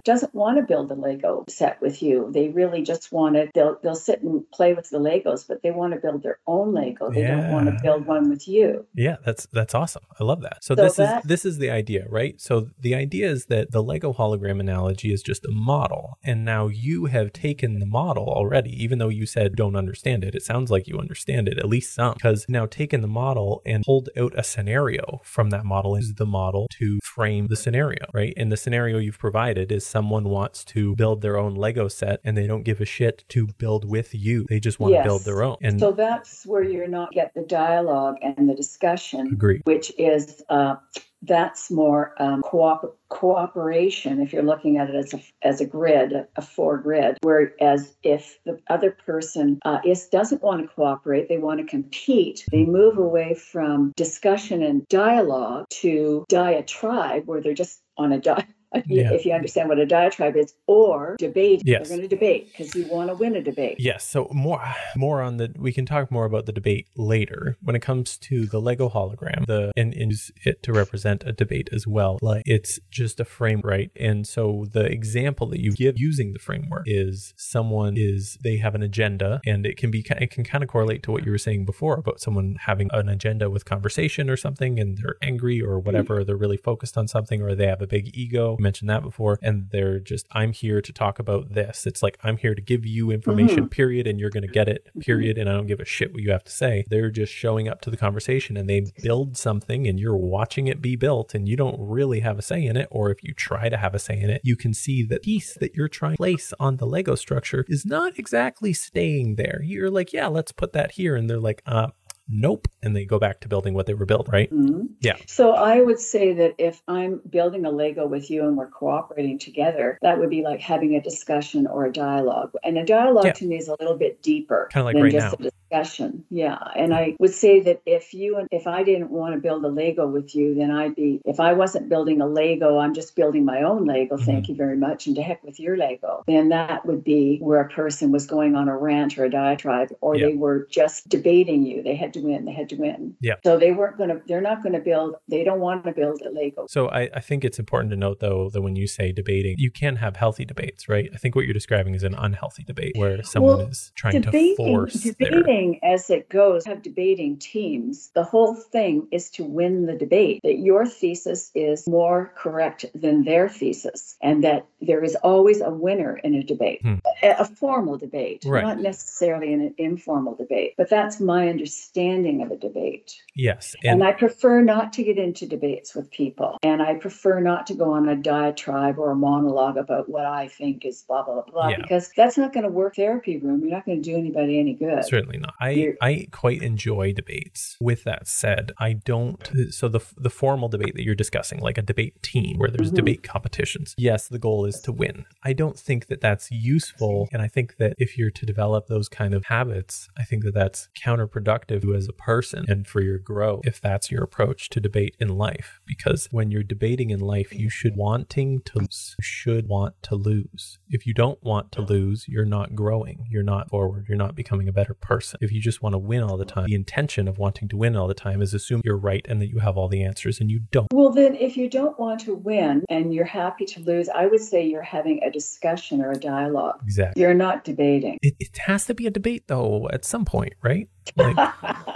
doesn't 0.04 0.34
want 0.34 0.56
to 0.58 0.62
build 0.62 0.90
a 0.90 0.94
Lego 0.94 1.29
set 1.48 1.80
with 1.80 2.02
you? 2.02 2.30
They 2.32 2.48
really 2.48 2.82
just 2.82 3.12
want 3.12 3.34
to 3.36 3.48
they'll 3.54 3.78
they'll 3.82 3.94
sit 3.94 4.22
and 4.22 4.48
play 4.52 4.74
with 4.74 4.90
the 4.90 4.98
Legos, 4.98 5.46
but 5.46 5.62
they 5.62 5.70
want 5.70 5.92
to 5.94 6.00
build 6.00 6.22
their 6.22 6.38
own 6.46 6.72
Lego. 6.74 7.10
They 7.10 7.22
don't 7.22 7.50
want 7.52 7.66
to 7.66 7.76
build 7.82 8.06
one 8.06 8.30
with 8.30 8.46
you. 8.48 8.86
Yeah, 8.94 9.16
that's 9.24 9.46
that's 9.52 9.74
awesome. 9.74 10.02
I 10.18 10.24
love 10.24 10.42
that. 10.42 10.58
So, 10.62 10.74
So 10.74 10.82
this 10.84 10.96
that- 10.96 11.24
is 11.24 11.28
this 11.28 11.44
is 11.44 11.58
the 11.58 11.70
idea, 11.70 12.06
right? 12.08 12.40
So 12.40 12.68
the 12.78 12.94
idea 12.94 13.28
is 13.30 13.46
that 13.46 13.70
the 13.70 13.82
Lego 13.82 14.12
hologram 14.12 14.60
analogy 14.60 15.12
is 15.12 15.22
just 15.22 15.44
a 15.44 15.50
model, 15.50 16.18
and 16.22 16.44
now 16.44 16.68
you 16.68 17.06
have 17.06 17.32
taken 17.32 17.78
the 17.78 17.86
model 17.86 18.28
already, 18.28 18.70
even 18.82 18.98
though 18.98 19.08
you 19.08 19.26
said 19.26 19.56
don't 19.56 19.76
understand 19.76 20.24
it. 20.24 20.34
It 20.34 20.42
sounds 20.42 20.70
like 20.70 20.86
you 20.88 20.98
understand 20.98 21.48
it, 21.48 21.58
at 21.58 21.68
least 21.68 21.94
some, 21.94 22.14
because 22.14 22.46
now 22.48 22.66
taken 22.66 23.00
the 23.00 23.08
model 23.08 23.62
and 23.66 23.84
pulled 23.84 24.08
out 24.16 24.32
a 24.36 24.42
scenario 24.42 25.20
from 25.24 25.50
that 25.50 25.64
model 25.64 25.96
is 25.96 26.14
the 26.14 26.26
model 26.26 26.66
to 26.78 26.98
frame 27.02 27.46
the 27.48 27.56
scenario, 27.56 28.04
right? 28.14 28.32
And 28.36 28.50
the 28.50 28.56
scenario 28.56 28.98
you've 28.98 29.18
provided 29.18 29.72
is 29.72 29.86
someone 29.86 30.28
wants 30.28 30.64
to 30.66 30.94
build 30.96 31.19
their 31.20 31.36
own 31.38 31.54
Lego 31.54 31.88
set 31.88 32.20
and 32.24 32.36
they 32.36 32.46
don't 32.46 32.62
give 32.62 32.80
a 32.80 32.84
shit 32.84 33.24
to 33.30 33.46
build 33.58 33.84
with 33.88 34.14
you. 34.14 34.46
They 34.48 34.60
just 34.60 34.80
want 34.80 34.92
Yes. 34.94 35.04
to 35.04 35.08
build 35.08 35.24
their 35.24 35.42
own. 35.42 35.56
And 35.62 35.78
so 35.80 35.92
that's 35.92 36.44
where 36.46 36.62
you're 36.62 36.88
not 36.88 37.12
get 37.12 37.32
the 37.34 37.42
dialogue 37.42 38.16
and 38.22 38.48
the 38.48 38.54
discussion. 38.54 39.28
agree. 39.32 39.60
which 39.64 39.92
is 39.98 40.42
uh, 40.48 40.76
that's 41.22 41.70
more 41.70 42.14
um, 42.18 42.40
coop- 42.42 42.96
cooperation 43.10 44.20
if 44.20 44.32
you're 44.32 44.42
looking 44.42 44.78
at 44.78 44.88
it 44.88 44.94
as 44.94 45.12
a, 45.14 45.20
as 45.42 45.60
a 45.60 45.66
grid, 45.66 46.12
a, 46.12 46.26
a 46.36 46.42
four 46.42 46.78
grid. 46.78 47.18
Whereas 47.22 47.94
if 48.02 48.38
the 48.46 48.58
other 48.68 48.90
person 48.90 49.58
uh, 49.64 49.80
is 49.84 50.06
doesn't 50.08 50.42
want 50.42 50.62
to 50.62 50.68
cooperate, 50.74 51.28
they 51.28 51.38
want 51.38 51.60
to 51.60 51.66
compete, 51.66 52.44
they 52.50 52.64
move 52.64 52.96
away 52.98 53.34
from 53.34 53.92
discussion 53.96 54.62
and 54.62 54.86
dialogue 54.88 55.66
to 55.70 56.24
diatribe, 56.28 57.26
where 57.26 57.40
they're 57.40 57.52
just 57.54 57.80
on 57.98 58.12
a 58.12 58.18
di- 58.18 58.46
Yeah. 58.86 59.12
If 59.12 59.24
you 59.24 59.32
understand 59.32 59.68
what 59.68 59.78
a 59.78 59.86
diatribe 59.86 60.36
is, 60.36 60.54
or 60.66 61.16
debate, 61.18 61.62
Yes. 61.64 61.88
they're 61.88 61.96
going 61.96 62.08
to 62.08 62.14
debate 62.14 62.48
because 62.50 62.74
you 62.74 62.86
want 62.86 63.08
to 63.08 63.14
win 63.14 63.34
a 63.34 63.42
debate. 63.42 63.76
Yes, 63.78 64.04
so 64.04 64.28
more 64.32 64.62
more 64.96 65.22
on 65.22 65.38
the 65.38 65.52
we 65.58 65.72
can 65.72 65.86
talk 65.86 66.10
more 66.10 66.24
about 66.24 66.46
the 66.46 66.52
debate 66.52 66.86
later. 66.96 67.56
When 67.62 67.74
it 67.74 67.82
comes 67.82 68.16
to 68.18 68.46
the 68.46 68.60
Lego 68.60 68.88
hologram, 68.88 69.46
the 69.46 69.72
and, 69.76 69.92
and 69.94 70.12
use 70.12 70.30
it 70.44 70.62
to 70.64 70.72
represent 70.72 71.24
a 71.26 71.32
debate 71.32 71.68
as 71.72 71.86
well. 71.86 72.18
Like 72.22 72.42
it's 72.46 72.78
just 72.90 73.20
a 73.20 73.24
frame, 73.24 73.60
right? 73.64 73.90
And 73.96 74.26
so 74.26 74.66
the 74.72 74.84
example 74.84 75.46
that 75.48 75.60
you 75.60 75.72
give 75.72 75.98
using 75.98 76.32
the 76.32 76.38
framework 76.38 76.84
is 76.86 77.34
someone 77.36 77.94
is 77.96 78.38
they 78.42 78.58
have 78.58 78.74
an 78.74 78.82
agenda, 78.82 79.40
and 79.46 79.66
it 79.66 79.76
can 79.76 79.90
be 79.90 80.04
it 80.08 80.30
can 80.30 80.44
kind 80.44 80.62
of 80.62 80.70
correlate 80.70 81.02
to 81.04 81.12
what 81.12 81.24
you 81.24 81.30
were 81.30 81.38
saying 81.38 81.64
before 81.64 81.96
about 81.96 82.20
someone 82.20 82.56
having 82.60 82.88
an 82.92 83.08
agenda 83.08 83.50
with 83.50 83.64
conversation 83.64 84.28
or 84.30 84.36
something, 84.36 84.78
and 84.78 84.98
they're 84.98 85.16
angry 85.22 85.60
or 85.60 85.78
whatever, 85.78 86.16
mm-hmm. 86.16 86.26
they're 86.26 86.36
really 86.36 86.56
focused 86.56 86.96
on 86.96 87.08
something, 87.08 87.42
or 87.42 87.54
they 87.54 87.66
have 87.66 87.82
a 87.82 87.86
big 87.86 88.16
ego. 88.16 88.56
Mentioned 88.60 88.90
that 88.90 89.02
before, 89.02 89.38
and 89.42 89.68
they're 89.70 89.98
just 89.98 90.26
I'm 90.32 90.52
here 90.52 90.80
to 90.82 90.92
talk 90.92 91.18
about 91.18 91.54
this. 91.54 91.86
It's 91.86 92.02
like 92.02 92.18
I'm 92.22 92.36
here 92.36 92.54
to 92.54 92.60
give 92.60 92.84
you 92.84 93.10
information, 93.10 93.68
period, 93.68 94.06
and 94.06 94.20
you're 94.20 94.30
going 94.30 94.46
to 94.46 94.52
get 94.52 94.68
it, 94.68 94.86
period, 95.00 95.38
and 95.38 95.48
I 95.48 95.54
don't 95.54 95.66
give 95.66 95.80
a 95.80 95.84
shit 95.84 96.12
what 96.12 96.22
you 96.22 96.30
have 96.30 96.44
to 96.44 96.52
say. 96.52 96.84
They're 96.88 97.10
just 97.10 97.32
showing 97.32 97.68
up 97.68 97.80
to 97.82 97.90
the 97.90 97.96
conversation 97.96 98.56
and 98.56 98.68
they 98.68 98.92
build 99.02 99.36
something, 99.36 99.86
and 99.86 99.98
you're 99.98 100.16
watching 100.16 100.66
it 100.66 100.82
be 100.82 100.94
built, 100.94 101.34
and 101.34 101.48
you 101.48 101.56
don't 101.56 101.76
really 101.78 102.20
have 102.20 102.38
a 102.38 102.42
say 102.42 102.64
in 102.64 102.76
it. 102.76 102.88
Or 102.90 103.10
if 103.10 103.22
you 103.22 103.32
try 103.32 103.68
to 103.68 103.76
have 103.76 103.94
a 103.94 103.98
say 103.98 104.18
in 104.18 104.30
it, 104.30 104.42
you 104.44 104.56
can 104.56 104.74
see 104.74 105.02
the 105.02 105.20
piece 105.20 105.54
that 105.54 105.74
you're 105.74 105.88
trying 105.88 106.12
to 106.12 106.18
place 106.18 106.52
on 106.60 106.76
the 106.76 106.86
Lego 106.86 107.14
structure 107.14 107.64
is 107.68 107.86
not 107.86 108.18
exactly 108.18 108.72
staying 108.72 109.36
there. 109.36 109.60
You're 109.64 109.90
like, 109.90 110.12
yeah, 110.12 110.26
let's 110.26 110.52
put 110.52 110.72
that 110.74 110.92
here, 110.92 111.16
and 111.16 111.28
they're 111.30 111.40
like, 111.40 111.62
uh, 111.66 111.88
nope, 112.30 112.68
and 112.82 112.94
they 112.96 113.04
go 113.04 113.18
back 113.18 113.40
to 113.40 113.48
building 113.48 113.74
what 113.74 113.86
they 113.86 113.94
were 113.94 114.06
built, 114.06 114.28
right? 114.32 114.50
Mhm. 114.52 114.88
Yeah. 115.00 115.16
So 115.26 115.52
I 115.52 115.80
would 115.80 115.98
say 115.98 116.32
that 116.34 116.54
if 116.58 116.82
I'm 116.88 117.20
building 117.28 117.64
a 117.64 117.70
Lego 117.70 118.06
with 118.06 118.30
you 118.30 118.42
and 118.46 118.56
we're 118.56 118.68
cooperating 118.68 119.38
together, 119.38 119.98
that 120.02 120.18
would 120.18 120.30
be 120.30 120.42
like 120.42 120.60
having 120.60 120.94
a 120.94 121.00
discussion 121.00 121.66
or 121.66 121.86
a 121.86 121.92
dialogue. 121.92 122.52
And 122.64 122.78
a 122.78 122.84
dialogue 122.84 123.24
Yeah. 123.26 123.32
to 123.32 123.46
me 123.46 123.56
is 123.56 123.68
a 123.68 123.76
little 123.80 123.96
bit 123.96 124.22
deeper 124.22 124.68
Kinda 124.72 124.84
like 124.84 124.94
than 124.94 125.02
right 125.04 125.12
just 125.12 125.38
now. 125.40 125.46
a 125.46 125.50
discussion. 125.50 126.24
Yeah. 126.30 126.58
And 126.76 126.94
I 126.94 127.16
would 127.18 127.32
say 127.34 127.60
that 127.60 127.80
if 127.86 128.12
you 128.14 128.36
and 128.36 128.48
if 128.50 128.66
I 128.66 128.82
didn't 128.82 129.10
want 129.10 129.34
to 129.34 129.40
build 129.40 129.64
a 129.64 129.68
Lego 129.68 130.06
with 130.06 130.34
you, 130.34 130.54
then 130.54 130.70
I'd 130.70 130.94
be 130.94 131.20
if 131.24 131.40
I 131.40 131.52
wasn't 131.52 131.88
building 131.88 132.20
a 132.20 132.26
Lego, 132.26 132.78
I'm 132.78 132.94
just 132.94 133.16
building 133.16 133.44
my 133.44 133.62
own 133.62 133.84
Lego. 133.86 134.16
Mm-hmm. 134.16 134.24
Thank 134.24 134.48
you 134.48 134.54
very 134.54 134.76
much. 134.76 135.06
And 135.06 135.16
to 135.16 135.22
heck 135.22 135.42
with 135.44 135.58
your 135.60 135.76
Lego. 135.76 136.22
Then 136.26 136.48
that 136.50 136.86
would 136.86 137.04
be 137.04 137.38
where 137.38 137.60
a 137.60 137.68
person 137.68 138.12
was 138.12 138.26
going 138.26 138.54
on 138.56 138.68
a 138.68 138.76
rant 138.76 139.18
or 139.18 139.24
a 139.24 139.30
diatribe, 139.30 139.90
or 140.00 140.16
Yeah. 140.16 140.26
they 140.28 140.34
were 140.34 140.66
just 140.70 141.08
debating 141.08 141.64
you. 141.64 141.82
They 141.82 141.94
had 141.94 142.12
to 142.14 142.19
win. 142.20 142.44
They 142.44 142.52
had 142.52 142.68
to 142.70 142.76
win. 142.76 143.14
Yeah. 143.20 143.34
So 143.44 143.58
they 143.58 143.72
weren't 143.72 143.96
going 143.98 144.10
to, 144.10 144.20
they're 144.26 144.40
not 144.40 144.62
going 144.62 144.72
to 144.74 144.80
build, 144.80 145.16
they 145.28 145.44
don't 145.44 145.60
want 145.60 145.84
to 145.84 145.92
build 145.92 146.20
a 146.22 146.30
Lego. 146.30 146.66
So 146.68 146.88
I, 146.88 147.08
I 147.14 147.20
think 147.20 147.44
it's 147.44 147.58
important 147.58 147.90
to 147.90 147.96
note 147.96 148.20
though 148.20 148.50
that 148.50 148.62
when 148.62 148.76
you 148.76 148.86
say 148.86 149.12
debating, 149.12 149.54
you 149.58 149.70
can 149.70 149.96
have 149.96 150.16
healthy 150.16 150.44
debates, 150.44 150.88
right? 150.88 151.08
I 151.14 151.16
think 151.18 151.34
what 151.34 151.44
you're 151.44 151.54
describing 151.54 151.94
is 151.94 152.02
an 152.02 152.14
unhealthy 152.14 152.62
debate 152.64 152.92
where 152.96 153.22
someone 153.22 153.58
Well, 153.58 153.66
is 153.68 153.92
trying 153.94 154.20
debating, 154.20 154.56
to 154.56 154.72
force 154.72 154.94
their 155.02 155.12
debating 155.30 155.80
as 155.82 156.10
it 156.10 156.28
goes, 156.28 156.64
have 156.66 156.82
debating 156.82 157.38
teams. 157.38 158.10
The 158.14 158.24
whole 158.24 158.54
thing 158.54 159.08
is 159.10 159.30
to 159.32 159.44
win 159.44 159.86
the 159.86 159.94
debate, 159.96 160.40
that 160.42 160.58
your 160.58 160.86
thesis 160.86 161.50
is 161.54 161.86
more 161.88 162.32
correct 162.36 162.84
than 162.94 163.24
their 163.24 163.48
thesis, 163.48 164.16
and 164.22 164.44
that 164.44 164.66
there 164.80 165.02
is 165.04 165.14
always 165.16 165.60
a 165.60 165.70
winner 165.70 166.16
in 166.18 166.34
a 166.34 166.42
debate, 166.42 166.80
Hmm. 166.82 166.94
a, 167.22 167.30
a 167.40 167.44
formal 167.44 167.98
debate, 167.98 168.42
Right. 168.46 168.62
not 168.64 168.78
necessarily 168.80 169.52
in 169.52 169.60
an 169.60 169.74
informal 169.78 170.34
debate. 170.34 170.74
But 170.76 170.88
that's 170.90 171.20
my 171.20 171.48
understanding 171.48 172.09
of 172.10 172.50
a 172.50 172.56
debate. 172.56 173.14
yes. 173.36 173.74
And, 173.84 174.00
And, 174.00 174.04
I 174.04 174.12
prefer 174.12 174.60
not 174.62 174.92
to 174.94 175.04
get 175.04 175.16
into 175.16 175.46
debates 175.46 175.94
with 175.94 176.10
people. 176.10 176.58
And 176.62 176.82
I 176.82 176.94
prefer 176.94 177.40
not 177.40 177.66
to 177.68 177.74
go 177.74 177.92
on 177.92 178.08
a 178.08 178.16
diatribe 178.16 178.98
or 178.98 179.12
a 179.12 179.14
monologue 179.16 179.76
about 179.76 180.08
what 180.08 180.24
I 180.26 180.48
think 180.48 180.84
is 180.84 181.04
blah, 181.06 181.22
blah, 181.24 181.42
blah, 181.42 181.68
Yeah. 181.68 181.76
because 181.80 182.10
that's 182.16 182.36
not 182.36 182.52
going 182.52 182.64
to 182.64 182.70
work 182.70 182.96
therapy 182.96 183.38
room. 183.38 183.60
You're 183.60 183.70
not 183.70 183.86
going 183.86 184.02
to 184.02 184.10
do 184.10 184.16
anybody 184.16 184.58
any 184.58 184.74
good. 184.74 185.04
Certainly 185.04 185.38
not. 185.38 185.54
I, 185.60 185.70
You're- 185.70 185.96
I 186.02 186.26
quite 186.32 186.62
enjoy 186.62 187.12
debates. 187.12 187.76
With 187.80 188.02
that 188.04 188.26
said, 188.26 188.72
I 188.78 188.94
don't. 188.94 189.48
So 189.70 189.88
the 189.88 190.00
the 190.16 190.30
formal 190.30 190.68
debate 190.68 190.94
that 190.96 191.04
you're 191.04 191.14
discussing, 191.14 191.60
like 191.60 191.78
a 191.78 191.82
debate 191.82 192.20
team 192.22 192.58
where 192.58 192.70
there's 192.70 192.90
Mhm. 192.90 192.96
debate 192.96 193.22
competitions, 193.22 193.94
yes, 193.96 194.26
the 194.28 194.38
goal 194.38 194.64
is 194.66 194.80
to 194.80 194.92
win. 194.92 195.24
I 195.44 195.52
don't 195.52 195.78
think 195.78 196.06
that 196.08 196.20
that's 196.20 196.50
useful, 196.50 197.28
and 197.32 197.40
I 197.40 197.48
think 197.48 197.76
that 197.76 197.94
if 197.98 198.18
you're 198.18 198.30
to 198.32 198.44
develop 198.46 198.86
those 198.88 199.08
kind 199.08 199.32
of 199.34 199.44
habits, 199.46 200.08
I 200.18 200.24
think 200.24 200.44
that 200.44 200.54
that's 200.54 200.88
counterproductive 201.00 201.84
as 201.94 202.08
a 202.08 202.12
person 202.12 202.64
and 202.68 202.86
for 202.86 203.00
your 203.00 203.18
growth 203.18 203.62
if 203.64 203.80
that's 203.80 204.10
your 204.10 204.22
approach 204.22 204.68
to 204.70 204.80
debate 204.80 205.16
in 205.20 205.28
life. 205.28 205.80
Because 205.86 206.28
when 206.30 206.50
you're 206.50 206.62
debating 206.62 207.10
in 207.10 207.20
life, 207.20 207.52
you 207.52 207.70
should 207.70 207.96
wanting 207.96 208.62
to 208.62 208.80
lose. 208.80 209.16
Should 209.20 209.68
want 209.68 209.94
to 210.02 210.14
lose. 210.14 210.78
If 210.88 211.06
you 211.06 211.14
don't 211.14 211.42
want 211.42 211.72
to 211.72 211.82
lose, 211.82 212.26
you're 212.28 212.44
not 212.44 212.74
growing. 212.74 213.26
You're 213.30 213.42
not 213.42 213.68
forward. 213.68 214.06
You're 214.08 214.18
not 214.18 214.34
becoming 214.34 214.68
a 214.68 214.72
better 214.72 214.94
person. 214.94 215.38
If 215.40 215.52
you 215.52 215.60
just 215.60 215.82
want 215.82 215.94
to 215.94 215.98
win 215.98 216.22
all 216.22 216.36
the 216.36 216.44
time, 216.44 216.66
the 216.66 216.74
intention 216.74 217.28
of 217.28 217.38
wanting 217.38 217.68
to 217.68 217.76
win 217.76 217.96
all 217.96 218.08
the 218.08 218.14
time 218.14 218.42
is 218.42 218.54
assume 218.54 218.80
you're 218.84 218.96
right 218.96 219.24
and 219.28 219.40
that 219.40 219.48
you 219.48 219.58
have 219.60 219.76
all 219.76 219.88
the 219.88 220.02
answers 220.02 220.40
and 220.40 220.50
you 220.50 220.60
don't. 220.70 220.88
Well, 220.92 221.10
then, 221.10 221.34
if 221.36 221.56
you 221.56 221.68
don't 221.68 221.98
want 221.98 222.20
to 222.20 222.34
win 222.34 222.84
and 222.88 223.14
you're 223.14 223.24
happy 223.24 223.64
to 223.66 223.80
lose, 223.80 224.08
I 224.08 224.26
would 224.26 224.40
say 224.40 224.64
you're 224.64 224.82
having 224.82 225.22
a 225.22 225.30
discussion 225.30 226.02
or 226.02 226.12
a 226.12 226.18
dialogue. 226.18 226.80
Exactly. 226.84 227.22
You're 227.22 227.34
not 227.34 227.64
debating. 227.64 228.18
It, 228.22 228.34
it 228.38 228.58
has 228.58 228.86
to 228.86 228.94
be 228.94 229.06
a 229.06 229.10
debate 229.10 229.44
though 229.46 229.88
at 229.92 230.04
some 230.04 230.24
point, 230.24 230.54
right? 230.62 230.88
Like, 231.16 231.54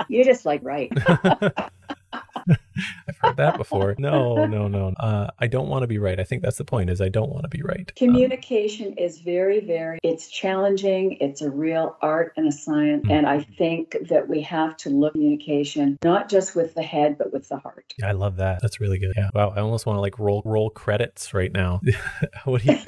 you're 0.09 0.25
just 0.25 0.45
like, 0.45 0.61
right. 0.63 0.93
I've 3.09 3.17
heard 3.19 3.37
that 3.37 3.57
before. 3.57 3.95
No, 3.99 4.47
no, 4.47 4.69
no. 4.69 4.95
Uh, 4.99 5.29
I 5.39 5.47
don't 5.47 5.69
want 5.69 5.83
to 5.83 5.87
be 5.87 5.99
right. 5.99 6.19
I 6.19 6.25
think 6.25 6.43
that's 6.43 6.59
the 6.59 6.65
point. 6.65 6.91
Is 6.91 7.01
I 7.01 7.09
don't 7.09 7.31
want 7.31 7.45
to 7.45 7.49
be 7.49 7.63
right. 7.63 7.81
Um, 7.81 7.95
Communication 7.97 8.89
um, 8.89 8.99
is 8.99 9.21
very, 9.21 9.61
very. 9.61 9.99
It's 10.03 10.29
challenging. 10.29 11.19
It's 11.21 11.43
a 11.43 11.51
real 11.51 11.97
art 12.01 12.33
and 12.37 12.49
a 12.49 12.53
science, 12.53 13.05
mm-hmm. 13.05 13.13
and 13.13 13.27
I 13.27 13.43
think 13.43 13.97
that 14.09 14.29
we 14.29 14.43
have 14.43 14.77
to 14.79 14.91
look 14.91 15.15
communication 15.15 15.99
not 16.03 16.29
just 16.29 16.55
with 16.55 16.75
the 16.75 16.83
head 16.83 17.17
but 17.19 17.33
with 17.33 17.49
the 17.49 17.57
heart. 17.57 17.95
Yeah, 17.99 18.09
I 18.09 18.13
love 18.13 18.37
that. 18.37 18.61
That's 18.63 18.81
really 18.81 18.99
good. 18.99 19.13
Yeah. 19.17 19.31
Wow. 19.35 19.53
I 19.57 19.61
almost 19.61 19.87
want 19.87 19.97
to 19.97 20.01
like 20.01 20.19
roll 20.19 20.43
roll 20.45 20.71
credits 20.71 21.33
right 21.35 21.53
now. 21.53 21.81
what 22.45 22.63
do 22.63 22.73
you? 22.73 22.79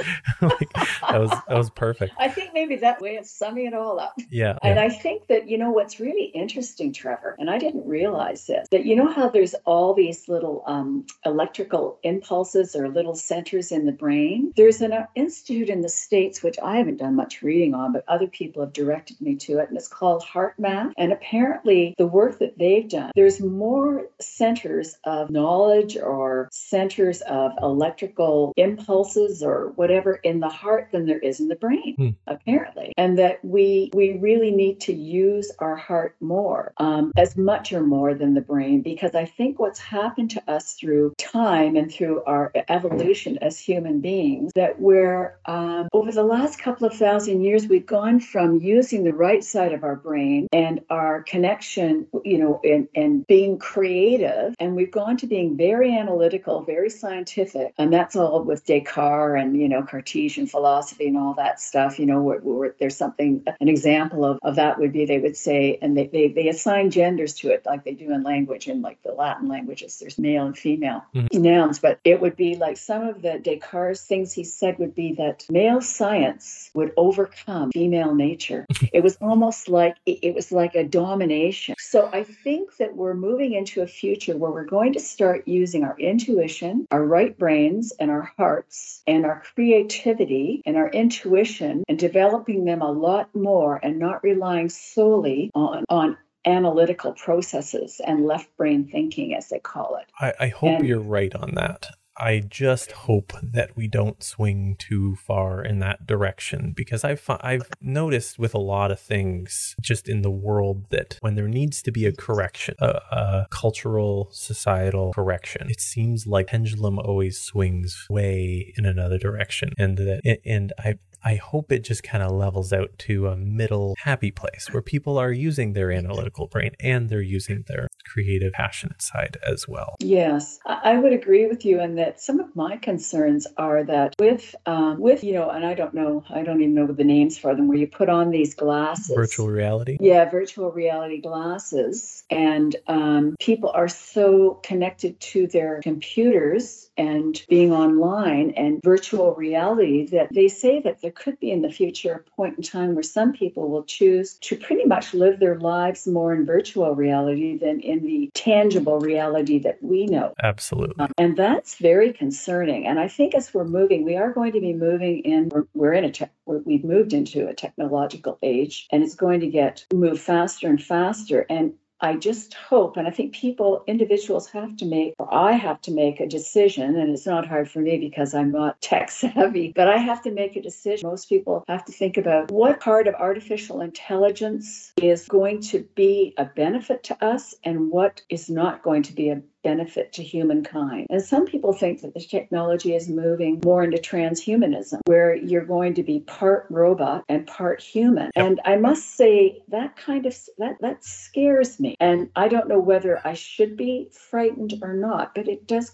like, 0.40 0.72
that 0.72 1.20
was 1.20 1.30
that 1.30 1.56
was 1.56 1.70
perfect. 1.70 2.14
I 2.18 2.28
think 2.28 2.50
maybe 2.52 2.76
that 2.76 3.00
way 3.00 3.16
of 3.16 3.26
summing 3.26 3.66
it 3.66 3.74
all 3.74 4.00
up. 4.00 4.14
Yeah. 4.30 4.58
And 4.62 4.76
yeah. 4.76 4.82
I 4.82 4.88
think 4.88 5.28
that 5.28 5.48
you 5.48 5.58
know 5.58 5.70
what's 5.70 6.00
really 6.00 6.24
interesting, 6.26 6.92
Trevor, 6.92 7.36
and 7.38 7.50
I 7.50 7.58
didn't 7.58 7.86
realize 7.86 8.46
this 8.46 8.66
that 8.70 8.84
you 8.84 8.96
know 8.96 9.10
how 9.10 9.28
there's 9.28 9.45
all 9.64 9.94
these 9.94 10.28
little 10.28 10.62
um, 10.66 11.06
electrical 11.24 11.98
impulses 12.02 12.74
or 12.74 12.88
little 12.88 13.14
centers 13.14 13.72
in 13.72 13.86
the 13.86 13.92
brain. 13.92 14.52
There's 14.56 14.80
an 14.80 14.92
uh, 14.92 15.06
institute 15.14 15.68
in 15.68 15.80
the 15.80 15.88
states 15.88 16.42
which 16.42 16.58
I 16.62 16.76
haven't 16.76 16.98
done 16.98 17.14
much 17.14 17.42
reading 17.42 17.74
on, 17.74 17.92
but 17.92 18.04
other 18.08 18.26
people 18.26 18.62
have 18.62 18.72
directed 18.72 19.20
me 19.20 19.36
to 19.36 19.58
it, 19.58 19.68
and 19.68 19.76
it's 19.76 19.88
called 19.88 20.24
HeartMath. 20.24 20.92
And 20.96 21.12
apparently, 21.12 21.94
the 21.98 22.06
work 22.06 22.38
that 22.38 22.58
they've 22.58 22.88
done, 22.88 23.10
there's 23.14 23.40
more 23.40 24.08
centers 24.20 24.96
of 25.04 25.30
knowledge 25.30 25.96
or 25.96 26.48
centers 26.52 27.20
of 27.22 27.52
electrical 27.62 28.52
impulses 28.56 29.42
or 29.42 29.72
whatever 29.76 30.14
in 30.14 30.40
the 30.40 30.48
heart 30.48 30.88
than 30.92 31.06
there 31.06 31.18
is 31.18 31.40
in 31.40 31.48
the 31.48 31.56
brain, 31.56 31.94
hmm. 31.96 32.08
apparently, 32.26 32.92
and 32.96 33.18
that 33.18 33.44
we 33.44 33.90
we 33.94 34.18
really 34.18 34.50
need 34.50 34.80
to 34.80 34.92
use 34.92 35.52
our 35.58 35.76
heart 35.76 36.16
more, 36.20 36.72
um, 36.78 37.12
as 37.16 37.36
much 37.36 37.72
or 37.72 37.82
more 37.82 38.14
than 38.14 38.34
the 38.34 38.40
brain, 38.40 38.82
because 38.82 39.14
I 39.14 39.24
think 39.36 39.58
what's 39.58 39.78
happened 39.78 40.30
to 40.30 40.42
us 40.50 40.72
through 40.72 41.14
time 41.18 41.76
and 41.76 41.92
through 41.92 42.22
our 42.24 42.52
evolution 42.68 43.38
as 43.42 43.58
human 43.58 44.00
beings 44.00 44.52
that 44.54 44.80
we're 44.80 45.36
um, 45.46 45.88
over 45.92 46.10
the 46.12 46.22
last 46.22 46.58
couple 46.58 46.86
of 46.86 46.94
thousand 46.94 47.42
years 47.42 47.66
we've 47.68 47.86
gone 47.86 48.20
from 48.20 48.58
using 48.58 49.04
the 49.04 49.12
right 49.12 49.44
side 49.44 49.72
of 49.72 49.84
our 49.84 49.96
brain 49.96 50.48
and 50.52 50.80
our 50.90 51.22
connection, 51.22 52.06
you 52.24 52.38
know, 52.38 52.60
and, 52.64 52.88
and 52.94 53.26
being 53.26 53.58
creative, 53.58 54.54
and 54.58 54.74
we've 54.74 54.90
gone 54.90 55.16
to 55.16 55.26
being 55.26 55.56
very 55.56 55.96
analytical, 55.96 56.62
very 56.62 56.90
scientific, 56.90 57.72
and 57.78 57.92
that's 57.92 58.16
all 58.16 58.42
with 58.42 58.64
Descartes 58.64 59.40
and 59.40 59.60
you 59.60 59.68
know 59.68 59.82
Cartesian 59.82 60.46
philosophy 60.46 61.08
and 61.08 61.16
all 61.16 61.34
that 61.34 61.60
stuff. 61.60 61.98
You 61.98 62.06
know, 62.06 62.72
there's 62.78 62.96
something 62.96 63.44
an 63.60 63.68
example 63.68 64.24
of, 64.24 64.38
of 64.42 64.56
that 64.56 64.78
would 64.78 64.92
be 64.92 65.04
they 65.04 65.18
would 65.18 65.36
say, 65.36 65.78
and 65.82 65.96
they, 65.96 66.06
they 66.06 66.28
they 66.28 66.48
assign 66.48 66.90
genders 66.90 67.34
to 67.34 67.50
it 67.50 67.64
like 67.66 67.84
they 67.84 67.92
do 67.92 68.12
in 68.12 68.22
language 68.22 68.68
in 68.68 68.82
like 68.82 69.02
the 69.02 69.12
Latin 69.26 69.48
languages. 69.48 69.98
There's 69.98 70.18
male 70.18 70.46
and 70.46 70.56
female 70.56 71.04
mm-hmm. 71.12 71.42
nouns, 71.42 71.80
but 71.80 71.98
it 72.04 72.20
would 72.20 72.36
be 72.36 72.54
like 72.54 72.76
some 72.76 73.02
of 73.02 73.22
the 73.22 73.40
Descartes 73.40 74.02
things 74.02 74.32
he 74.32 74.44
said 74.44 74.78
would 74.78 74.94
be 74.94 75.14
that 75.14 75.44
male 75.50 75.80
science 75.80 76.70
would 76.74 76.92
overcome 76.96 77.72
female 77.72 78.14
nature. 78.14 78.66
it 78.92 79.02
was 79.02 79.16
almost 79.20 79.68
like 79.68 79.96
it, 80.06 80.20
it 80.22 80.34
was 80.34 80.52
like 80.52 80.76
a 80.76 80.84
domination. 80.84 81.74
So 81.78 82.08
I 82.12 82.22
think 82.22 82.76
that 82.76 82.94
we're 82.94 83.14
moving 83.14 83.54
into 83.54 83.82
a 83.82 83.88
future 83.88 84.36
where 84.36 84.52
we're 84.52 84.64
going 84.64 84.92
to 84.92 85.00
start 85.00 85.48
using 85.48 85.82
our 85.82 85.98
intuition, 85.98 86.86
our 86.92 87.04
right 87.04 87.36
brains, 87.36 87.92
and 87.98 88.12
our 88.12 88.32
hearts, 88.36 89.02
and 89.08 89.26
our 89.26 89.42
creativity 89.54 90.62
and 90.64 90.76
our 90.76 90.88
intuition, 90.88 91.82
and 91.88 91.98
developing 91.98 92.64
them 92.64 92.80
a 92.80 92.92
lot 92.92 93.34
more, 93.34 93.80
and 93.82 93.98
not 93.98 94.22
relying 94.22 94.68
solely 94.68 95.50
on 95.52 95.84
on 95.88 96.16
analytical 96.46 97.12
processes 97.12 98.00
and 98.06 98.26
left 98.26 98.56
brain 98.56 98.88
thinking, 98.90 99.34
as 99.34 99.48
they 99.48 99.58
call 99.58 99.96
it. 99.96 100.06
I, 100.20 100.46
I 100.46 100.48
hope 100.48 100.78
and, 100.78 100.86
you're 100.86 101.00
right 101.00 101.34
on 101.34 101.54
that. 101.54 101.88
I 102.18 102.40
just 102.40 102.92
hope 102.92 103.34
that 103.42 103.76
we 103.76 103.88
don't 103.88 104.22
swing 104.22 104.76
too 104.78 105.16
far 105.16 105.62
in 105.62 105.80
that 105.80 106.06
direction 106.06 106.72
because 106.74 107.04
I've 107.04 107.22
I've 107.28 107.68
noticed 107.80 108.38
with 108.38 108.54
a 108.54 108.58
lot 108.58 108.90
of 108.90 108.98
things 108.98 109.74
just 109.82 110.08
in 110.08 110.22
the 110.22 110.30
world 110.30 110.86
that 110.90 111.18
when 111.20 111.34
there 111.34 111.48
needs 111.48 111.82
to 111.82 111.92
be 111.92 112.06
a 112.06 112.12
correction, 112.12 112.74
a, 112.78 112.86
a 112.86 113.46
cultural 113.50 114.28
societal 114.32 115.12
correction, 115.12 115.68
it 115.68 115.80
seems 115.80 116.26
like 116.26 116.46
pendulum 116.46 116.98
always 116.98 117.38
swings 117.38 118.06
way 118.08 118.72
in 118.76 118.86
another 118.86 119.18
direction, 119.18 119.72
and 119.78 119.98
that 119.98 120.38
and 120.44 120.72
I 120.78 120.98
I 121.24 121.36
hope 121.36 121.72
it 121.72 121.84
just 121.84 122.02
kind 122.02 122.22
of 122.22 122.32
levels 122.32 122.72
out 122.72 122.96
to 122.98 123.28
a 123.28 123.36
middle 123.36 123.96
happy 123.98 124.30
place 124.30 124.68
where 124.70 124.82
people 124.82 125.18
are 125.18 125.32
using 125.32 125.72
their 125.72 125.90
analytical 125.90 126.46
brain 126.46 126.72
and 126.80 127.08
they're 127.08 127.20
using 127.20 127.64
their 127.66 127.88
creative, 128.06 128.52
passionate 128.52 129.02
side 129.02 129.36
as 129.46 129.66
well. 129.68 129.96
Yes, 130.00 130.58
I 130.64 130.96
would 130.98 131.12
agree 131.12 131.46
with 131.46 131.64
you 131.64 131.80
in 131.80 131.96
that 131.96 132.20
some 132.20 132.40
of 132.40 132.54
my 132.54 132.76
concerns 132.76 133.46
are 133.56 133.84
that 133.84 134.14
with, 134.18 134.54
um, 134.66 135.00
with 135.00 135.24
you 135.24 135.32
know, 135.32 135.50
and 135.50 135.66
I 135.66 135.74
don't 135.74 135.94
know, 135.94 136.24
I 136.30 136.42
don't 136.42 136.60
even 136.60 136.74
know 136.74 136.86
the 136.86 137.04
names 137.04 137.36
for 137.38 137.54
them, 137.54 137.68
where 137.68 137.78
you 137.78 137.88
put 137.88 138.08
on 138.08 138.30
these 138.30 138.54
glasses. 138.54 139.14
Virtual 139.14 139.48
reality? 139.48 139.96
Yeah, 140.00 140.28
virtual 140.30 140.70
reality 140.70 141.20
glasses. 141.20 142.24
And 142.30 142.74
um, 142.86 143.36
people 143.40 143.70
are 143.74 143.88
so 143.88 144.60
connected 144.62 145.18
to 145.20 145.46
their 145.48 145.80
computers 145.82 146.90
and 146.96 147.42
being 147.48 147.72
online 147.72 148.52
and 148.56 148.80
virtual 148.82 149.34
reality 149.34 150.06
that 150.06 150.28
they 150.32 150.48
say 150.48 150.80
that 150.80 151.02
there 151.06 151.12
could 151.12 151.38
be 151.38 151.52
in 151.52 151.62
the 151.62 151.70
future 151.70 152.14
a 152.14 152.30
point 152.32 152.56
in 152.56 152.64
time 152.64 152.96
where 152.96 153.02
some 153.04 153.32
people 153.32 153.68
will 153.68 153.84
choose 153.84 154.34
to 154.38 154.56
pretty 154.56 154.84
much 154.84 155.14
live 155.14 155.38
their 155.38 155.56
lives 155.60 156.04
more 156.04 156.34
in 156.34 156.44
virtual 156.44 156.96
reality 156.96 157.56
than 157.56 157.78
in 157.78 158.02
the 158.02 158.28
tangible 158.34 158.98
reality 158.98 159.60
that 159.60 159.80
we 159.80 160.06
know. 160.06 160.34
Absolutely. 160.42 160.96
Um, 160.98 161.12
and 161.16 161.36
that's 161.36 161.76
very 161.76 162.12
concerning. 162.12 162.88
And 162.88 162.98
I 162.98 163.06
think 163.06 163.36
as 163.36 163.54
we're 163.54 163.62
moving, 163.62 164.04
we 164.04 164.16
are 164.16 164.32
going 164.32 164.50
to 164.54 164.60
be 164.60 164.72
moving 164.72 165.20
in, 165.20 165.48
we're, 165.50 165.68
we're 165.74 165.92
in 165.92 166.02
a, 166.02 166.10
te- 166.10 166.26
we've 166.44 166.82
moved 166.82 167.12
into 167.12 167.46
a 167.46 167.54
technological 167.54 168.36
age 168.42 168.88
and 168.90 169.04
it's 169.04 169.14
going 169.14 169.38
to 169.38 169.46
get 169.46 169.86
move 169.94 170.20
faster 170.20 170.66
and 170.66 170.82
faster. 170.82 171.46
And 171.48 171.74
I 172.00 172.16
just 172.16 172.54
hope, 172.54 172.96
and 172.96 173.06
I 173.06 173.10
think 173.10 173.34
people, 173.34 173.82
individuals 173.86 174.48
have 174.50 174.76
to 174.78 174.84
make, 174.84 175.14
or 175.18 175.32
I 175.32 175.52
have 175.52 175.80
to 175.82 175.92
make 175.92 176.20
a 176.20 176.26
decision, 176.26 176.96
and 176.96 177.10
it's 177.10 177.26
not 177.26 177.46
hard 177.46 177.70
for 177.70 177.80
me 177.80 177.98
because 177.98 178.34
I'm 178.34 178.52
not 178.52 178.80
tech 178.82 179.10
savvy, 179.10 179.72
but 179.74 179.88
I 179.88 179.96
have 179.96 180.22
to 180.22 180.30
make 180.30 180.56
a 180.56 180.62
decision. 180.62 181.08
Most 181.08 181.28
people 181.28 181.64
have 181.68 181.84
to 181.86 181.92
think 181.92 182.16
about 182.16 182.50
what 182.50 182.80
part 182.80 183.08
of 183.08 183.14
artificial 183.14 183.80
intelligence 183.80 184.92
is 185.00 185.26
going 185.26 185.62
to 185.62 185.88
be 185.94 186.34
a 186.36 186.44
benefit 186.44 187.02
to 187.04 187.24
us 187.24 187.54
and 187.64 187.90
what 187.90 188.22
is 188.28 188.50
not 188.50 188.82
going 188.82 189.02
to 189.04 189.14
be 189.14 189.30
a 189.30 189.40
benefit 189.66 190.12
to 190.12 190.22
humankind. 190.22 191.08
And 191.10 191.20
some 191.20 191.44
people 191.44 191.72
think 191.72 192.00
that 192.02 192.14
this 192.14 192.28
technology 192.28 192.94
is 192.94 193.08
moving 193.08 193.60
more 193.64 193.82
into 193.82 193.98
transhumanism, 193.98 195.00
where 195.06 195.34
you're 195.34 195.64
going 195.64 195.94
to 195.94 196.04
be 196.04 196.20
part 196.20 196.66
robot 196.70 197.24
and 197.28 197.46
part 197.48 197.80
human. 197.80 198.30
And 198.36 198.60
I 198.64 198.76
must 198.76 199.16
say 199.16 199.62
that 199.68 199.96
kind 199.96 200.24
of 200.24 200.36
that 200.58 200.76
that 200.82 201.02
scares 201.04 201.80
me. 201.80 201.96
And 201.98 202.30
I 202.36 202.46
don't 202.46 202.68
know 202.68 202.78
whether 202.78 203.20
I 203.26 203.34
should 203.34 203.76
be 203.76 204.08
frightened 204.12 204.74
or 204.82 204.94
not, 204.94 205.34
but 205.34 205.48
it 205.48 205.66
does. 205.66 205.90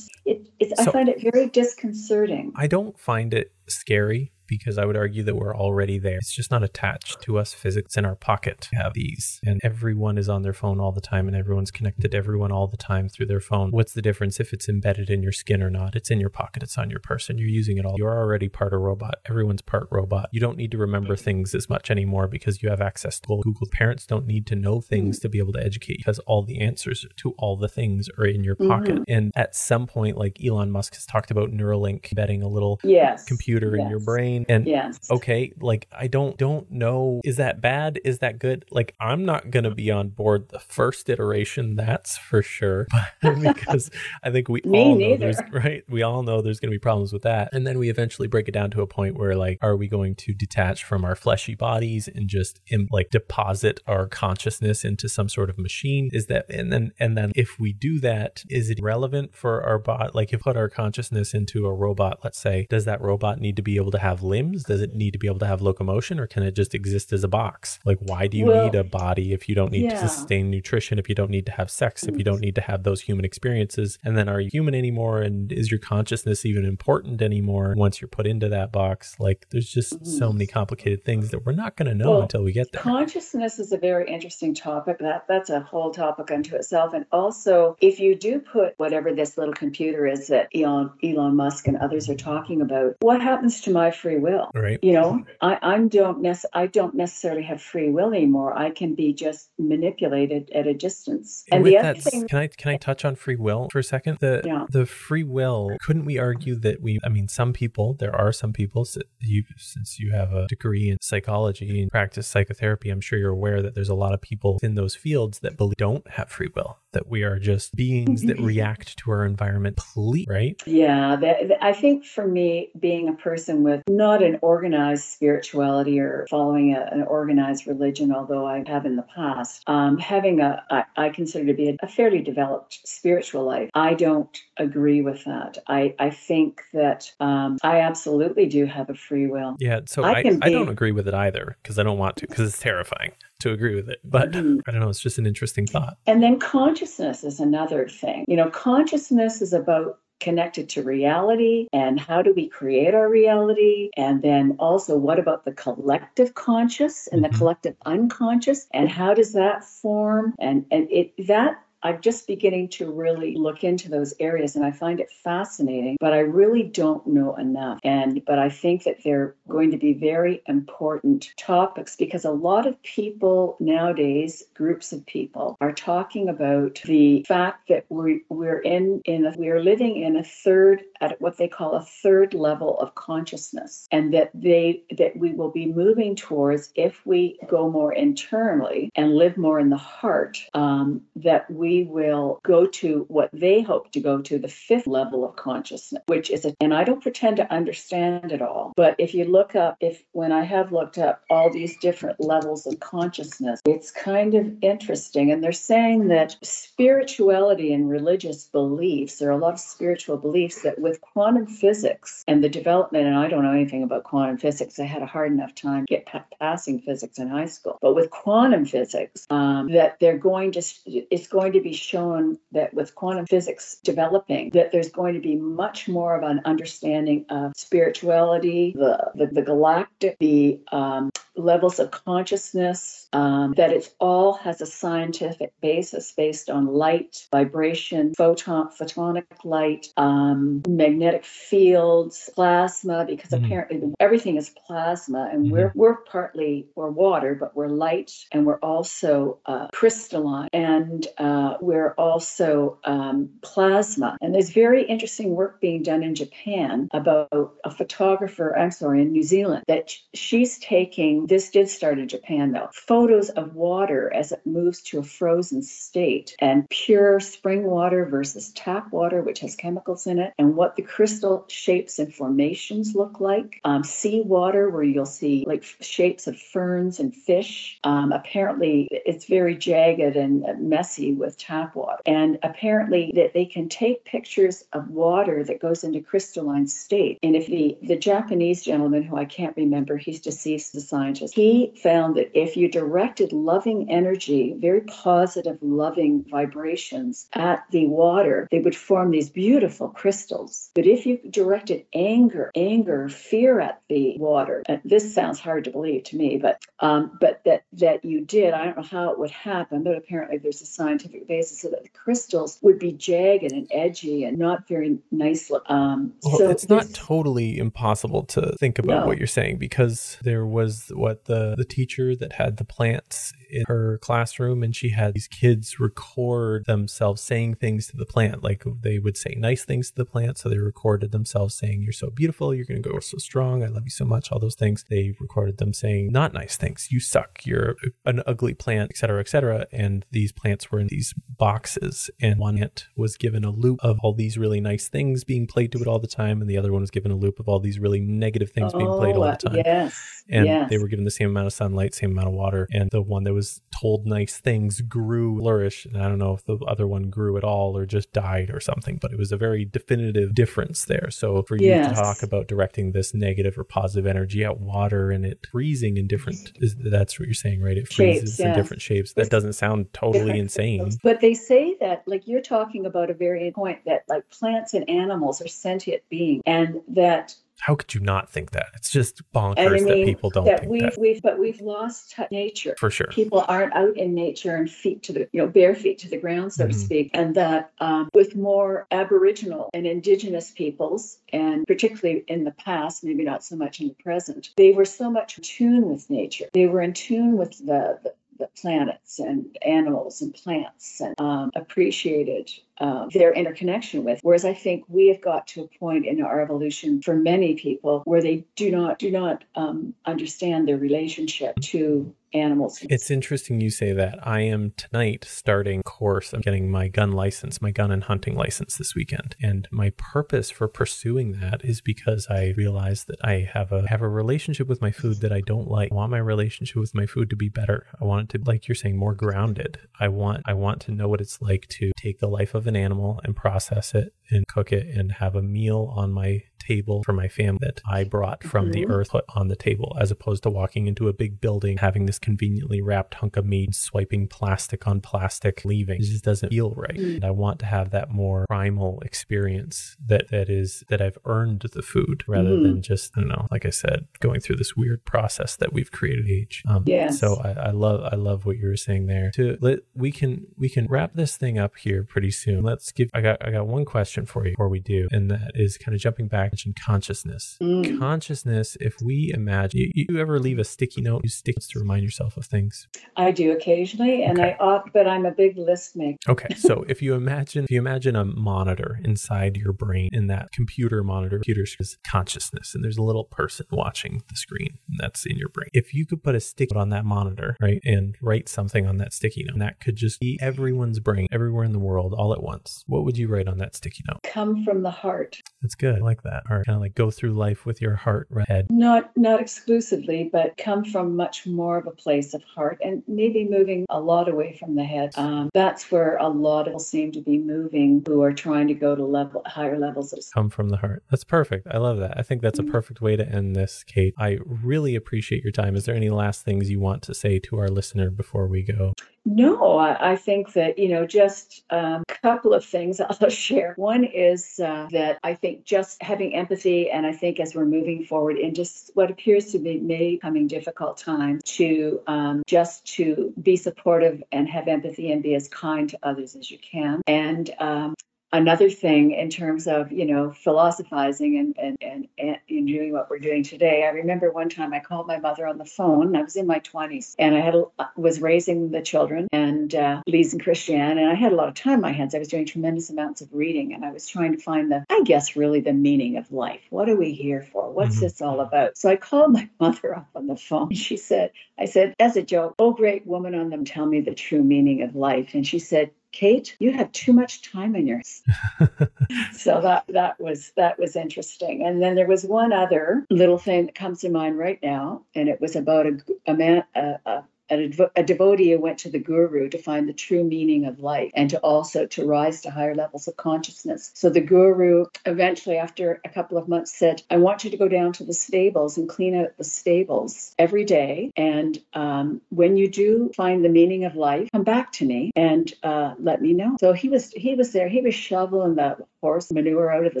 It, 0.24 0.48
it 0.58 0.76
so, 0.76 0.82
I 0.82 0.92
find 0.92 1.08
it 1.08 1.22
very 1.22 1.48
disconcerting. 1.48 2.52
I 2.56 2.66
don't 2.66 2.98
find 2.98 3.32
it 3.32 3.52
scary 3.68 4.32
because 4.48 4.78
I 4.78 4.84
would 4.84 4.96
argue 4.96 5.22
that 5.24 5.36
we're 5.36 5.56
already 5.56 5.98
there. 5.98 6.16
It's 6.16 6.34
just 6.34 6.50
not 6.50 6.62
attached 6.62 7.20
to 7.22 7.38
us 7.38 7.52
physics 7.52 7.96
in 7.96 8.04
our 8.04 8.16
pocket. 8.16 8.68
We 8.72 8.78
have 8.78 8.94
these, 8.94 9.40
and 9.44 9.60
everyone 9.62 10.18
is 10.18 10.28
on 10.28 10.42
their 10.42 10.52
phone 10.52 10.80
all 10.80 10.92
the 10.92 11.00
time, 11.00 11.28
and 11.28 11.36
everyone's 11.36 11.70
connected 11.70 12.10
to 12.10 12.16
everyone 12.16 12.52
all 12.52 12.66
the 12.66 12.76
time 12.76 13.08
through 13.08 13.26
their 13.26 13.40
phone. 13.40 13.70
What's 13.70 13.92
the 13.92 14.02
difference 14.02 14.40
if 14.40 14.52
it's 14.52 14.68
embedded 14.68 15.10
in 15.10 15.22
your 15.22 15.32
skin 15.32 15.62
or 15.62 15.70
not? 15.70 15.94
It's 15.94 16.10
in 16.10 16.20
your 16.20 16.30
pocket, 16.30 16.62
it's 16.62 16.78
on 16.78 16.90
your 16.90 17.00
person, 17.00 17.38
you're 17.38 17.48
using 17.48 17.78
it 17.78 17.84
all. 17.84 17.94
You're 17.96 18.16
already 18.16 18.48
part 18.48 18.72
of 18.72 18.80
robot. 18.80 19.16
Everyone's 19.28 19.62
part 19.62 19.88
robot. 19.90 20.28
You 20.32 20.40
don't 20.40 20.56
need 20.56 20.70
to 20.72 20.78
remember 20.78 21.16
things 21.16 21.54
as 21.54 21.68
much 21.68 21.90
anymore 21.90 22.26
because 22.26 22.62
you 22.62 22.70
have 22.70 22.80
access 22.80 23.20
to 23.20 23.40
Google. 23.42 23.68
Parents 23.70 24.06
don't 24.06 24.26
need 24.26 24.46
to 24.46 24.56
know 24.56 24.80
things 24.80 25.18
to 25.20 25.28
be 25.28 25.38
able 25.38 25.52
to 25.52 25.62
educate 25.62 25.98
because 25.98 26.18
all 26.20 26.42
the 26.42 26.60
answers 26.60 27.06
to 27.16 27.34
all 27.38 27.56
the 27.56 27.68
things 27.68 28.08
are 28.18 28.24
in 28.24 28.44
your 28.44 28.56
pocket. 28.56 28.94
Mm-hmm. 28.94 29.02
And 29.08 29.32
at 29.36 29.54
some 29.54 29.86
point, 29.86 30.16
like 30.16 30.38
Elon 30.44 30.70
Musk 30.70 30.94
has 30.94 31.06
talked 31.06 31.30
about 31.30 31.50
Neuralink 31.50 32.12
embedding 32.12 32.42
a 32.42 32.48
little 32.48 32.80
yes. 32.82 33.24
computer 33.24 33.76
yes. 33.76 33.84
in 33.84 33.90
your 33.90 34.00
brain 34.00 34.37
and 34.48 34.66
yes. 34.66 34.98
okay, 35.10 35.52
like 35.60 35.86
I 35.96 36.08
don't 36.08 36.36
don't 36.36 36.70
know 36.70 37.20
is 37.24 37.36
that 37.36 37.60
bad? 37.60 38.00
Is 38.04 38.18
that 38.18 38.38
good? 38.38 38.64
Like 38.70 38.94
I'm 39.00 39.24
not 39.24 39.50
going 39.50 39.64
to 39.64 39.70
be 39.70 39.90
on 39.90 40.08
board 40.08 40.48
the 40.48 40.58
first 40.58 41.08
iteration, 41.08 41.76
that's 41.76 42.18
for 42.18 42.42
sure. 42.42 42.86
because 43.22 43.90
I 44.22 44.30
think 44.30 44.48
we 44.48 44.60
all 44.64 44.70
know 44.70 44.94
neither. 44.94 45.18
there's 45.18 45.40
right, 45.52 45.84
we 45.88 46.02
all 46.02 46.22
know 46.22 46.42
there's 46.42 46.60
going 46.60 46.70
to 46.70 46.74
be 46.74 46.80
problems 46.80 47.12
with 47.12 47.22
that. 47.22 47.50
And 47.52 47.66
then 47.66 47.78
we 47.78 47.88
eventually 47.88 48.28
break 48.28 48.48
it 48.48 48.52
down 48.52 48.70
to 48.72 48.82
a 48.82 48.86
point 48.86 49.16
where 49.16 49.36
like 49.36 49.58
are 49.62 49.76
we 49.76 49.88
going 49.88 50.14
to 50.16 50.34
detach 50.34 50.84
from 50.84 51.04
our 51.04 51.14
fleshy 51.14 51.54
bodies 51.54 52.08
and 52.08 52.28
just 52.28 52.60
in, 52.66 52.88
like 52.90 53.10
deposit 53.10 53.80
our 53.86 54.06
consciousness 54.06 54.84
into 54.84 55.08
some 55.08 55.28
sort 55.28 55.50
of 55.50 55.58
machine? 55.58 56.10
Is 56.12 56.26
that 56.26 56.46
and 56.50 56.72
then 56.72 56.92
and 56.98 57.16
then 57.16 57.32
if 57.34 57.58
we 57.58 57.72
do 57.72 58.00
that, 58.00 58.42
is 58.48 58.70
it 58.70 58.78
relevant 58.82 59.34
for 59.34 59.62
our 59.62 59.78
bot 59.78 60.14
like 60.14 60.32
if 60.32 60.42
put 60.48 60.56
our 60.56 60.70
consciousness 60.70 61.34
into 61.34 61.66
a 61.66 61.74
robot, 61.74 62.20
let's 62.24 62.38
say, 62.38 62.66
does 62.70 62.86
that 62.86 63.02
robot 63.02 63.38
need 63.38 63.54
to 63.56 63.62
be 63.62 63.76
able 63.76 63.90
to 63.90 63.98
have 63.98 64.22
limbs? 64.28 64.64
Does 64.64 64.80
it 64.80 64.94
need 64.94 65.12
to 65.12 65.18
be 65.18 65.26
able 65.26 65.38
to 65.40 65.46
have 65.46 65.62
locomotion 65.62 66.20
or 66.20 66.26
can 66.26 66.42
it 66.42 66.52
just 66.52 66.74
exist 66.74 67.12
as 67.12 67.24
a 67.24 67.28
box? 67.28 67.78
Like, 67.84 67.98
why 68.00 68.26
do 68.26 68.36
you 68.36 68.46
Well, 68.46 68.64
need 68.64 68.74
a 68.74 68.84
body 68.84 69.32
if 69.32 69.48
you 69.48 69.54
don't 69.54 69.72
need 69.72 69.84
yeah. 69.84 70.00
to 70.00 70.08
sustain 70.08 70.50
nutrition, 70.50 70.98
if 70.98 71.08
you 71.08 71.14
don't 71.14 71.30
need 71.30 71.46
to 71.46 71.52
have 71.52 71.70
sex, 71.70 72.04
if 72.04 72.16
you 72.16 72.24
don't 72.24 72.40
need 72.40 72.54
to 72.56 72.60
have 72.60 72.82
those 72.82 73.02
human 73.02 73.24
experiences? 73.24 73.98
And 74.04 74.16
then 74.16 74.28
are 74.28 74.40
you 74.40 74.50
human 74.52 74.74
anymore? 74.74 75.22
And 75.22 75.52
is 75.52 75.70
your 75.70 75.80
consciousness 75.80 76.44
even 76.44 76.64
important 76.64 77.22
anymore 77.22 77.74
once 77.76 78.00
you're 78.00 78.08
put 78.08 78.26
into 78.26 78.48
that 78.48 78.72
box? 78.72 79.16
Like, 79.18 79.46
there's 79.50 79.68
just 79.68 79.94
mm-hmm. 79.94 80.18
so 80.18 80.32
many 80.32 80.46
complicated 80.46 81.04
things 81.04 81.30
that 81.30 81.44
we're 81.44 81.52
not 81.52 81.76
going 81.76 81.88
to 81.88 81.94
know 81.94 82.10
Well, 82.10 82.22
until 82.22 82.42
we 82.42 82.52
get 82.52 82.72
there. 82.72 82.82
Consciousness 82.82 83.58
is 83.58 83.72
a 83.72 83.78
very 83.78 84.10
interesting 84.10 84.54
topic. 84.54 84.98
That 84.98 85.26
that's 85.28 85.50
a 85.50 85.60
whole 85.60 85.90
topic 85.90 86.30
unto 86.30 86.56
itself. 86.56 86.94
And 86.94 87.06
also, 87.12 87.76
if 87.80 88.00
you 88.00 88.14
do 88.14 88.40
put 88.40 88.74
whatever 88.76 89.12
this 89.12 89.38
little 89.38 89.54
computer 89.54 90.06
is 90.06 90.28
that 90.28 90.48
Elon 90.54 90.90
Elon 91.02 91.36
Musk 91.36 91.66
and 91.68 91.76
others 91.76 92.08
are 92.08 92.16
talking 92.16 92.60
about, 92.60 92.96
what 93.00 93.20
happens 93.20 93.60
to 93.62 93.72
my 93.72 93.90
free 93.90 94.17
will? 94.18 94.50
Right. 94.54 94.78
You 94.82 94.92
know, 94.92 95.24
I 95.40 95.58
I 95.62 95.78
don't 95.78 96.20
nec- 96.22 96.44
I 96.52 96.66
don't 96.66 96.94
necessarily 96.94 97.42
have 97.42 97.60
free 97.62 97.90
will 97.90 98.12
anymore. 98.12 98.56
I 98.56 98.70
can 98.70 98.94
be 98.94 99.12
just 99.12 99.50
manipulated 99.58 100.50
at 100.54 100.66
a 100.66 100.74
distance. 100.74 101.44
And 101.50 101.62
with 101.62 101.72
the 101.72 101.78
other 101.78 101.94
that, 101.94 102.02
thing, 102.02 102.26
can 102.28 102.38
I 102.38 102.46
can 102.48 102.72
I 102.72 102.76
touch 102.76 103.04
on 103.04 103.14
free 103.14 103.36
will 103.36 103.68
for 103.72 103.78
a 103.78 103.84
second? 103.84 104.18
The 104.20 104.42
Yeah. 104.44 104.66
the 104.70 104.86
free 104.86 105.24
will. 105.24 105.76
Couldn't 105.82 106.04
we 106.04 106.18
argue 106.18 106.56
that 106.56 106.80
we? 106.82 106.98
I 107.04 107.08
mean, 107.08 107.28
some 107.28 107.52
people. 107.52 107.94
There 107.94 108.14
are 108.14 108.32
some 108.32 108.52
people. 108.52 108.86
You 109.20 109.44
since 109.56 109.98
you 109.98 110.12
have 110.12 110.32
a 110.32 110.46
degree 110.48 110.88
in 110.90 110.98
psychology 111.00 111.80
and 111.80 111.90
practice 111.90 112.26
psychotherapy, 112.26 112.90
I'm 112.90 113.00
sure 113.00 113.18
you're 113.18 113.30
aware 113.30 113.62
that 113.62 113.74
there's 113.74 113.88
a 113.88 113.94
lot 113.94 114.14
of 114.14 114.20
people 114.20 114.58
in 114.62 114.74
those 114.74 114.94
fields 114.94 115.40
that 115.40 115.56
believe 115.56 115.76
don't 115.76 116.08
have 116.10 116.28
free 116.30 116.48
will. 116.54 116.78
That 116.92 117.08
we 117.08 117.22
are 117.22 117.38
just 117.38 117.74
beings 117.74 118.22
that 118.22 118.38
react 118.52 118.96
to 118.98 119.10
our 119.10 119.24
environment. 119.24 119.76
Complete 119.76 120.26
right. 120.28 120.60
Yeah, 120.66 121.16
that, 121.16 121.48
that- 121.48 121.64
I 121.64 121.72
think 121.72 122.04
for 122.04 122.26
me, 122.26 122.70
being 122.78 123.08
a 123.08 123.12
person 123.12 123.62
with 123.62 123.82
not 124.08 124.22
an 124.22 124.38
organized 124.42 125.04
spirituality 125.04 126.00
or 126.00 126.26
following 126.30 126.74
a, 126.74 126.88
an 126.92 127.02
organized 127.02 127.66
religion, 127.66 128.12
although 128.12 128.46
I 128.46 128.64
have 128.66 128.86
in 128.86 128.96
the 128.96 129.06
past, 129.14 129.62
um, 129.66 129.98
having 129.98 130.40
a, 130.40 130.64
I, 130.70 130.84
I 130.96 131.08
consider 131.10 131.46
to 131.46 131.54
be 131.54 131.68
a, 131.70 131.76
a 131.82 131.88
fairly 131.88 132.20
developed 132.20 132.80
spiritual 132.84 133.44
life, 133.44 133.68
I 133.74 133.94
don't 133.94 134.36
agree 134.56 135.02
with 135.02 135.24
that. 135.24 135.58
I, 135.66 135.94
I 135.98 136.10
think 136.10 136.62
that 136.72 137.10
um, 137.20 137.58
I 137.62 137.80
absolutely 137.80 138.46
do 138.46 138.64
have 138.64 138.88
a 138.88 138.94
free 138.94 139.26
will. 139.26 139.56
Yeah. 139.58 139.80
So 139.86 140.02
I 140.02 140.12
I, 140.12 140.22
can 140.22 140.38
I, 140.42 140.50
don't 140.50 140.68
agree 140.68 140.92
with 140.92 141.06
it 141.06 141.14
either 141.14 141.56
because 141.62 141.78
I 141.78 141.82
don't 141.82 141.98
want 141.98 142.16
to 142.16 142.26
because 142.26 142.48
it's 142.48 142.60
terrifying 142.60 143.12
to 143.40 143.52
agree 143.52 143.74
with 143.74 143.88
it. 143.88 144.00
But 144.04 144.32
Mhm. 144.32 144.60
I 144.66 144.70
don't 144.70 144.80
know. 144.80 144.88
It's 144.88 145.00
just 145.00 145.18
an 145.18 145.26
interesting 145.26 145.66
thought. 145.66 145.98
And 146.06 146.22
then 146.22 146.38
consciousness 146.38 147.24
is 147.24 147.40
another 147.40 147.88
thing. 147.88 148.24
You 148.26 148.36
know, 148.36 148.50
consciousness 148.50 149.42
is 149.42 149.52
about 149.52 149.98
connected 150.20 150.68
to 150.70 150.82
reality 150.82 151.68
and 151.72 151.98
how 152.00 152.22
do 152.22 152.32
we 152.34 152.48
create 152.48 152.94
our 152.94 153.08
reality? 153.08 153.90
And 153.96 154.22
then 154.22 154.56
also 154.58 154.96
what 154.98 155.18
about 155.18 155.44
the 155.44 155.52
collective 155.52 156.34
conscious 156.34 157.06
and 157.08 157.24
the 157.24 157.28
Mhm. 157.28 157.38
collective 157.38 157.76
unconscious? 157.86 158.68
And 158.72 158.88
how 158.88 159.14
does 159.14 159.32
that 159.34 159.64
form? 159.64 160.34
And 160.38 160.64
and 160.70 160.88
it 160.90 161.12
that 161.26 161.58
I'm 161.82 162.00
just 162.00 162.26
beginning 162.26 162.68
to 162.70 162.90
really 162.90 163.34
look 163.36 163.62
into 163.62 163.88
those 163.88 164.14
areas 164.18 164.56
and 164.56 164.64
I 164.64 164.70
find 164.70 165.00
it 165.00 165.10
fascinating, 165.10 165.96
but 166.00 166.12
I 166.12 166.20
really 166.20 166.64
don't 166.64 167.06
know 167.06 167.34
enough. 167.36 167.78
And 167.84 168.24
but 168.24 168.38
I 168.38 168.48
think 168.48 168.84
that 168.84 169.02
they're 169.04 169.34
going 169.48 169.70
to 169.70 169.76
be 169.76 169.92
very 169.92 170.42
important 170.46 171.32
topics 171.36 171.96
because 171.96 172.24
a 172.24 172.30
lot 172.30 172.66
of 172.66 172.82
people 172.82 173.56
nowadays, 173.60 174.42
groups 174.54 174.92
of 174.92 175.06
people, 175.06 175.56
are 175.60 175.72
talking 175.72 176.28
about 176.28 176.80
the 176.84 177.24
fact 177.28 177.68
that 177.68 177.84
we 177.88 178.24
we're 178.28 178.60
in 178.60 179.00
in 179.04 179.26
a, 179.26 179.34
we're 179.36 179.62
living 179.62 180.02
in 180.02 180.16
a 180.16 180.24
third 180.24 180.82
at 181.00 181.20
what 181.20 181.36
they 181.36 181.48
call 181.48 181.74
a 181.74 181.82
third 181.82 182.34
level 182.34 182.78
of 182.80 182.94
consciousness, 182.94 183.86
and 183.92 184.12
that 184.14 184.30
they 184.34 184.82
that 184.96 185.16
we 185.16 185.32
will 185.32 185.50
be 185.50 185.66
moving 185.66 186.16
towards 186.16 186.72
if 186.74 187.04
we 187.06 187.38
go 187.46 187.70
more 187.70 187.92
internally 187.92 188.90
and 188.96 189.14
live 189.14 189.36
more 189.36 189.60
in 189.60 189.70
the 189.70 189.76
heart, 189.76 190.38
um, 190.54 191.00
that 191.14 191.48
we 191.50 191.67
will 191.84 192.40
go 192.44 192.66
to 192.66 193.04
what 193.08 193.30
they 193.32 193.62
hope 193.62 193.90
to 193.92 194.00
go 194.00 194.20
to 194.22 194.38
the 194.38 194.48
fifth 194.48 194.86
level 194.86 195.24
of 195.24 195.36
consciousness, 195.36 196.02
which 196.06 196.30
is 196.30 196.44
a, 196.44 196.54
and 196.60 196.74
I 196.74 196.84
don't 196.84 197.02
pretend 197.02 197.36
to 197.38 197.52
understand 197.52 198.32
it 198.32 198.42
all, 198.42 198.72
but 198.76 198.94
if 198.98 199.14
you 199.14 199.24
look 199.24 199.54
up, 199.54 199.76
if 199.80 200.02
when 200.12 200.32
I 200.32 200.44
have 200.44 200.72
looked 200.72 200.98
up 200.98 201.22
all 201.30 201.50
these 201.50 201.76
different 201.78 202.20
levels 202.20 202.66
of 202.66 202.80
consciousness, 202.80 203.60
it's 203.66 203.90
kind 203.90 204.34
of 204.34 204.52
interesting. 204.62 205.30
And 205.30 205.42
they're 205.42 205.52
saying 205.52 206.08
that 206.08 206.36
spirituality 206.42 207.72
and 207.72 207.88
religious 207.88 208.44
beliefs, 208.44 209.18
there 209.18 209.28
are 209.28 209.38
a 209.38 209.38
lot 209.38 209.54
of 209.54 209.60
spiritual 209.60 210.16
beliefs 210.16 210.62
that 210.62 210.78
with 210.78 211.00
quantum 211.00 211.46
physics 211.46 212.24
and 212.28 212.42
the 212.42 212.48
development, 212.48 213.06
and 213.06 213.16
I 213.16 213.28
don't 213.28 213.44
know 213.44 213.52
anything 213.52 213.82
about 213.82 214.04
quantum 214.04 214.38
physics, 214.38 214.78
I 214.78 214.84
had 214.84 215.02
a 215.02 215.06
hard 215.06 215.32
enough 215.32 215.54
time 215.54 215.84
get 215.86 216.06
pa- 216.06 216.24
passing 216.38 216.80
physics 216.80 217.18
in 217.18 217.28
high 217.28 217.46
school, 217.46 217.78
but 217.80 217.94
with 217.94 218.10
quantum 218.10 218.64
physics, 218.64 219.26
um, 219.30 219.68
that 219.72 219.98
they're 220.00 220.18
going 220.18 220.52
to, 220.52 220.62
it's 220.86 221.26
going 221.26 221.52
to 221.52 221.57
be 221.60 221.72
shown 221.72 222.38
that 222.52 222.72
with 222.74 222.94
quantum 222.94 223.26
physics 223.26 223.78
developing, 223.84 224.50
that 224.50 224.72
there's 224.72 224.90
going 224.90 225.14
to 225.14 225.20
be 225.20 225.36
much 225.36 225.88
more 225.88 226.16
of 226.16 226.22
an 226.28 226.40
understanding 226.44 227.24
of 227.30 227.52
spirituality, 227.56 228.72
the, 228.76 229.10
the, 229.14 229.26
the 229.26 229.42
galactic, 229.42 230.16
the 230.18 230.60
um, 230.72 231.10
levels 231.36 231.78
of 231.78 231.90
consciousness, 231.90 233.08
um, 233.12 233.54
that 233.56 233.70
it 233.72 233.94
all 234.00 234.34
has 234.34 234.60
a 234.60 234.66
scientific 234.66 235.52
basis 235.60 236.12
based 236.12 236.50
on 236.50 236.66
light, 236.66 237.26
vibration, 237.32 238.12
photon, 238.16 238.68
photonic 238.70 239.24
light, 239.44 239.86
um, 239.96 240.62
magnetic 240.68 241.24
fields, 241.24 242.30
plasma, 242.34 243.04
because 243.06 243.30
Mhm. 243.30 243.44
apparently 243.44 243.94
everything 244.00 244.36
is 244.36 244.50
plasma, 244.66 245.28
and 245.32 245.50
we're 245.50 245.72
we're 245.74 245.96
partly 245.96 246.66
we're 246.74 246.90
water, 246.90 247.34
but 247.34 247.54
we're 247.56 247.68
light, 247.68 248.12
and 248.32 248.44
we're 248.46 248.58
also 248.58 249.38
uh, 249.46 249.68
crystalline, 249.72 250.48
and 250.52 251.06
uh, 251.18 251.47
we're 251.60 251.92
also 251.92 252.78
um, 252.84 253.30
plasma. 253.42 254.16
And 254.20 254.34
there's 254.34 254.50
very 254.50 254.84
interesting 254.84 255.34
work 255.34 255.60
being 255.60 255.82
done 255.82 256.02
in 256.02 256.14
Japan 256.14 256.88
about 256.92 257.54
a 257.64 257.70
photographer. 257.70 258.56
I'm 258.56 258.70
sorry, 258.70 259.02
in 259.02 259.12
New 259.12 259.22
Zealand, 259.22 259.64
that 259.68 259.92
she's 260.14 260.58
taking. 260.58 261.26
This 261.26 261.50
did 261.50 261.68
start 261.68 261.98
in 261.98 262.08
Japan 262.08 262.52
though. 262.52 262.68
Photos 262.72 263.30
of 263.30 263.54
water 263.54 264.12
as 264.12 264.32
it 264.32 264.46
moves 264.46 264.82
to 264.82 264.98
a 264.98 265.02
frozen 265.02 265.62
state, 265.62 266.34
and 266.40 266.68
pure 266.68 267.20
spring 267.20 267.64
water 267.64 268.04
versus 268.06 268.52
tap 268.52 268.92
water, 268.92 269.22
which 269.22 269.40
has 269.40 269.56
chemicals 269.56 270.06
in 270.06 270.18
it, 270.18 270.32
and 270.38 270.56
what 270.56 270.76
the 270.76 270.82
crystal 270.82 271.44
shapes 271.48 271.98
and 271.98 272.14
formations 272.14 272.94
look 272.94 273.20
like. 273.20 273.60
Um, 273.64 273.84
sea 273.84 274.20
water, 274.20 274.68
where 274.70 274.82
you'll 274.82 275.06
see 275.06 275.44
like 275.46 275.64
shapes 275.80 276.26
of 276.26 276.38
ferns 276.38 277.00
and 277.00 277.14
fish. 277.14 277.78
Um, 277.84 278.12
apparently, 278.12 278.88
it's 278.90 279.26
very 279.26 279.56
jagged 279.56 280.16
and 280.16 280.44
uh, 280.44 280.54
messy 280.58 281.12
with 281.12 281.37
tap 281.38 281.74
water. 281.74 282.02
And 282.06 282.38
apparently, 282.42 283.12
that 283.14 283.32
they 283.34 283.46
can 283.46 283.68
take 283.68 284.04
pictures 284.04 284.64
of 284.72 284.90
water 284.90 285.44
that 285.44 285.60
goes 285.60 285.84
into 285.84 286.00
crystalline 286.00 286.66
state. 286.66 287.18
And 287.22 287.36
if 287.36 287.46
the 287.46 287.76
the 287.82 287.96
Japanese 287.96 288.62
gentleman, 288.62 289.02
who 289.02 289.16
I 289.16 289.24
can't 289.24 289.56
remember, 289.56 289.96
he's 289.96 290.20
deceased, 290.20 290.72
the 290.72 290.80
scientist, 290.80 291.34
he 291.34 291.72
found 291.82 292.16
that 292.16 292.30
if 292.38 292.56
you 292.56 292.70
directed 292.70 293.32
loving 293.32 293.90
energy, 293.90 294.54
very 294.58 294.82
positive, 294.82 295.58
loving 295.60 296.24
vibrations 296.28 297.28
at 297.32 297.64
the 297.70 297.86
water, 297.86 298.48
they 298.50 298.60
would 298.60 298.76
form 298.76 299.10
these 299.10 299.30
beautiful 299.30 299.88
crystals. 299.88 300.70
But 300.74 300.86
if 300.86 301.06
you 301.06 301.18
directed 301.30 301.84
anger, 301.94 302.50
anger, 302.54 303.08
fear 303.08 303.60
at 303.60 303.80
the 303.88 304.16
water, 304.18 304.62
and 304.66 304.80
this 304.84 305.14
sounds 305.14 305.40
hard 305.40 305.64
to 305.64 305.70
believe 305.70 306.04
to 306.04 306.16
me, 306.16 306.38
but 306.38 306.62
um, 306.80 307.16
but 307.20 307.42
that 307.44 307.64
that 307.74 308.04
you 308.04 308.24
did, 308.24 308.54
I 308.54 308.64
don't 308.64 308.76
know 308.76 308.82
how 308.82 309.12
it 309.12 309.18
would 309.18 309.30
happen, 309.30 309.82
but 309.82 309.96
apparently 309.96 310.38
there's 310.38 310.62
a 310.62 310.66
scientific 310.66 311.27
basis 311.28 311.60
so 311.60 311.68
that 311.68 311.82
the 311.84 311.88
crystals 311.90 312.58
would 312.62 312.78
be 312.78 312.92
jagged 312.92 313.52
and 313.52 313.68
edgy 313.70 314.24
and 314.24 314.38
not 314.38 314.66
very 314.66 314.98
nice. 315.10 315.50
Um, 315.66 316.14
Well, 316.24 316.38
so 316.38 316.50
it's 316.50 316.68
not 316.68 316.92
totally 316.94 317.58
impossible 317.58 318.24
to 318.24 318.56
think 318.58 318.78
about 318.78 319.02
No. 319.02 319.06
what 319.06 319.18
you're 319.18 319.26
saying 319.26 319.58
because 319.58 320.18
there 320.22 320.46
was 320.46 320.90
what 320.94 321.26
the 321.26 321.54
the 321.56 321.64
teacher 321.64 322.16
that 322.16 322.32
had 322.32 322.56
the 322.56 322.64
plants 322.64 323.32
in 323.50 323.64
her 323.66 323.98
classroom 323.98 324.62
and 324.62 324.74
she 324.74 324.90
had 324.90 325.14
these 325.14 325.28
kids 325.28 325.78
record 325.80 326.64
themselves 326.66 327.22
saying 327.22 327.54
things 327.54 327.86
to 327.88 327.96
the 327.96 328.04
plant 328.04 328.42
like 328.42 328.64
they 328.82 328.98
would 328.98 329.16
say 329.16 329.34
nice 329.38 329.64
things 329.64 329.90
to 329.90 329.96
the 329.96 330.04
plant 330.04 330.38
so 330.38 330.48
they 330.48 330.58
recorded 330.58 331.12
themselves 331.12 331.54
saying 331.54 331.82
you're 331.82 331.92
so 331.92 332.10
beautiful 332.10 332.54
you're 332.54 332.64
going 332.64 332.82
to 332.82 332.88
go 332.88 332.98
so 333.00 333.16
strong 333.18 333.62
i 333.62 333.66
love 333.66 333.84
you 333.84 333.90
so 333.90 334.04
much 334.04 334.30
all 334.30 334.38
those 334.38 334.54
things 334.54 334.84
they 334.90 335.14
recorded 335.20 335.58
them 335.58 335.72
saying 335.72 336.10
not 336.12 336.32
nice 336.32 336.56
things 336.56 336.88
you 336.90 337.00
suck 337.00 337.44
you're 337.44 337.76
an 338.04 338.22
ugly 338.26 338.54
plant 338.54 338.90
etc 338.90 339.20
etc 339.20 339.66
and 339.72 340.04
these 340.10 340.32
plants 340.32 340.70
were 340.70 340.80
in 340.80 340.88
these 340.88 341.14
boxes 341.38 342.10
and 342.20 342.38
one 342.38 342.58
ant 342.58 342.86
was 342.96 343.16
given 343.16 343.44
a 343.44 343.50
loop 343.50 343.78
of 343.82 343.98
all 344.02 344.12
these 344.12 344.36
really 344.36 344.60
nice 344.60 344.88
things 344.88 345.24
being 345.24 345.46
played 345.46 345.70
to 345.72 345.78
it 345.78 345.86
all 345.86 345.98
the 345.98 346.06
time 346.08 346.40
and 346.40 346.50
the 346.50 346.58
other 346.58 346.72
one 346.72 346.80
was 346.80 346.90
given 346.90 347.10
a 347.12 347.16
loop 347.16 347.38
of 347.38 347.48
all 347.48 347.60
these 347.60 347.78
really 347.78 348.00
negative 348.00 348.50
things 348.50 348.72
being 348.72 348.86
played 348.88 349.14
all 349.16 349.22
the 349.22 349.28
Oh, 349.28 349.34
time. 349.50 349.62
Yes. 349.64 350.24
And 350.30 350.44
yes. 350.46 350.68
they 350.68 350.76
were 350.78 350.88
given 350.88 351.04
the 351.06 351.10
same 351.10 351.30
amount 351.30 351.46
of 351.46 351.52
sunlight, 351.54 351.94
same 351.94 352.10
amount 352.10 352.28
of 352.28 352.34
water. 352.34 352.66
And 352.70 352.90
the 352.90 353.00
one 353.00 353.24
that 353.24 353.32
was 353.32 353.62
told 353.80 354.04
nice 354.06 354.38
things 354.38 354.82
grew, 354.82 355.38
flourished. 355.38 355.86
And 355.86 355.96
I 355.96 356.08
don't 356.08 356.18
know 356.18 356.34
if 356.34 356.44
the 356.44 356.58
other 356.66 356.86
one 356.86 357.04
grew 357.08 357.38
at 357.38 357.44
all 357.44 357.74
or 357.76 357.86
just 357.86 358.12
died 358.12 358.50
or 358.52 358.60
something, 358.60 358.98
but 359.00 359.10
it 359.12 359.18
was 359.18 359.32
a 359.32 359.38
very 359.38 359.64
definitive 359.64 360.34
difference 360.34 360.84
there. 360.84 361.10
So 361.10 361.42
for 361.44 361.56
you 361.56 361.68
Yes. 361.68 361.90
to 361.96 362.02
talk 362.02 362.22
about 362.22 362.46
directing 362.48 362.92
this 362.92 363.14
negative 363.14 363.56
or 363.58 363.64
positive 363.64 364.06
energy 364.06 364.44
at 364.44 364.60
water 364.60 365.10
and 365.10 365.24
it 365.24 365.46
freezing 365.50 365.96
in 365.96 366.06
different, 366.06 366.52
is, 366.56 366.74
that's 366.78 367.18
what 367.18 367.26
you're 367.26 367.34
saying, 367.34 367.62
right? 367.62 367.78
It 367.78 367.90
freezes 367.90 368.30
Shapes, 368.36 368.40
in 368.40 368.46
yeah. 368.48 368.54
different 368.54 368.82
shapes. 368.82 369.12
That 369.14 369.30
doesn't 369.30 369.54
sound 369.54 369.92
totally 369.94 370.38
insane. 370.38 370.90
But 371.08 371.22
they 371.22 371.32
say 371.32 371.74
that, 371.80 372.02
like 372.04 372.28
you're 372.28 372.42
talking 372.42 372.84
about 372.84 373.08
a 373.08 373.14
very 373.14 373.50
point 373.50 373.78
that, 373.86 374.04
like 374.10 374.28
plants 374.28 374.74
and 374.74 374.86
animals 374.90 375.40
are 375.40 375.48
sentient 375.48 376.02
beings, 376.10 376.42
and 376.44 376.82
that 376.88 377.34
How 377.60 377.74
could 377.76 377.94
you 377.94 378.00
not 378.00 378.28
think 378.28 378.50
that? 378.50 378.66
It's 378.74 378.90
just 378.90 379.22
bonkers 379.32 379.56
I 379.56 379.68
that 379.70 379.84
mean 379.84 380.04
people 380.04 380.28
don't 380.28 380.44
that 380.44 380.60
think 380.60 380.70
we've 380.70 380.82
that. 380.82 381.00
we've 381.00 381.22
but 381.22 381.38
we've 381.38 381.62
lost 381.62 382.12
touch 382.12 382.30
nature. 382.30 382.74
For 382.78 382.90
sure. 382.90 383.06
People 383.06 383.42
aren't 383.48 383.72
out 383.74 383.96
in 383.96 384.14
nature 384.14 384.54
and 384.54 384.70
feet 384.70 385.02
to 385.04 385.14
the 385.14 385.20
you 385.32 385.40
know 385.40 385.46
bare 385.46 385.74
feet 385.74 385.96
to 386.00 386.10
the 386.10 386.18
ground, 386.18 386.52
so 386.52 386.66
to 386.66 386.74
Mhm. 386.74 386.76
speak, 386.76 387.10
and 387.14 387.34
that 387.36 387.70
um, 387.80 388.10
with 388.12 388.36
more 388.36 388.86
Aboriginal 388.90 389.70
and 389.72 389.86
Indigenous 389.86 390.50
peoples, 390.50 391.20
and 391.32 391.66
particularly 391.66 392.22
in 392.28 392.44
the 392.44 392.50
past, 392.50 393.02
maybe 393.02 393.24
not 393.24 393.42
so 393.42 393.56
much 393.56 393.80
in 393.80 393.88
the 393.88 393.94
present, 393.94 394.50
they 394.58 394.72
were 394.72 394.84
so 394.84 395.10
much 395.10 395.38
in 395.38 395.42
tune 395.42 395.88
with 395.88 396.10
nature. 396.10 396.48
They 396.52 396.66
were 396.66 396.82
in 396.82 396.92
tune 396.92 397.38
with 397.38 397.56
the, 397.64 397.98
the 398.02 398.12
the 398.38 398.48
planets 398.60 399.18
and 399.18 399.56
animals 399.62 400.22
and 400.22 400.34
plants 400.34 401.00
and 401.00 401.14
um, 401.18 401.50
appreciated 401.54 402.50
uh, 402.80 403.06
their 403.12 403.32
interconnection 403.32 404.04
with. 404.04 404.20
Whereas 404.22 404.44
I 404.44 404.54
think 404.54 404.84
we 404.88 405.08
have 405.08 405.20
got 405.20 405.46
to 405.48 405.62
a 405.62 405.78
point 405.78 406.06
in 406.06 406.22
our 406.22 406.40
evolution 406.40 407.02
for 407.02 407.14
many 407.14 407.54
people 407.54 408.02
where 408.04 408.22
they 408.22 408.44
do 408.56 408.70
not 408.70 408.98
do 408.98 409.10
not 409.10 409.44
um, 409.54 409.94
understand 410.06 410.68
their 410.68 410.78
relationship 410.78 411.56
to 411.60 412.14
animals. 412.32 412.78
It's 412.82 413.10
interesting 413.10 413.60
you 413.60 413.70
say 413.70 413.92
that. 413.92 414.18
I 414.26 414.40
am 414.42 414.72
tonight 414.76 415.24
starting 415.24 415.82
course. 415.82 416.32
I'm 416.32 416.40
getting 416.40 416.70
my 416.70 416.88
gun 416.88 417.12
license, 417.12 417.62
my 417.62 417.70
gun 417.70 417.90
and 417.90 418.04
hunting 418.04 418.34
license 418.34 418.76
this 418.76 418.94
weekend. 418.94 419.36
And 419.42 419.68
my 419.70 419.90
purpose 419.96 420.50
for 420.50 420.68
pursuing 420.68 421.32
that 421.40 421.64
is 421.64 421.80
because 421.80 422.26
I 422.28 422.54
realize 422.56 423.04
that 423.04 423.18
I 423.24 423.48
have 423.52 423.72
a 423.72 423.88
have 423.88 424.02
a 424.02 424.08
relationship 424.08 424.68
with 424.68 424.80
my 424.80 424.90
food 424.90 425.20
that 425.20 425.32
I 425.32 425.40
don't 425.40 425.68
like. 425.68 425.90
I 425.92 425.94
want 425.94 426.10
my 426.10 426.18
relationship 426.18 426.76
with 426.76 426.94
my 426.94 427.06
food 427.06 427.30
to 427.30 427.36
be 427.36 427.48
better. 427.48 427.86
I 428.00 428.04
want 428.04 428.34
it 428.34 428.44
to 428.44 428.50
like 428.50 428.68
you're 428.68 428.74
saying 428.74 428.96
more 428.96 429.14
grounded. 429.14 429.78
I 429.98 430.08
want 430.08 430.42
I 430.46 430.54
want 430.54 430.80
to 430.82 430.92
know 430.92 431.08
what 431.08 431.20
it's 431.20 431.40
like 431.40 431.66
to 431.70 431.92
take 431.96 432.20
the 432.20 432.28
life 432.28 432.54
of 432.54 432.66
an 432.68 432.76
animal 432.76 433.20
and 433.24 433.34
process 433.34 433.94
it 433.94 434.12
and 434.30 434.46
cook 434.48 434.72
it 434.72 434.86
and 434.94 435.12
have 435.12 435.34
a 435.34 435.42
meal 435.42 435.92
on 435.94 436.12
my 436.12 436.42
table 436.58 437.02
for 437.02 437.14
my 437.14 437.28
family 437.28 437.58
that 437.62 437.80
I 437.88 438.04
brought 438.04 438.44
from 438.44 438.72
the 438.72 438.84
Mhm. 438.84 438.90
earth 438.90 439.10
put 439.10 439.24
on 439.34 439.48
the 439.48 439.56
table, 439.56 439.96
as 439.98 440.10
opposed 440.10 440.42
to 440.42 440.50
walking 440.50 440.86
into 440.86 441.08
a 441.08 441.14
big 441.14 441.40
building, 441.40 441.78
having 441.78 442.04
this 442.04 442.18
conveniently 442.18 442.82
wrapped 442.82 443.14
hunk 443.14 443.38
of 443.38 443.46
meat, 443.46 443.74
swiping 443.74 444.28
plastic 444.28 444.86
on 444.86 445.00
plastic, 445.00 445.64
leaving. 445.64 445.96
It 446.00 446.04
just 446.04 446.24
doesn't 446.24 446.50
feel 446.50 446.72
right. 446.76 446.94
Mm. 446.96 447.14
And 447.16 447.24
I 447.24 447.30
want 447.30 447.58
to 447.60 447.66
have 447.66 447.90
that 447.92 448.10
more 448.10 448.44
primal 448.48 449.00
experience 449.00 449.96
that 450.06 450.28
that 450.28 450.50
is 450.50 450.84
that 450.88 451.00
I've 451.00 451.16
earned 451.24 451.64
the 451.72 451.80
food 451.82 452.24
rather 452.26 452.50
Mhm. 452.50 452.62
than 452.64 452.82
just 452.82 453.12
I 453.16 453.20
don't 453.20 453.28
know, 453.30 453.46
like 453.50 453.64
I 453.64 453.70
said, 453.70 454.06
going 454.20 454.40
through 454.40 454.56
this 454.56 454.76
weird 454.76 455.04
process 455.06 455.56
that 455.56 455.72
we've 455.72 455.90
created 455.90 456.28
age. 456.28 456.62
Um, 456.68 456.82
Yes. 456.86 457.18
So 457.18 457.36
I, 457.36 457.50
I 457.52 457.70
love 457.70 458.00
I 458.12 458.16
love 458.16 458.44
what 458.44 458.58
you 458.58 458.66
were 458.66 458.76
saying 458.76 459.06
there. 459.06 459.30
To 459.36 459.56
let 459.60 459.78
we 459.94 460.10
can 460.12 460.46
we 460.58 460.68
can 460.68 460.86
wrap 460.86 461.14
this 461.14 461.36
thing 461.36 461.58
up 461.58 461.76
here 461.76 462.04
pretty 462.04 462.30
soon. 462.30 462.62
Let's 462.62 462.92
give 462.92 463.08
I 463.14 463.20
got 463.22 463.44
I 463.46 463.50
got 463.52 463.66
one 463.66 463.84
question 463.84 464.17
for 464.26 464.44
you 464.46 464.52
before 464.52 464.68
we 464.68 464.80
do, 464.80 465.08
and 465.10 465.30
that 465.30 465.52
is 465.54 465.76
kind 465.76 465.94
of 465.94 466.00
jumping 466.00 466.28
back 466.28 466.52
to 466.52 466.72
consciousness. 466.72 467.56
Mm. 467.62 467.98
Consciousness. 467.98 468.76
If 468.80 468.96
we 469.02 469.30
imagine 469.34 469.80
you, 469.94 470.06
you 470.08 470.20
ever 470.20 470.38
leave 470.38 470.58
a 470.58 470.64
sticky 470.64 471.02
note, 471.02 471.20
you 471.24 471.30
stick 471.30 471.56
to 471.58 471.78
remind 471.78 472.02
yourself 472.02 472.36
of 472.36 472.46
things. 472.46 472.88
I 473.16 473.30
do 473.30 473.52
occasionally, 473.52 474.22
and 474.24 474.38
Okay. 474.38 474.56
I 474.58 474.64
opt, 474.64 474.92
but 474.92 475.06
I'm 475.06 475.26
a 475.26 475.30
big 475.30 475.56
list 475.58 475.96
maker. 475.96 476.18
Okay, 476.28 476.54
so 476.54 476.84
if 476.88 477.02
you 477.02 477.14
imagine 477.14 477.64
if 477.64 477.70
you 477.70 477.78
imagine 477.78 478.16
a 478.16 478.24
monitor 478.24 479.00
inside 479.04 479.56
your 479.56 479.72
brain, 479.72 480.10
in 480.12 480.26
that 480.28 480.52
computer 480.52 481.02
monitor, 481.02 481.38
computer 481.38 481.64
is 481.78 481.98
consciousness, 482.06 482.74
and 482.74 482.84
there's 482.84 482.96
a 482.98 483.02
little 483.02 483.24
person 483.24 483.66
watching 483.70 484.22
the 484.28 484.36
screen, 484.36 484.78
and 484.88 484.98
that's 484.98 485.26
in 485.26 485.36
your 485.36 485.48
brain. 485.48 485.68
If 485.72 485.94
you 485.94 486.06
could 486.06 486.22
put 486.22 486.34
a 486.34 486.40
sticky 486.40 486.74
note 486.74 486.80
on 486.80 486.90
that 486.90 487.04
monitor, 487.04 487.56
right, 487.60 487.80
and 487.84 488.16
write 488.22 488.48
something 488.48 488.86
on 488.86 488.98
that 488.98 489.12
sticky 489.12 489.44
note, 489.44 489.54
and 489.54 489.62
that 489.62 489.80
could 489.80 489.96
just 489.96 490.20
be 490.20 490.38
everyone's 490.40 491.00
brain, 491.00 491.26
everywhere 491.32 491.64
in 491.64 491.72
the 491.72 491.78
world, 491.78 492.14
all 492.16 492.32
at 492.32 492.42
once. 492.42 492.84
What 492.86 493.04
would 493.04 493.18
you 493.18 493.28
write 493.28 493.48
on 493.48 493.58
that 493.58 493.74
sticky 493.74 494.04
Come 494.24 494.64
from 494.64 494.82
the 494.82 494.90
heart, 494.90 495.40
That's 495.62 495.74
good. 495.74 495.96
I 495.96 496.00
like 496.00 496.22
that. 496.22 496.44
Or 496.48 496.64
kind 496.64 496.76
of 496.76 496.80
like 496.82 496.94
go 496.94 497.10
through 497.10 497.32
life 497.32 497.66
with 497.66 497.80
your 497.80 497.94
heart 497.94 498.28
right 498.30 498.48
head. 498.48 498.66
not 498.70 499.10
not 499.16 499.40
exclusively, 499.40 500.28
but 500.32 500.56
come 500.56 500.84
from 500.84 501.16
much 501.16 501.46
more 501.46 501.78
of 501.78 501.86
a 501.86 501.90
place 501.90 502.34
of 502.34 502.42
heart, 502.44 502.78
and 502.82 503.02
maybe 503.06 503.44
moving 503.48 503.86
a 503.90 504.00
lot 504.00 504.28
away 504.28 504.56
from 504.58 504.74
the 504.74 504.84
head. 504.84 505.10
Um, 505.16 505.50
that's 505.52 505.90
where 505.90 506.16
a 506.16 506.28
lot 506.28 506.62
of 506.62 506.66
people 506.66 506.80
seem 506.80 507.12
to 507.12 507.20
be 507.20 507.38
moving, 507.38 508.02
who 508.06 508.22
are 508.22 508.32
trying 508.32 508.68
to 508.68 508.74
go 508.74 508.94
to 508.94 509.04
level 509.04 509.42
higher 509.46 509.78
levels 509.78 510.12
of. 510.12 510.24
Come 510.34 510.50
from 510.50 510.68
the 510.68 510.76
heart. 510.76 511.02
That's 511.10 511.24
perfect. 511.24 511.66
I 511.70 511.78
love 511.78 511.98
that. 511.98 512.14
I 512.16 512.22
think 512.22 512.42
that's 512.42 512.58
a 512.58 512.64
perfect 512.64 513.00
way 513.00 513.16
to 513.16 513.28
end 513.28 513.56
this, 513.56 513.84
Kate. 513.84 514.14
I 514.18 514.38
really 514.44 514.94
appreciate 514.94 515.42
your 515.42 515.52
time. 515.52 515.76
Is 515.76 515.84
there 515.84 515.94
any 515.94 516.10
last 516.10 516.44
things 516.44 516.70
you 516.70 516.80
want 516.80 517.02
to 517.02 517.14
say 517.14 517.38
to 517.40 517.58
our 517.58 517.68
listener 517.68 518.10
before 518.10 518.46
we 518.46 518.62
go? 518.62 518.92
No, 519.30 519.76
I, 519.76 520.12
I 520.12 520.16
think 520.16 520.54
that, 520.54 520.78
you 520.78 520.88
know, 520.88 521.06
just 521.06 521.62
a 521.68 521.78
um, 521.78 522.04
couple 522.22 522.54
of 522.54 522.64
things 522.64 522.98
I'll 523.20 523.28
share. 523.28 523.74
One 523.76 524.04
is 524.04 524.58
uh, 524.58 524.88
that 524.92 525.18
I 525.22 525.34
think 525.34 525.64
just 525.64 526.02
having 526.02 526.34
empathy, 526.34 526.90
and 526.90 527.04
I 527.04 527.12
think 527.12 527.38
as 527.38 527.54
we're 527.54 527.66
moving 527.66 528.04
forward 528.04 528.38
in 528.38 528.54
just 528.54 528.90
what 528.94 529.10
appears 529.10 529.52
to 529.52 529.58
be 529.58 529.80
may 529.80 530.16
coming 530.16 530.46
difficult 530.46 530.96
time, 530.96 531.40
to 531.44 532.00
um, 532.06 532.42
just 532.46 532.86
to 532.96 533.34
be 533.42 533.56
supportive 533.56 534.22
and 534.32 534.48
have 534.48 534.66
empathy 534.66 535.12
and 535.12 535.22
be 535.22 535.34
as 535.34 535.46
kind 535.48 535.90
to 535.90 535.98
others 536.02 536.34
as 536.34 536.50
you 536.50 536.58
can. 536.58 537.02
And 537.06 537.54
um, 537.58 537.94
another 538.32 538.68
thing 538.70 539.12
in 539.12 539.30
terms 539.30 539.66
of 539.66 539.90
you 539.90 540.04
know 540.04 540.30
philosophizing 540.30 541.38
and, 541.38 541.56
and 541.58 541.78
and 541.80 542.08
and 542.18 542.38
in 542.48 542.66
doing 542.66 542.92
what 542.92 543.08
we're 543.08 543.18
doing 543.18 543.42
today. 543.42 543.84
I 543.84 543.88
remember 543.90 544.30
one 544.30 544.48
time 544.48 544.72
i 544.72 544.80
called 544.80 545.06
my 545.06 545.18
mother 545.18 545.46
on 545.46 545.58
the 545.58 545.64
phone. 545.64 546.14
I 546.16 546.22
was 546.22 546.36
in 546.36 546.46
my 546.46 546.60
20s 546.60 547.14
and 547.18 547.34
i 547.34 547.40
had 547.40 547.54
a, 547.54 547.64
was 547.96 548.20
raising 548.20 548.70
the 548.70 548.82
children 548.82 549.28
and 549.32 549.74
uh, 549.74 550.02
lise 550.06 550.32
and 550.32 550.42
christiane 550.42 550.98
and 550.98 551.08
i 551.08 551.14
had 551.14 551.32
a 551.32 551.36
lot 551.36 551.48
of 551.48 551.54
time 551.54 551.74
on 551.74 551.80
my 551.80 551.92
hands. 551.92 552.14
I 552.14 552.18
was 552.18 552.28
doing 552.28 552.46
tremendous 552.46 552.90
amounts 552.90 553.20
of 553.20 553.28
reading 553.32 553.72
and 553.74 553.84
i 553.84 553.90
was 553.92 554.06
trying 554.06 554.32
to 554.36 554.38
find 554.42 554.70
the 554.70 554.84
i 554.90 555.02
guess 555.04 555.36
really 555.36 555.60
the 555.60 555.72
meaning 555.72 556.16
of 556.16 556.30
life. 556.32 556.60
What 556.70 556.88
are 556.88 556.96
we 556.96 557.12
here 557.12 557.42
for? 557.42 557.70
What's 557.70 557.96
Mhm. 557.96 558.00
this 558.00 558.20
all 558.22 558.40
about? 558.40 558.76
So 558.76 558.90
i 558.90 558.96
called 558.96 559.32
my 559.32 559.48
mother 559.60 559.94
up 559.96 560.08
on 560.14 560.26
the 560.26 560.36
phone. 560.36 560.74
She 560.74 560.96
said 560.96 561.32
i 561.58 561.64
said 561.64 561.94
as 561.98 562.16
a 562.16 562.22
joke. 562.22 562.54
Oh 562.58 562.72
great 562.72 563.06
woman 563.06 563.34
on 563.34 563.50
them. 563.50 563.64
Tell 563.64 563.86
me 563.86 564.00
the 564.00 564.14
true 564.14 564.42
meaning 564.42 564.82
of 564.82 564.94
life. 564.94 565.30
And 565.34 565.46
she 565.46 565.58
said 565.58 565.90
Kate, 566.12 566.56
you 566.58 566.72
have 566.72 566.90
too 566.92 567.12
much 567.12 567.42
time 567.42 567.76
in 567.76 567.86
your 567.86 568.00
so 569.32 569.60
that 569.60 569.84
that 569.88 570.20
was 570.20 570.52
that 570.56 570.78
was 570.78 570.96
interesting. 570.96 571.64
And 571.64 571.82
then 571.82 571.94
there 571.94 572.06
was 572.06 572.24
one 572.24 572.52
other 572.52 573.06
little 573.10 573.38
thing 573.38 573.66
that 573.66 573.74
comes 573.74 574.00
to 574.00 574.08
mind 574.08 574.38
right 574.38 574.58
now, 574.62 575.04
and 575.14 575.28
it 575.28 575.40
was 575.40 575.56
about 575.56 575.86
a 575.86 575.98
a 576.26 576.34
man 576.34 576.64
a, 576.74 576.98
a, 577.06 577.24
a, 577.50 577.56
devo- 577.56 577.90
a 577.96 578.02
devotee 578.02 578.52
who 578.52 578.60
went 578.60 578.78
to 578.78 578.90
the 578.90 578.98
guru 578.98 579.48
to 579.48 579.58
find 579.58 579.88
the 579.88 579.92
true 579.92 580.24
meaning 580.24 580.64
of 580.66 580.80
life 580.80 581.10
and 581.14 581.30
to 581.30 581.38
also 581.38 581.86
to 581.86 582.06
rise 582.06 582.42
to 582.42 582.50
higher 582.50 582.74
levels 582.74 583.08
of 583.08 583.16
consciousness. 583.16 583.90
So 583.94 584.10
the 584.10 584.20
guru 584.20 584.86
eventually, 585.06 585.56
after 585.56 586.00
a 586.04 586.08
couple 586.08 586.38
of 586.38 586.48
months, 586.48 586.72
said, 586.72 587.02
"I 587.10 587.16
want 587.16 587.44
you 587.44 587.50
to 587.50 587.56
go 587.56 587.68
down 587.68 587.92
to 587.94 588.04
the 588.04 588.14
stables 588.14 588.78
and 588.78 588.88
clean 588.88 589.14
out 589.14 589.36
the 589.36 589.44
stables 589.44 590.34
every 590.38 590.64
day. 590.64 591.12
And 591.16 591.58
um, 591.74 592.20
when 592.30 592.56
you 592.56 592.68
do 592.68 593.10
find 593.14 593.44
the 593.44 593.48
meaning 593.48 593.84
of 593.84 593.96
life, 593.96 594.28
come 594.32 594.44
back 594.44 594.72
to 594.72 594.84
me 594.84 595.12
and 595.16 595.52
uh, 595.62 595.94
let 595.98 596.20
me 596.20 596.32
know." 596.32 596.56
So 596.60 596.72
he 596.72 596.88
was 596.88 597.12
he 597.12 597.34
was 597.34 597.52
there. 597.52 597.68
He 597.68 597.80
was 597.80 597.94
shoveling 597.94 598.54
the 598.54 598.76
horse 599.00 599.30
manure 599.30 599.70
out 599.70 599.86
of 599.86 599.94
the 599.94 600.00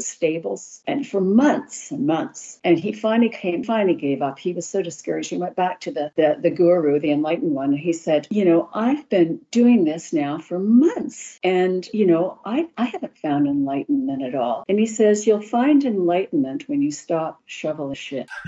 stables, 0.00 0.82
and 0.86 1.06
for 1.06 1.20
months 1.20 1.90
and 1.90 2.06
months. 2.06 2.58
And 2.64 2.78
he 2.78 2.92
finally 2.92 3.28
came, 3.28 3.64
finally 3.64 3.94
gave 3.94 4.22
up. 4.22 4.38
He 4.38 4.52
was 4.52 4.68
so 4.68 4.82
discouraged. 4.82 5.30
He 5.30 5.36
went 5.36 5.56
back 5.56 5.80
to 5.80 5.90
the 5.90 6.12
the, 6.16 6.36
the 6.40 6.50
guru, 6.50 6.98
the 6.98 7.12
enlightened 7.12 7.52
one. 7.52 7.70
And 7.70 7.78
he 7.78 7.92
said, 7.92 8.26
"You 8.30 8.44
know, 8.44 8.68
I've 8.74 9.08
been 9.08 9.40
doing 9.50 9.84
this 9.84 10.12
now 10.12 10.38
for 10.38 10.58
months, 10.58 11.38
and 11.42 11.88
you 11.92 12.06
know, 12.06 12.40
I 12.44 12.68
I 12.76 12.86
haven't 12.86 13.18
found 13.18 13.46
enlightenment 13.46 14.22
at 14.22 14.34
all." 14.34 14.64
And 14.68 14.78
he 14.78 14.86
says, 14.86 15.26
"You'll 15.26 15.42
find 15.42 15.84
enlightenment 15.84 16.68
when 16.68 16.82
you 16.82 16.90
stop 16.90 17.40
shoveling 17.46 17.94
shit." 17.94 18.28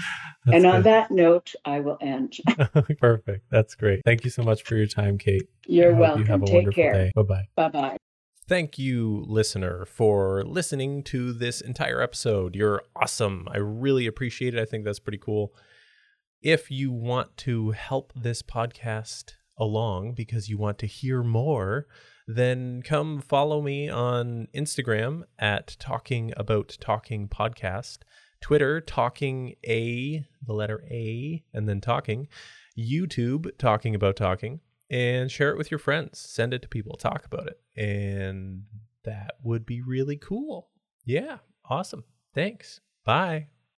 That's 0.47 0.57
and 0.57 0.67
on 0.67 0.83
that 0.85 1.11
note, 1.11 1.55
I 1.65 1.81
will 1.81 1.99
end. 2.01 2.39
Perfect. 2.99 3.45
That's 3.51 3.75
great. 3.75 4.01
Thank 4.05 4.25
you 4.25 4.31
so 4.31 4.43
much 4.43 4.63
for 4.63 4.75
your 4.75 4.87
time, 4.87 5.19
Kate. 5.19 5.49
You're 5.67 5.95
welcome. 5.95 6.23
You 6.23 6.27
have 6.27 6.43
a 6.43 6.47
Take 6.47 6.55
wonderful 6.55 6.83
care. 6.83 6.93
day. 6.93 7.13
Bye 7.15 7.23
bye. 7.23 7.49
Bye 7.57 7.69
bye. 7.69 7.97
Thank 8.51 8.81
you, 8.81 9.25
listener, 9.29 9.85
for 9.85 10.43
listening 10.43 11.05
to 11.05 11.33
this 11.33 11.61
entire 11.61 12.03
episode. 12.03 12.57
You're 12.57 12.83
awesome. 12.97 13.47
I 13.49 13.59
really 13.59 14.09
appreciate 14.09 14.57
it. 14.57 14.61
I 14.61 14.65
think 14.65 14.85
that's 14.85 14.99
pretty 14.99 15.19
cool. 15.19 15.55
If 16.43 16.69
you 16.69 16.91
want 16.91 17.37
to 17.37 17.71
help 17.71 18.13
this 18.17 18.43
podcast 18.43 19.35
along 19.57 20.15
because 20.15 20.49
you 20.49 20.59
want 20.59 20.81
to 20.81 20.89
hear 20.89 21.23
more, 21.23 21.87
then 22.27 22.83
come 22.83 23.21
follow 23.21 23.63
me 23.63 23.89
on 23.89 24.49
Instagram 24.53 25.23
at 25.39 25.77
Talking 25.79 26.33
About 26.37 26.77
Talking 26.81 27.29
Podcast. 27.29 27.99
Twitter, 28.41 28.81
talking 28.81 29.55
A, 29.65 30.27
the 30.45 30.55
letter 30.55 30.83
A, 30.91 31.45
and 31.55 31.69
then 31.69 31.81
talking. 31.81 32.27
YouTube, 32.77 33.57
talking 33.59 33.95
about 33.95 34.17
talking. 34.17 34.59
And 34.91 35.31
share 35.31 35.51
it 35.51 35.57
with 35.57 35.71
your 35.71 35.79
friends. 35.79 36.19
Send 36.19 36.53
it 36.53 36.63
to 36.63 36.69
people. 36.69 36.97
Talk 36.97 37.25
about 37.25 37.47
it. 37.47 37.61
And 37.77 38.65
that 39.05 39.35
would 39.43 39.65
be 39.65 39.83
really 39.83 40.17
cool. 40.17 40.71
Yeah. 41.05 41.39
Awesome. 41.69 42.05
Thanks. 42.35 42.81
Bye. 43.05 43.49